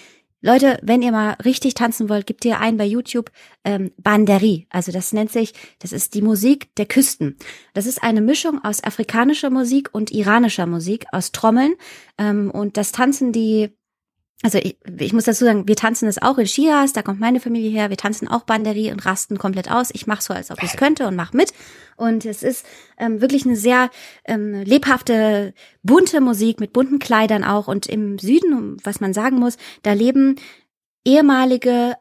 Leute, 0.45 0.79
wenn 0.83 1.03
ihr 1.03 1.13
mal 1.13 1.37
richtig 1.45 1.75
tanzen 1.75 2.09
wollt, 2.09 2.27
gebt 2.27 2.45
ihr 2.45 2.59
ein 2.59 2.77
bei 2.77 2.85
YouTube 2.85 3.31
ähm, 3.65 3.93
Banderi. 3.97 4.67
Also 4.71 4.91
das 4.91 5.13
nennt 5.13 5.31
sich, 5.31 5.55
das 5.79 5.93
ist 5.93 6.15
die 6.15 6.23
Musik 6.23 6.75
der 6.75 6.87
Küsten. 6.87 7.37
Das 7.75 7.87
ist 7.87 8.03
eine 8.03 8.21
Mischung 8.21 8.63
aus 8.63 8.83
afrikanischer 8.83 9.51
Musik 9.51 9.91
und 9.93 10.11
iranischer 10.11 10.67
Musik, 10.67 11.07
aus 11.13 11.31
Trommeln. 11.31 11.75
Ähm, 12.19 12.51
und 12.51 12.77
das 12.77 12.91
tanzen 12.91 13.33
die, 13.33 13.71
also 14.43 14.59
ich, 14.59 14.77
ich 14.99 15.13
muss 15.13 15.25
dazu 15.25 15.45
sagen, 15.45 15.69
wir 15.69 15.77
tanzen 15.77 16.07
das 16.07 16.21
auch 16.21 16.37
in 16.37 16.47
Shiraz, 16.47 16.93
da 16.93 17.03
kommt 17.03 17.21
meine 17.21 17.39
Familie 17.39 17.71
her, 17.71 17.91
wir 17.91 17.97
tanzen 17.97 18.27
auch 18.27 18.43
Banderi 18.43 18.91
und 18.91 19.07
rasten 19.07 19.39
komplett 19.39 19.71
aus. 19.71 19.91
Ich 19.93 20.07
mache 20.09 20.23
so, 20.23 20.35
als 20.35 20.51
ob 20.51 20.63
ich 20.63 20.71
es 20.71 20.77
könnte 20.77 21.07
und 21.07 21.15
mach 21.15 21.33
mit. 21.33 21.53
Und 21.97 22.25
es 22.25 22.43
ist 22.43 22.67
ähm, 22.99 23.21
wirklich 23.21 23.47
eine 23.47 23.55
sehr 23.55 23.91
ähm, 24.25 24.55
lebhafte, 24.63 25.55
bunte 25.85 26.21
Musik 26.21 26.59
mit 26.59 26.73
bunten 26.73 26.99
Kleidern 26.99 27.45
auch. 27.45 27.69
Und 27.69 27.87
im 27.87 28.19
Süden, 28.19 28.79
was 28.83 29.01
man 29.01 29.13
sagen 29.13 29.39
muss, 29.39 29.59
da 29.83 29.93
leben 29.93 30.37
ehemalige 31.05 31.95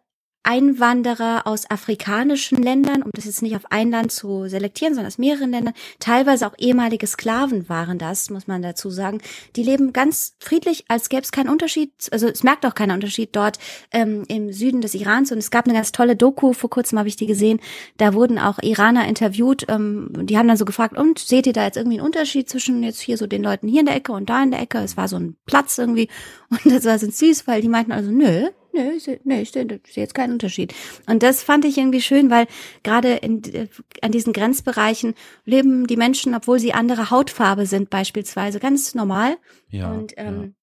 Einwanderer 0.43 1.45
aus 1.45 1.69
afrikanischen 1.69 2.61
Ländern, 2.61 3.03
um 3.03 3.11
das 3.13 3.25
jetzt 3.25 3.41
nicht 3.41 3.55
auf 3.55 3.65
ein 3.69 3.91
Land 3.91 4.11
zu 4.11 4.47
selektieren, 4.47 4.93
sondern 4.93 5.07
aus 5.07 5.17
mehreren 5.17 5.51
Ländern, 5.51 5.73
teilweise 5.99 6.47
auch 6.47 6.55
ehemalige 6.57 7.05
Sklaven 7.05 7.69
waren 7.69 7.97
das, 7.97 8.29
muss 8.29 8.47
man 8.47 8.61
dazu 8.61 8.89
sagen. 8.89 9.21
Die 9.55 9.63
leben 9.63 9.93
ganz 9.93 10.35
friedlich, 10.39 10.85
als 10.87 11.09
gäbe 11.09 11.21
es 11.21 11.31
keinen 11.31 11.49
Unterschied, 11.49 11.91
also 12.11 12.27
es 12.27 12.43
merkt 12.43 12.65
auch 12.65 12.73
keinen 12.73 12.91
Unterschied 12.91 13.35
dort 13.35 13.59
ähm, 13.91 14.23
im 14.27 14.51
Süden 14.51 14.81
des 14.81 14.95
Irans. 14.95 15.31
Und 15.31 15.37
es 15.37 15.51
gab 15.51 15.65
eine 15.65 15.75
ganz 15.75 15.91
tolle 15.91 16.15
Doku, 16.15 16.53
vor 16.53 16.69
kurzem 16.69 16.97
habe 16.97 17.07
ich 17.07 17.15
die 17.15 17.27
gesehen, 17.27 17.59
da 17.97 18.13
wurden 18.13 18.39
auch 18.39 18.59
Iraner 18.61 19.07
interviewt, 19.07 19.65
ähm, 19.69 20.09
die 20.23 20.37
haben 20.37 20.47
dann 20.47 20.57
so 20.57 20.65
gefragt, 20.65 20.97
und 20.97 21.19
seht 21.19 21.45
ihr 21.45 21.53
da 21.53 21.65
jetzt 21.65 21.77
irgendwie 21.77 21.97
einen 21.97 22.05
Unterschied 22.05 22.49
zwischen 22.49 22.83
jetzt 22.83 23.01
hier 23.01 23.17
so 23.17 23.27
den 23.27 23.43
Leuten 23.43 23.67
hier 23.67 23.81
in 23.81 23.85
der 23.85 23.95
Ecke 23.95 24.11
und 24.11 24.29
da 24.29 24.41
in 24.41 24.51
der 24.51 24.61
Ecke? 24.61 24.79
Es 24.79 24.97
war 24.97 25.07
so 25.07 25.17
ein 25.17 25.35
Platz 25.45 25.77
irgendwie 25.77 26.09
und 26.49 26.65
das 26.65 26.85
war 26.85 26.97
so 26.97 27.09
süß, 27.09 27.45
weil 27.45 27.61
die 27.61 27.69
meinten 27.69 27.91
also, 27.91 28.11
nö, 28.11 28.49
Nö, 28.73 28.91
ich 28.95 29.03
seh- 29.03 29.19
nö, 29.23 29.35
ich 29.35 29.51
sehe 29.51 29.67
seh 29.67 30.01
jetzt 30.01 30.13
keinen 30.13 30.33
Unterschied. 30.33 30.73
Und 31.07 31.23
das 31.23 31.43
fand 31.43 31.65
ich 31.65 31.77
irgendwie 31.77 32.01
schön, 32.01 32.29
weil 32.29 32.47
gerade 32.83 33.13
in, 33.15 33.43
äh, 33.53 33.67
an 34.01 34.11
diesen 34.11 34.33
Grenzbereichen 34.33 35.13
leben 35.45 35.87
die 35.87 35.97
Menschen, 35.97 36.33
obwohl 36.35 36.59
sie 36.59 36.73
andere 36.73 37.09
Hautfarbe 37.11 37.65
sind, 37.65 37.89
beispielsweise, 37.89 38.59
ganz 38.59 38.95
normal. 38.95 39.37
Ja, 39.69 39.91
und 39.91 40.11
ja. 40.13 40.23
ähm, 40.23 40.55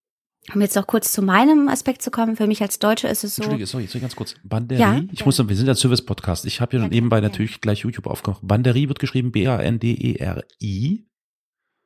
um 0.54 0.60
jetzt 0.62 0.76
noch 0.76 0.86
kurz 0.86 1.12
zu 1.12 1.20
meinem 1.20 1.68
Aspekt 1.68 2.00
zu 2.00 2.10
kommen, 2.10 2.34
für 2.36 2.46
mich 2.46 2.62
als 2.62 2.78
Deutsche 2.78 3.08
ist 3.08 3.22
es 3.24 3.34
so. 3.34 3.42
Entschuldige, 3.42 3.66
sorry, 3.66 3.86
sorry, 3.86 4.00
ganz 4.00 4.16
kurz. 4.16 4.34
Banderie? 4.42 4.80
Ja, 4.80 5.02
ich 5.12 5.20
ja. 5.20 5.26
muss, 5.26 5.46
wir 5.46 5.56
sind 5.56 5.66
ja 5.66 5.74
Service-Podcast. 5.74 6.46
Ich 6.46 6.62
habe 6.62 6.76
ja 6.78 6.82
Ja, 6.84 6.88
nebenbei 6.88 7.16
ja. 7.18 7.22
natürlich 7.22 7.60
gleich 7.60 7.80
YouTube 7.80 8.06
aufgemacht. 8.06 8.40
Banderie 8.42 8.88
wird 8.88 8.98
geschrieben 8.98 9.30
B-A-N-D-E-R-I. 9.32 11.04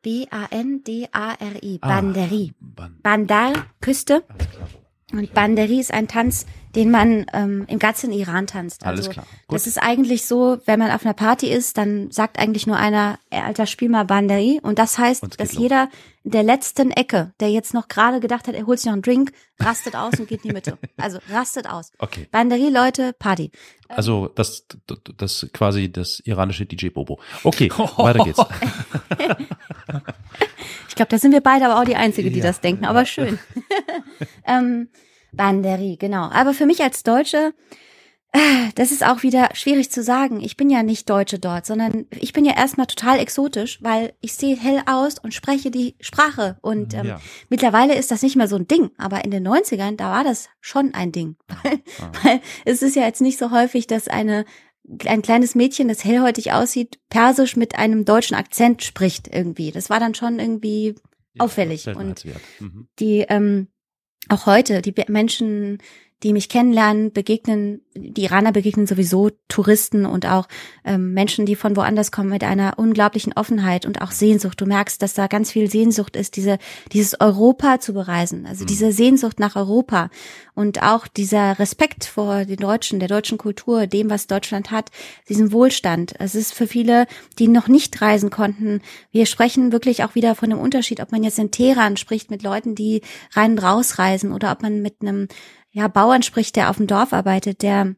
B-A-N-D-A-R-I. 0.03 1.79
Ah, 1.81 1.89
Banderi. 1.89 2.53
Ban 2.61 2.99
Bandar, 3.03 3.53
Küste. 3.81 4.23
Alles 4.29 4.51
klar. 4.51 4.69
Und 5.13 5.35
Banderi 5.35 5.79
ist 5.79 5.93
ein 5.93 6.09
Tanz, 6.09 6.47
den 6.75 6.91
man 6.91 7.27
ähm, 7.33 7.65
im 7.69 7.79
ganzen 7.79 8.13
Iran 8.13 8.47
tanzt. 8.47 8.85
Alles 8.87 9.01
Also, 9.01 9.11
klar. 9.11 9.27
Gut. 9.47 9.57
Das 9.57 9.67
ist 9.67 9.77
eigentlich 9.79 10.25
so, 10.27 10.59
wenn 10.65 10.79
man 10.79 10.91
auf 10.91 11.05
einer 11.05 11.15
Party 11.15 11.49
ist, 11.49 11.77
dann 11.79 12.11
sagt 12.11 12.39
eigentlich 12.39 12.67
nur 12.67 12.77
einer, 12.77 13.19
"Ey, 13.31 13.41
Alter, 13.43 13.67
spiel 13.67 13.89
mal 13.91 14.05
Banderi. 14.05 14.59
Und 14.63 14.79
das 14.79 14.99
heißt, 14.99 15.23
Und 15.23 15.39
dass 15.41 15.53
los. 15.53 15.63
jeder 15.63 15.89
in 16.25 16.31
der 16.31 16.43
letzten 16.45 16.91
Ecke, 16.93 17.33
der 17.41 17.51
jetzt 17.51 17.75
noch 17.75 17.89
gerade 17.89 18.21
gedacht 18.21 18.47
hat, 18.49 18.55
er 18.55 18.65
holt 18.67 18.79
sich 18.79 18.87
noch 18.87 18.93
einen 18.95 19.03
Drink, 19.03 19.33
rastet 19.61 19.97
aus 19.97 20.19
und 20.21 20.29
geht 20.29 20.45
in 20.45 20.49
die 20.51 20.55
Mitte. 20.55 20.79
Also 20.97 21.19
rastet 21.31 21.69
aus. 21.69 21.91
Okay. 21.99 22.29
Banderi, 22.31 22.69
Leute, 22.69 23.13
Party. 23.13 23.51
Also 23.89 24.29
das, 24.29 24.67
das, 24.87 24.99
das 25.19 25.47
quasi 25.53 25.91
das 25.91 26.21
iranische 26.21 26.65
DJ 26.65 26.89
Bobo. 26.91 27.19
Okay, 27.45 27.71
weiter 27.97 28.25
geht's. 28.25 28.39
Ich 30.89 30.95
glaube, 30.97 31.09
da 31.09 31.19
sind 31.19 31.33
wir 31.33 31.41
beide 31.41 31.65
aber 31.67 31.81
auch 31.81 31.85
die 31.87 31.97
Einzige, 31.97 32.31
die 32.31 32.41
Ja. 32.41 32.45
das 32.45 32.61
denken, 32.61 32.85
aber 32.85 33.07
schön. 33.07 33.39
ähm, 34.47 34.89
Banderi, 35.33 35.97
genau. 35.99 36.29
Aber 36.31 36.55
für 36.55 36.67
mich 36.67 36.83
als 36.83 37.03
Deutsche, 37.03 37.53
äh, 38.33 38.39
das 38.77 38.93
ist 38.93 39.05
auch 39.05 39.23
wieder 39.23 39.51
schwierig 39.55 39.91
zu 39.91 40.03
sagen. 40.03 40.41
Ich 40.41 40.57
bin 40.57 40.71
ja 40.71 40.83
nicht 40.83 41.09
Deutsche 41.11 41.39
dort, 41.39 41.67
sondern 41.67 42.07
ich 42.19 42.33
bin 42.33 42.45
ja 42.45 42.55
erstmal 42.57 42.87
total 42.87 43.19
exotisch, 43.19 43.79
weil 43.83 44.15
ich 44.21 44.33
sehe 44.35 44.57
hell 44.57 44.83
aus 44.87 45.19
und 45.19 45.35
spreche 45.35 45.71
die 45.71 45.97
Sprache. 46.01 46.57
Und 46.63 46.95
ähm, 46.95 47.07
Ja. 47.07 47.21
mittlerweile 47.51 47.95
ist 47.95 48.11
das 48.11 48.23
nicht 48.23 48.37
mehr 48.37 48.49
so 48.49 48.57
ein 48.57 48.67
Ding. 48.69 48.91
Aber 48.99 49.25
in 49.25 49.31
den 49.31 49.47
90ern, 49.47 49.97
da 49.97 50.11
war 50.11 50.25
das 50.25 50.49
schon 50.61 50.95
ein 50.95 51.13
Ding. 51.13 51.37
Weil, 51.63 51.81
Ah. 52.01 52.13
weil 52.23 52.41
es 52.65 52.83
ist 52.83 52.97
ja 52.97 53.03
jetzt 53.05 53.21
nicht 53.21 53.39
so 53.39 53.51
häufig, 53.51 53.87
dass 53.87 54.09
eine 54.09 54.45
ein 55.07 55.23
kleines 55.23 55.55
Mädchen, 55.55 55.87
das 55.87 56.03
hellhäutig 56.05 56.51
aussieht, 56.53 56.99
Persisch 57.09 57.55
mit 57.55 57.77
einem 57.79 58.05
deutschen 58.05 58.35
Akzent 58.37 58.83
spricht 58.83 59.29
irgendwie. 59.33 59.71
Das 59.71 59.91
war 59.91 60.01
dann 60.01 60.15
schon 60.17 60.41
irgendwie 60.41 60.97
Ja, 61.35 61.45
auffällig. 61.45 61.83
Seltenheitswert. 61.83 62.41
Mhm. 62.59 62.89
die 62.99 63.21
ähm, 63.29 63.69
auch 64.33 64.47
heute, 64.47 64.83
die 64.83 64.95
Menschen, 65.09 65.79
die 66.23 66.33
mich 66.33 66.49
kennenlernen, 66.49 67.13
begegnen, 67.13 67.83
die 67.95 68.25
Iraner 68.25 68.53
begegnen 68.53 68.87
sowieso 68.87 69.31
Touristen 69.49 70.07
und 70.07 70.27
auch 70.27 70.49
ähm, 70.85 71.13
Menschen, 71.13 71.47
die 71.47 71.57
von 71.57 71.77
woanders 71.77 72.11
kommen, 72.11 72.31
mit 72.31 72.45
einer 72.45 72.79
unglaublichen 72.79 73.33
Offenheit 73.35 73.85
und 73.85 74.01
auch 74.01 74.13
Sehnsucht. 74.13 74.61
Du 74.61 74.67
merkst, 74.67 75.03
dass 75.03 75.15
da 75.15 75.27
ganz 75.27 75.51
viel 75.51 75.71
Sehnsucht 75.71 76.17
ist, 76.17 76.37
diese, 76.37 76.59
dieses 76.93 77.21
Europa 77.21 77.81
zu 77.81 77.93
bereisen, 77.93 78.47
also 78.47 78.65
Mhm. 78.65 78.69
diese 78.69 78.93
Sehnsucht 78.93 79.41
nach 79.41 79.57
Europa 79.57 80.11
und 80.55 80.83
auch 80.83 81.07
dieser 81.07 81.59
Respekt 81.59 82.05
vor 82.05 82.45
den 82.45 82.57
Deutschen, 82.57 82.99
der 82.99 83.09
deutschen 83.09 83.39
Kultur, 83.39 83.87
dem, 83.87 84.11
was 84.11 84.27
Deutschland 84.27 84.71
hat, 84.71 84.91
diesem 85.29 85.53
Wohlstand. 85.53 86.15
Es 86.19 86.35
ist 86.35 86.55
für 86.55 86.67
viele, 86.67 87.07
die 87.39 87.49
noch 87.49 87.69
nicht 87.69 88.01
reisen 88.01 88.31
konnten, 88.31 88.81
wir 89.11 89.27
sprechen 89.27 89.73
wirklich 89.73 90.05
auch 90.05 90.15
wieder 90.15 90.35
von 90.35 90.51
dem 90.51 90.59
Unterschied, 90.59 91.01
ob 91.01 91.13
man 91.13 91.25
jetzt 91.25 91.39
in 91.39 91.51
Teheran 91.51 91.97
spricht 91.97 92.31
mit 92.31 92.43
Leuten, 92.43 92.75
die 92.75 93.03
rein 93.33 93.53
und 93.53 93.59
raus 93.59 93.99
reisen 93.99 94.33
oder 94.33 94.53
ob 94.53 94.63
man 94.63 94.83
mit 94.83 94.97
einem 95.03 95.29
ja, 95.73 95.89
Bauern 95.89 96.23
spricht, 96.23 96.57
der 96.57 96.71
auf 96.71 96.77
dem 96.77 96.87
Dorf 96.87 97.13
arbeitet, 97.13 97.63
der 97.63 97.95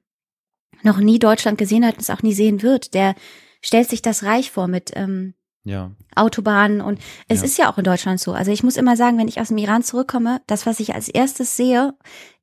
noch 0.83 0.99
nie 0.99 1.19
Deutschland 1.19 1.59
gesehen 1.59 1.85
hat 1.85 1.95
und 1.95 2.03
es 2.03 2.11
auch 2.11 2.23
nie 2.23 2.35
sehen 2.35 2.63
wird. 2.63 2.95
Der 2.95 3.15
stellt 3.63 3.89
sich 3.91 4.03
das 4.03 4.23
reich 4.23 4.51
vor 4.51 4.69
mit 4.69 4.93
ähm, 4.95 5.35
Ja. 5.65 5.91
Autobahnen 6.15 6.81
und 6.81 7.01
es 7.29 7.41
Ja. 7.41 7.45
ist 7.47 7.59
ja 7.59 7.73
auch 7.73 7.79
in 7.79 7.85
Deutschland 7.85 8.21
so. 8.21 8.33
Also 8.33 8.53
ich 8.53 8.63
muss 8.63 8.77
immer 8.77 8.97
sagen, 8.97 9.19
wenn 9.19 9.29
ich 9.29 9.41
aus 9.41 9.49
dem 9.49 9.59
Iran 9.59 9.83
zurückkomme, 9.83 10.43
das, 10.47 10.67
was 10.67 10.79
ich 10.81 10.95
als 10.95 11.09
erstes 11.09 11.57
sehe, 11.57 11.95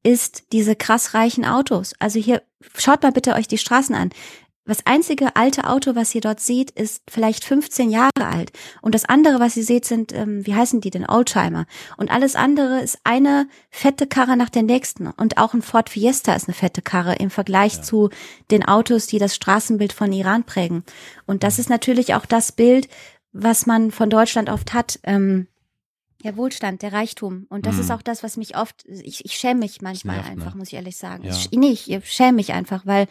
ist 0.04 0.52
diese 0.52 0.76
krass 0.76 1.14
reichen 1.14 1.46
Autos. 1.46 1.94
Also 2.00 2.20
hier, 2.20 2.42
schaut 2.76 3.04
mal 3.04 3.12
bitte 3.12 3.34
euch 3.36 3.48
die 3.48 3.60
Straßen 3.60 3.94
an. 3.96 4.10
Das 4.66 4.86
einzige 4.86 5.36
alte 5.36 5.68
Auto, 5.68 5.96
was 5.96 6.14
ihr 6.14 6.22
dort 6.22 6.40
seht, 6.40 6.72
ist 6.72 7.02
vielleicht 7.10 7.44
15 7.44 7.90
Jahre 7.90 8.12
alt. 8.20 8.52
Und 8.82 8.94
das 8.94 9.06
andere, 9.06 9.40
was 9.40 9.58
ihr 9.58 9.64
seht, 9.64 9.86
sind, 9.86 10.14
ähm, 10.14 10.46
wie 10.46 10.54
heißen 10.54 10.82
die 10.82 10.92
denn, 10.92 11.10
Oldtimer. 11.10 11.66
Und 11.98 12.12
alles 12.12 12.36
andere 12.36 12.82
ist 12.82 13.00
eine 13.04 13.48
fette 13.72 14.06
Karre 14.06 14.38
nach 14.38 14.50
der 14.50 14.64
nächsten. 14.64 15.08
Und 15.08 15.38
auch 15.40 15.54
ein 15.54 15.64
Ford 15.64 15.90
Fiesta 15.90 16.36
ist 16.36 16.48
eine 16.48 16.54
fette 16.54 16.84
Karre 16.84 17.16
im 17.16 17.32
Vergleich 17.32 17.78
ja. 17.78 17.82
zu 17.82 18.10
den 18.52 18.64
Autos, 18.64 19.08
die 19.08 19.20
das 19.20 19.36
Straßenbild 19.36 19.94
von 19.94 20.14
Iran 20.14 20.44
prägen. 20.44 20.84
Und 21.26 21.44
das 21.44 21.58
ist 21.58 21.70
natürlich 21.70 22.14
auch 22.14 22.28
das 22.28 22.52
Bild, 22.52 22.88
was 23.34 23.66
man 23.66 23.92
von 23.92 24.10
Deutschland 24.10 24.50
oft 24.50 24.74
hat. 24.74 25.00
Ähm, 25.04 25.48
der 26.24 26.38
Wohlstand, 26.38 26.82
der 26.82 26.94
Reichtum. 26.94 27.46
Und 27.50 27.66
das 27.66 27.76
mhm. 27.76 27.82
ist 27.82 27.92
auch 27.92 28.02
das, 28.02 28.24
was 28.24 28.38
mich 28.38 28.58
oft, 28.58 28.86
ich, 28.88 29.26
ich 29.26 29.34
schäme 29.34 29.62
mich 29.62 29.82
manchmal 29.82 30.18
nervt, 30.18 30.30
einfach, 30.30 30.54
ne? 30.54 30.60
muss 30.60 30.68
ich 30.70 30.76
ehrlich 30.76 30.98
sagen. 30.98 31.24
Ja. 31.24 31.32
Ich, 31.32 31.52
nee, 31.52 31.72
ich 31.72 32.00
schäme 32.04 32.34
mich 32.34 32.54
einfach, 32.54 32.86
weil 32.86 33.08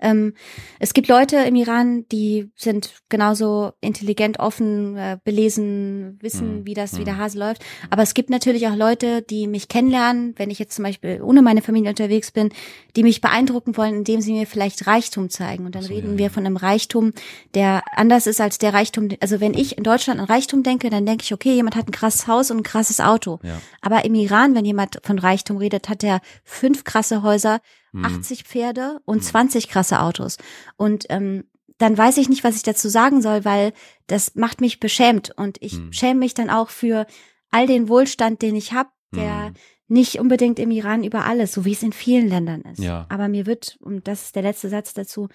ähm, 0.00 0.34
es 0.78 0.92
gibt 0.92 1.08
Leute 1.08 1.36
im 1.38 1.54
Iran, 1.56 2.06
die 2.12 2.50
sind 2.56 2.92
genauso 3.08 3.72
intelligent, 3.80 4.38
offen, 4.38 4.96
äh, 4.96 5.18
belesen, 5.24 6.18
wissen, 6.20 6.60
mhm. 6.60 6.66
wie 6.66 6.74
das, 6.74 6.98
wie 6.98 7.04
der 7.04 7.14
mhm. 7.14 7.18
Hase 7.18 7.38
läuft. 7.38 7.64
Aber 7.90 8.02
es 8.02 8.14
gibt 8.14 8.30
natürlich 8.30 8.66
auch 8.68 8.76
Leute, 8.76 9.22
die 9.22 9.46
mich 9.46 9.68
kennenlernen, 9.68 10.34
wenn 10.36 10.50
ich 10.50 10.58
jetzt 10.58 10.76
zum 10.76 10.84
Beispiel 10.84 11.22
ohne 11.22 11.42
meine 11.42 11.62
Familie 11.62 11.90
unterwegs 11.90 12.32
bin, 12.32 12.50
die 12.96 13.02
mich 13.02 13.20
beeindrucken 13.20 13.76
wollen, 13.76 13.94
indem 13.94 14.20
sie 14.20 14.32
mir 14.32 14.46
vielleicht 14.46 14.86
Reichtum 14.86 15.30
zeigen. 15.30 15.64
Und 15.64 15.74
dann 15.74 15.82
so, 15.82 15.94
reden 15.94 16.12
ja, 16.12 16.18
wir 16.18 16.30
von 16.30 16.44
einem 16.44 16.56
Reichtum, 16.56 17.12
der 17.54 17.82
anders 17.92 18.26
ist 18.26 18.40
als 18.40 18.58
der 18.58 18.74
Reichtum. 18.74 19.08
Also 19.20 19.40
wenn 19.40 19.54
ich 19.54 19.78
in 19.78 19.84
Deutschland 19.84 20.20
an 20.20 20.26
Reichtum 20.26 20.62
denke, 20.62 20.90
dann 20.90 21.06
denke 21.06 21.24
ich, 21.24 21.32
okay, 21.32 21.54
jemand 21.54 21.76
hat 21.76 21.88
ein 21.88 21.92
krasses 21.92 22.26
Haus 22.26 22.50
und 22.54 22.60
ein 22.60 22.64
krasses 22.64 23.00
Auto. 23.00 23.40
Ja. 23.42 23.60
Aber 23.80 24.04
im 24.04 24.14
Iran, 24.14 24.54
wenn 24.54 24.64
jemand 24.64 25.00
von 25.02 25.18
Reichtum 25.18 25.56
redet, 25.58 25.88
hat 25.88 26.02
er 26.02 26.20
fünf 26.44 26.84
krasse 26.84 27.22
Häuser, 27.22 27.60
80 27.94 28.40
mhm. 28.40 28.44
Pferde 28.46 29.00
und 29.04 29.22
20 29.22 29.66
mhm. 29.66 29.70
krasse 29.70 30.00
Autos. 30.00 30.38
Und 30.76 31.06
ähm, 31.10 31.44
dann 31.78 31.96
weiß 31.96 32.18
ich 32.18 32.28
nicht, 32.28 32.44
was 32.44 32.56
ich 32.56 32.62
dazu 32.62 32.88
sagen 32.88 33.22
soll, 33.22 33.44
weil 33.44 33.72
das 34.06 34.34
macht 34.34 34.60
mich 34.60 34.80
beschämt. 34.80 35.30
Und 35.36 35.58
ich 35.60 35.78
mhm. 35.78 35.92
schäme 35.92 36.20
mich 36.20 36.34
dann 36.34 36.50
auch 36.50 36.70
für 36.70 37.06
all 37.50 37.66
den 37.66 37.88
Wohlstand, 37.88 38.42
den 38.42 38.56
ich 38.56 38.72
habe, 38.72 38.90
der 39.14 39.50
mhm. 39.50 39.54
nicht 39.88 40.18
unbedingt 40.18 40.58
im 40.58 40.70
Iran 40.70 41.04
über 41.04 41.24
alles, 41.24 41.52
so 41.52 41.64
wie 41.64 41.72
es 41.72 41.82
in 41.82 41.92
vielen 41.92 42.28
Ländern 42.28 42.62
ist. 42.62 42.80
Ja. 42.80 43.06
Aber 43.08 43.28
mir 43.28 43.46
wird, 43.46 43.76
und 43.80 44.08
das 44.08 44.24
ist 44.24 44.36
der 44.36 44.42
letzte 44.42 44.68
Satz 44.68 44.94
dazu, 44.94 45.28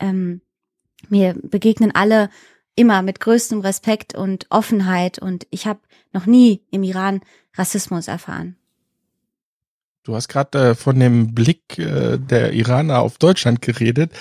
ähm, 0.00 0.40
mir 1.08 1.34
begegnen 1.42 1.94
alle 1.94 2.30
immer 2.76 3.02
mit 3.02 3.18
größtem 3.18 3.60
Respekt 3.60 4.14
und 4.14 4.46
Offenheit. 4.50 5.18
Und 5.18 5.46
ich 5.50 5.66
habe 5.66 5.80
noch 6.12 6.26
nie 6.26 6.62
im 6.70 6.84
Iran 6.84 7.20
Rassismus 7.54 8.06
erfahren. 8.06 8.56
Du 10.04 10.14
hast 10.14 10.28
gerade 10.28 10.70
äh, 10.70 10.74
von 10.76 11.00
dem 11.00 11.34
Blick 11.34 11.78
äh, 11.78 12.18
der 12.18 12.52
Iraner 12.52 13.00
auf 13.00 13.18
Deutschland 13.18 13.60
geredet. 13.60 14.12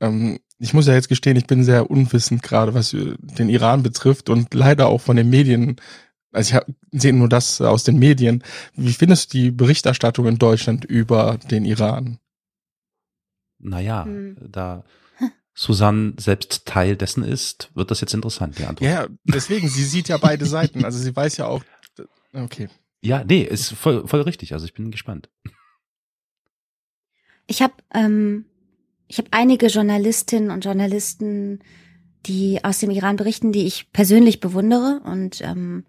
Ähm, 0.00 0.38
ich 0.58 0.74
muss 0.74 0.86
ja 0.86 0.92
jetzt 0.92 1.08
gestehen, 1.08 1.36
ich 1.36 1.46
bin 1.46 1.64
sehr 1.64 1.90
unwissend 1.90 2.42
gerade, 2.42 2.74
was 2.74 2.92
äh, 2.92 3.14
den 3.18 3.48
Iran 3.48 3.82
betrifft 3.82 4.28
und 4.28 4.52
leider 4.52 4.88
auch 4.88 5.00
von 5.00 5.16
den 5.16 5.30
Medien. 5.30 5.76
Also 6.32 6.60
ich 6.90 7.00
sehe 7.00 7.14
nur 7.14 7.30
das 7.30 7.60
aus 7.62 7.84
den 7.84 7.98
Medien. 7.98 8.44
Wie 8.74 8.92
findest 8.92 9.32
du 9.32 9.38
die 9.38 9.50
Berichterstattung 9.50 10.26
in 10.26 10.36
Deutschland 10.36 10.84
über 10.84 11.38
den 11.50 11.64
Iran? 11.64 12.18
Naja, 13.58 14.04
hm. 14.04 14.36
da 14.46 14.84
Susanne 15.60 16.14
selbst 16.16 16.64
Teil 16.64 16.96
dessen 16.96 17.22
ist, 17.22 17.70
wird 17.74 17.90
das 17.90 18.00
jetzt 18.00 18.14
interessant, 18.14 18.58
die 18.58 18.64
Antwort. 18.64 18.90
Ja, 18.90 19.08
deswegen, 19.24 19.68
sie 19.68 19.84
sieht 19.84 20.08
ja 20.08 20.16
beide 20.16 20.46
Seiten. 20.46 20.86
Also 20.86 20.98
sie 20.98 21.14
weiß 21.14 21.36
ja 21.36 21.48
auch, 21.48 21.62
okay. 22.32 22.70
Ja, 23.02 23.24
nee, 23.24 23.42
ist 23.42 23.72
voll, 23.72 24.08
voll 24.08 24.22
richtig. 24.22 24.54
Also 24.54 24.64
ich 24.64 24.72
bin 24.72 24.90
gespannt. 24.90 25.28
Ich 27.46 27.60
habe 27.60 27.74
ähm, 27.92 28.46
ich 29.06 29.18
habe 29.18 29.28
einige 29.32 29.66
Journalistinnen 29.66 30.50
und 30.50 30.64
Journalisten, 30.64 31.58
die 32.24 32.64
aus 32.64 32.78
dem 32.78 32.90
Iran 32.90 33.16
berichten, 33.16 33.52
die 33.52 33.66
ich 33.66 33.92
persönlich 33.92 34.40
bewundere 34.40 35.02
und 35.04 35.42
ähm, 35.42 35.84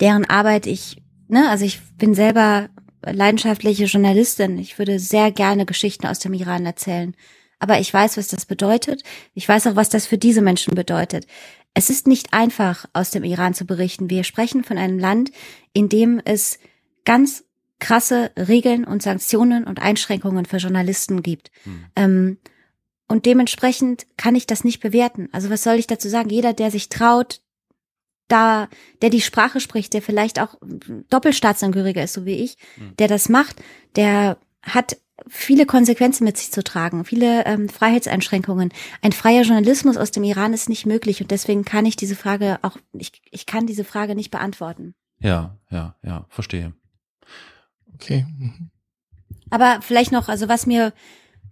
deren 0.00 0.24
Arbeit 0.24 0.66
ich, 0.66 1.02
ne, 1.28 1.50
also 1.50 1.66
ich 1.66 1.82
bin 1.98 2.14
selber 2.14 2.70
leidenschaftliche 3.02 3.84
Journalistin. 3.84 4.56
Ich 4.56 4.78
würde 4.78 4.98
sehr 4.98 5.32
gerne 5.32 5.66
Geschichten 5.66 6.06
aus 6.06 6.18
dem 6.18 6.32
Iran 6.32 6.64
erzählen. 6.64 7.14
Aber 7.62 7.78
ich 7.78 7.94
weiß, 7.94 8.16
was 8.16 8.26
das 8.26 8.44
bedeutet. 8.44 9.04
Ich 9.34 9.48
weiß 9.48 9.68
auch, 9.68 9.76
was 9.76 9.88
das 9.88 10.04
für 10.04 10.18
diese 10.18 10.42
Menschen 10.42 10.74
bedeutet. 10.74 11.28
Es 11.74 11.90
ist 11.90 12.08
nicht 12.08 12.32
einfach, 12.32 12.86
aus 12.92 13.10
dem 13.10 13.22
Iran 13.22 13.54
zu 13.54 13.66
berichten. 13.66 14.10
Wir 14.10 14.24
sprechen 14.24 14.64
von 14.64 14.78
einem 14.78 14.98
Land, 14.98 15.30
in 15.72 15.88
dem 15.88 16.20
es 16.24 16.58
ganz 17.04 17.44
krasse 17.78 18.32
Regeln 18.36 18.82
und 18.82 19.00
Sanktionen 19.00 19.62
und 19.62 19.80
Einschränkungen 19.80 20.44
für 20.44 20.56
Journalisten 20.56 21.22
gibt. 21.22 21.52
Hm. 21.62 21.84
Ähm, 21.94 22.38
und 23.06 23.26
dementsprechend 23.26 24.08
kann 24.16 24.34
ich 24.34 24.48
das 24.48 24.64
nicht 24.64 24.80
bewerten. 24.80 25.28
Also 25.30 25.48
was 25.48 25.62
soll 25.62 25.76
ich 25.76 25.86
dazu 25.86 26.08
sagen? 26.08 26.30
Jeder, 26.30 26.54
der 26.54 26.72
sich 26.72 26.88
traut, 26.88 27.42
da, 28.26 28.68
der 29.02 29.10
die 29.10 29.20
Sprache 29.20 29.60
spricht, 29.60 29.94
der 29.94 30.02
vielleicht 30.02 30.40
auch 30.40 30.56
Doppelstaatsangehöriger 31.10 32.02
ist, 32.02 32.14
so 32.14 32.26
wie 32.26 32.42
ich, 32.42 32.56
hm. 32.74 32.96
der 32.96 33.06
das 33.06 33.28
macht, 33.28 33.62
der 33.94 34.36
hat 34.62 34.96
viele 35.28 35.66
Konsequenzen 35.66 36.24
mit 36.24 36.36
sich 36.36 36.52
zu 36.52 36.62
tragen, 36.62 37.04
viele 37.04 37.44
ähm, 37.46 37.68
Freiheitseinschränkungen. 37.68 38.72
Ein 39.00 39.12
freier 39.12 39.42
Journalismus 39.42 39.96
aus 39.96 40.10
dem 40.10 40.24
Iran 40.24 40.52
ist 40.52 40.68
nicht 40.68 40.86
möglich 40.86 41.20
und 41.20 41.30
deswegen 41.30 41.64
kann 41.64 41.86
ich 41.86 41.96
diese 41.96 42.16
Frage 42.16 42.58
auch, 42.62 42.76
ich, 42.92 43.12
ich 43.30 43.46
kann 43.46 43.66
diese 43.66 43.84
Frage 43.84 44.14
nicht 44.14 44.30
beantworten. 44.30 44.94
Ja, 45.20 45.58
ja, 45.70 45.96
ja, 46.02 46.26
verstehe. 46.28 46.72
Okay. 47.94 48.26
Mhm. 48.38 48.70
Aber 49.50 49.80
vielleicht 49.82 50.12
noch, 50.12 50.28
also 50.28 50.48
was 50.48 50.66
mir 50.66 50.92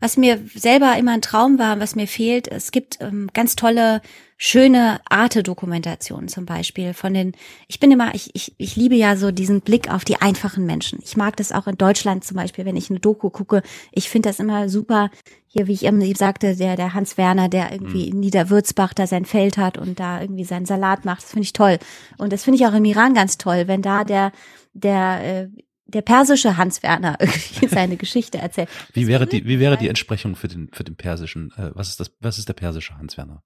was 0.01 0.17
mir 0.17 0.41
selber 0.55 0.97
immer 0.99 1.13
ein 1.13 1.23
Traum 1.23 1.59
war, 1.59 1.79
was 1.79 1.95
mir 1.95 2.07
fehlt, 2.07 2.49
es 2.49 2.71
gibt 2.71 2.99
ähm, 3.01 3.29
ganz 3.35 3.55
tolle, 3.55 4.01
schöne 4.39 5.01
Arte-Dokumentationen 5.09 6.29
zum 6.29 6.47
Beispiel 6.47 6.95
von 6.95 7.13
den, 7.13 7.33
ich 7.69 7.79
bin 7.79 7.91
immer, 7.91 8.15
ich, 8.15 8.31
ich, 8.35 8.55
ich 8.57 8.75
liebe 8.75 8.95
ja 8.95 9.15
so 9.17 9.31
diesen 9.31 9.61
Blick 9.61 9.93
auf 9.93 10.07
die 10.07 10.17
einfachen 10.17 10.65
Menschen. 10.65 11.01
Ich 11.03 11.19
mag 11.19 11.37
das 11.37 11.53
auch 11.53 11.67
in 11.67 11.77
Deutschland 11.77 12.25
zum 12.25 12.39
Beispiel, 12.39 12.65
wenn 12.65 12.77
ich 12.77 12.89
eine 12.89 13.01
Doku 13.01 13.29
gucke. 13.29 13.63
Ich 13.93 14.09
finde 14.09 14.31
das 14.31 14.41
immer 14.41 14.71
super. 14.71 15.11
Hier, 15.47 15.67
wie 15.67 15.75
ich 15.75 15.85
eben 15.85 16.15
sagte, 16.15 16.57
der, 16.57 16.77
der 16.77 16.95
Hans 16.95 17.19
Werner, 17.19 17.51
der 17.51 17.71
irgendwie 17.71 18.07
mhm. 18.07 18.13
in 18.13 18.21
Niederwürzbach 18.21 18.95
da 18.95 19.07
sein 19.07 19.27
Feld 19.27 19.59
hat 19.59 19.77
und 19.77 20.01
da 20.01 20.23
irgendwie 20.23 20.45
seinen 20.45 20.65
Salat 20.65 21.05
macht, 21.05 21.23
das 21.23 21.31
finde 21.31 21.45
ich 21.45 21.53
toll. 21.53 21.79
Und 22.17 22.33
das 22.33 22.45
finde 22.45 22.59
ich 22.59 22.67
auch 22.67 22.75
im 22.75 22.87
Iran 22.87 23.13
ganz 23.13 23.37
toll, 23.37 23.65
wenn 23.67 23.83
da 23.83 24.05
der, 24.05 24.33
der, 24.73 25.21
äh, 25.23 25.49
der 25.91 26.03
persische 26.03 26.57
Hans 26.57 26.83
Werner 26.83 27.17
irgendwie 27.21 27.69
seine 27.69 27.97
Geschichte 27.97 28.39
erzählt. 28.39 28.69
Wie 28.93 29.07
wäre 29.07 29.27
die, 29.27 29.47
wie 29.47 29.59
wäre 29.59 29.77
die 29.77 29.89
Entsprechung 29.89 30.37
für 30.37 30.49
den, 30.49 30.71
für 30.73 30.85
den 30.85 30.97
persischen, 30.97 31.53
äh, 31.57 31.71
was 31.75 31.89
ist 31.89 32.01
das, 32.01 32.13
was 32.21 32.39
ist 32.39 32.49
der 32.49 32.55
persische 32.55 32.97
Hans 32.97 33.17
Werner? 33.17 33.43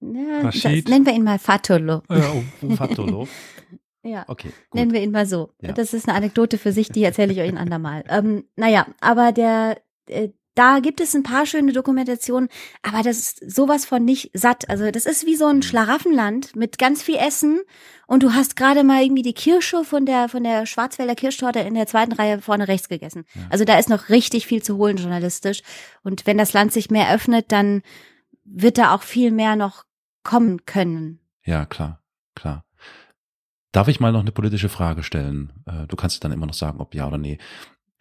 Ja, 0.00 0.42
das, 0.42 0.62
nennen 0.64 1.06
wir 1.06 1.14
ihn 1.14 1.24
mal 1.24 1.38
Fatolo. 1.38 2.02
Ja, 2.10 2.32
oh, 2.62 2.70
Fatolo. 2.74 3.28
Ja, 4.02 4.24
okay, 4.28 4.48
gut. 4.48 4.74
nennen 4.74 4.92
wir 4.92 5.02
ihn 5.02 5.10
mal 5.10 5.26
so. 5.26 5.52
Ja. 5.60 5.72
Das 5.72 5.92
ist 5.92 6.08
eine 6.08 6.16
Anekdote 6.16 6.58
für 6.58 6.72
sich, 6.72 6.90
die 6.90 7.02
erzähle 7.02 7.32
ich 7.32 7.40
euch 7.40 7.48
ein 7.48 7.58
andermal. 7.58 8.04
Ähm, 8.08 8.44
naja, 8.54 8.86
aber 9.00 9.32
der, 9.32 9.80
äh, 10.08 10.28
da 10.56 10.80
gibt 10.80 11.00
es 11.00 11.14
ein 11.14 11.22
paar 11.22 11.46
schöne 11.46 11.72
Dokumentationen, 11.72 12.48
aber 12.82 13.02
das 13.02 13.18
ist 13.18 13.54
sowas 13.54 13.84
von 13.84 14.04
nicht 14.04 14.30
satt. 14.32 14.68
Also 14.68 14.90
das 14.90 15.06
ist 15.06 15.26
wie 15.26 15.36
so 15.36 15.46
ein 15.46 15.56
mhm. 15.56 15.62
Schlaraffenland 15.62 16.56
mit 16.56 16.78
ganz 16.78 17.02
viel 17.02 17.16
Essen 17.16 17.60
und 18.06 18.22
du 18.22 18.32
hast 18.32 18.56
gerade 18.56 18.82
mal 18.82 19.02
irgendwie 19.02 19.22
die 19.22 19.34
Kirsche 19.34 19.84
von 19.84 20.06
der 20.06 20.28
von 20.28 20.42
der 20.42 20.66
Schwarzwälder 20.66 21.14
Kirschtorte 21.14 21.60
in 21.60 21.74
der 21.74 21.86
zweiten 21.86 22.12
Reihe 22.12 22.40
vorne 22.40 22.68
rechts 22.68 22.88
gegessen. 22.88 23.24
Ja. 23.34 23.42
Also 23.50 23.64
da 23.64 23.78
ist 23.78 23.90
noch 23.90 24.08
richtig 24.08 24.46
viel 24.46 24.62
zu 24.62 24.78
holen 24.78 24.96
journalistisch 24.96 25.62
und 26.02 26.26
wenn 26.26 26.38
das 26.38 26.54
Land 26.54 26.72
sich 26.72 26.90
mehr 26.90 27.12
öffnet, 27.14 27.52
dann 27.52 27.82
wird 28.44 28.78
da 28.78 28.94
auch 28.94 29.02
viel 29.02 29.30
mehr 29.30 29.56
noch 29.56 29.84
kommen 30.22 30.64
können. 30.64 31.20
Ja, 31.44 31.66
klar, 31.66 32.02
klar. 32.34 32.64
Darf 33.72 33.88
ich 33.88 34.00
mal 34.00 34.10
noch 34.10 34.20
eine 34.20 34.32
politische 34.32 34.70
Frage 34.70 35.02
stellen? 35.02 35.52
Äh, 35.66 35.86
du 35.86 35.96
kannst 35.96 36.24
dann 36.24 36.32
immer 36.32 36.46
noch 36.46 36.54
sagen, 36.54 36.80
ob 36.80 36.94
ja 36.94 37.06
oder 37.06 37.18
nee. 37.18 37.36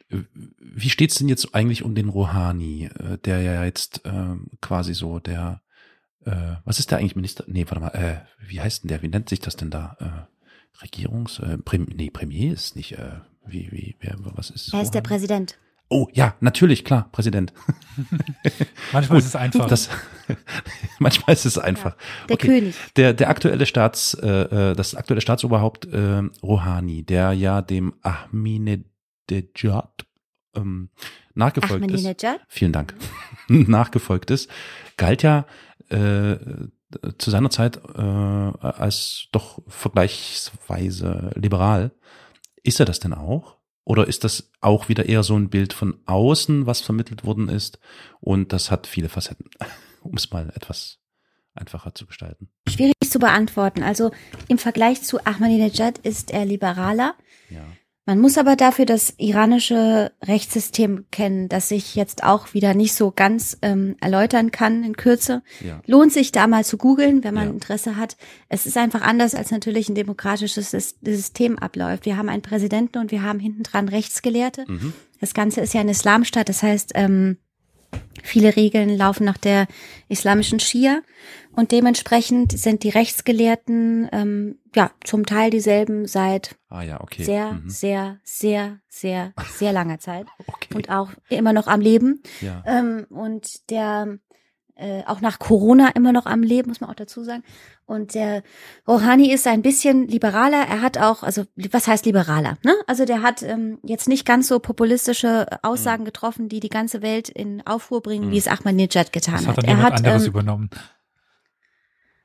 Wie 0.10 0.90
steht's 0.90 1.16
denn 1.16 1.30
jetzt 1.30 1.56
eigentlich 1.56 1.84
um 1.84 1.96
den 1.96 2.10
Rouhani, 2.10 2.86
äh, 2.86 3.18
der 3.26 3.42
ja 3.42 3.66
jetzt 3.66 4.02
ähm, 4.06 4.48
quasi 4.62 4.94
so 4.94 5.20
der, 5.20 5.62
äh, 6.26 6.56
was 6.64 6.80
ist 6.80 6.92
der 6.92 7.00
eigentlich 7.00 7.16
Minister? 7.16 7.44
Nee, 7.48 7.66
warte 7.68 7.80
mal, 7.80 7.90
äh, 7.90 8.48
wie 8.48 8.62
heißt 8.62 8.84
denn 8.84 8.90
der? 8.90 9.02
Wie 9.02 9.08
nennt 9.08 9.30
sich 9.30 9.40
das 9.40 9.56
denn 9.56 9.72
da? 9.72 9.98
Äh, 10.00 10.82
Regierungs, 10.84 11.40
äh, 11.40 11.58
Prim, 11.58 11.88
nee, 11.96 12.10
Premier 12.10 12.54
ist 12.54 12.76
nicht, 12.76 12.94
äh, 12.94 13.20
wie, 13.46 13.72
wie, 13.72 13.96
wer, 14.00 14.16
was 14.20 14.50
ist? 14.50 14.74
Er 14.74 14.82
ist 14.82 14.92
der 14.92 15.02
Präsident. 15.02 15.58
Oh 15.88 16.08
ja, 16.14 16.36
natürlich, 16.40 16.84
klar, 16.84 17.10
Präsident. 17.12 17.54
manchmal 18.92 19.20
ist 19.20 19.26
es 19.26 19.36
einfach. 19.36 19.68
Das, 19.68 19.90
manchmal 21.00 21.34
ist 21.34 21.46
es 21.46 21.58
einfach. 21.60 21.96
Ja, 21.96 22.28
der 22.30 22.34
okay. 22.34 22.48
König. 22.48 22.76
Der, 22.96 23.14
der 23.14 23.30
aktuelle 23.30 23.66
Staats, 23.68 24.16
äh, 24.16 24.28
äh, 24.72 24.76
das 24.76 24.96
aktuelle 24.96 25.22
Staatsoberhaupt 25.22 25.86
äh, 25.86 26.24
Rouhani, 26.42 27.04
der 27.04 27.34
ja 27.34 27.62
dem 27.62 27.94
Ahmadinejad 28.02 28.86
Ahmadinejad 29.30 30.06
ähm, 30.56 30.90
nachgefolgt 31.34 31.84
Ahmadinejad? 31.84 32.42
ist. 32.42 32.46
Vielen 32.48 32.72
Dank. 32.72 32.96
nachgefolgt 33.48 34.32
ist, 34.32 34.50
galt 34.98 35.24
ja 35.24 35.46
äh, 35.90 36.38
zu 37.18 37.30
seiner 37.30 37.50
Zeit 37.50 37.78
äh, 37.96 38.02
als 38.02 39.28
doch 39.32 39.62
vergleichsweise 39.68 41.32
liberal. 41.36 41.92
Ist 42.64 42.80
er 42.80 42.86
das 42.86 43.00
denn 43.00 43.14
auch? 43.14 43.58
Oder 43.84 44.08
ist 44.08 44.24
das 44.24 44.52
auch 44.62 44.90
wieder 44.90 45.08
eher 45.08 45.22
so 45.22 45.36
ein 45.36 45.50
Bild 45.50 45.72
von 45.74 46.00
außen, 46.06 46.66
was 46.66 46.82
vermittelt 46.82 47.24
worden 47.24 47.50
ist? 47.50 47.80
Und 48.20 48.52
das 48.52 48.72
hat 48.72 48.88
viele 48.88 49.10
Facetten. 49.10 49.50
um 50.02 50.16
es 50.16 50.32
mal 50.32 50.52
etwas 50.56 51.00
einfacher 51.54 51.94
zu 51.94 52.06
gestalten? 52.06 52.50
Schwierig 52.68 52.96
zu 53.04 53.20
beantworten. 53.20 53.84
Also 53.84 54.12
im 54.48 54.58
Vergleich 54.58 55.04
zu 55.04 55.24
Ahmadinejad 55.26 56.00
ist 56.00 56.32
er 56.32 56.46
liberaler. 56.46 57.16
Ja. 57.50 57.66
Man 58.08 58.20
muss 58.20 58.38
aber 58.38 58.56
dafür 58.56 58.86
das 58.86 59.16
iranische 59.18 60.12
Rechtssystem 60.24 61.06
kennen, 61.12 61.50
das 61.50 61.70
sich 61.70 61.96
jetzt 61.96 62.24
auch 62.24 62.54
wieder 62.54 62.76
nicht 62.76 62.94
so 62.94 63.12
ganz 63.12 63.58
ähm, 63.64 63.96
erläutern 64.00 64.52
kann 64.52 64.84
in 64.84 64.96
Kürze. 64.96 65.42
Ja. 65.66 65.82
Lohnt 65.88 66.14
sich 66.14 66.32
da 66.32 66.46
mal 66.46 66.64
zu 66.64 66.78
googeln, 66.78 67.24
wenn 67.24 67.34
man 67.34 67.48
Ja. 67.48 67.54
Interesse 67.54 67.96
hat. 67.98 68.16
Es 68.48 68.68
ist 68.68 68.78
einfach 68.78 69.02
anders, 69.02 69.34
als 69.34 69.50
natürlich 69.50 69.90
ein 69.90 69.96
demokratisches 69.96 70.72
Sys- 70.74 70.96
System 71.04 71.58
abläuft. 71.58 72.06
Wir 72.06 72.18
haben 72.18 72.30
einen 72.30 72.44
Präsidenten 72.44 73.00
und 73.00 73.12
wir 73.12 73.24
haben 73.24 73.40
hinten 73.40 73.64
dran 73.64 73.90
Rechtsgelehrte. 73.90 74.66
Mhm. 74.68 74.94
Das 75.20 75.34
Ganze 75.34 75.62
ist 75.62 75.74
ja 75.74 75.82
ein 75.82 75.90
Islamstaat, 75.90 76.48
das 76.50 76.62
heißt, 76.62 76.92
ähm, 76.94 77.38
viele 78.24 78.56
Regeln 78.56 78.90
laufen 78.98 79.26
nach 79.26 79.38
der 79.38 79.68
islamischen 80.10 80.60
Schia 80.60 81.02
und 81.56 81.72
dementsprechend 81.72 82.52
sind 82.58 82.84
die 82.84 82.90
Rechtsgelehrten 82.90 84.10
ähm, 84.12 84.60
ja 84.76 84.92
zum 85.04 85.26
Teil 85.26 85.50
dieselben 85.52 86.06
seit 86.08 86.56
Ah 86.70 86.82
ja, 86.82 87.00
okay. 87.02 87.24
sehr, 87.24 87.54
Mhm. 87.54 87.70
sehr, 87.70 88.20
sehr, 88.24 88.80
sehr, 88.90 89.34
sehr 89.58 89.72
langer 89.74 90.00
Zeit 90.00 90.26
Okay. 90.48 90.76
und 90.76 90.90
auch 90.90 91.10
immer 91.30 91.54
noch 91.54 91.68
am 91.68 91.80
Leben. 91.82 92.22
ja. 92.42 92.64
Ähm, 92.66 93.06
und 93.10 93.70
der 93.70 94.18
äh, 94.76 95.04
auch 95.06 95.22
nach 95.22 95.40
Corona 95.40 95.90
immer 95.96 96.12
noch 96.12 96.26
am 96.26 96.44
Leben, 96.44 96.70
muss 96.70 96.82
man 96.82 96.90
auch 96.90 96.96
dazu 96.96 97.24
sagen. 97.24 97.44
Und 97.86 98.14
der 98.14 98.44
Rouhani 98.88 99.32
ist 99.32 99.48
ein 99.48 99.62
bisschen 99.62 100.08
liberaler. 100.08 100.66
Er 100.68 100.82
hat 100.82 100.98
auch, 100.98 101.24
also 101.24 101.46
was 101.72 101.88
heißt 101.88 102.06
liberaler? 102.06 102.58
Ne? 102.64 102.74
Also 102.88 103.06
der 103.06 103.22
hat 103.22 103.42
ähm, 103.44 103.78
jetzt 103.84 104.08
nicht 104.10 104.26
ganz 104.26 104.48
so 104.48 104.60
populistische 104.60 105.46
Aussagen 105.64 106.04
getroffen, 106.04 106.50
die 106.50 106.60
die 106.60 106.70
ganze 106.70 107.02
Welt 107.02 107.30
in 107.30 107.66
Aufruhr 107.66 108.02
bringen, 108.02 108.28
Mhm. 108.28 108.32
wie 108.32 108.38
es 108.38 108.48
Ahmadinejad 108.48 109.14
getan 109.14 109.36
Das 109.36 109.48
hat 109.48 109.58
hat. 109.58 109.58
dann 109.58 109.66
Er 109.66 109.76
jemand 109.78 109.86
hat, 109.94 110.00
anderes 110.00 110.24
ähm, 110.24 110.30
übernommen. 110.30 110.70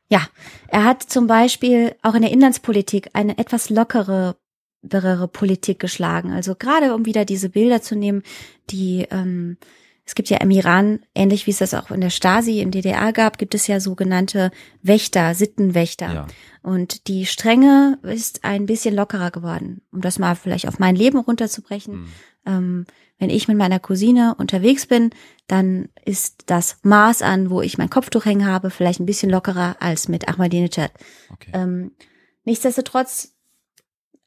ja, 0.08 0.22
er 0.68 0.84
hat 0.84 1.02
zum 1.04 1.26
Beispiel 1.26 1.94
auch 2.02 2.14
in 2.14 2.22
der 2.22 2.32
Inlandspolitik 2.32 3.10
eine 3.12 3.38
etwas 3.38 3.70
lockere 3.70 4.36
lockere 4.82 5.28
Politik 5.28 5.78
geschlagen. 5.78 6.32
Also 6.32 6.54
gerade 6.54 6.94
um 6.94 7.04
wieder 7.04 7.26
diese 7.26 7.50
Bilder 7.50 7.82
zu 7.82 7.94
nehmen, 7.96 8.22
die 8.70 9.06
ähm, 9.10 9.58
es 10.10 10.16
gibt 10.16 10.28
ja 10.28 10.38
im 10.38 10.50
Iran, 10.50 11.04
ähnlich 11.14 11.46
wie 11.46 11.52
es 11.52 11.58
das 11.58 11.72
auch 11.72 11.92
in 11.92 12.00
der 12.00 12.10
Stasi, 12.10 12.58
im 12.60 12.72
DDR 12.72 13.12
gab, 13.12 13.38
gibt 13.38 13.54
es 13.54 13.68
ja 13.68 13.78
sogenannte 13.78 14.50
Wächter, 14.82 15.36
Sittenwächter. 15.36 16.12
ja. 16.12 16.26
Und 16.62 17.06
die 17.06 17.26
Strenge 17.26 17.96
ist 18.02 18.42
ein 18.42 18.66
bisschen 18.66 18.96
lockerer 18.96 19.30
geworden. 19.30 19.82
Um 19.92 20.00
das 20.00 20.18
mal 20.18 20.34
vielleicht 20.34 20.66
auf 20.66 20.80
mein 20.80 20.96
Leben 20.96 21.16
runterzubrechen. 21.18 21.94
Mhm. 21.94 22.08
Ähm, 22.44 22.86
wenn 23.20 23.30
ich 23.30 23.46
mit 23.46 23.56
meiner 23.56 23.78
Cousine 23.78 24.34
unterwegs 24.36 24.86
bin, 24.86 25.10
dann 25.46 25.90
ist 26.04 26.42
das 26.46 26.78
Maß 26.82 27.22
an, 27.22 27.48
wo 27.48 27.62
ich 27.62 27.78
mein 27.78 27.88
Kopftuch 27.88 28.24
hängen 28.24 28.46
habe, 28.46 28.70
vielleicht 28.70 28.98
ein 28.98 29.06
bisschen 29.06 29.30
lockerer 29.30 29.76
als 29.78 30.08
mit 30.08 30.28
Ahmadinejad. 30.28 30.90
Okay. 31.32 31.50
Ähm, 31.54 31.92
nichtsdestotrotz, 32.44 33.36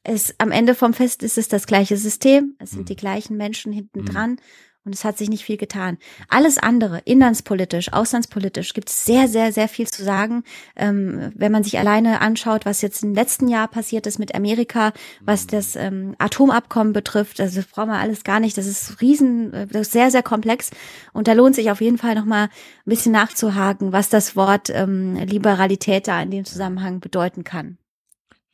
es, 0.02 0.34
am 0.38 0.50
Ende 0.50 0.74
vom 0.74 0.94
Fest 0.94 1.22
ist 1.22 1.36
es 1.36 1.48
das 1.48 1.66
gleiche 1.66 1.98
System, 1.98 2.54
es 2.58 2.70
sind 2.70 2.80
Mhm. 2.82 2.86
die 2.86 2.96
gleichen 2.96 3.36
Menschen 3.36 3.70
hinten 3.70 4.00
Mhm. 4.00 4.06
dran 4.06 4.36
und 4.84 4.94
es 4.94 5.04
hat 5.04 5.18
sich 5.18 5.28
nicht 5.30 5.44
viel 5.44 5.56
getan. 5.56 5.98
Alles 6.28 6.58
andere, 6.58 7.00
inlandspolitisch, 7.04 7.92
auslandspolitisch, 7.92 8.74
gibt 8.74 8.90
es 8.90 9.04
sehr, 9.04 9.28
sehr, 9.28 9.52
sehr 9.52 9.68
viel 9.68 9.86
zu 9.86 10.04
sagen. 10.04 10.44
Ähm, 10.76 11.32
wenn 11.34 11.52
man 11.52 11.64
sich 11.64 11.78
alleine 11.78 12.20
anschaut, 12.20 12.66
was 12.66 12.82
jetzt 12.82 13.02
im 13.02 13.14
letzten 13.14 13.48
Jahr 13.48 13.68
passiert 13.68 14.06
ist 14.06 14.18
mit 14.18 14.34
Amerika, 14.34 14.92
was 15.20 15.46
das 15.46 15.76
ähm, 15.76 16.14
Atomabkommen 16.18 16.92
betrifft, 16.92 17.40
also 17.40 17.60
das 17.60 17.70
brauchen 17.70 17.88
wir 17.88 17.98
alles 17.98 18.24
gar 18.24 18.40
nicht. 18.40 18.58
Das 18.58 18.66
ist 18.66 19.00
riesen, 19.00 19.52
äh, 19.52 19.66
das 19.66 19.82
ist 19.82 19.92
sehr, 19.92 20.10
sehr 20.10 20.22
komplex 20.22 20.70
und 21.12 21.28
da 21.28 21.32
lohnt 21.32 21.54
sich 21.54 21.70
auf 21.70 21.80
jeden 21.80 21.98
Fall 21.98 22.14
noch 22.14 22.26
mal 22.26 22.44
ein 22.44 22.50
bisschen 22.84 23.12
nachzuhaken, 23.12 23.92
was 23.92 24.08
das 24.08 24.36
Wort 24.36 24.70
ähm, 24.70 25.16
Liberalität 25.16 26.08
da 26.08 26.20
in 26.20 26.30
dem 26.30 26.44
Zusammenhang 26.44 27.00
bedeuten 27.00 27.44
kann. 27.44 27.78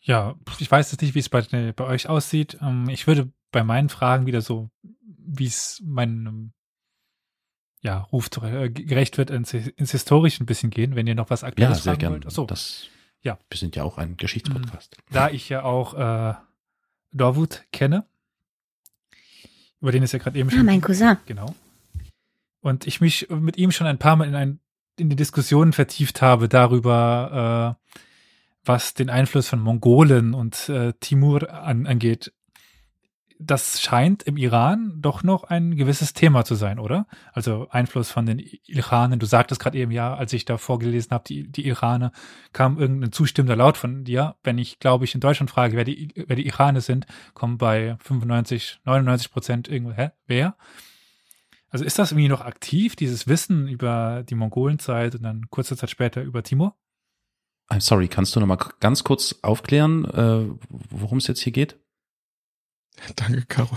Ja, 0.00 0.36
ich 0.58 0.70
weiß 0.70 0.92
jetzt 0.92 1.02
nicht, 1.02 1.14
wie 1.14 1.18
es 1.18 1.28
bei, 1.28 1.42
bei 1.74 1.84
euch 1.84 2.08
aussieht. 2.08 2.56
Ähm, 2.62 2.88
Ich 2.88 3.06
würde 3.06 3.30
bei 3.52 3.64
meinen 3.64 3.88
Fragen 3.88 4.26
wieder 4.26 4.40
so, 4.40 4.70
wie 5.32 5.46
es 5.46 5.80
meinem 5.84 6.52
ja, 7.82 7.98
Ruf 8.12 8.30
zu- 8.30 8.42
äh, 8.42 8.68
gerecht 8.68 9.16
wird, 9.16 9.30
ins, 9.30 9.54
ins 9.54 9.92
Historische 9.92 10.42
ein 10.42 10.46
bisschen 10.46 10.70
gehen, 10.70 10.96
wenn 10.96 11.06
ihr 11.06 11.14
noch 11.14 11.30
was 11.30 11.40
ja, 11.42 11.48
Aktuelles 11.48 11.82
sehr 11.82 11.92
fragen 11.92 12.00
gerne. 12.00 12.14
wollt. 12.16 12.26
Ach 12.26 12.30
so, 12.30 12.46
Das, 12.46 12.86
Ja. 13.22 13.38
Wir 13.48 13.58
sind 13.58 13.74
ja 13.76 13.84
auch 13.84 13.96
ein 13.98 14.16
Geschichtspodcast. 14.16 14.96
da 15.10 15.30
ich 15.30 15.48
ja 15.48 15.62
auch 15.62 15.94
äh, 15.94 16.34
Dorwood 17.12 17.64
kenne, 17.72 18.04
über 19.80 19.92
den 19.92 20.02
ist 20.02 20.12
ja 20.12 20.18
gerade 20.18 20.38
eben 20.38 20.48
Ah, 20.50 20.52
schon 20.52 20.66
mein 20.66 20.80
Cousin. 20.82 21.16
Genau. 21.26 21.54
Und 22.60 22.86
ich 22.86 23.00
mich 23.00 23.28
mit 23.30 23.56
ihm 23.56 23.72
schon 23.72 23.86
ein 23.86 23.98
paar 23.98 24.16
Mal 24.16 24.28
in, 24.28 24.34
ein, 24.34 24.60
in 24.98 25.08
die 25.08 25.16
Diskussionen 25.16 25.72
vertieft 25.72 26.20
habe 26.20 26.48
darüber, 26.50 27.78
äh, 27.80 27.90
was 28.62 28.92
den 28.92 29.08
Einfluss 29.08 29.48
von 29.48 29.60
Mongolen 29.60 30.34
und 30.34 30.68
äh, 30.68 30.92
Timur 31.00 31.50
an, 31.50 31.86
angeht. 31.86 32.34
Das 33.42 33.80
scheint 33.80 34.22
im 34.24 34.36
Iran 34.36 34.98
doch 35.00 35.22
noch 35.22 35.44
ein 35.44 35.74
gewisses 35.74 36.12
Thema 36.12 36.44
zu 36.44 36.54
sein, 36.54 36.78
oder? 36.78 37.06
Also 37.32 37.68
Einfluss 37.70 38.10
von 38.10 38.26
den 38.26 38.38
Iranen. 38.38 39.18
Du 39.18 39.24
sagtest 39.24 39.58
gerade 39.62 39.78
eben, 39.78 39.90
ja, 39.92 40.14
als 40.14 40.34
ich 40.34 40.44
da 40.44 40.58
vorgelesen 40.58 41.12
habe, 41.12 41.24
die, 41.26 41.50
die 41.50 41.66
Iraner, 41.66 42.12
kam 42.52 42.78
irgendein 42.78 43.12
zustimmender 43.12 43.56
Laut 43.56 43.78
von 43.78 44.04
dir. 44.04 44.36
Wenn 44.44 44.58
ich, 44.58 44.78
glaube 44.78 45.06
ich, 45.06 45.14
in 45.14 45.22
Deutschland 45.22 45.50
frage, 45.50 45.74
wer 45.74 45.84
die, 45.84 46.12
wer 46.14 46.36
die 46.36 46.46
Iraner 46.46 46.82
sind, 46.82 47.06
kommen 47.32 47.56
bei 47.56 47.96
95, 48.00 48.80
99 48.84 49.30
Prozent 49.32 49.68
irgendwo, 49.68 49.94
hä, 49.94 50.10
wer? 50.26 50.54
Also 51.70 51.84
ist 51.86 51.98
das 51.98 52.12
irgendwie 52.12 52.28
noch 52.28 52.42
aktiv, 52.42 52.94
dieses 52.94 53.26
Wissen 53.26 53.68
über 53.68 54.22
die 54.28 54.34
Mongolenzeit 54.34 55.14
und 55.14 55.22
dann 55.22 55.48
kurze 55.48 55.78
Zeit 55.78 55.88
später 55.88 56.20
über 56.22 56.42
Timur? 56.42 56.76
I'm 57.70 57.80
sorry, 57.80 58.08
kannst 58.08 58.36
du 58.36 58.40
noch 58.40 58.46
mal 58.48 58.56
k- 58.56 58.72
ganz 58.80 59.02
kurz 59.02 59.38
aufklären, 59.40 60.04
äh, 60.04 60.46
worum 60.90 61.16
es 61.18 61.26
jetzt 61.26 61.40
hier 61.40 61.52
geht? 61.52 61.79
Danke, 63.16 63.44
Caro. 63.48 63.76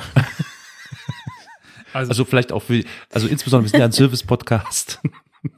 Also, 1.93 2.09
Also 2.09 2.25
vielleicht 2.25 2.51
auch 2.51 2.61
für, 2.61 2.83
also 3.11 3.27
insbesondere, 3.27 3.65
wir 3.65 3.69
sind 3.69 3.79
ja 3.79 3.85
ein 3.85 3.91
Service-Podcast. 3.91 4.99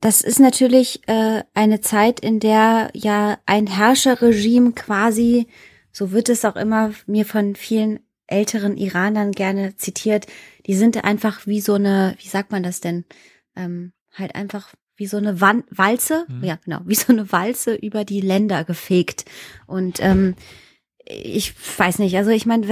das 0.00 0.20
ist 0.20 0.40
natürlich 0.40 1.00
äh, 1.08 1.42
eine 1.54 1.80
Zeit, 1.80 2.20
in 2.20 2.40
der 2.40 2.90
ja 2.94 3.38
ein 3.46 3.66
Herrscherregime 3.66 4.72
quasi, 4.72 5.46
so 5.92 6.10
wird 6.12 6.28
es 6.28 6.44
auch 6.44 6.56
immer 6.56 6.92
mir 7.06 7.24
von 7.24 7.54
vielen 7.54 8.00
älteren 8.26 8.76
Iranern 8.76 9.32
gerne 9.32 9.76
zitiert, 9.76 10.26
die 10.66 10.74
sind 10.74 11.04
einfach 11.04 11.46
wie 11.46 11.60
so 11.60 11.74
eine, 11.74 12.16
wie 12.20 12.28
sagt 12.28 12.50
man 12.50 12.62
das 12.62 12.80
denn, 12.80 13.04
ähm, 13.56 13.92
halt 14.14 14.34
einfach 14.34 14.72
wie 14.96 15.06
so 15.06 15.16
eine 15.16 15.40
Wan 15.40 15.64
Walze, 15.70 16.26
Mhm. 16.28 16.44
ja 16.44 16.58
genau, 16.64 16.80
wie 16.84 16.94
so 16.94 17.12
eine 17.12 17.30
Walze 17.32 17.74
über 17.74 18.04
die 18.04 18.20
Länder 18.20 18.64
gefegt. 18.64 19.24
Und 19.66 19.98
ähm, 20.00 20.34
ich 21.04 21.54
weiß 21.78 21.98
nicht, 21.98 22.16
also 22.16 22.30
ich 22.30 22.46
meine, 22.46 22.66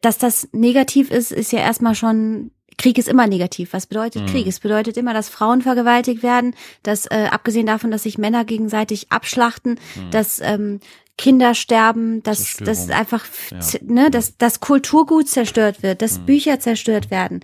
dass 0.00 0.18
das 0.18 0.48
negativ 0.52 1.10
ist, 1.10 1.32
ist 1.32 1.52
ja 1.52 1.60
erstmal 1.60 1.94
schon 1.94 2.50
Krieg 2.78 2.98
ist 2.98 3.08
immer 3.08 3.26
negativ. 3.26 3.72
Was 3.72 3.86
bedeutet 3.86 4.22
mhm. 4.22 4.26
Krieg? 4.26 4.46
Es 4.46 4.60
bedeutet 4.60 4.96
immer, 4.96 5.14
dass 5.14 5.28
Frauen 5.28 5.62
vergewaltigt 5.62 6.22
werden, 6.22 6.54
dass 6.82 7.06
äh, 7.06 7.28
abgesehen 7.30 7.66
davon, 7.66 7.90
dass 7.90 8.02
sich 8.02 8.18
Männer 8.18 8.44
gegenseitig 8.44 9.10
abschlachten, 9.10 9.78
mhm. 9.94 10.10
dass 10.10 10.40
ähm, 10.40 10.80
Kinder 11.16 11.54
sterben, 11.54 12.22
dass 12.22 12.58
das 12.58 12.90
einfach 12.90 13.24
ja. 13.50 13.80
ne, 13.82 14.10
dass 14.10 14.36
das 14.36 14.60
Kulturgut 14.60 15.28
zerstört 15.28 15.82
wird, 15.82 16.02
dass 16.02 16.18
mhm. 16.18 16.26
Bücher 16.26 16.60
zerstört 16.60 17.10
werden. 17.10 17.40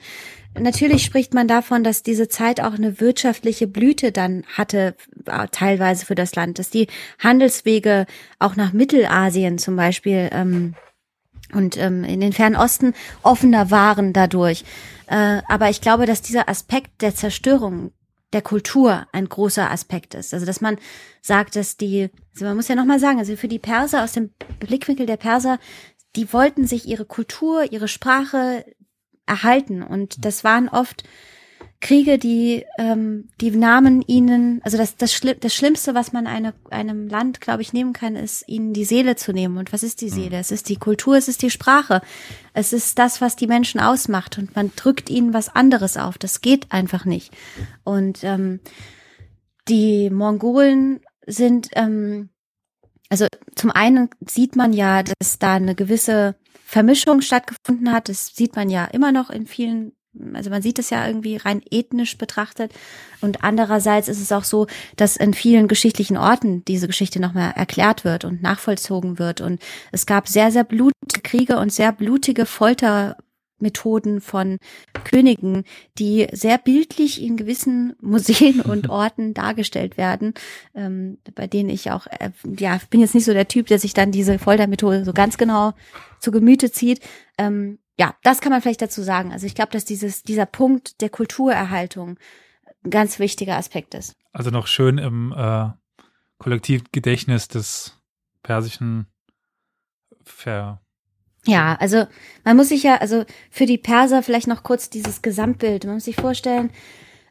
Natürlich 0.58 1.02
spricht 1.02 1.32
man 1.32 1.48
davon, 1.48 1.82
dass 1.82 2.02
diese 2.02 2.28
Zeit 2.28 2.60
auch 2.60 2.74
eine 2.74 3.00
wirtschaftliche 3.00 3.66
Blüte 3.66 4.12
dann 4.12 4.44
hatte, 4.54 4.94
äh, 5.26 5.48
teilweise 5.50 6.04
für 6.04 6.14
das 6.14 6.34
Land, 6.34 6.58
dass 6.58 6.68
die 6.68 6.88
Handelswege 7.18 8.06
auch 8.38 8.54
nach 8.54 8.72
Mittelasien 8.72 9.58
zum 9.58 9.76
Beispiel 9.76 10.28
ähm, 10.32 10.74
und 11.52 11.76
ähm, 11.78 12.04
in 12.04 12.20
den 12.20 12.32
Fernen 12.32 12.56
Osten 12.56 12.94
offener 13.22 13.70
waren 13.70 14.12
dadurch. 14.12 14.64
Äh, 15.06 15.40
aber 15.48 15.70
ich 15.70 15.80
glaube, 15.80 16.06
dass 16.06 16.22
dieser 16.22 16.48
Aspekt 16.48 17.02
der 17.02 17.14
Zerstörung 17.14 17.92
der 18.32 18.42
Kultur 18.42 19.06
ein 19.12 19.28
großer 19.28 19.70
Aspekt 19.70 20.14
ist. 20.14 20.32
Also 20.32 20.46
dass 20.46 20.60
man 20.60 20.78
sagt, 21.20 21.56
dass 21.56 21.76
die, 21.76 22.10
also 22.34 22.46
man 22.46 22.56
muss 22.56 22.68
ja 22.68 22.74
nochmal 22.74 22.98
sagen, 22.98 23.18
also 23.18 23.36
für 23.36 23.48
die 23.48 23.58
Perser 23.58 24.04
aus 24.04 24.12
dem 24.12 24.30
Blickwinkel 24.58 25.06
der 25.06 25.18
Perser, 25.18 25.58
die 26.16 26.32
wollten 26.32 26.66
sich 26.66 26.86
ihre 26.86 27.04
Kultur, 27.04 27.70
ihre 27.72 27.88
Sprache 27.88 28.64
erhalten 29.32 29.82
und 29.82 30.24
das 30.24 30.44
waren 30.44 30.68
oft 30.68 31.04
Kriege, 31.80 32.16
die 32.16 32.64
ähm, 32.78 33.28
die 33.40 33.50
Namen 33.50 34.02
ihnen, 34.02 34.60
also 34.62 34.78
das 34.78 34.96
das, 34.96 35.12
Schli 35.12 35.34
das 35.34 35.52
Schlimmste, 35.52 35.94
was 35.94 36.12
man 36.12 36.28
eine, 36.28 36.54
einem 36.70 37.08
Land, 37.08 37.40
glaube 37.40 37.60
ich, 37.60 37.72
nehmen 37.72 37.92
kann, 37.92 38.14
ist 38.14 38.48
ihnen 38.48 38.72
die 38.72 38.84
Seele 38.84 39.16
zu 39.16 39.32
nehmen. 39.32 39.58
Und 39.58 39.72
was 39.72 39.82
ist 39.82 40.00
die 40.00 40.08
Seele? 40.08 40.38
Es 40.38 40.52
ist 40.52 40.68
die 40.68 40.76
Kultur, 40.76 41.16
es 41.16 41.26
ist 41.26 41.42
die 41.42 41.50
Sprache, 41.50 42.00
es 42.54 42.72
ist 42.72 42.98
das, 43.00 43.20
was 43.20 43.34
die 43.34 43.48
Menschen 43.48 43.80
ausmacht. 43.80 44.38
Und 44.38 44.54
man 44.54 44.70
drückt 44.76 45.10
ihnen 45.10 45.34
was 45.34 45.54
anderes 45.54 45.96
auf. 45.96 46.18
Das 46.18 46.40
geht 46.40 46.70
einfach 46.70 47.04
nicht. 47.04 47.32
Und 47.82 48.22
ähm, 48.22 48.60
die 49.68 50.08
Mongolen 50.08 51.00
sind, 51.26 51.68
ähm, 51.74 52.30
also 53.08 53.26
zum 53.56 53.72
einen 53.72 54.08
sieht 54.24 54.54
man 54.54 54.72
ja, 54.72 55.02
dass 55.02 55.40
da 55.40 55.54
eine 55.54 55.74
gewisse 55.74 56.36
Vermischung 56.72 57.20
stattgefunden 57.20 57.92
hat. 57.92 58.08
Das 58.08 58.34
sieht 58.34 58.56
man 58.56 58.70
ja 58.70 58.86
immer 58.86 59.12
noch 59.12 59.28
in 59.28 59.46
vielen 59.46 59.92
also 60.34 60.50
man 60.50 60.60
sieht 60.60 60.78
es 60.78 60.90
ja 60.90 61.06
irgendwie 61.06 61.36
rein 61.36 61.62
ethnisch 61.70 62.18
betrachtet. 62.18 62.72
Und 63.22 63.44
andererseits 63.44 64.08
ist 64.08 64.20
es 64.20 64.30
auch 64.30 64.44
so, 64.44 64.66
dass 64.96 65.16
in 65.16 65.32
vielen 65.32 65.68
geschichtlichen 65.68 66.18
Orten 66.18 66.64
diese 66.66 66.86
Geschichte 66.86 67.18
nochmal 67.18 67.52
erklärt 67.56 68.04
wird 68.04 68.26
und 68.26 68.42
nachvollzogen 68.42 69.18
wird. 69.18 69.40
Und 69.40 69.62
es 69.90 70.04
gab 70.04 70.28
sehr, 70.28 70.52
sehr 70.52 70.64
blutige 70.64 71.22
Kriege 71.22 71.58
und 71.58 71.72
sehr 71.72 71.92
blutige 71.92 72.44
Foltermethoden 73.62 74.20
von 74.20 74.58
Königen, 75.04 75.64
die 75.98 76.26
sehr 76.32 76.58
bildlich 76.58 77.22
in 77.22 77.36
gewissen 77.36 77.94
Museen 78.00 78.60
und 78.60 78.88
Orten 78.90 79.34
dargestellt 79.34 79.96
werden, 79.96 80.34
ähm, 80.74 81.18
bei 81.34 81.46
denen 81.46 81.70
ich 81.70 81.90
auch, 81.90 82.06
äh, 82.06 82.30
ja, 82.58 82.80
bin 82.90 83.00
jetzt 83.00 83.14
nicht 83.14 83.24
so 83.24 83.32
der 83.32 83.48
Typ, 83.48 83.66
der 83.66 83.78
sich 83.78 83.94
dann 83.94 84.12
diese 84.12 84.38
Foltermethode 84.38 85.04
so 85.04 85.12
ganz 85.12 85.38
genau 85.38 85.72
zu 86.18 86.30
Gemüte 86.30 86.70
zieht. 86.70 87.00
Ähm, 87.38 87.78
ja, 87.98 88.14
das 88.22 88.40
kann 88.40 88.52
man 88.52 88.62
vielleicht 88.62 88.82
dazu 88.82 89.02
sagen. 89.02 89.32
Also 89.32 89.46
ich 89.46 89.54
glaube, 89.54 89.72
dass 89.72 89.84
dieses, 89.84 90.22
dieser 90.22 90.46
Punkt 90.46 91.00
der 91.00 91.10
Kulturerhaltung 91.10 92.18
ein 92.84 92.90
ganz 92.90 93.18
wichtiger 93.18 93.56
Aspekt 93.56 93.94
ist. 93.94 94.16
Also 94.32 94.50
noch 94.50 94.66
schön 94.66 94.98
im 94.98 95.32
äh, 95.36 95.70
Kollektivgedächtnis 96.38 97.48
des 97.48 98.00
persischen 98.42 99.06
Ver 100.24 100.81
ja, 101.46 101.76
also 101.80 102.06
man 102.44 102.56
muss 102.56 102.68
sich 102.68 102.84
ja, 102.84 102.96
also 102.96 103.24
für 103.50 103.66
die 103.66 103.78
Perser 103.78 104.22
vielleicht 104.22 104.46
noch 104.46 104.62
kurz 104.62 104.90
dieses 104.90 105.22
Gesamtbild. 105.22 105.84
Man 105.84 105.94
muss 105.94 106.04
sich 106.04 106.16
vorstellen, 106.16 106.70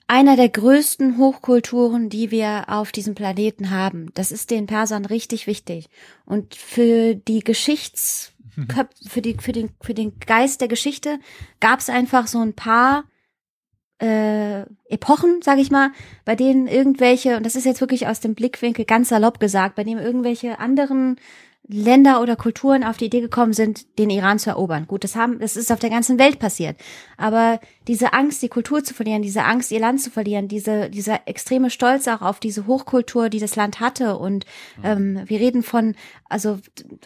einer 0.08 0.36
der 0.36 0.50
größten 0.50 1.18
Hochkulturen, 1.18 2.10
die 2.10 2.32
wir 2.32 2.66
auf 2.68 2.92
diesem 2.92 3.16
Planeten 3.16 3.70
haben. 3.70 4.12
Das 4.14 4.34
ist 4.34 4.52
den 4.52 4.68
Persern 4.68 5.06
richtig 5.06 5.48
wichtig. 5.48 5.88
Und 6.26 6.56
für 6.56 7.16
die 7.16 7.40
Geschichts, 7.40 8.34
für, 9.08 9.22
die, 9.22 9.36
für, 9.36 9.54
den, 9.54 9.70
für 9.80 9.94
den 9.94 10.20
Geist 10.20 10.60
der 10.60 10.68
Geschichte 10.68 11.20
gab 11.62 11.80
es 11.80 11.90
einfach 11.90 12.28
so 12.28 12.40
ein 12.40 12.54
paar 12.54 13.06
äh, 14.02 14.64
Epochen, 14.90 15.42
sage 15.42 15.62
ich 15.62 15.72
mal, 15.72 15.92
bei 16.26 16.36
denen 16.36 16.68
irgendwelche, 16.68 17.38
und 17.38 17.46
das 17.46 17.56
ist 17.56 17.66
jetzt 17.66 17.80
wirklich 17.80 18.08
aus 18.08 18.20
dem 18.20 18.36
Blickwinkel 18.36 18.84
ganz 18.84 19.08
salopp 19.08 19.40
gesagt, 19.40 19.76
bei 19.76 19.86
denen 19.86 20.02
irgendwelche 20.02 20.60
anderen 20.60 21.18
Länder 21.68 22.22
oder 22.22 22.36
Kulturen 22.36 22.84
auf 22.84 22.98
die 22.98 23.06
Idee 23.06 23.22
gekommen 23.22 23.54
sind, 23.54 23.98
den 23.98 24.10
Iran 24.10 24.40
zu 24.40 24.50
erobern. 24.50 24.88
Gut, 24.88 25.04
das 25.04 25.16
haben, 25.16 25.40
das 25.40 25.56
ist 25.56 25.72
auf 25.72 25.80
der 25.80 25.90
ganzen 25.90 26.20
Welt 26.20 26.40
passiert. 26.40 26.76
Aber 27.18 27.60
diese 27.88 28.14
Angst, 28.14 28.42
die 28.42 28.50
Kultur 28.50 28.84
zu 28.84 28.94
verlieren, 28.94 29.22
diese 29.22 29.44
Angst, 29.44 29.72
ihr 29.72 29.80
Land 29.80 30.02
zu 30.02 30.10
verlieren, 30.10 30.48
diese, 30.48 30.90
dieser 30.90 31.28
extreme 31.28 31.70
Stolz 31.70 32.08
auch 32.08 32.22
auf 32.22 32.40
diese 32.40 32.68
Hochkultur, 32.68 33.30
die 33.30 33.40
das 33.40 33.56
Land 33.56 33.80
hatte. 33.80 34.18
Und 34.18 34.46
ähm, 34.84 35.22
wir 35.26 35.40
reden 35.40 35.64
von, 35.64 35.96
also 36.28 36.60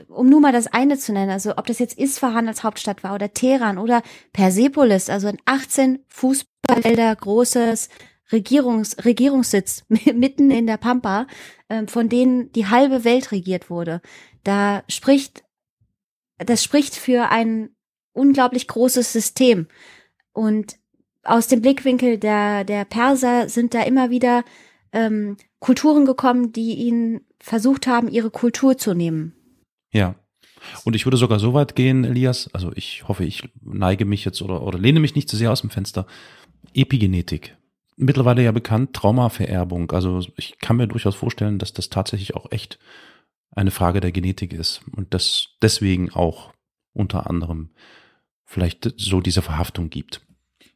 um 0.08 0.30
nur 0.30 0.42
mal 0.42 0.54
das 0.54 0.68
eine 0.68 0.98
zu 0.98 1.14
nennen, 1.14 1.32
also 1.32 1.58
ob 1.58 1.68
das 1.68 1.80
jetzt 1.80 2.00
Isfahan 2.00 2.48
als 2.48 2.64
Hauptstadt 2.64 3.04
war 3.04 3.14
oder 3.14 3.34
Teheran 3.34 3.78
oder 3.78 4.02
Persepolis, 4.34 5.10
also 5.10 5.28
ein 5.28 5.38
18 5.46 6.00
Fußballfelder 6.08 7.16
großes 7.16 7.90
Regierungs, 8.32 8.98
Regierungssitz 9.04 9.86
mitten 9.90 10.52
in 10.52 10.68
der 10.68 10.78
Pampa, 10.78 11.28
äh, 11.68 11.86
von 11.88 12.10
denen 12.10 12.52
die 12.54 12.68
halbe 12.68 13.04
Welt 13.04 13.32
regiert 13.32 13.70
wurde. 13.70 14.02
Da 14.44 14.84
spricht, 14.88 15.44
das 16.38 16.64
spricht 16.64 16.96
für 16.96 17.30
ein 17.30 17.70
unglaublich 18.14 18.68
großes 18.68 19.12
System. 19.12 19.68
Und 20.34 20.78
aus 21.24 21.48
dem 21.48 21.62
Blickwinkel 21.62 22.18
der, 22.18 22.64
der 22.64 22.86
Perser 22.86 23.50
sind 23.50 23.74
da 23.74 23.82
immer 23.82 24.10
wieder 24.10 24.44
ähm, 24.92 25.38
Kulturen 25.60 26.06
gekommen, 26.06 26.52
die 26.52 26.76
ihnen 26.76 27.22
versucht 27.40 27.88
haben, 27.88 28.08
ihre 28.08 28.30
Kultur 28.30 28.78
zu 28.78 28.94
nehmen. 28.94 29.34
Ja. 29.92 30.16
Und 30.84 30.96
ich 30.96 31.06
würde 31.06 31.18
sogar 31.18 31.40
so 31.40 31.54
weit 31.54 31.76
gehen, 31.76 32.06
Elias, 32.06 32.50
also 32.54 32.72
ich 32.76 33.08
hoffe, 33.08 33.24
ich 33.24 33.50
neige 33.62 34.06
mich 34.06 34.26
jetzt 34.26 34.42
oder, 34.42 34.64
oder 34.64 34.80
lehne 34.80 35.00
mich 35.00 35.16
nicht 35.16 35.30
zu 35.30 35.36
sehr 35.38 35.52
aus 35.52 35.62
dem 35.62 35.70
Fenster. 35.70 36.08
Epigenetik. 36.74 37.56
Mittlerweile 37.98 38.44
ja 38.44 38.52
bekannt, 38.52 38.94
Traumavererbung. 38.94 39.92
Also 39.92 40.22
ich 40.36 40.60
kann 40.60 40.78
mir 40.78 40.88
durchaus 40.88 41.16
vorstellen, 41.16 41.60
dass 41.60 41.74
das 41.74 41.90
tatsächlich 41.90 42.36
auch 42.36 42.52
echt 42.52 42.78
eine 43.52 43.72
Frage 43.72 44.02
der 44.02 44.12
Genetik 44.12 44.54
ist 44.54 44.82
und 44.92 45.14
das 45.14 45.56
deswegen 45.62 46.12
auch 46.12 46.54
unter 46.94 47.30
anderem 47.30 47.72
vielleicht 48.44 48.94
so 48.98 49.22
diese 49.22 49.42
Verhaftung 49.42 49.90
gibt. 49.90 50.22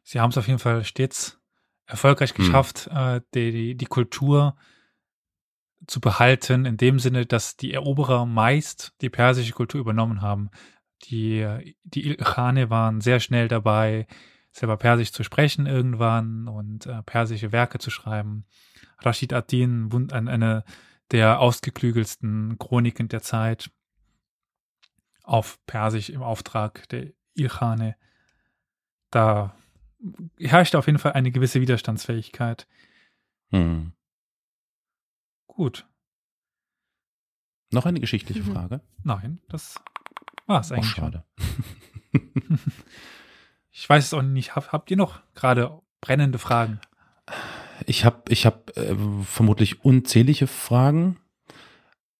Sie 0.02 0.18
haben 0.18 0.30
es 0.30 0.38
auf 0.38 0.46
jeden 0.46 0.58
Fall 0.58 0.84
stets 0.84 1.38
erfolgreich 1.86 2.30
hm. 2.30 2.36
geschafft, 2.36 2.88
hm. 2.92 3.22
die, 3.34 3.52
die, 3.52 3.74
die 3.76 3.86
Kultur 3.86 4.56
zu 5.86 6.00
behalten, 6.00 6.66
in 6.66 6.76
dem 6.76 6.98
Sinne, 6.98 7.26
dass 7.26 7.56
die 7.56 7.72
Eroberer 7.72 8.26
meist 8.26 8.92
die 9.00 9.10
persische 9.10 9.52
Kultur 9.52 9.80
übernommen 9.80 10.20
haben. 10.20 10.50
Die, 11.04 11.46
die 11.84 12.06
Ilkhane 12.06 12.70
waren 12.70 13.00
sehr 13.00 13.20
schnell 13.20 13.48
dabei, 13.48 14.06
selber 14.52 14.76
Persisch 14.76 15.12
zu 15.12 15.22
sprechen 15.22 15.66
irgendwann 15.66 16.48
und 16.48 16.86
äh, 16.86 17.02
persische 17.02 17.52
Werke 17.52 17.78
zu 17.78 17.90
schreiben. 17.90 18.46
Rashid 18.98 19.32
ad-Din, 19.32 20.10
eine 20.12 20.64
der 21.10 21.40
ausgeklügelsten 21.40 22.58
Chroniken 22.58 23.08
der 23.08 23.22
Zeit 23.22 23.70
auf 25.22 25.58
Persisch 25.66 26.10
im 26.10 26.22
Auftrag 26.22 26.88
der 26.88 27.12
Ilkhane. 27.34 27.96
Da 29.10 29.54
herrscht 30.38 30.74
auf 30.74 30.86
jeden 30.86 30.98
Fall 30.98 31.12
eine 31.12 31.30
gewisse 31.30 31.60
Widerstandsfähigkeit. 31.60 32.66
Hm. 33.50 33.92
Gut. 35.46 35.86
Noch 37.72 37.86
eine 37.86 38.00
geschichtliche 38.00 38.42
mhm. 38.42 38.52
Frage? 38.52 38.80
Nein, 39.04 39.40
das 39.48 39.76
war 40.46 40.60
es 40.60 40.72
eigentlich. 40.72 40.90
Oh, 40.92 41.00
schade. 41.00 41.24
ich 43.80 43.88
weiß 43.88 44.04
es 44.04 44.14
auch 44.14 44.20
nicht. 44.20 44.56
Habt 44.56 44.90
ihr 44.90 44.98
noch 44.98 45.20
gerade 45.34 45.80
brennende 46.02 46.38
Fragen? 46.38 46.80
Ich 47.86 48.04
habe 48.04 48.24
ich 48.28 48.44
hab, 48.44 48.76
äh, 48.76 48.94
vermutlich 49.24 49.82
unzählige 49.82 50.46
Fragen, 50.46 51.16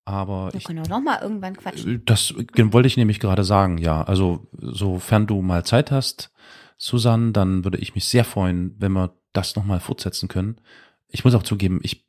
aber 0.06 0.54
Wir 0.54 0.58
ich 0.58 0.64
können 0.64 0.80
auch 0.80 0.88
noch 0.88 1.02
mal 1.02 1.20
irgendwann 1.20 1.54
quatschen. 1.54 1.96
Äh, 1.96 2.00
das 2.02 2.34
wollte 2.34 2.86
ich 2.86 2.96
nämlich 2.96 3.20
gerade 3.20 3.44
sagen, 3.44 3.76
ja. 3.76 4.02
Also 4.02 4.48
sofern 4.58 5.26
du 5.26 5.42
mal 5.42 5.62
Zeit 5.66 5.90
hast, 5.90 6.32
Susanne, 6.78 7.32
dann 7.32 7.62
würde 7.62 7.76
ich 7.76 7.94
mich 7.94 8.06
sehr 8.06 8.24
freuen, 8.24 8.74
wenn 8.78 8.92
wir 8.92 9.14
das 9.34 9.54
noch 9.54 9.64
mal 9.66 9.80
fortsetzen 9.80 10.28
können. 10.28 10.62
Ich 11.08 11.24
muss 11.26 11.34
auch 11.34 11.42
zugeben, 11.42 11.80
ich 11.82 12.06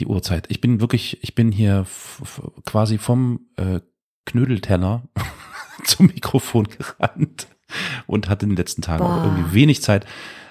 die 0.00 0.06
Uhrzeit. 0.06 0.46
Ich 0.50 0.60
bin 0.60 0.80
wirklich, 0.80 1.22
ich 1.22 1.36
bin 1.36 1.52
hier 1.52 1.86
quasi 2.66 2.98
vom 2.98 3.46
äh, 3.54 3.80
Knödelteller 4.26 5.04
zum 5.84 6.06
Mikrofon 6.06 6.66
gerannt 6.66 7.46
und 8.06 8.28
hatte 8.28 8.44
in 8.44 8.50
den 8.50 8.56
letzten 8.56 8.82
Tagen 8.82 9.04
Boah. 9.04 9.16
auch 9.16 9.24
irgendwie 9.24 9.54
wenig 9.54 9.82
Zeit 9.82 10.06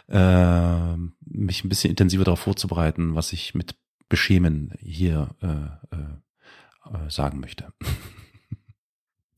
äh, 0.07 0.95
mich 1.25 1.63
ein 1.63 1.69
bisschen 1.69 1.91
intensiver 1.91 2.23
darauf 2.23 2.39
vorzubereiten, 2.39 3.15
was 3.15 3.33
ich 3.33 3.53
mit 3.53 3.75
Beschämen 4.07 4.73
hier 4.79 5.29
äh, 5.41 5.95
äh, 5.95 7.05
äh 7.05 7.09
sagen 7.09 7.39
möchte. 7.39 7.71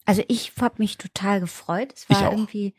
Also 0.05 0.23
ich 0.27 0.53
habe 0.59 0.75
mich 0.79 0.97
total 0.97 1.39
gefreut. 1.39 1.93
Es 1.95 2.09
war 2.09 2.31
irgendwie, 2.31 2.73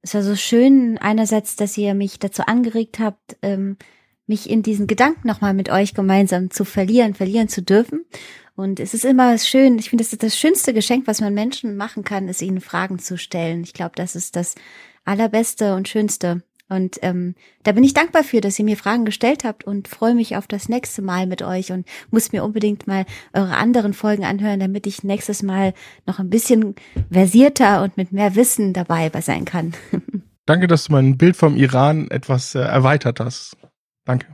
es 0.00 0.14
war 0.14 0.22
so 0.22 0.36
schön 0.36 0.96
einerseits, 0.98 1.56
dass 1.56 1.76
ihr 1.76 1.94
mich 1.94 2.18
dazu 2.18 2.42
angeregt 2.46 2.98
habt, 2.98 3.36
ähm, 3.42 3.76
mich 4.32 4.48
in 4.48 4.62
diesen 4.62 4.86
Gedanken 4.86 5.28
nochmal 5.28 5.52
mit 5.52 5.68
euch 5.68 5.92
gemeinsam 5.92 6.50
zu 6.50 6.64
verlieren, 6.64 7.12
verlieren 7.12 7.48
zu 7.48 7.60
dürfen. 7.62 8.06
Und 8.56 8.80
es 8.80 8.94
ist 8.94 9.04
immer 9.04 9.36
schön, 9.36 9.78
ich 9.78 9.90
finde, 9.90 10.04
das 10.04 10.12
ist 10.14 10.22
das 10.22 10.38
schönste 10.38 10.72
Geschenk, 10.72 11.06
was 11.06 11.20
man 11.20 11.34
Menschen 11.34 11.76
machen 11.76 12.02
kann, 12.02 12.28
ist 12.28 12.40
ihnen 12.40 12.62
Fragen 12.62 12.98
zu 12.98 13.18
stellen. 13.18 13.62
Ich 13.62 13.74
glaube, 13.74 13.92
das 13.94 14.16
ist 14.16 14.34
das 14.34 14.54
allerbeste 15.04 15.74
und 15.74 15.86
schönste. 15.86 16.42
Und 16.70 16.98
ähm, 17.02 17.34
da 17.64 17.72
bin 17.72 17.84
ich 17.84 17.92
dankbar 17.92 18.24
für, 18.24 18.40
dass 18.40 18.58
ihr 18.58 18.64
mir 18.64 18.78
Fragen 18.78 19.04
gestellt 19.04 19.44
habt 19.44 19.64
und 19.64 19.88
freue 19.88 20.14
mich 20.14 20.36
auf 20.36 20.46
das 20.46 20.70
nächste 20.70 21.02
Mal 21.02 21.26
mit 21.26 21.42
euch 21.42 21.72
und 21.72 21.86
muss 22.10 22.32
mir 22.32 22.42
unbedingt 22.42 22.86
mal 22.86 23.04
eure 23.34 23.56
anderen 23.56 23.92
Folgen 23.92 24.24
anhören, 24.24 24.60
damit 24.60 24.86
ich 24.86 25.04
nächstes 25.04 25.42
Mal 25.42 25.74
noch 26.06 26.18
ein 26.18 26.30
bisschen 26.30 26.74
versierter 27.10 27.82
und 27.82 27.98
mit 27.98 28.12
mehr 28.12 28.34
Wissen 28.34 28.72
dabei 28.72 29.10
sein 29.20 29.44
kann. 29.44 29.74
Danke, 30.46 30.66
dass 30.66 30.84
du 30.84 30.92
mein 30.92 31.18
Bild 31.18 31.36
vom 31.36 31.56
Iran 31.56 32.10
etwas 32.10 32.54
äh, 32.54 32.60
erweitert 32.60 33.20
hast. 33.20 33.56
Danke. 34.04 34.26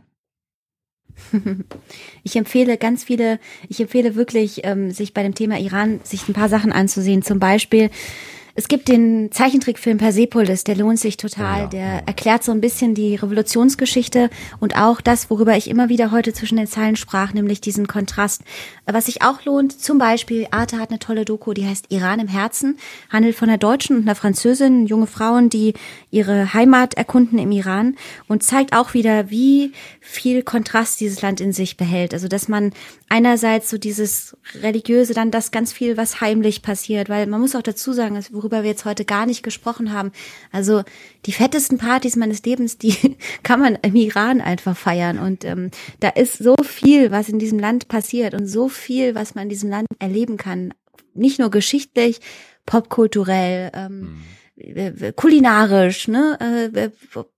Ich 2.23 2.36
empfehle 2.36 2.77
ganz 2.77 3.05
viele, 3.05 3.39
ich 3.69 3.81
empfehle 3.81 4.15
wirklich, 4.15 4.65
ähm, 4.65 4.90
sich 4.90 5.15
bei 5.15 5.23
dem 5.23 5.35
Thema 5.35 5.59
Iran 5.59 6.01
sich 6.05 6.28
ein 6.28 6.35
paar 6.35 6.49
Sachen 6.49 6.73
anzusehen. 6.73 7.23
Zum 7.23 7.39
Beispiel 7.39 7.90
es 8.59 8.66
gibt 8.66 8.89
den 8.89 9.30
Zeichentrickfilm 9.30 9.98
Persepolis, 9.98 10.64
der 10.64 10.74
lohnt 10.74 10.98
sich 10.98 11.16
total. 11.16 11.60
Ja, 11.60 11.66
der 11.68 12.02
erklärt 12.09 12.43
so 12.43 12.51
ein 12.51 12.60
bisschen 12.60 12.93
die 12.93 13.14
Revolutionsgeschichte 13.14 14.30
und 14.59 14.76
auch 14.76 15.01
das, 15.01 15.30
worüber 15.30 15.56
ich 15.56 15.70
immer 15.70 15.89
wieder 15.89 16.10
heute 16.10 16.32
zwischen 16.32 16.56
den 16.56 16.66
Zeilen 16.66 16.97
sprach, 16.97 17.32
nämlich 17.32 17.60
diesen 17.60 17.86
Kontrast. 17.86 18.43
Was 18.85 19.06
sich 19.06 19.22
auch 19.22 19.44
lohnt, 19.44 19.80
zum 19.80 19.98
Beispiel, 19.98 20.48
Arte 20.51 20.80
hat 20.80 20.90
eine 20.90 20.98
tolle 20.98 21.24
Doku, 21.24 21.52
die 21.52 21.68
heißt 21.68 21.86
Iran 21.90 22.18
im 22.18 22.26
Herzen, 22.26 22.78
handelt 23.10 23.36
von 23.36 23.48
einer 23.48 23.59
Deutschen 23.59 23.97
und 23.97 24.02
einer 24.02 24.16
Französin, 24.16 24.86
junge 24.86 25.06
Frauen, 25.06 25.51
die 25.51 25.74
ihre 26.10 26.52
Heimat 26.52 26.94
erkunden 26.94 27.39
im 27.39 27.52
Iran 27.52 27.94
und 28.26 28.43
zeigt 28.43 28.74
auch 28.74 28.93
wieder, 28.93 29.30
wie 29.30 29.70
viel 30.01 30.43
Kontrast 30.43 31.01
dieses 31.01 31.22
Land 31.22 31.40
in 31.40 31.52
sich 31.52 31.76
behält. 31.76 32.12
Also, 32.12 32.26
dass 32.26 32.48
man 32.48 32.72
einerseits 33.09 33.70
so 33.70 33.78
dieses 33.78 34.36
religiöse, 34.62 35.14
dann 35.14 35.30
das 35.30 35.52
ganz 35.52 35.72
viel, 35.72 35.97
was 35.97 36.20
heimlich 36.20 36.62
passiert, 36.62 37.09
weil 37.09 37.26
man 37.28 37.40
muss 37.40 37.55
auch 37.55 37.62
dazu 37.62 37.93
sagen, 37.93 38.18
worüber 38.32 38.48
wir 38.51 38.62
jetzt 38.65 38.85
heute 38.85 39.05
gar 39.05 39.27
nicht 39.27 39.43
gesprochen 39.43 39.93
haben. 39.93 40.12
Also 40.53 40.83
die 41.27 41.33
fettesten 41.33 41.79
Partys 41.79 42.16
meines 42.16 42.43
Lebens, 42.43 42.79
die 42.79 43.16
kann 43.43 43.61
man 43.61 43.77
im 43.83 43.97
Iran 43.97 44.41
einfach 44.41 44.77
feiern 44.77 45.19
und 45.19 45.45
ähm, 45.45 45.70
da 46.01 46.09
ist 46.09 46.39
so 46.39 46.55
viel, 46.62 47.11
was 47.11 47.29
in 47.29 47.39
diesem 47.39 47.59
Land 47.59 47.89
passiert 47.89 48.35
und 48.35 48.47
so 48.47 48.69
viel, 48.69 49.15
was 49.15 49.35
man 49.35 49.45
in 49.45 49.51
diesem 49.51 49.70
Land 49.70 49.87
erleben 49.99 50.37
kann, 50.37 50.75
nicht 51.15 51.39
nur 51.39 51.51
geschichtlich, 51.51 52.20
popkulturell. 52.66 53.70
Ähm, 53.75 54.01
mhm 54.01 54.38
kulinarisch, 55.16 56.09
ne, 56.09 56.70
äh, 56.74 56.90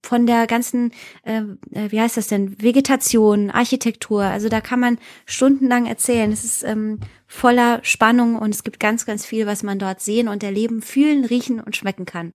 von 0.03 0.27
der 0.27 0.47
ganzen, 0.47 0.93
äh, 1.23 1.43
wie 1.71 2.01
heißt 2.01 2.17
das 2.17 2.29
denn, 2.29 2.61
Vegetation, 2.61 3.51
Architektur. 3.51 4.23
Also 4.23 4.49
da 4.49 4.61
kann 4.61 4.81
man 4.81 4.99
stundenlang 5.27 5.87
erzählen. 5.87 6.33
Es 6.33 6.45
ist 6.45 6.63
ähm, 6.63 7.01
voller 7.27 7.81
Spannung 7.83 8.37
und 8.37 8.55
es 8.55 8.65
gibt 8.65 8.81
ganz, 8.81 9.07
ganz 9.07 9.27
viel, 9.27 9.47
was 9.47 9.63
man 9.63 9.79
dort 9.79 10.01
sehen 10.01 10.29
und 10.29 10.43
erleben, 10.43 10.83
fühlen, 10.83 11.25
riechen 11.25 11.61
und 11.61 11.77
schmecken 11.77 12.07
kann. 12.07 12.33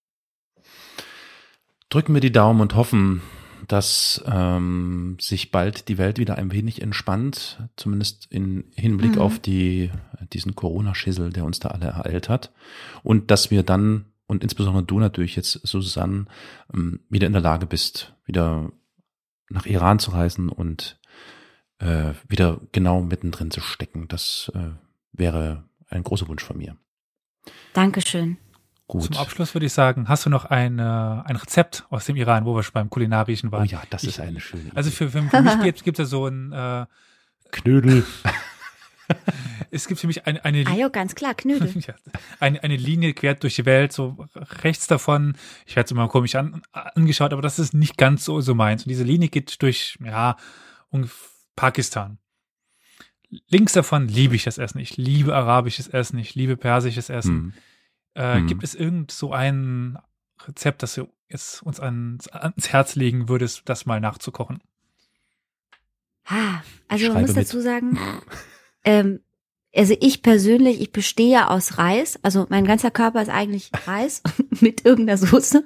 Drücken 1.89 2.13
wir 2.13 2.21
die 2.21 2.31
Daumen 2.31 2.61
und 2.61 2.75
hoffen, 2.75 3.21
dass 3.67 4.23
ähm, 4.27 5.17
sich 5.19 5.51
bald 5.51 5.87
die 5.87 5.97
Welt 5.97 6.19
wieder 6.19 6.37
ein 6.37 6.51
wenig 6.51 6.81
entspannt, 6.81 7.63
zumindest 7.75 8.27
in 8.29 8.65
Hinblick 8.75 9.15
mhm. 9.15 9.21
auf 9.21 9.39
die 9.39 9.91
diesen 10.33 10.55
Corona-Schissel, 10.55 11.31
der 11.31 11.45
uns 11.45 11.59
da 11.59 11.69
alle 11.69 11.85
ereilt 11.85 12.29
hat, 12.29 12.51
und 13.03 13.31
dass 13.31 13.51
wir 13.51 13.63
dann 13.63 14.05
und 14.27 14.43
insbesondere 14.43 14.83
du 14.83 14.99
natürlich 14.99 15.35
jetzt, 15.35 15.59
Susanne, 15.63 16.25
ähm, 16.73 17.01
wieder 17.09 17.27
in 17.27 17.33
der 17.33 17.41
Lage 17.41 17.65
bist, 17.65 18.15
wieder 18.25 18.71
nach 19.49 19.65
Iran 19.65 19.99
zu 19.99 20.11
reisen 20.11 20.49
und 20.49 20.99
äh, 21.79 22.13
wieder 22.27 22.61
genau 22.71 23.01
mittendrin 23.01 23.51
zu 23.51 23.61
stecken. 23.61 24.07
Das 24.07 24.51
äh, 24.55 24.71
wäre 25.11 25.63
ein 25.89 26.03
großer 26.03 26.27
Wunsch 26.27 26.43
von 26.43 26.57
mir. 26.57 26.75
Dankeschön. 27.73 28.37
Gut. 28.87 29.03
Zum 29.03 29.17
Abschluss 29.17 29.55
würde 29.55 29.65
ich 29.65 29.73
sagen, 29.73 30.07
hast 30.07 30.25
du 30.25 30.29
noch 30.29 30.45
ein, 30.45 30.77
äh, 30.77 30.83
ein 30.83 31.35
Rezept 31.35 31.85
aus 31.89 32.05
dem 32.05 32.15
Iran, 32.15 32.45
wo 32.45 32.55
wir 32.55 32.61
schon 32.61 32.73
beim 32.73 32.89
Kulinarischen 32.89 33.51
waren? 33.51 33.63
Oh 33.63 33.71
ja, 33.71 33.81
das 33.89 34.03
ich, 34.03 34.09
ist 34.09 34.19
eine 34.19 34.39
schöne 34.39 34.71
Also 34.75 34.91
für, 34.91 35.09
für, 35.09 35.23
für 35.23 35.41
mich 35.41 35.59
gibt, 35.61 35.83
gibt 35.83 35.99
es 35.99 36.09
so 36.09 36.27
ein 36.27 36.51
äh, 36.51 36.85
Knödel. 37.51 38.05
es 39.71 39.87
gibt 39.87 39.99
für 39.99 40.07
mich 40.07 40.25
eine, 40.25 40.43
eine 40.45 40.65
ah, 40.67 40.75
jo, 40.75 40.89
ganz 40.89 41.15
klar, 41.15 41.33
Knödel. 41.33 41.73
eine, 42.39 42.63
eine 42.63 42.75
Linie 42.75 43.13
quer 43.13 43.35
durch 43.35 43.55
die 43.55 43.65
Welt, 43.65 43.91
so 43.91 44.27
rechts 44.63 44.87
davon. 44.87 45.35
Ich 45.65 45.75
werde 45.75 45.85
es 45.85 45.91
immer 45.91 46.07
komisch 46.07 46.35
an, 46.35 46.61
angeschaut, 46.71 47.33
aber 47.33 47.41
das 47.41 47.59
ist 47.59 47.73
nicht 47.73 47.97
ganz 47.97 48.25
so, 48.25 48.41
so 48.41 48.55
meins. 48.55 48.83
Und 48.83 48.89
diese 48.89 49.03
Linie 49.03 49.29
geht 49.29 49.61
durch, 49.61 49.97
ja, 50.03 50.37
Pakistan. 51.55 52.17
Links 53.47 53.73
davon 53.73 54.07
liebe 54.07 54.35
ich 54.35 54.43
das 54.43 54.57
Essen. 54.57 54.79
Ich 54.79 54.97
liebe 54.97 55.35
arabisches 55.35 55.87
Essen. 55.87 56.17
Ich 56.19 56.35
liebe 56.35 56.57
persisches 56.57 57.09
Essen. 57.09 57.33
Hm. 57.35 57.53
Äh, 58.13 58.35
hm. 58.35 58.47
Gibt 58.47 58.63
es 58.63 58.75
irgend 58.75 59.11
so 59.11 59.33
ein 59.33 59.97
Rezept, 60.47 60.83
das 60.83 60.95
du 60.95 61.09
jetzt 61.29 61.63
uns 61.63 61.79
ans, 61.79 62.27
ans 62.29 62.69
Herz 62.69 62.95
legen 62.95 63.29
würdest, 63.29 63.63
das 63.65 63.85
mal 63.85 63.99
nachzukochen? 63.99 64.61
Ha, 66.25 66.63
also 66.87 67.13
man 67.13 67.21
muss 67.21 67.33
dazu 67.33 67.61
sagen, 67.61 67.99
ähm, 68.83 69.21
also 69.75 69.95
ich 69.99 70.21
persönlich, 70.21 70.81
ich 70.81 70.91
bestehe 70.91 71.49
aus 71.49 71.77
Reis. 71.77 72.19
Also 72.21 72.45
mein 72.49 72.65
ganzer 72.65 72.91
Körper 72.91 73.21
ist 73.21 73.29
eigentlich 73.29 73.71
Reis 73.85 74.21
mit 74.61 74.85
irgendeiner 74.85 75.17
Soße. 75.17 75.65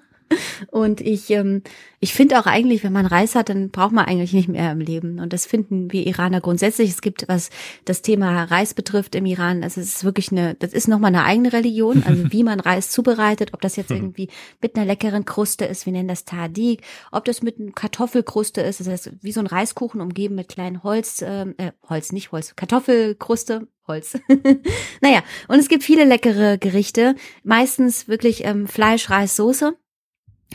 Und 0.72 1.02
ich, 1.02 1.30
ähm, 1.32 1.64
ich 2.00 2.14
finde 2.14 2.40
auch 2.40 2.46
eigentlich, 2.46 2.84
wenn 2.84 2.94
man 2.94 3.06
Reis 3.06 3.36
hat, 3.36 3.50
dann 3.50 3.72
braucht 3.72 3.92
man 3.92 4.06
eigentlich 4.06 4.34
nicht 4.34 4.48
mehr 4.48 4.72
im 4.72 4.80
Leben. 4.80 5.20
Und 5.20 5.34
das 5.34 5.46
finden 5.46 5.92
wir 5.92 6.06
Iraner 6.08 6.42
grundsätzlich. 6.42 6.90
Es 6.90 7.02
gibt, 7.02 7.28
was 7.28 7.50
das 7.86 8.02
Thema 8.02 8.44
Reis 8.46 8.74
betrifft 8.74 9.16
im 9.16 9.26
Iran, 9.26 9.64
also 9.64 9.82
es 9.82 9.96
ist 9.96 10.04
wirklich 10.04 10.32
eine, 10.32 10.56
das 10.56 10.74
ist 10.74 10.88
nochmal 10.88 11.10
eine 11.14 11.26
eigene 11.26 11.52
Religion, 11.54 12.04
also 12.06 12.24
wie 12.32 12.44
man 12.44 12.60
Reis 12.60 12.90
zubereitet, 12.90 13.54
ob 13.54 13.62
das 13.62 13.76
jetzt 13.76 13.92
irgendwie 13.92 14.30
mit 14.62 14.76
einer 14.76 14.86
leckeren 14.86 15.26
Kruste 15.26 15.66
ist, 15.66 15.86
wir 15.86 15.94
nennen 15.94 16.08
das 16.08 16.26
Tadik, 16.26 16.82
ob 17.12 17.26
das 17.26 17.42
mit 17.42 17.60
einer 17.60 17.72
Kartoffelkruste 17.72 18.62
ist, 18.62 18.80
das 18.80 18.88
heißt 18.88 19.12
wie 19.22 19.32
so 19.32 19.40
ein 19.40 19.48
Reiskuchen 19.48 20.02
umgeben 20.02 20.36
mit 20.36 20.50
kleinen 20.50 20.84
Holz, 20.84 21.24
ähm, 21.26 21.56
äh, 21.58 21.72
Holz, 21.88 22.12
nicht 22.12 22.32
Holz, 22.32 22.56
Kartoffelkruste, 22.56 23.68
Holz. 23.88 24.18
naja, 25.02 25.24
und 25.48 25.60
es 25.60 25.68
gibt 25.68 25.84
viele 25.84 26.06
leckere 26.06 26.58
Gerichte, 26.58 27.16
meistens 27.44 28.08
wirklich 28.08 28.46
ähm, 28.46 28.68
Fleisch, 28.68 29.10
Reis, 29.10 29.36
Soße. 29.36 29.76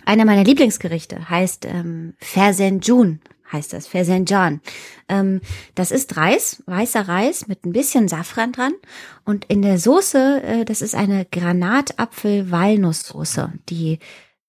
Einer 0.04 0.24
meiner 0.24 0.44
Lieblingsgerichte 0.44 1.30
heißt 1.30 1.66
ähm, 1.66 2.14
Fersenjun, 2.18 3.20
heißt 3.52 3.72
das, 3.72 3.86
Fersenjan. 3.86 4.60
Ähm, 5.08 5.40
das 5.74 5.90
ist 5.90 6.16
Reis, 6.16 6.62
weißer 6.66 7.08
Reis 7.08 7.46
mit 7.46 7.64
ein 7.64 7.72
bisschen 7.72 8.08
Safran 8.08 8.52
dran. 8.52 8.74
Und 9.24 9.46
in 9.46 9.62
der 9.62 9.78
Soße, 9.78 10.42
äh, 10.42 10.64
das 10.64 10.82
ist 10.82 10.94
eine 10.94 11.24
Granatapfel-Walnusssoße. 11.26 13.52
Die 13.68 13.98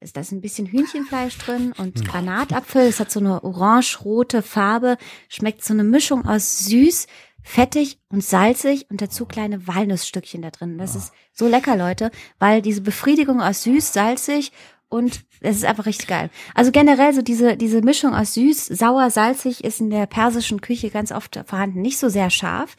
ist 0.01 0.17
da 0.17 0.21
ist 0.21 0.31
ein 0.31 0.41
bisschen 0.41 0.67
Hühnchenfleisch 0.67 1.37
drin 1.37 1.73
und 1.77 2.05
Granatapfel. 2.05 2.83
Es 2.83 2.99
hat 2.99 3.11
so 3.11 3.19
eine 3.19 3.43
orange-rote 3.43 4.41
Farbe, 4.41 4.97
schmeckt 5.29 5.63
so 5.63 5.73
eine 5.73 5.83
Mischung 5.83 6.25
aus 6.25 6.59
süß, 6.59 7.07
fettig 7.41 7.99
und 8.09 8.23
salzig 8.23 8.87
und 8.89 9.01
dazu 9.01 9.25
kleine 9.25 9.67
Walnussstückchen 9.67 10.41
da 10.41 10.51
drin. 10.51 10.77
Das 10.77 10.95
ist 10.95 11.13
so 11.31 11.47
lecker, 11.47 11.77
Leute, 11.77 12.11
weil 12.39 12.61
diese 12.61 12.81
Befriedigung 12.81 13.41
aus 13.41 13.63
süß, 13.63 13.93
salzig 13.93 14.51
und 14.95 15.25
es 15.41 15.57
ist 15.57 15.65
einfach 15.65 15.85
richtig 15.85 16.07
geil. 16.07 16.29
Also 16.53 16.71
generell 16.71 17.13
so 17.13 17.21
diese, 17.21 17.57
diese 17.57 17.81
Mischung 17.81 18.15
aus 18.15 18.33
süß, 18.35 18.67
sauer, 18.67 19.09
salzig 19.09 19.63
ist 19.63 19.81
in 19.81 19.89
der 19.89 20.05
persischen 20.05 20.61
Küche 20.61 20.89
ganz 20.89 21.11
oft 21.11 21.39
vorhanden. 21.45 21.81
Nicht 21.81 21.99
so 21.99 22.07
sehr 22.07 22.29
scharf, 22.29 22.77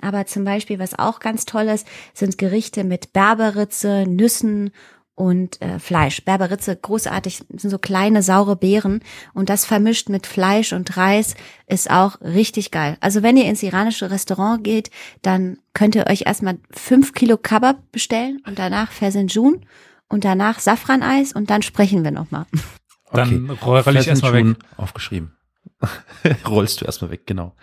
aber 0.00 0.24
zum 0.24 0.44
Beispiel, 0.44 0.78
was 0.78 0.98
auch 0.98 1.20
ganz 1.20 1.44
toll 1.44 1.64
ist, 1.64 1.86
sind 2.14 2.38
Gerichte 2.38 2.84
mit 2.84 3.12
Berberitze, 3.12 4.06
Nüssen 4.08 4.70
und 5.14 5.60
äh, 5.60 5.78
Fleisch. 5.78 6.24
Berberitze, 6.24 6.76
großartig, 6.76 7.42
sind 7.48 7.70
so 7.70 7.78
kleine 7.78 8.22
saure 8.22 8.56
Beeren 8.56 9.00
und 9.34 9.50
das 9.50 9.66
vermischt 9.66 10.08
mit 10.08 10.26
Fleisch 10.26 10.72
und 10.72 10.96
Reis 10.96 11.34
ist 11.66 11.90
auch 11.90 12.20
richtig 12.22 12.70
geil. 12.70 12.96
Also 13.00 13.22
wenn 13.22 13.36
ihr 13.36 13.44
ins 13.44 13.62
iranische 13.62 14.10
Restaurant 14.10 14.64
geht, 14.64 14.90
dann 15.20 15.58
könnt 15.74 15.96
ihr 15.96 16.06
euch 16.06 16.22
erstmal 16.26 16.58
fünf 16.70 17.12
Kilo 17.12 17.36
Kabab 17.36 17.76
bestellen 17.92 18.40
und 18.46 18.58
danach 18.58 18.90
Fersenjun 18.92 19.66
und 20.08 20.24
danach 20.24 20.58
Safraneis 20.58 21.32
und 21.32 21.50
dann 21.50 21.62
sprechen 21.62 22.04
wir 22.04 22.10
nochmal. 22.10 22.46
Dann 23.12 23.50
okay. 23.50 23.58
roll, 23.64 23.80
roll 23.80 23.96
ich 23.96 24.08
erstmal 24.08 24.34
weg. 24.34 24.56
Aufgeschrieben. 24.76 25.36
Rollst 26.46 26.80
du 26.80 26.84
erstmal 26.84 27.10
weg, 27.10 27.26
genau. 27.26 27.54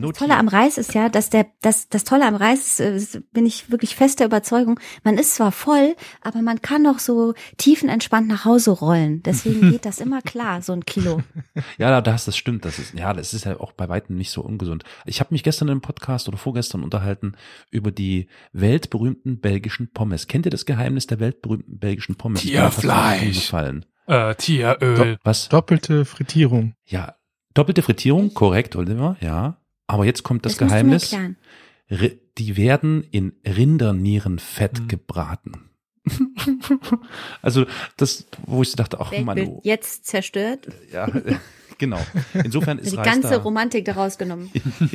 Das 0.00 0.18
Tolle 0.18 0.36
am 0.36 0.48
Reis 0.48 0.76
ist 0.76 0.94
ja, 0.94 1.08
dass 1.08 1.30
der, 1.30 1.46
das, 1.62 1.88
das 1.88 2.04
Tolle 2.04 2.26
am 2.26 2.34
Reis 2.34 2.80
ist, 2.80 3.14
äh, 3.14 3.20
bin 3.32 3.46
ich 3.46 3.70
wirklich 3.70 3.94
fester 3.94 4.24
Überzeugung. 4.24 4.80
Man 5.04 5.16
ist 5.18 5.36
zwar 5.36 5.52
voll, 5.52 5.94
aber 6.20 6.42
man 6.42 6.62
kann 6.62 6.82
noch 6.82 6.98
so 6.98 7.34
tiefenentspannt 7.58 8.26
nach 8.26 8.44
Hause 8.44 8.72
rollen. 8.72 9.22
Deswegen 9.22 9.70
geht 9.70 9.84
das 9.84 10.00
immer 10.00 10.20
klar, 10.22 10.62
so 10.62 10.72
ein 10.72 10.84
Kilo. 10.84 11.22
Ja, 11.78 12.00
das, 12.00 12.24
das 12.24 12.36
stimmt. 12.36 12.64
Das 12.64 12.78
ist, 12.78 12.94
ja, 12.94 13.12
das 13.12 13.32
ist 13.32 13.44
ja 13.44 13.58
auch 13.58 13.72
bei 13.72 13.88
weitem 13.88 14.16
nicht 14.16 14.30
so 14.30 14.42
ungesund. 14.42 14.84
Ich 15.06 15.20
habe 15.20 15.32
mich 15.32 15.42
gestern 15.42 15.68
im 15.68 15.80
Podcast 15.80 16.28
oder 16.28 16.36
vorgestern 16.36 16.82
unterhalten 16.82 17.36
über 17.70 17.90
die 17.90 18.28
weltberühmten 18.52 19.40
belgischen 19.40 19.92
Pommes. 19.92 20.26
Kennt 20.26 20.46
ihr 20.46 20.50
das 20.50 20.66
Geheimnis 20.66 21.06
der 21.06 21.20
weltberühmten 21.20 21.78
belgischen 21.78 22.16
Pommes? 22.16 22.42
Tierfleisch. 22.42 23.34
Gefallen. 23.34 23.84
Äh, 24.06 24.34
Tieröl. 24.34 25.18
Was? 25.22 25.48
Doppelte 25.48 26.04
Frittierung. 26.04 26.74
Ja, 26.84 27.16
doppelte 27.54 27.82
Frittierung, 27.82 28.34
korrekt, 28.34 28.76
Oliver, 28.76 29.16
ja. 29.20 29.58
Aber 29.86 30.04
jetzt 30.04 30.22
kommt 30.22 30.46
das, 30.46 30.56
Das 30.56 30.68
Geheimnis. 30.68 31.14
Die 32.38 32.56
werden 32.56 33.04
in 33.10 33.32
Rindernierenfett 33.46 34.80
Mhm. 34.80 34.88
gebraten. 34.88 35.70
also 37.42 37.66
das, 37.96 38.26
wo 38.46 38.62
ich 38.62 38.74
dachte, 38.74 39.00
ach 39.00 39.12
Mann, 39.20 39.60
jetzt 39.62 40.06
zerstört. 40.06 40.68
ja, 40.92 41.08
genau. 41.78 42.00
Insofern 42.34 42.78
ist 42.80 42.92
Die 42.92 42.96
Reis 42.96 43.06
ganze 43.06 43.28
da. 43.30 43.36
Romantik 43.38 43.84
daraus 43.84 44.18
genommen. 44.18 44.50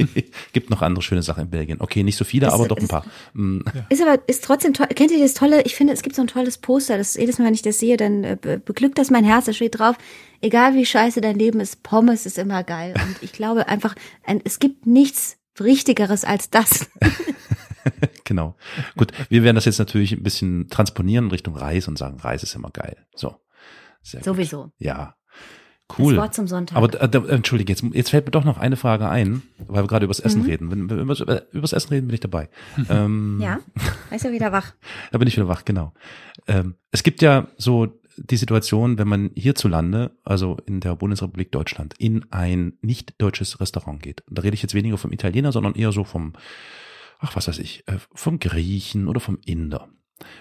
Gibt 0.53 0.69
noch 0.69 0.81
andere 0.81 1.01
schöne 1.01 1.21
Sachen 1.23 1.43
in 1.45 1.49
Belgien. 1.49 1.81
Okay, 1.81 2.03
nicht 2.03 2.17
so 2.17 2.25
viele, 2.25 2.45
Das- 2.45 2.53
aber 2.55 2.67
doch 2.67 2.77
ein 2.77 2.81
das- 2.87 2.89
paar. 2.89 3.05
Mm, 3.33 3.61
Ist 3.89 4.01
aber, 4.01 4.19
ist 4.27 4.43
trotzdem 4.43 4.73
toll. 4.73 4.87
Kennt 4.87 5.11
ihr 5.11 5.19
das 5.19 5.33
tolle? 5.33 5.61
Ich 5.63 5.75
finde, 5.75 5.93
es 5.93 6.01
gibt 6.01 6.15
so 6.15 6.21
ein 6.21 6.27
tolles 6.27 6.57
Poster. 6.57 6.97
Das 6.97 7.15
jedes 7.15 7.37
Mal, 7.39 7.45
wenn 7.45 7.53
ich 7.53 7.61
das 7.61 7.79
sehe, 7.79 7.97
dann 7.97 8.23
äh, 8.23 8.37
be- 8.39 8.59
beglückt 8.59 8.97
das 8.97 9.09
mein 9.09 9.23
Herz. 9.23 9.45
Da 9.45 9.53
steht 9.53 9.77
drauf, 9.79 9.95
egal 10.41 10.73
wie 10.75 10.85
scheiße 10.85 11.21
dein 11.21 11.37
Leben 11.37 11.59
ist, 11.59 11.83
Pommes 11.83 12.25
ist 12.25 12.37
immer 12.37 12.63
geil. 12.63 12.93
Und 12.95 13.15
ich 13.21 13.31
glaube 13.33 13.67
einfach, 13.67 13.95
ein, 14.25 14.41
es 14.43 14.59
gibt 14.59 14.85
nichts 14.85 15.37
Richtigeres 15.59 16.23
als 16.23 16.49
das. 16.49 16.89
Genau. 18.23 18.55
Gut, 18.95 19.11
wir 19.29 19.43
werden 19.43 19.55
das 19.55 19.65
jetzt 19.65 19.79
natürlich 19.79 20.11
ein 20.11 20.21
bisschen 20.23 20.67
transponieren 20.69 21.25
in 21.25 21.31
Richtung 21.31 21.55
Reis 21.55 21.87
und 21.87 21.97
sagen, 21.97 22.19
Reis 22.19 22.43
ist 22.43 22.55
immer 22.55 22.69
geil. 22.69 22.97
So. 23.15 23.35
Sehr 24.03 24.19
gut. 24.19 24.25
Sowieso. 24.25 24.71
Ja. 25.89 25.95
Das 25.97 26.05
Cool. 26.05 26.17
Wort 26.17 26.33
zum 26.35 26.47
Sonntag. 26.47 26.77
Aber 26.77 27.01
äh, 27.01 27.31
entschuldige, 27.33 27.71
jetzt, 27.73 27.83
jetzt 27.93 28.09
fällt 28.11 28.25
mir 28.25 28.31
doch 28.31 28.43
noch 28.45 28.57
eine 28.57 28.75
Frage 28.75 29.09
ein, 29.09 29.41
weil 29.67 29.83
wir 29.83 29.87
gerade 29.87 30.05
übers 30.05 30.19
Essen 30.19 30.41
Mhm. 30.43 30.47
reden. 30.47 30.71
Wenn 30.71 30.89
wir 30.89 30.97
übers, 30.97 31.21
äh, 31.21 31.41
übers 31.51 31.73
Essen 31.73 31.89
reden, 31.89 32.07
bin 32.07 32.13
ich 32.13 32.19
dabei. 32.19 32.47
ähm, 32.89 33.39
ja, 33.41 33.59
da 34.09 34.15
ist 34.15 34.23
er 34.25 34.31
wieder 34.31 34.51
wach. 34.51 34.73
Da 35.11 35.17
bin 35.17 35.27
ich 35.27 35.35
wieder 35.35 35.47
wach, 35.47 35.65
genau. 35.65 35.93
Ähm, 36.47 36.75
es 36.91 37.01
gibt 37.03 37.21
ja 37.21 37.47
so 37.57 37.87
die 38.17 38.37
Situation, 38.37 38.97
wenn 38.97 39.07
man 39.07 39.31
hierzulande, 39.35 40.11
also 40.23 40.57
in 40.65 40.79
der 40.81 40.95
Bundesrepublik 40.95 41.51
Deutschland, 41.51 41.95
in 41.97 42.25
ein 42.31 42.73
nicht 42.81 43.15
deutsches 43.19 43.59
Restaurant 43.59 44.03
geht. 44.03 44.21
Und 44.27 44.37
da 44.37 44.41
rede 44.41 44.53
ich 44.55 44.61
jetzt 44.61 44.73
weniger 44.75 44.97
vom 44.97 45.11
Italiener, 45.13 45.51
sondern 45.51 45.73
eher 45.73 45.91
so 45.91 46.03
vom, 46.03 46.33
ach 47.19 47.35
was 47.35 47.47
weiß 47.47 47.59
ich, 47.59 47.87
äh, 47.87 47.97
vom 48.13 48.39
Griechen 48.39 49.07
oder 49.07 49.19
vom 49.21 49.39
Inder. 49.45 49.87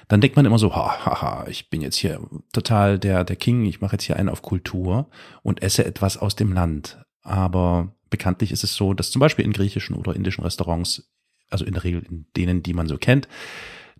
Dann 0.09 0.20
denkt 0.20 0.36
man 0.36 0.46
immer 0.46 0.59
so, 0.59 0.74
ha, 0.74 1.05
ha, 1.05 1.22
ha, 1.22 1.46
ich 1.48 1.70
bin 1.70 1.80
jetzt 1.80 1.96
hier 1.96 2.20
total 2.52 2.98
der, 2.98 3.24
der 3.24 3.36
King, 3.36 3.64
ich 3.66 3.80
mache 3.80 3.92
jetzt 3.92 4.05
hier 4.05 4.16
einen 4.16 4.28
auf 4.28 4.42
Kultur 4.42 5.09
und 5.42 5.62
esse 5.62 5.84
etwas 5.84 6.16
aus 6.16 6.36
dem 6.36 6.52
Land. 6.52 6.98
Aber 7.22 7.92
bekanntlich 8.10 8.52
ist 8.52 8.64
es 8.64 8.74
so, 8.74 8.94
dass 8.94 9.10
zum 9.10 9.20
Beispiel 9.20 9.44
in 9.44 9.52
griechischen 9.52 9.96
oder 9.96 10.14
indischen 10.14 10.44
Restaurants, 10.44 11.10
also 11.50 11.64
in 11.64 11.74
der 11.74 11.84
Regel 11.84 12.02
in 12.09 12.26
denen, 12.36 12.62
die 12.62 12.74
man 12.74 12.88
so 12.88 12.98
kennt, 12.98 13.28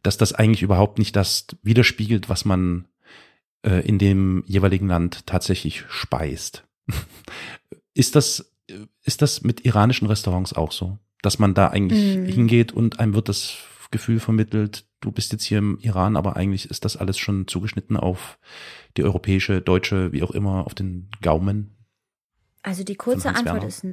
dass 0.03 0.17
das 0.17 0.33
eigentlich 0.33 0.63
überhaupt 0.63 0.99
nicht 0.99 1.17
das 1.17 1.47
widerspiegelt, 1.63 2.29
was 2.29 2.45
man 2.45 2.87
äh, 3.63 3.87
in 3.87 3.99
dem 3.99 4.45
jeweiligen 4.47 4.89
Land 4.89 5.27
tatsächlich 5.27 5.85
speist. 5.89 6.65
ist 7.95 8.15
das, 8.15 8.53
äh, 8.69 8.87
ist 9.05 9.23
das 9.23 9.43
mit 9.43 9.65
iranischen 9.65 10.07
Restaurants 10.07 10.53
auch 10.53 10.73
so? 10.73 10.99
Dass 11.23 11.39
man 11.39 11.55
da 11.55 11.69
eigentlich 11.69 12.17
Mm. 12.17 12.27
hingeht 12.27 12.73
und 12.73 13.01
einem 13.01 13.15
wird 13.15 13.29
das 13.29 13.57
Gefühl 13.91 14.21
vermittelt, 14.21 14.87
du 15.01 15.11
bist 15.11 15.33
jetzt 15.33 15.45
hier 15.45 15.59
im 15.59 15.79
Iran, 15.81 16.17
aber 16.17 16.37
eigentlich 16.37 16.71
ist 16.71 16.85
das 16.85 16.97
alles 16.97 17.19
schon 17.19 17.47
zugeschnitten 17.47 17.97
auf 17.97 18.39
die 18.97 19.05
europäische, 19.05 19.61
deutsche, 19.61 20.13
wie 20.13 20.23
auch 20.23 20.31
immer, 20.31 20.67
auf 20.67 20.75
den 20.75 21.11
Gaumen. 21.23 21.77
Also 22.63 22.85
die 22.85 22.97
kurze 22.97 23.31
Antwort 23.31 23.63
Werner. 23.63 23.67
ist 23.69 23.87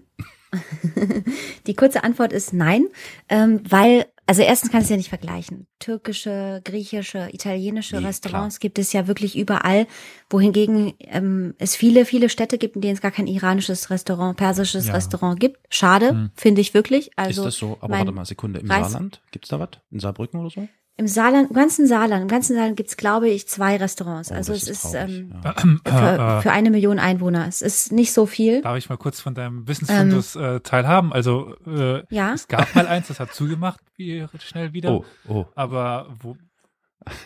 die 1.68 1.76
kurze 1.76 2.04
Antwort 2.04 2.34
ist 2.34 2.54
nein, 2.54 2.88
ähm, 3.30 3.62
weil 3.70 4.06
also 4.28 4.42
erstens 4.42 4.72
kann 4.72 4.82
es 4.82 4.90
ja 4.90 4.98
nicht 4.98 5.10
vergleichen. 5.10 5.68
Türkische, 5.80 6.62
griechische, 6.64 7.30
italienische 7.32 7.98
Nee, 8.00 8.08
Restaurants 8.08 8.60
gibt 8.60 8.80
es 8.80 8.92
ja 8.94 9.08
wirklich 9.08 9.38
überall, 9.38 9.88
wohingegen 10.30 10.94
ähm, 11.00 11.54
es 11.60 11.76
viele, 11.76 12.06
viele 12.06 12.30
Städte 12.30 12.58
gibt, 12.58 12.76
in 12.76 12.82
denen 12.82 12.96
es 12.96 13.02
gar 13.02 13.12
kein 13.12 13.28
iranisches 13.28 13.90
Restaurant, 13.90 14.36
persisches 14.38 14.88
Ja. 14.88 14.94
Restaurant 14.94 15.40
gibt. 15.40 15.58
Schade, 15.70 16.10
Hm. 16.10 16.32
finde 16.36 16.62
ich 16.62 16.74
wirklich. 16.74 17.12
Also 17.16 17.42
ist 17.42 17.46
das 17.46 17.56
so? 17.58 17.78
Aber 17.82 17.98
warte 17.98 18.12
mal, 18.12 18.26
Sekunde, 18.26 18.60
im 18.60 18.70
Reis- 18.72 18.92
Saarland? 18.92 19.22
Gibt's 19.32 19.50
da 19.50 19.60
was? 19.60 19.70
In 19.92 20.00
Saarbrücken 20.00 20.40
oder 20.40 20.50
so? 20.50 20.68
Im 20.98 21.08
Saarland, 21.08 21.50
im 21.50 21.56
ganzen 21.56 21.88
Saarland, 21.88 22.22
im 22.22 22.28
ganzen 22.30 22.56
Saarland 22.56 22.78
gibt's 22.78 22.96
glaube 22.96 23.28
ich, 23.28 23.48
zwei 23.50 23.76
Restaurants. 23.76 24.32
Oh, 24.32 24.36
also 24.36 24.54
es 24.54 24.68
ist 24.70 24.82
traurig, 24.84 25.10
ähm, 25.30 25.34
ja. 25.44 25.54
Äh, 25.84 25.90
für, 25.92 26.22
äh, 26.38 26.42
für 26.42 26.52
eine 26.52 26.70
Million 26.72 27.00
Einwohner. 27.00 27.46
Es 27.48 27.62
ist 27.62 27.92
nicht 27.92 28.14
so 28.14 28.26
viel. 28.26 28.62
Darf 28.62 28.78
ich 28.78 28.88
mal 28.90 28.98
kurz 28.98 29.20
von 29.20 29.36
deinem 29.36 29.68
Wissensfundus 29.68 30.36
äh, 30.38 30.62
teilhaben? 30.62 31.12
Also 31.12 31.56
äh, 31.68 32.04
Ja. 32.10 32.34
es 32.34 32.48
gab 32.48 32.74
mal 32.76 32.88
eins, 32.88 33.08
das 33.10 33.20
hat 33.20 33.34
zugemacht, 33.34 33.82
wie 33.98 34.26
schnell 34.40 34.72
wieder. 34.72 34.92
Oh, 34.94 35.06
oh. 35.28 35.46
Aber 35.56 36.08
wo, 36.22 36.38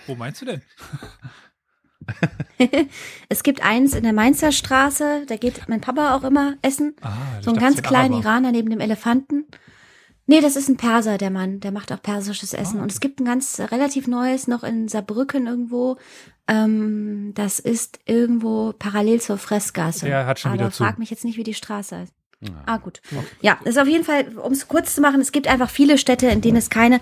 wo 0.07 0.15
meinst 0.15 0.41
du 0.41 0.45
denn? 0.45 0.61
Es 3.29 3.43
gibt 3.43 3.63
eins 3.63 3.93
in 3.93 4.03
der 4.03 4.13
Mainzer 4.13 4.51
Straße, 4.51 5.25
da 5.27 5.35
geht 5.37 5.67
mein 5.69 5.81
Papa 5.81 6.15
auch 6.15 6.23
immer 6.23 6.55
essen. 6.61 6.95
Ah, 7.01 7.11
So 7.41 7.51
einen 7.51 7.59
dachte, 7.59 7.75
ganz 7.75 7.81
kleinen. 7.87 8.13
Iraner 8.19 8.51
neben 8.51 8.69
dem 8.69 8.79
Elefanten. 8.79 9.45
Nee, 10.29 10.41
das 10.41 10.55
ist 10.55 10.69
ein 10.69 10.77
Perser, 10.77 11.17
der 11.17 11.31
Mann. 11.31 11.59
Der 11.59 11.71
macht 11.71 11.91
auch 11.91 11.99
persisches 11.99 12.53
Essen. 12.53 12.79
Ah. 12.79 12.83
Und 12.83 12.91
es 12.91 12.99
gibt 12.99 13.19
ein 13.19 13.25
ganz 13.25 13.59
relativ 13.59 14.05
neues 14.05 14.47
noch 14.47 14.63
in 14.63 14.87
Saarbrücken 14.87 15.47
irgendwo. 15.47 15.97
Ähm, 16.47 17.31
das 17.33 17.57
ist 17.57 17.99
irgendwo 18.05 18.73
parallel 18.77 19.19
zur 19.21 19.39
Fressgasse. 19.39 20.05
Der 20.05 20.27
hat 20.27 20.37
schon 20.37 20.51
Aber 20.51 20.59
wieder 20.59 20.71
zu. 20.71 20.83
frag 20.83 20.99
mich 20.99 21.09
jetzt 21.09 21.25
nicht, 21.25 21.37
wie 21.37 21.43
die 21.43 21.55
Straße 21.55 21.97
heißt. 21.97 22.13
Ja. 22.41 22.61
Ah, 22.67 22.77
gut. 22.77 23.01
Ja, 23.41 23.57
ist 23.65 23.79
auf 23.79 23.87
jeden 23.87 24.03
Fall, 24.03 24.37
um 24.37 24.51
es 24.51 24.67
kurz 24.67 24.93
zu 24.93 25.01
machen, 25.01 25.19
es 25.19 25.31
gibt 25.31 25.47
einfach 25.47 25.71
viele 25.71 25.97
Städte, 25.97 26.27
in 26.27 26.41
denen 26.41 26.57
es 26.57 26.69
keine 26.69 27.01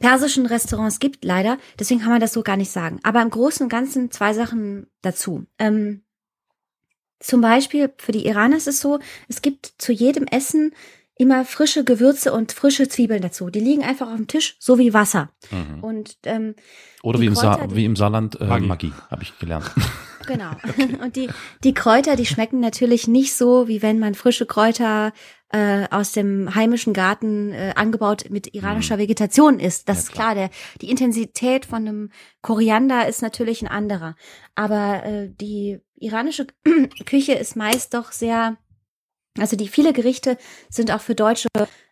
persischen 0.00 0.44
Restaurants 0.44 0.98
gibt, 0.98 1.24
leider. 1.24 1.58
Deswegen 1.78 2.00
kann 2.00 2.10
man 2.10 2.20
das 2.20 2.32
so 2.32 2.42
gar 2.42 2.56
nicht 2.56 2.72
sagen. 2.72 2.98
Aber 3.04 3.22
im 3.22 3.30
Großen 3.30 3.62
und 3.62 3.68
Ganzen 3.68 4.10
zwei 4.10 4.34
Sachen 4.34 4.88
dazu. 5.00 5.46
Ähm, 5.60 6.02
zum 7.20 7.40
Beispiel 7.40 7.92
für 7.98 8.10
die 8.10 8.26
Iraner 8.26 8.56
ist 8.56 8.66
es 8.66 8.80
so, 8.80 8.98
es 9.28 9.42
gibt 9.42 9.74
zu 9.78 9.92
jedem 9.92 10.24
Essen 10.24 10.72
immer 11.18 11.44
frische 11.44 11.84
Gewürze 11.84 12.32
und 12.32 12.52
frische 12.52 12.88
Zwiebeln 12.88 13.20
dazu. 13.20 13.50
Die 13.50 13.60
liegen 13.60 13.82
einfach 13.82 14.08
auf 14.08 14.16
dem 14.16 14.28
Tisch, 14.28 14.56
so 14.58 14.78
wie 14.78 14.94
Wasser. 14.94 15.30
Mhm. 15.50 15.84
Und 15.84 16.18
ähm, 16.24 16.54
Oder 17.02 17.20
wie 17.20 17.26
im, 17.26 17.34
Sa 17.34 17.56
Kräuter, 17.56 17.74
wie 17.74 17.84
im 17.84 17.96
Saarland 17.96 18.40
äh, 18.40 18.44
Maggi. 18.44 18.66
Magie, 18.66 18.92
habe 19.10 19.22
ich 19.22 19.38
gelernt. 19.38 19.70
Genau. 20.28 20.50
Und 21.02 21.16
die, 21.16 21.30
die 21.64 21.72
Kräuter, 21.72 22.14
die 22.14 22.26
schmecken 22.26 22.60
natürlich 22.60 23.08
nicht 23.08 23.34
so, 23.34 23.66
wie 23.66 23.80
wenn 23.80 23.98
man 23.98 24.14
frische 24.14 24.44
Kräuter 24.44 25.12
äh, 25.50 25.88
aus 25.90 26.12
dem 26.12 26.54
heimischen 26.54 26.92
Garten 26.92 27.52
äh, 27.52 27.72
angebaut 27.74 28.26
mit 28.28 28.54
iranischer 28.54 28.98
Vegetation 28.98 29.58
isst. 29.58 29.88
Das 29.88 29.96
Ja, 29.96 30.02
ist 30.02 30.12
klar. 30.12 30.34
Der, 30.34 30.50
die 30.82 30.90
Intensität 30.90 31.64
von 31.64 31.88
einem 31.88 32.10
Koriander 32.42 33.08
ist 33.08 33.22
natürlich 33.22 33.62
ein 33.62 33.68
anderer. 33.68 34.16
Aber 34.54 35.02
äh, 35.04 35.30
die 35.30 35.78
iranische 35.96 36.46
Küche 37.06 37.32
ist 37.32 37.56
meist 37.56 37.94
doch 37.94 38.12
sehr, 38.12 38.58
also 39.40 39.56
die 39.56 39.68
viele 39.68 39.92
Gerichte 39.92 40.36
sind 40.68 40.90
auch 40.90 41.00
für 41.00 41.14
Deutsche 41.14 41.48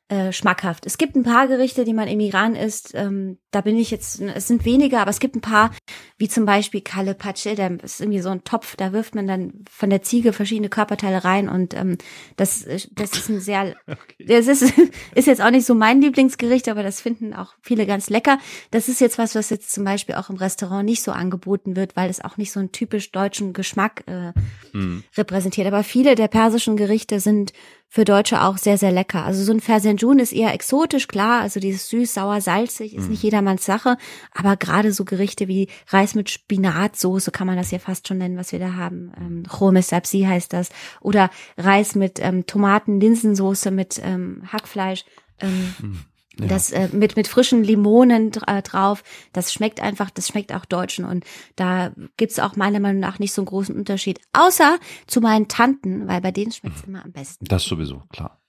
äh, 0.09 0.33
schmackhaft. 0.33 0.87
Es 0.87 0.99
gibt 0.99 1.17
ein 1.17 1.23
paar 1.25 1.49
Gerichte, 1.49 1.85
die 1.85 1.95
man 1.95 2.07
im 2.09 2.21
Iran 2.21 2.55
isst. 2.55 2.93
Ähm, 2.95 3.39
da 3.51 3.61
bin 3.61 3.77
ich 3.77 3.91
jetzt, 3.91 4.21
es 4.21 4.47
sind 4.47 4.65
weniger, 4.65 5.01
aber 5.01 5.11
es 5.11 5.19
gibt 5.19 5.35
ein 5.35 5.41
paar, 5.41 5.71
wie 6.17 6.29
zum 6.29 6.45
Beispiel 6.45 6.81
Kalle 6.81 7.15
Pace, 7.15 7.55
der 7.57 7.83
ist 7.83 8.01
irgendwie 8.01 8.21
so 8.21 8.29
ein 8.29 8.45
Topf, 8.45 8.77
da 8.77 8.93
wirft 8.93 9.15
man 9.15 9.27
dann 9.27 9.65
von 9.71 9.91
der 9.91 10.03
Ziege 10.03 10.33
verschiedene 10.33 10.69
Körperteile 10.69 11.25
rein 11.25 11.49
und 11.49 11.75
ähm, 11.75 11.99
das, 12.37 12.65
das 12.93 13.13
ist 13.13 13.29
ein 13.29 13.41
sehr, 13.41 13.75
das 14.19 14.47
ist, 14.47 14.73
ist 15.15 15.27
jetzt 15.27 15.43
auch 15.43 15.51
nicht 15.51 15.67
so 15.67 15.75
mein 15.75 16.01
Lieblingsgericht, 16.01 16.69
aber 16.69 16.83
das 16.83 17.01
finden 17.01 17.35
auch 17.35 17.55
viele 17.63 17.87
ganz 17.87 18.11
lecker. 18.11 18.39
Das 18.71 18.89
ist 18.89 19.01
jetzt 19.01 19.19
was, 19.19 19.35
was 19.35 19.51
jetzt 19.51 19.73
zum 19.73 19.85
Beispiel 19.85 20.15
auch 20.15 20.31
im 20.31 20.37
Restaurant 20.37 20.85
nicht 20.85 21.03
so 21.03 21.13
angeboten 21.13 21.75
wird, 21.77 21.97
weil 21.97 22.11
es 22.11 22.25
auch 22.25 22.37
nicht 22.37 22.53
so 22.53 22.61
einen 22.61 22.73
typisch 22.73 23.11
deutschen 23.11 23.53
Geschmack 23.53 24.05
äh, 24.07 24.33
Mhm. 24.73 25.05
repräsentiert. 25.17 25.67
Aber 25.67 25.83
viele 25.83 26.15
der 26.15 26.29
persischen 26.29 26.77
Gerichte 26.77 27.21
sind 27.21 27.53
für 27.89 28.05
Deutsche 28.05 28.43
auch 28.43 28.59
sehr, 28.59 28.77
sehr 28.79 28.93
lecker. 28.93 29.25
Also 29.25 29.43
so 29.45 29.53
ein 29.53 29.61
Fersenjun 29.61 30.19
ist 30.19 30.33
eher 30.33 30.53
exotisch, 30.53 31.09
klar. 31.09 31.41
Also 31.41 31.61
dieses 31.61 31.89
süß, 31.89 32.13
sauer, 32.13 32.41
salzig 32.41 32.95
ist 32.95 33.05
Mhm. 33.05 33.11
nicht 33.11 33.23
jedermanns 33.23 33.65
Sache. 33.65 33.97
Aber 34.35 34.57
gerade 34.57 34.93
so 34.93 35.05
Gerichte 35.05 35.49
wie 35.49 35.69
Reis 35.89 36.15
mit 36.15 36.29
Spinatsoße 36.29 37.31
kann 37.31 37.47
man 37.47 37.57
das 37.57 37.71
ja 37.71 37.79
fast 37.79 38.09
schon 38.09 38.19
nennen, 38.19 38.37
was 38.37 38.53
wir 38.53 38.59
da 38.59 38.75
haben. 38.75 39.13
Ähm, 39.19 39.43
Chome 39.49 39.83
Sabzi 39.83 40.23
heißt 40.29 40.53
das. 40.53 40.69
Oder 41.01 41.31
Reis 41.57 41.95
mit 41.95 42.19
ähm, 42.21 42.45
Tomaten, 42.47 43.01
Linsensoße 43.01 43.71
mit 43.71 44.01
ähm, 44.03 44.43
Hackfleisch. 44.53 45.05
Ähm, 45.41 45.75
Mhm. 45.81 46.01
Ja. 46.39 46.47
das 46.49 46.71
äh, 46.71 46.89
mit 46.93 47.17
mit 47.17 47.29
frischen 47.29 47.65
Limonen 47.65 48.31
äh, 48.47 48.63
drauf, 48.63 49.03
das 49.33 49.53
schmeckt 49.53 49.81
einfach, 49.81 50.11
das 50.11 50.29
schmeckt 50.29 50.53
auch 50.53 50.65
Deutschen 50.65 51.05
und 51.05 51.25
da 51.57 51.93
gibt's 52.17 52.39
auch 52.39 52.57
meiner 52.57 52.81
Meinung 52.81 53.01
nach 53.01 53.19
nicht 53.19 53.33
so 53.33 53.43
einen 53.43 53.47
großen 53.47 53.75
Unterschied, 53.75 54.21
außer 54.33 54.79
zu 55.07 55.21
meinen 55.21 55.49
Tanten, 55.49 56.07
weil 56.09 56.21
bei 56.21 56.33
denen 56.33 56.53
schmeckt's 56.53 56.85
immer 56.87 57.05
am 57.05 57.13
besten. 57.13 57.47
Das 57.47 57.65
sowieso, 57.65 58.03
klar. 58.11 58.41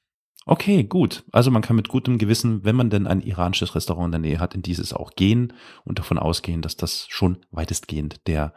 Okay, 0.49 0.85
gut. 0.85 1.26
Also 1.34 1.51
man 1.51 1.61
kann 1.61 1.76
mit 1.76 1.89
gutem 1.89 2.18
Gewissen, 2.18 2.64
wenn 2.64 2.76
man 2.77 2.89
denn 2.89 3.05
ein 3.05 3.19
iranisches 3.19 3.76
Restaurant 3.76 4.07
in 4.15 4.23
der 4.23 4.31
Nähe 4.31 4.39
hat, 4.39 4.55
in 4.55 4.61
dieses 4.61 4.93
auch 4.93 5.11
gehen 5.11 5.51
und 5.84 5.99
davon 5.99 6.18
ausgehen, 6.18 6.61
dass 6.61 6.77
das 6.77 7.05
schon 7.09 7.39
weitestgehend 7.51 8.26
der 8.27 8.53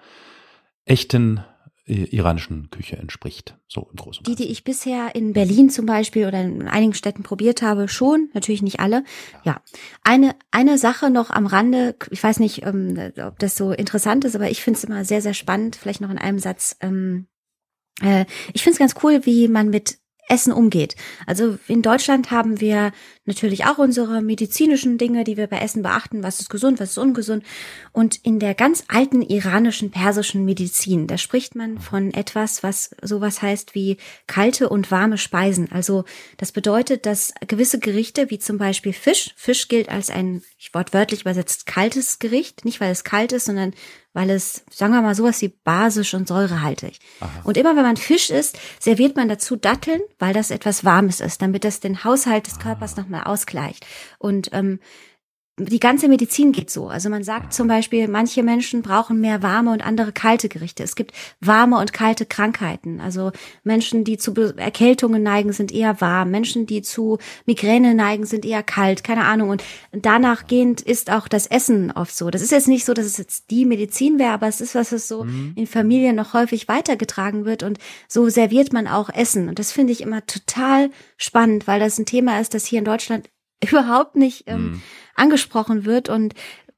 echten 0.85 1.45
iranischen 1.91 2.71
Küche 2.71 2.97
entspricht. 2.97 3.57
So 3.69 3.89
im 3.91 3.97
Großen 3.97 4.21
und 4.21 4.29
Die, 4.29 4.43
die 4.43 4.51
ich 4.51 4.65
bisher 4.65 5.15
in 5.15 5.33
Berlin 5.33 5.71
zum 5.71 5.87
Beispiel 5.87 6.27
oder 6.27 6.41
in 6.41 6.69
einigen 6.69 6.95
Städten 6.95 7.23
probiert 7.23 7.63
habe, 7.63 7.89
schon, 7.89 8.29
natürlich 8.35 8.63
nicht 8.63 8.81
alle. 8.81 9.05
Ja, 9.45 9.63
eine 10.03 10.35
eine 10.51 10.79
Sache 10.79 11.11
noch 11.11 11.31
am 11.31 11.47
Rande. 11.47 11.97
Ich 12.11 12.23
weiß 12.23 12.41
nicht, 12.41 12.65
ähm, 12.65 13.13
ob 13.25 13.39
das 13.39 13.57
so 13.57 13.73
interessant 13.73 14.25
ist, 14.25 14.35
aber 14.35 14.51
ich 14.51 14.63
finde 14.63 14.79
es 14.79 14.85
immer 14.85 15.05
sehr 15.05 15.23
sehr 15.23 15.35
spannend. 15.35 15.77
Vielleicht 15.77 16.01
noch 16.01 16.11
in 16.11 16.19
einem 16.19 16.39
Satz. 16.39 16.77
Ähm, 16.81 17.27
äh, 18.03 18.25
ich 18.53 18.63
finde 18.63 18.75
es 18.75 18.79
ganz 18.79 18.95
cool, 19.03 19.25
wie 19.27 19.49
man 19.49 19.71
mit 19.71 19.99
Essen 20.31 20.53
umgeht. 20.53 20.95
Also 21.27 21.59
in 21.67 21.83
Deutschland 21.83 22.31
haben 22.31 22.61
wir 22.61 22.93
natürlich 23.31 23.65
auch 23.65 23.79
unsere 23.79 24.23
medizinischen 24.23 24.99
Dinge, 24.99 25.23
die 25.23 25.37
wir 25.37 25.47
bei 25.47 25.59
Essen 25.59 25.83
beachten, 25.83 26.25
was 26.25 26.41
ist 26.41 26.51
gesund, 26.51 26.81
was 26.81 26.91
ist 26.91 26.99
ungesund. 26.99 27.45
Und 27.93 28.17
in 28.25 28.41
der 28.41 28.55
ganz 28.55 28.85
alten 28.89 29.23
iranischen, 29.23 29.93
persischen 29.93 30.45
Medizin, 30.45 31.07
da 31.07 31.17
spricht 31.17 31.55
man 31.55 31.79
von 31.79 32.13
etwas, 32.13 32.65
was 32.65 32.91
sowas 33.03 33.41
heißt 33.41 33.75
wie 33.77 33.99
kalte 34.27 34.69
und 34.69 34.91
warme 34.91 35.17
Speisen. 35.17 35.71
Also 35.71 36.05
das 36.39 36.51
bedeutet, 36.51 37.07
dass 37.07 37.33
gewisse 37.47 37.79
Gerichte, 37.79 38.31
wie 38.31 38.41
zum 38.41 38.59
Beispiel 38.59 38.93
Fisch, 38.93 39.33
Fisch 39.37 39.69
gilt 39.69 39.89
als 39.89 40.11
ein, 40.11 40.43
ich 40.59 40.75
wortwörtlich 40.75 41.21
übersetzt, 41.21 41.67
kaltes 41.67 42.19
Gericht, 42.19 42.65
nicht 42.65 42.81
weil 42.81 42.91
es 42.91 43.05
kalt 43.05 43.31
ist, 43.33 43.45
sondern 43.45 43.75
weil 44.13 44.31
es, 44.31 44.65
sagen 44.71 44.93
wir 44.93 45.03
mal, 45.03 45.15
sowas 45.15 45.41
wie 45.41 45.55
basisch 45.63 46.15
und 46.15 46.27
säurehaltig. 46.27 46.99
Und 47.45 47.57
immer 47.57 47.77
wenn 47.77 47.85
man 47.85 47.97
Fisch 47.97 48.31
isst, 48.31 48.59
serviert 48.81 49.15
man 49.15 49.29
dazu 49.29 49.55
Datteln, 49.55 50.01
weil 50.19 50.35
das 50.35 50.51
etwas 50.51 50.85
Warmes 50.85 51.21
ist, 51.21 51.41
damit 51.43 51.63
das 51.63 51.79
den 51.79 52.03
Haushalt 52.03 52.47
des 52.47 52.59
Körpers 52.59 52.97
nochmal 52.97 53.20
ausgleicht. 53.27 53.87
Und 54.19 54.51
ähm, 54.53 54.81
die 55.59 55.81
ganze 55.81 56.09
Medizin 56.09 56.53
geht 56.53 56.71
so. 56.71 56.89
Also 56.89 57.11
man 57.11 57.23
sagt 57.23 57.53
zum 57.53 57.69
Beispiel, 57.69 58.09
manche 58.09 58.43
Menschen 58.43 58.83
brauchen 58.83 59.21
mehr 59.21 59.43
warme 59.43 59.73
und 59.73 59.85
andere 59.85 60.13
kalte 60.13 60.49
Gerichte. 60.49 60.83
Es 60.83 60.97
gibt 60.97 61.13
warme 61.41 61.79
und 61.79 61.93
kalte 61.93 62.25
Krankheiten. 62.25 63.01
Also 63.01 63.33
Menschen, 63.63 64.05
die 64.05 64.17
zu 64.17 64.35
Erkältungen 64.57 65.23
neigen, 65.23 65.53
sind 65.53 65.73
eher 65.73 66.01
warm. 66.01 66.31
Menschen, 66.31 66.67
die 66.67 66.83
zu 66.83 67.19
Migräne 67.45 67.95
neigen, 67.95 68.25
sind 68.25 68.45
eher 68.45 68.63
kalt. 68.63 69.05
Keine 69.05 69.25
Ahnung. 69.25 69.51
Und 69.51 69.63
danach 69.93 70.47
gehend 70.47 70.81
ist 70.81 71.11
auch 71.11 71.29
das 71.29 71.47
Essen 71.47 71.91
oft 71.91 72.17
so. 72.17 72.31
Das 72.31 72.43
ist 72.43 72.53
jetzt 72.53 72.69
nicht 72.69 72.85
so, 72.85 72.95
dass 72.95 73.07
es 73.07 73.19
jetzt 73.19 73.51
die 73.51 73.67
Medizin 73.67 74.19
wäre, 74.19 74.33
aber 74.33 74.49
es 74.49 74.61
ist 74.61 74.75
was, 74.75 74.93
was 74.93 75.09
so 75.09 75.27
in 75.57 75.67
Familien 75.67 76.17
noch 76.17 76.33
häufig 76.33 76.69
weitergetragen 76.69 77.45
wird. 77.45 77.63
Und 77.63 77.79
so 78.09 78.29
serviert 78.29 78.73
man 78.73 78.87
auch 78.87 79.11
Essen. 79.11 79.49
Und 79.49 79.59
das 79.59 79.73
finde 79.73 79.93
ich 79.93 80.01
immer 80.01 80.25
total 80.27 80.91
spannend, 81.17 81.67
weil 81.67 81.81
das 81.81 81.99
ein 81.99 82.07
Thema 82.07 82.41
ist, 82.41 82.55
das 82.55 82.65
hier 82.65 82.79
in 82.79 82.85
Deutschland 82.85 83.29
überhaupt 83.69 84.17
nicht 84.17 84.45
ähm, 84.47 84.63
Mhm. 84.73 84.83
angesprochen 85.15 85.85
wird. 85.85 86.09
Und 86.09 86.35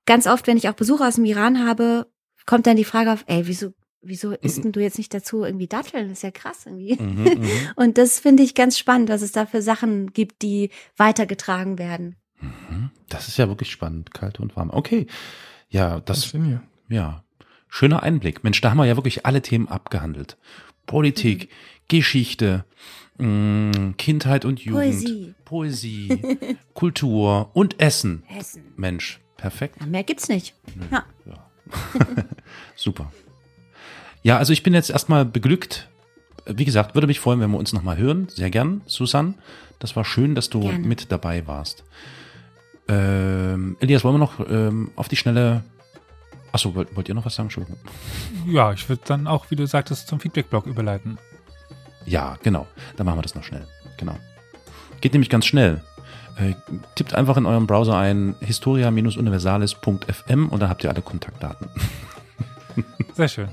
ganz 0.07 0.27
oft, 0.27 0.47
wenn 0.47 0.57
ich 0.57 0.69
auch 0.69 0.75
Besucher 0.75 1.09
aus 1.09 1.17
dem 1.17 1.25
Iran 1.25 1.65
habe, 1.67 2.07
kommt 2.47 2.67
dann 2.67 2.77
die 2.77 2.85
Frage 2.85 3.13
auf, 3.13 3.25
ey, 3.27 3.47
wieso, 3.47 3.73
wieso 4.01 4.33
isst 4.33 4.65
denn 4.65 4.73
du 4.73 4.81
jetzt 4.81 4.99
nicht 4.99 5.15
dazu 5.15 5.45
irgendwie 5.45 5.69
Datteln? 5.69 6.09
Das 6.09 6.19
ist 6.19 6.23
ja 6.23 6.31
krass 6.33 6.67
irgendwie. 6.67 6.97
Mhm, 7.01 7.23
mhm. 7.23 7.49
Und 7.77 7.99
das 7.99 8.19
finde 8.19 8.43
ich 8.43 8.55
ganz 8.55 8.79
spannend, 8.79 9.09
was 9.09 9.23
es 9.23 9.33
da 9.33 9.47
für 9.47 9.63
Sachen 9.63 10.13
gibt, 10.13 10.43
die 10.43 10.71
weitergetragen 10.97 11.79
werden. 11.79 12.17
Mhm. 12.41 12.91
Das 13.09 13.29
ist 13.29 13.37
ja 13.39 13.47
wirklich 13.49 13.71
spannend, 13.71 14.13
kalt 14.13 14.41
und 14.41 14.57
warm. 14.57 14.71
Okay. 14.71 15.07
Ja, 15.69 16.01
das, 16.01 16.25
Faszinierend. 16.25 16.63
ja, 16.89 17.23
schöner 17.69 18.03
Einblick. 18.03 18.43
Mensch, 18.43 18.61
da 18.61 18.71
haben 18.71 18.79
wir 18.79 18.87
ja 18.87 18.97
wirklich 18.97 19.25
alle 19.25 19.41
Themen 19.41 19.69
abgehandelt. 19.69 20.37
Politik, 20.87 21.49
Geschichte, 21.89 22.65
mh, 23.19 23.95
Kindheit 23.99 24.45
und 24.45 24.61
Jugend, 24.61 24.83
Poesie. 24.83 25.35
Poesie, 25.45 26.57
Kultur 26.75 27.51
und 27.55 27.81
Essen. 27.81 28.23
Essen. 28.39 28.63
Mensch, 28.77 29.21
perfekt. 29.37 29.77
Ja, 29.81 29.87
Mehr 29.87 30.03
gibt's 30.05 30.29
nicht. 30.29 30.55
Ja. 30.91 31.05
Super. 32.77 33.13
Ja, 34.23 34.39
also 34.39 34.53
ich 34.53 34.63
bin 34.63 34.75
jetzt 34.75 34.91
erstmal 34.91 35.25
beglückt. 35.25 35.89
Wie 36.47 36.65
gesagt, 36.65 36.95
würde 36.95 37.07
mich 37.07 37.21
freuen, 37.21 37.41
wenn 37.41 37.51
wir 37.51 37.59
uns 37.59 37.73
nochmal 37.73 37.97
hören. 37.97 38.29
Sehr 38.29 38.51
gern, 38.51 38.83
Susan. 38.87 39.35
Das 39.79 39.97
war 39.97 40.05
schön, 40.05 40.35
dass 40.35 40.51
du 40.51 40.61
Gerne. 40.61 40.87
mit 40.87 41.11
dabei 41.11 41.47
warst. 41.47 41.85
Ähm, 42.89 43.77
Elias, 43.81 44.05
wollen 44.05 44.15
wir 44.15 44.19
noch 44.19 44.41
ähm, 44.49 44.91
auf 44.97 45.09
die 45.09 45.17
Schnelle. 45.17 45.63
Achso, 46.51 46.75
wollt, 46.75 46.95
wollt 46.97 47.09
ihr 47.09 47.15
noch 47.15 47.25
was 47.25 47.35
sagen? 47.35 47.47
Entschuldigung. 47.47 47.79
Ja, 48.47 48.73
ich 48.73 48.89
würde 48.89 49.03
dann 49.07 49.27
auch, 49.27 49.51
wie 49.51 49.57
du 49.57 49.67
sagtest, 49.67 50.09
zum 50.09 50.21
Feedback-Blog 50.21 50.67
überleiten. 50.67 51.19
Ja, 52.07 52.37
genau. 52.43 52.67
Dann 52.97 53.07
machen 53.07 53.19
wir 53.19 53.23
das 53.23 53.35
noch 53.35 53.45
schnell. 53.45 53.67
Genau. 53.97 54.17
Geht 55.01 55.13
nämlich 55.13 55.31
ganz 55.31 55.47
schnell. 55.47 55.83
Äh, 56.37 56.55
tippt 56.95 57.15
einfach 57.15 57.37
in 57.37 57.47
eurem 57.47 57.67
Browser 57.67 57.97
ein 57.97 58.35
historia-universalis.fm 58.41 60.49
und 60.49 60.61
dann 60.61 60.71
habt 60.71 60.85
ihr 60.85 60.91
alle 60.91 61.03
Kontaktdaten. 61.03 61.69
Sehr 63.15 63.29
schön. 63.29 63.49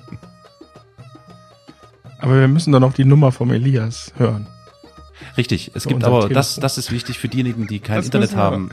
Aber 2.20 2.40
wir 2.40 2.48
müssen 2.48 2.72
dann 2.72 2.84
auch 2.84 2.94
die 2.94 3.06
Nummer 3.06 3.32
vom 3.32 3.52
Elias 3.52 4.14
hören. 4.18 4.48
Richtig, 5.38 5.72
es 5.74 5.84
Für 5.84 5.90
gibt 5.90 6.04
aber, 6.04 6.22
Telefon. 6.22 6.34
das, 6.34 6.56
das 6.56 6.78
ist 6.78 6.92
wichtig 6.92 7.20
für 7.20 7.30
diejenigen, 7.30 7.68
die 7.68 7.80
kein 7.80 7.98
Das 7.98 8.06
Internet 8.06 8.36
haben. 8.36 8.70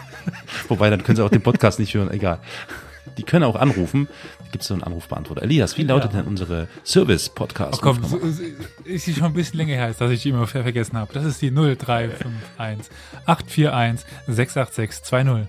Wobei, 0.68 0.90
dann 0.90 1.02
können 1.02 1.16
sie 1.16 1.24
auch 1.24 1.30
den 1.30 1.42
Podcast 1.42 1.78
nicht 1.78 1.94
hören, 1.94 2.10
egal. 2.10 2.38
Die 3.18 3.22
können 3.22 3.44
auch 3.44 3.56
anrufen. 3.56 4.08
Gibt 4.52 4.62
es 4.62 4.68
so 4.68 4.74
einen 4.74 4.82
Anrufbeantworter. 4.82 5.42
Elias, 5.42 5.76
wie 5.78 5.82
lautet 5.84 6.12
Ja. 6.12 6.18
denn 6.20 6.28
unsere 6.28 6.66
Service-Podcast? 6.84 7.74
Oh 7.74 7.78
komm, 7.80 8.04
so, 8.04 8.18
ist 8.84 9.06
die 9.06 9.14
schon 9.14 9.24
ein 9.26 9.32
bisschen 9.32 9.58
länger 9.58 9.74
her, 9.74 9.84
als 9.86 9.98
dass 9.98 10.10
ich 10.10 10.22
die 10.22 10.30
immer 10.30 10.46
ver- 10.46 10.62
vergessen 10.64 10.96
habe. 10.96 11.12
Das 11.12 11.24
ist 11.24 11.40
die 11.40 11.50
0351 11.52 12.90
841 13.26 14.06
686 14.26 15.02
20. 15.04 15.46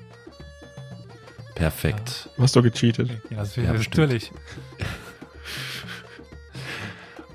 Perfekt. 1.56 2.30
Du 2.38 2.44
hast 2.44 2.56
doch 2.56 2.64
gecheatet. 2.64 3.10
Ja, 3.30 3.38
das 3.38 3.56
Ja, 3.56 3.73
natürlich. 3.73 4.32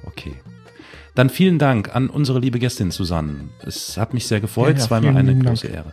Okay. 0.04 0.36
Dann 1.14 1.30
vielen 1.30 1.58
Dank 1.58 1.94
an 1.94 2.08
unsere 2.10 2.38
liebe 2.40 2.58
Gästin 2.58 2.90
Susanne. 2.90 3.48
Es 3.64 3.96
hat 3.96 4.14
mich 4.14 4.26
sehr 4.26 4.40
gefreut. 4.40 4.70
Ja, 4.72 4.78
ja, 4.78 4.84
es 4.84 4.90
war 4.90 5.00
mir 5.00 5.12
vielen 5.12 5.16
eine 5.28 5.44
große 5.44 5.68
Dank. 5.68 5.76
Ehre. 5.86 5.92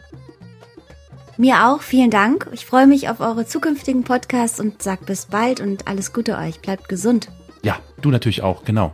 Mir 1.44 1.68
auch, 1.68 1.82
vielen 1.82 2.10
Dank. 2.10 2.48
Ich 2.54 2.66
freue 2.66 2.88
mich 2.88 3.10
auf 3.10 3.20
eure 3.20 3.46
zukünftigen 3.46 4.06
Podcasts 4.06 4.62
und 4.62 4.82
sag 4.82 5.06
bis 5.06 5.26
bald 5.26 5.60
und 5.60 5.90
alles 5.90 6.14
Gute 6.14 6.38
euch. 6.38 6.62
Bleibt 6.62 6.88
gesund. 6.88 7.28
Ja, 7.64 7.80
du 8.02 8.12
natürlich 8.12 8.42
auch, 8.42 8.64
genau. 8.64 8.94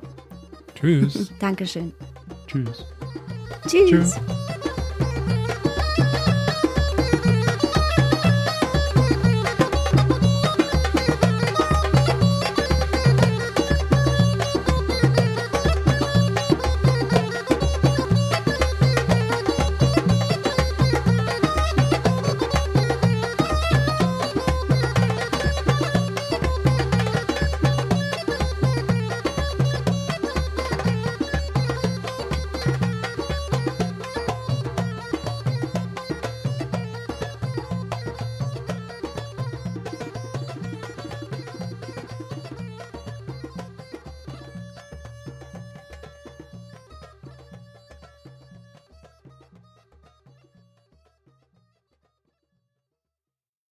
Tschüss. 0.74 1.32
Dankeschön. 1.40 1.94
Tschüss. 2.48 2.86
Tschüss. 3.68 3.90
Tschüss. 3.90 4.20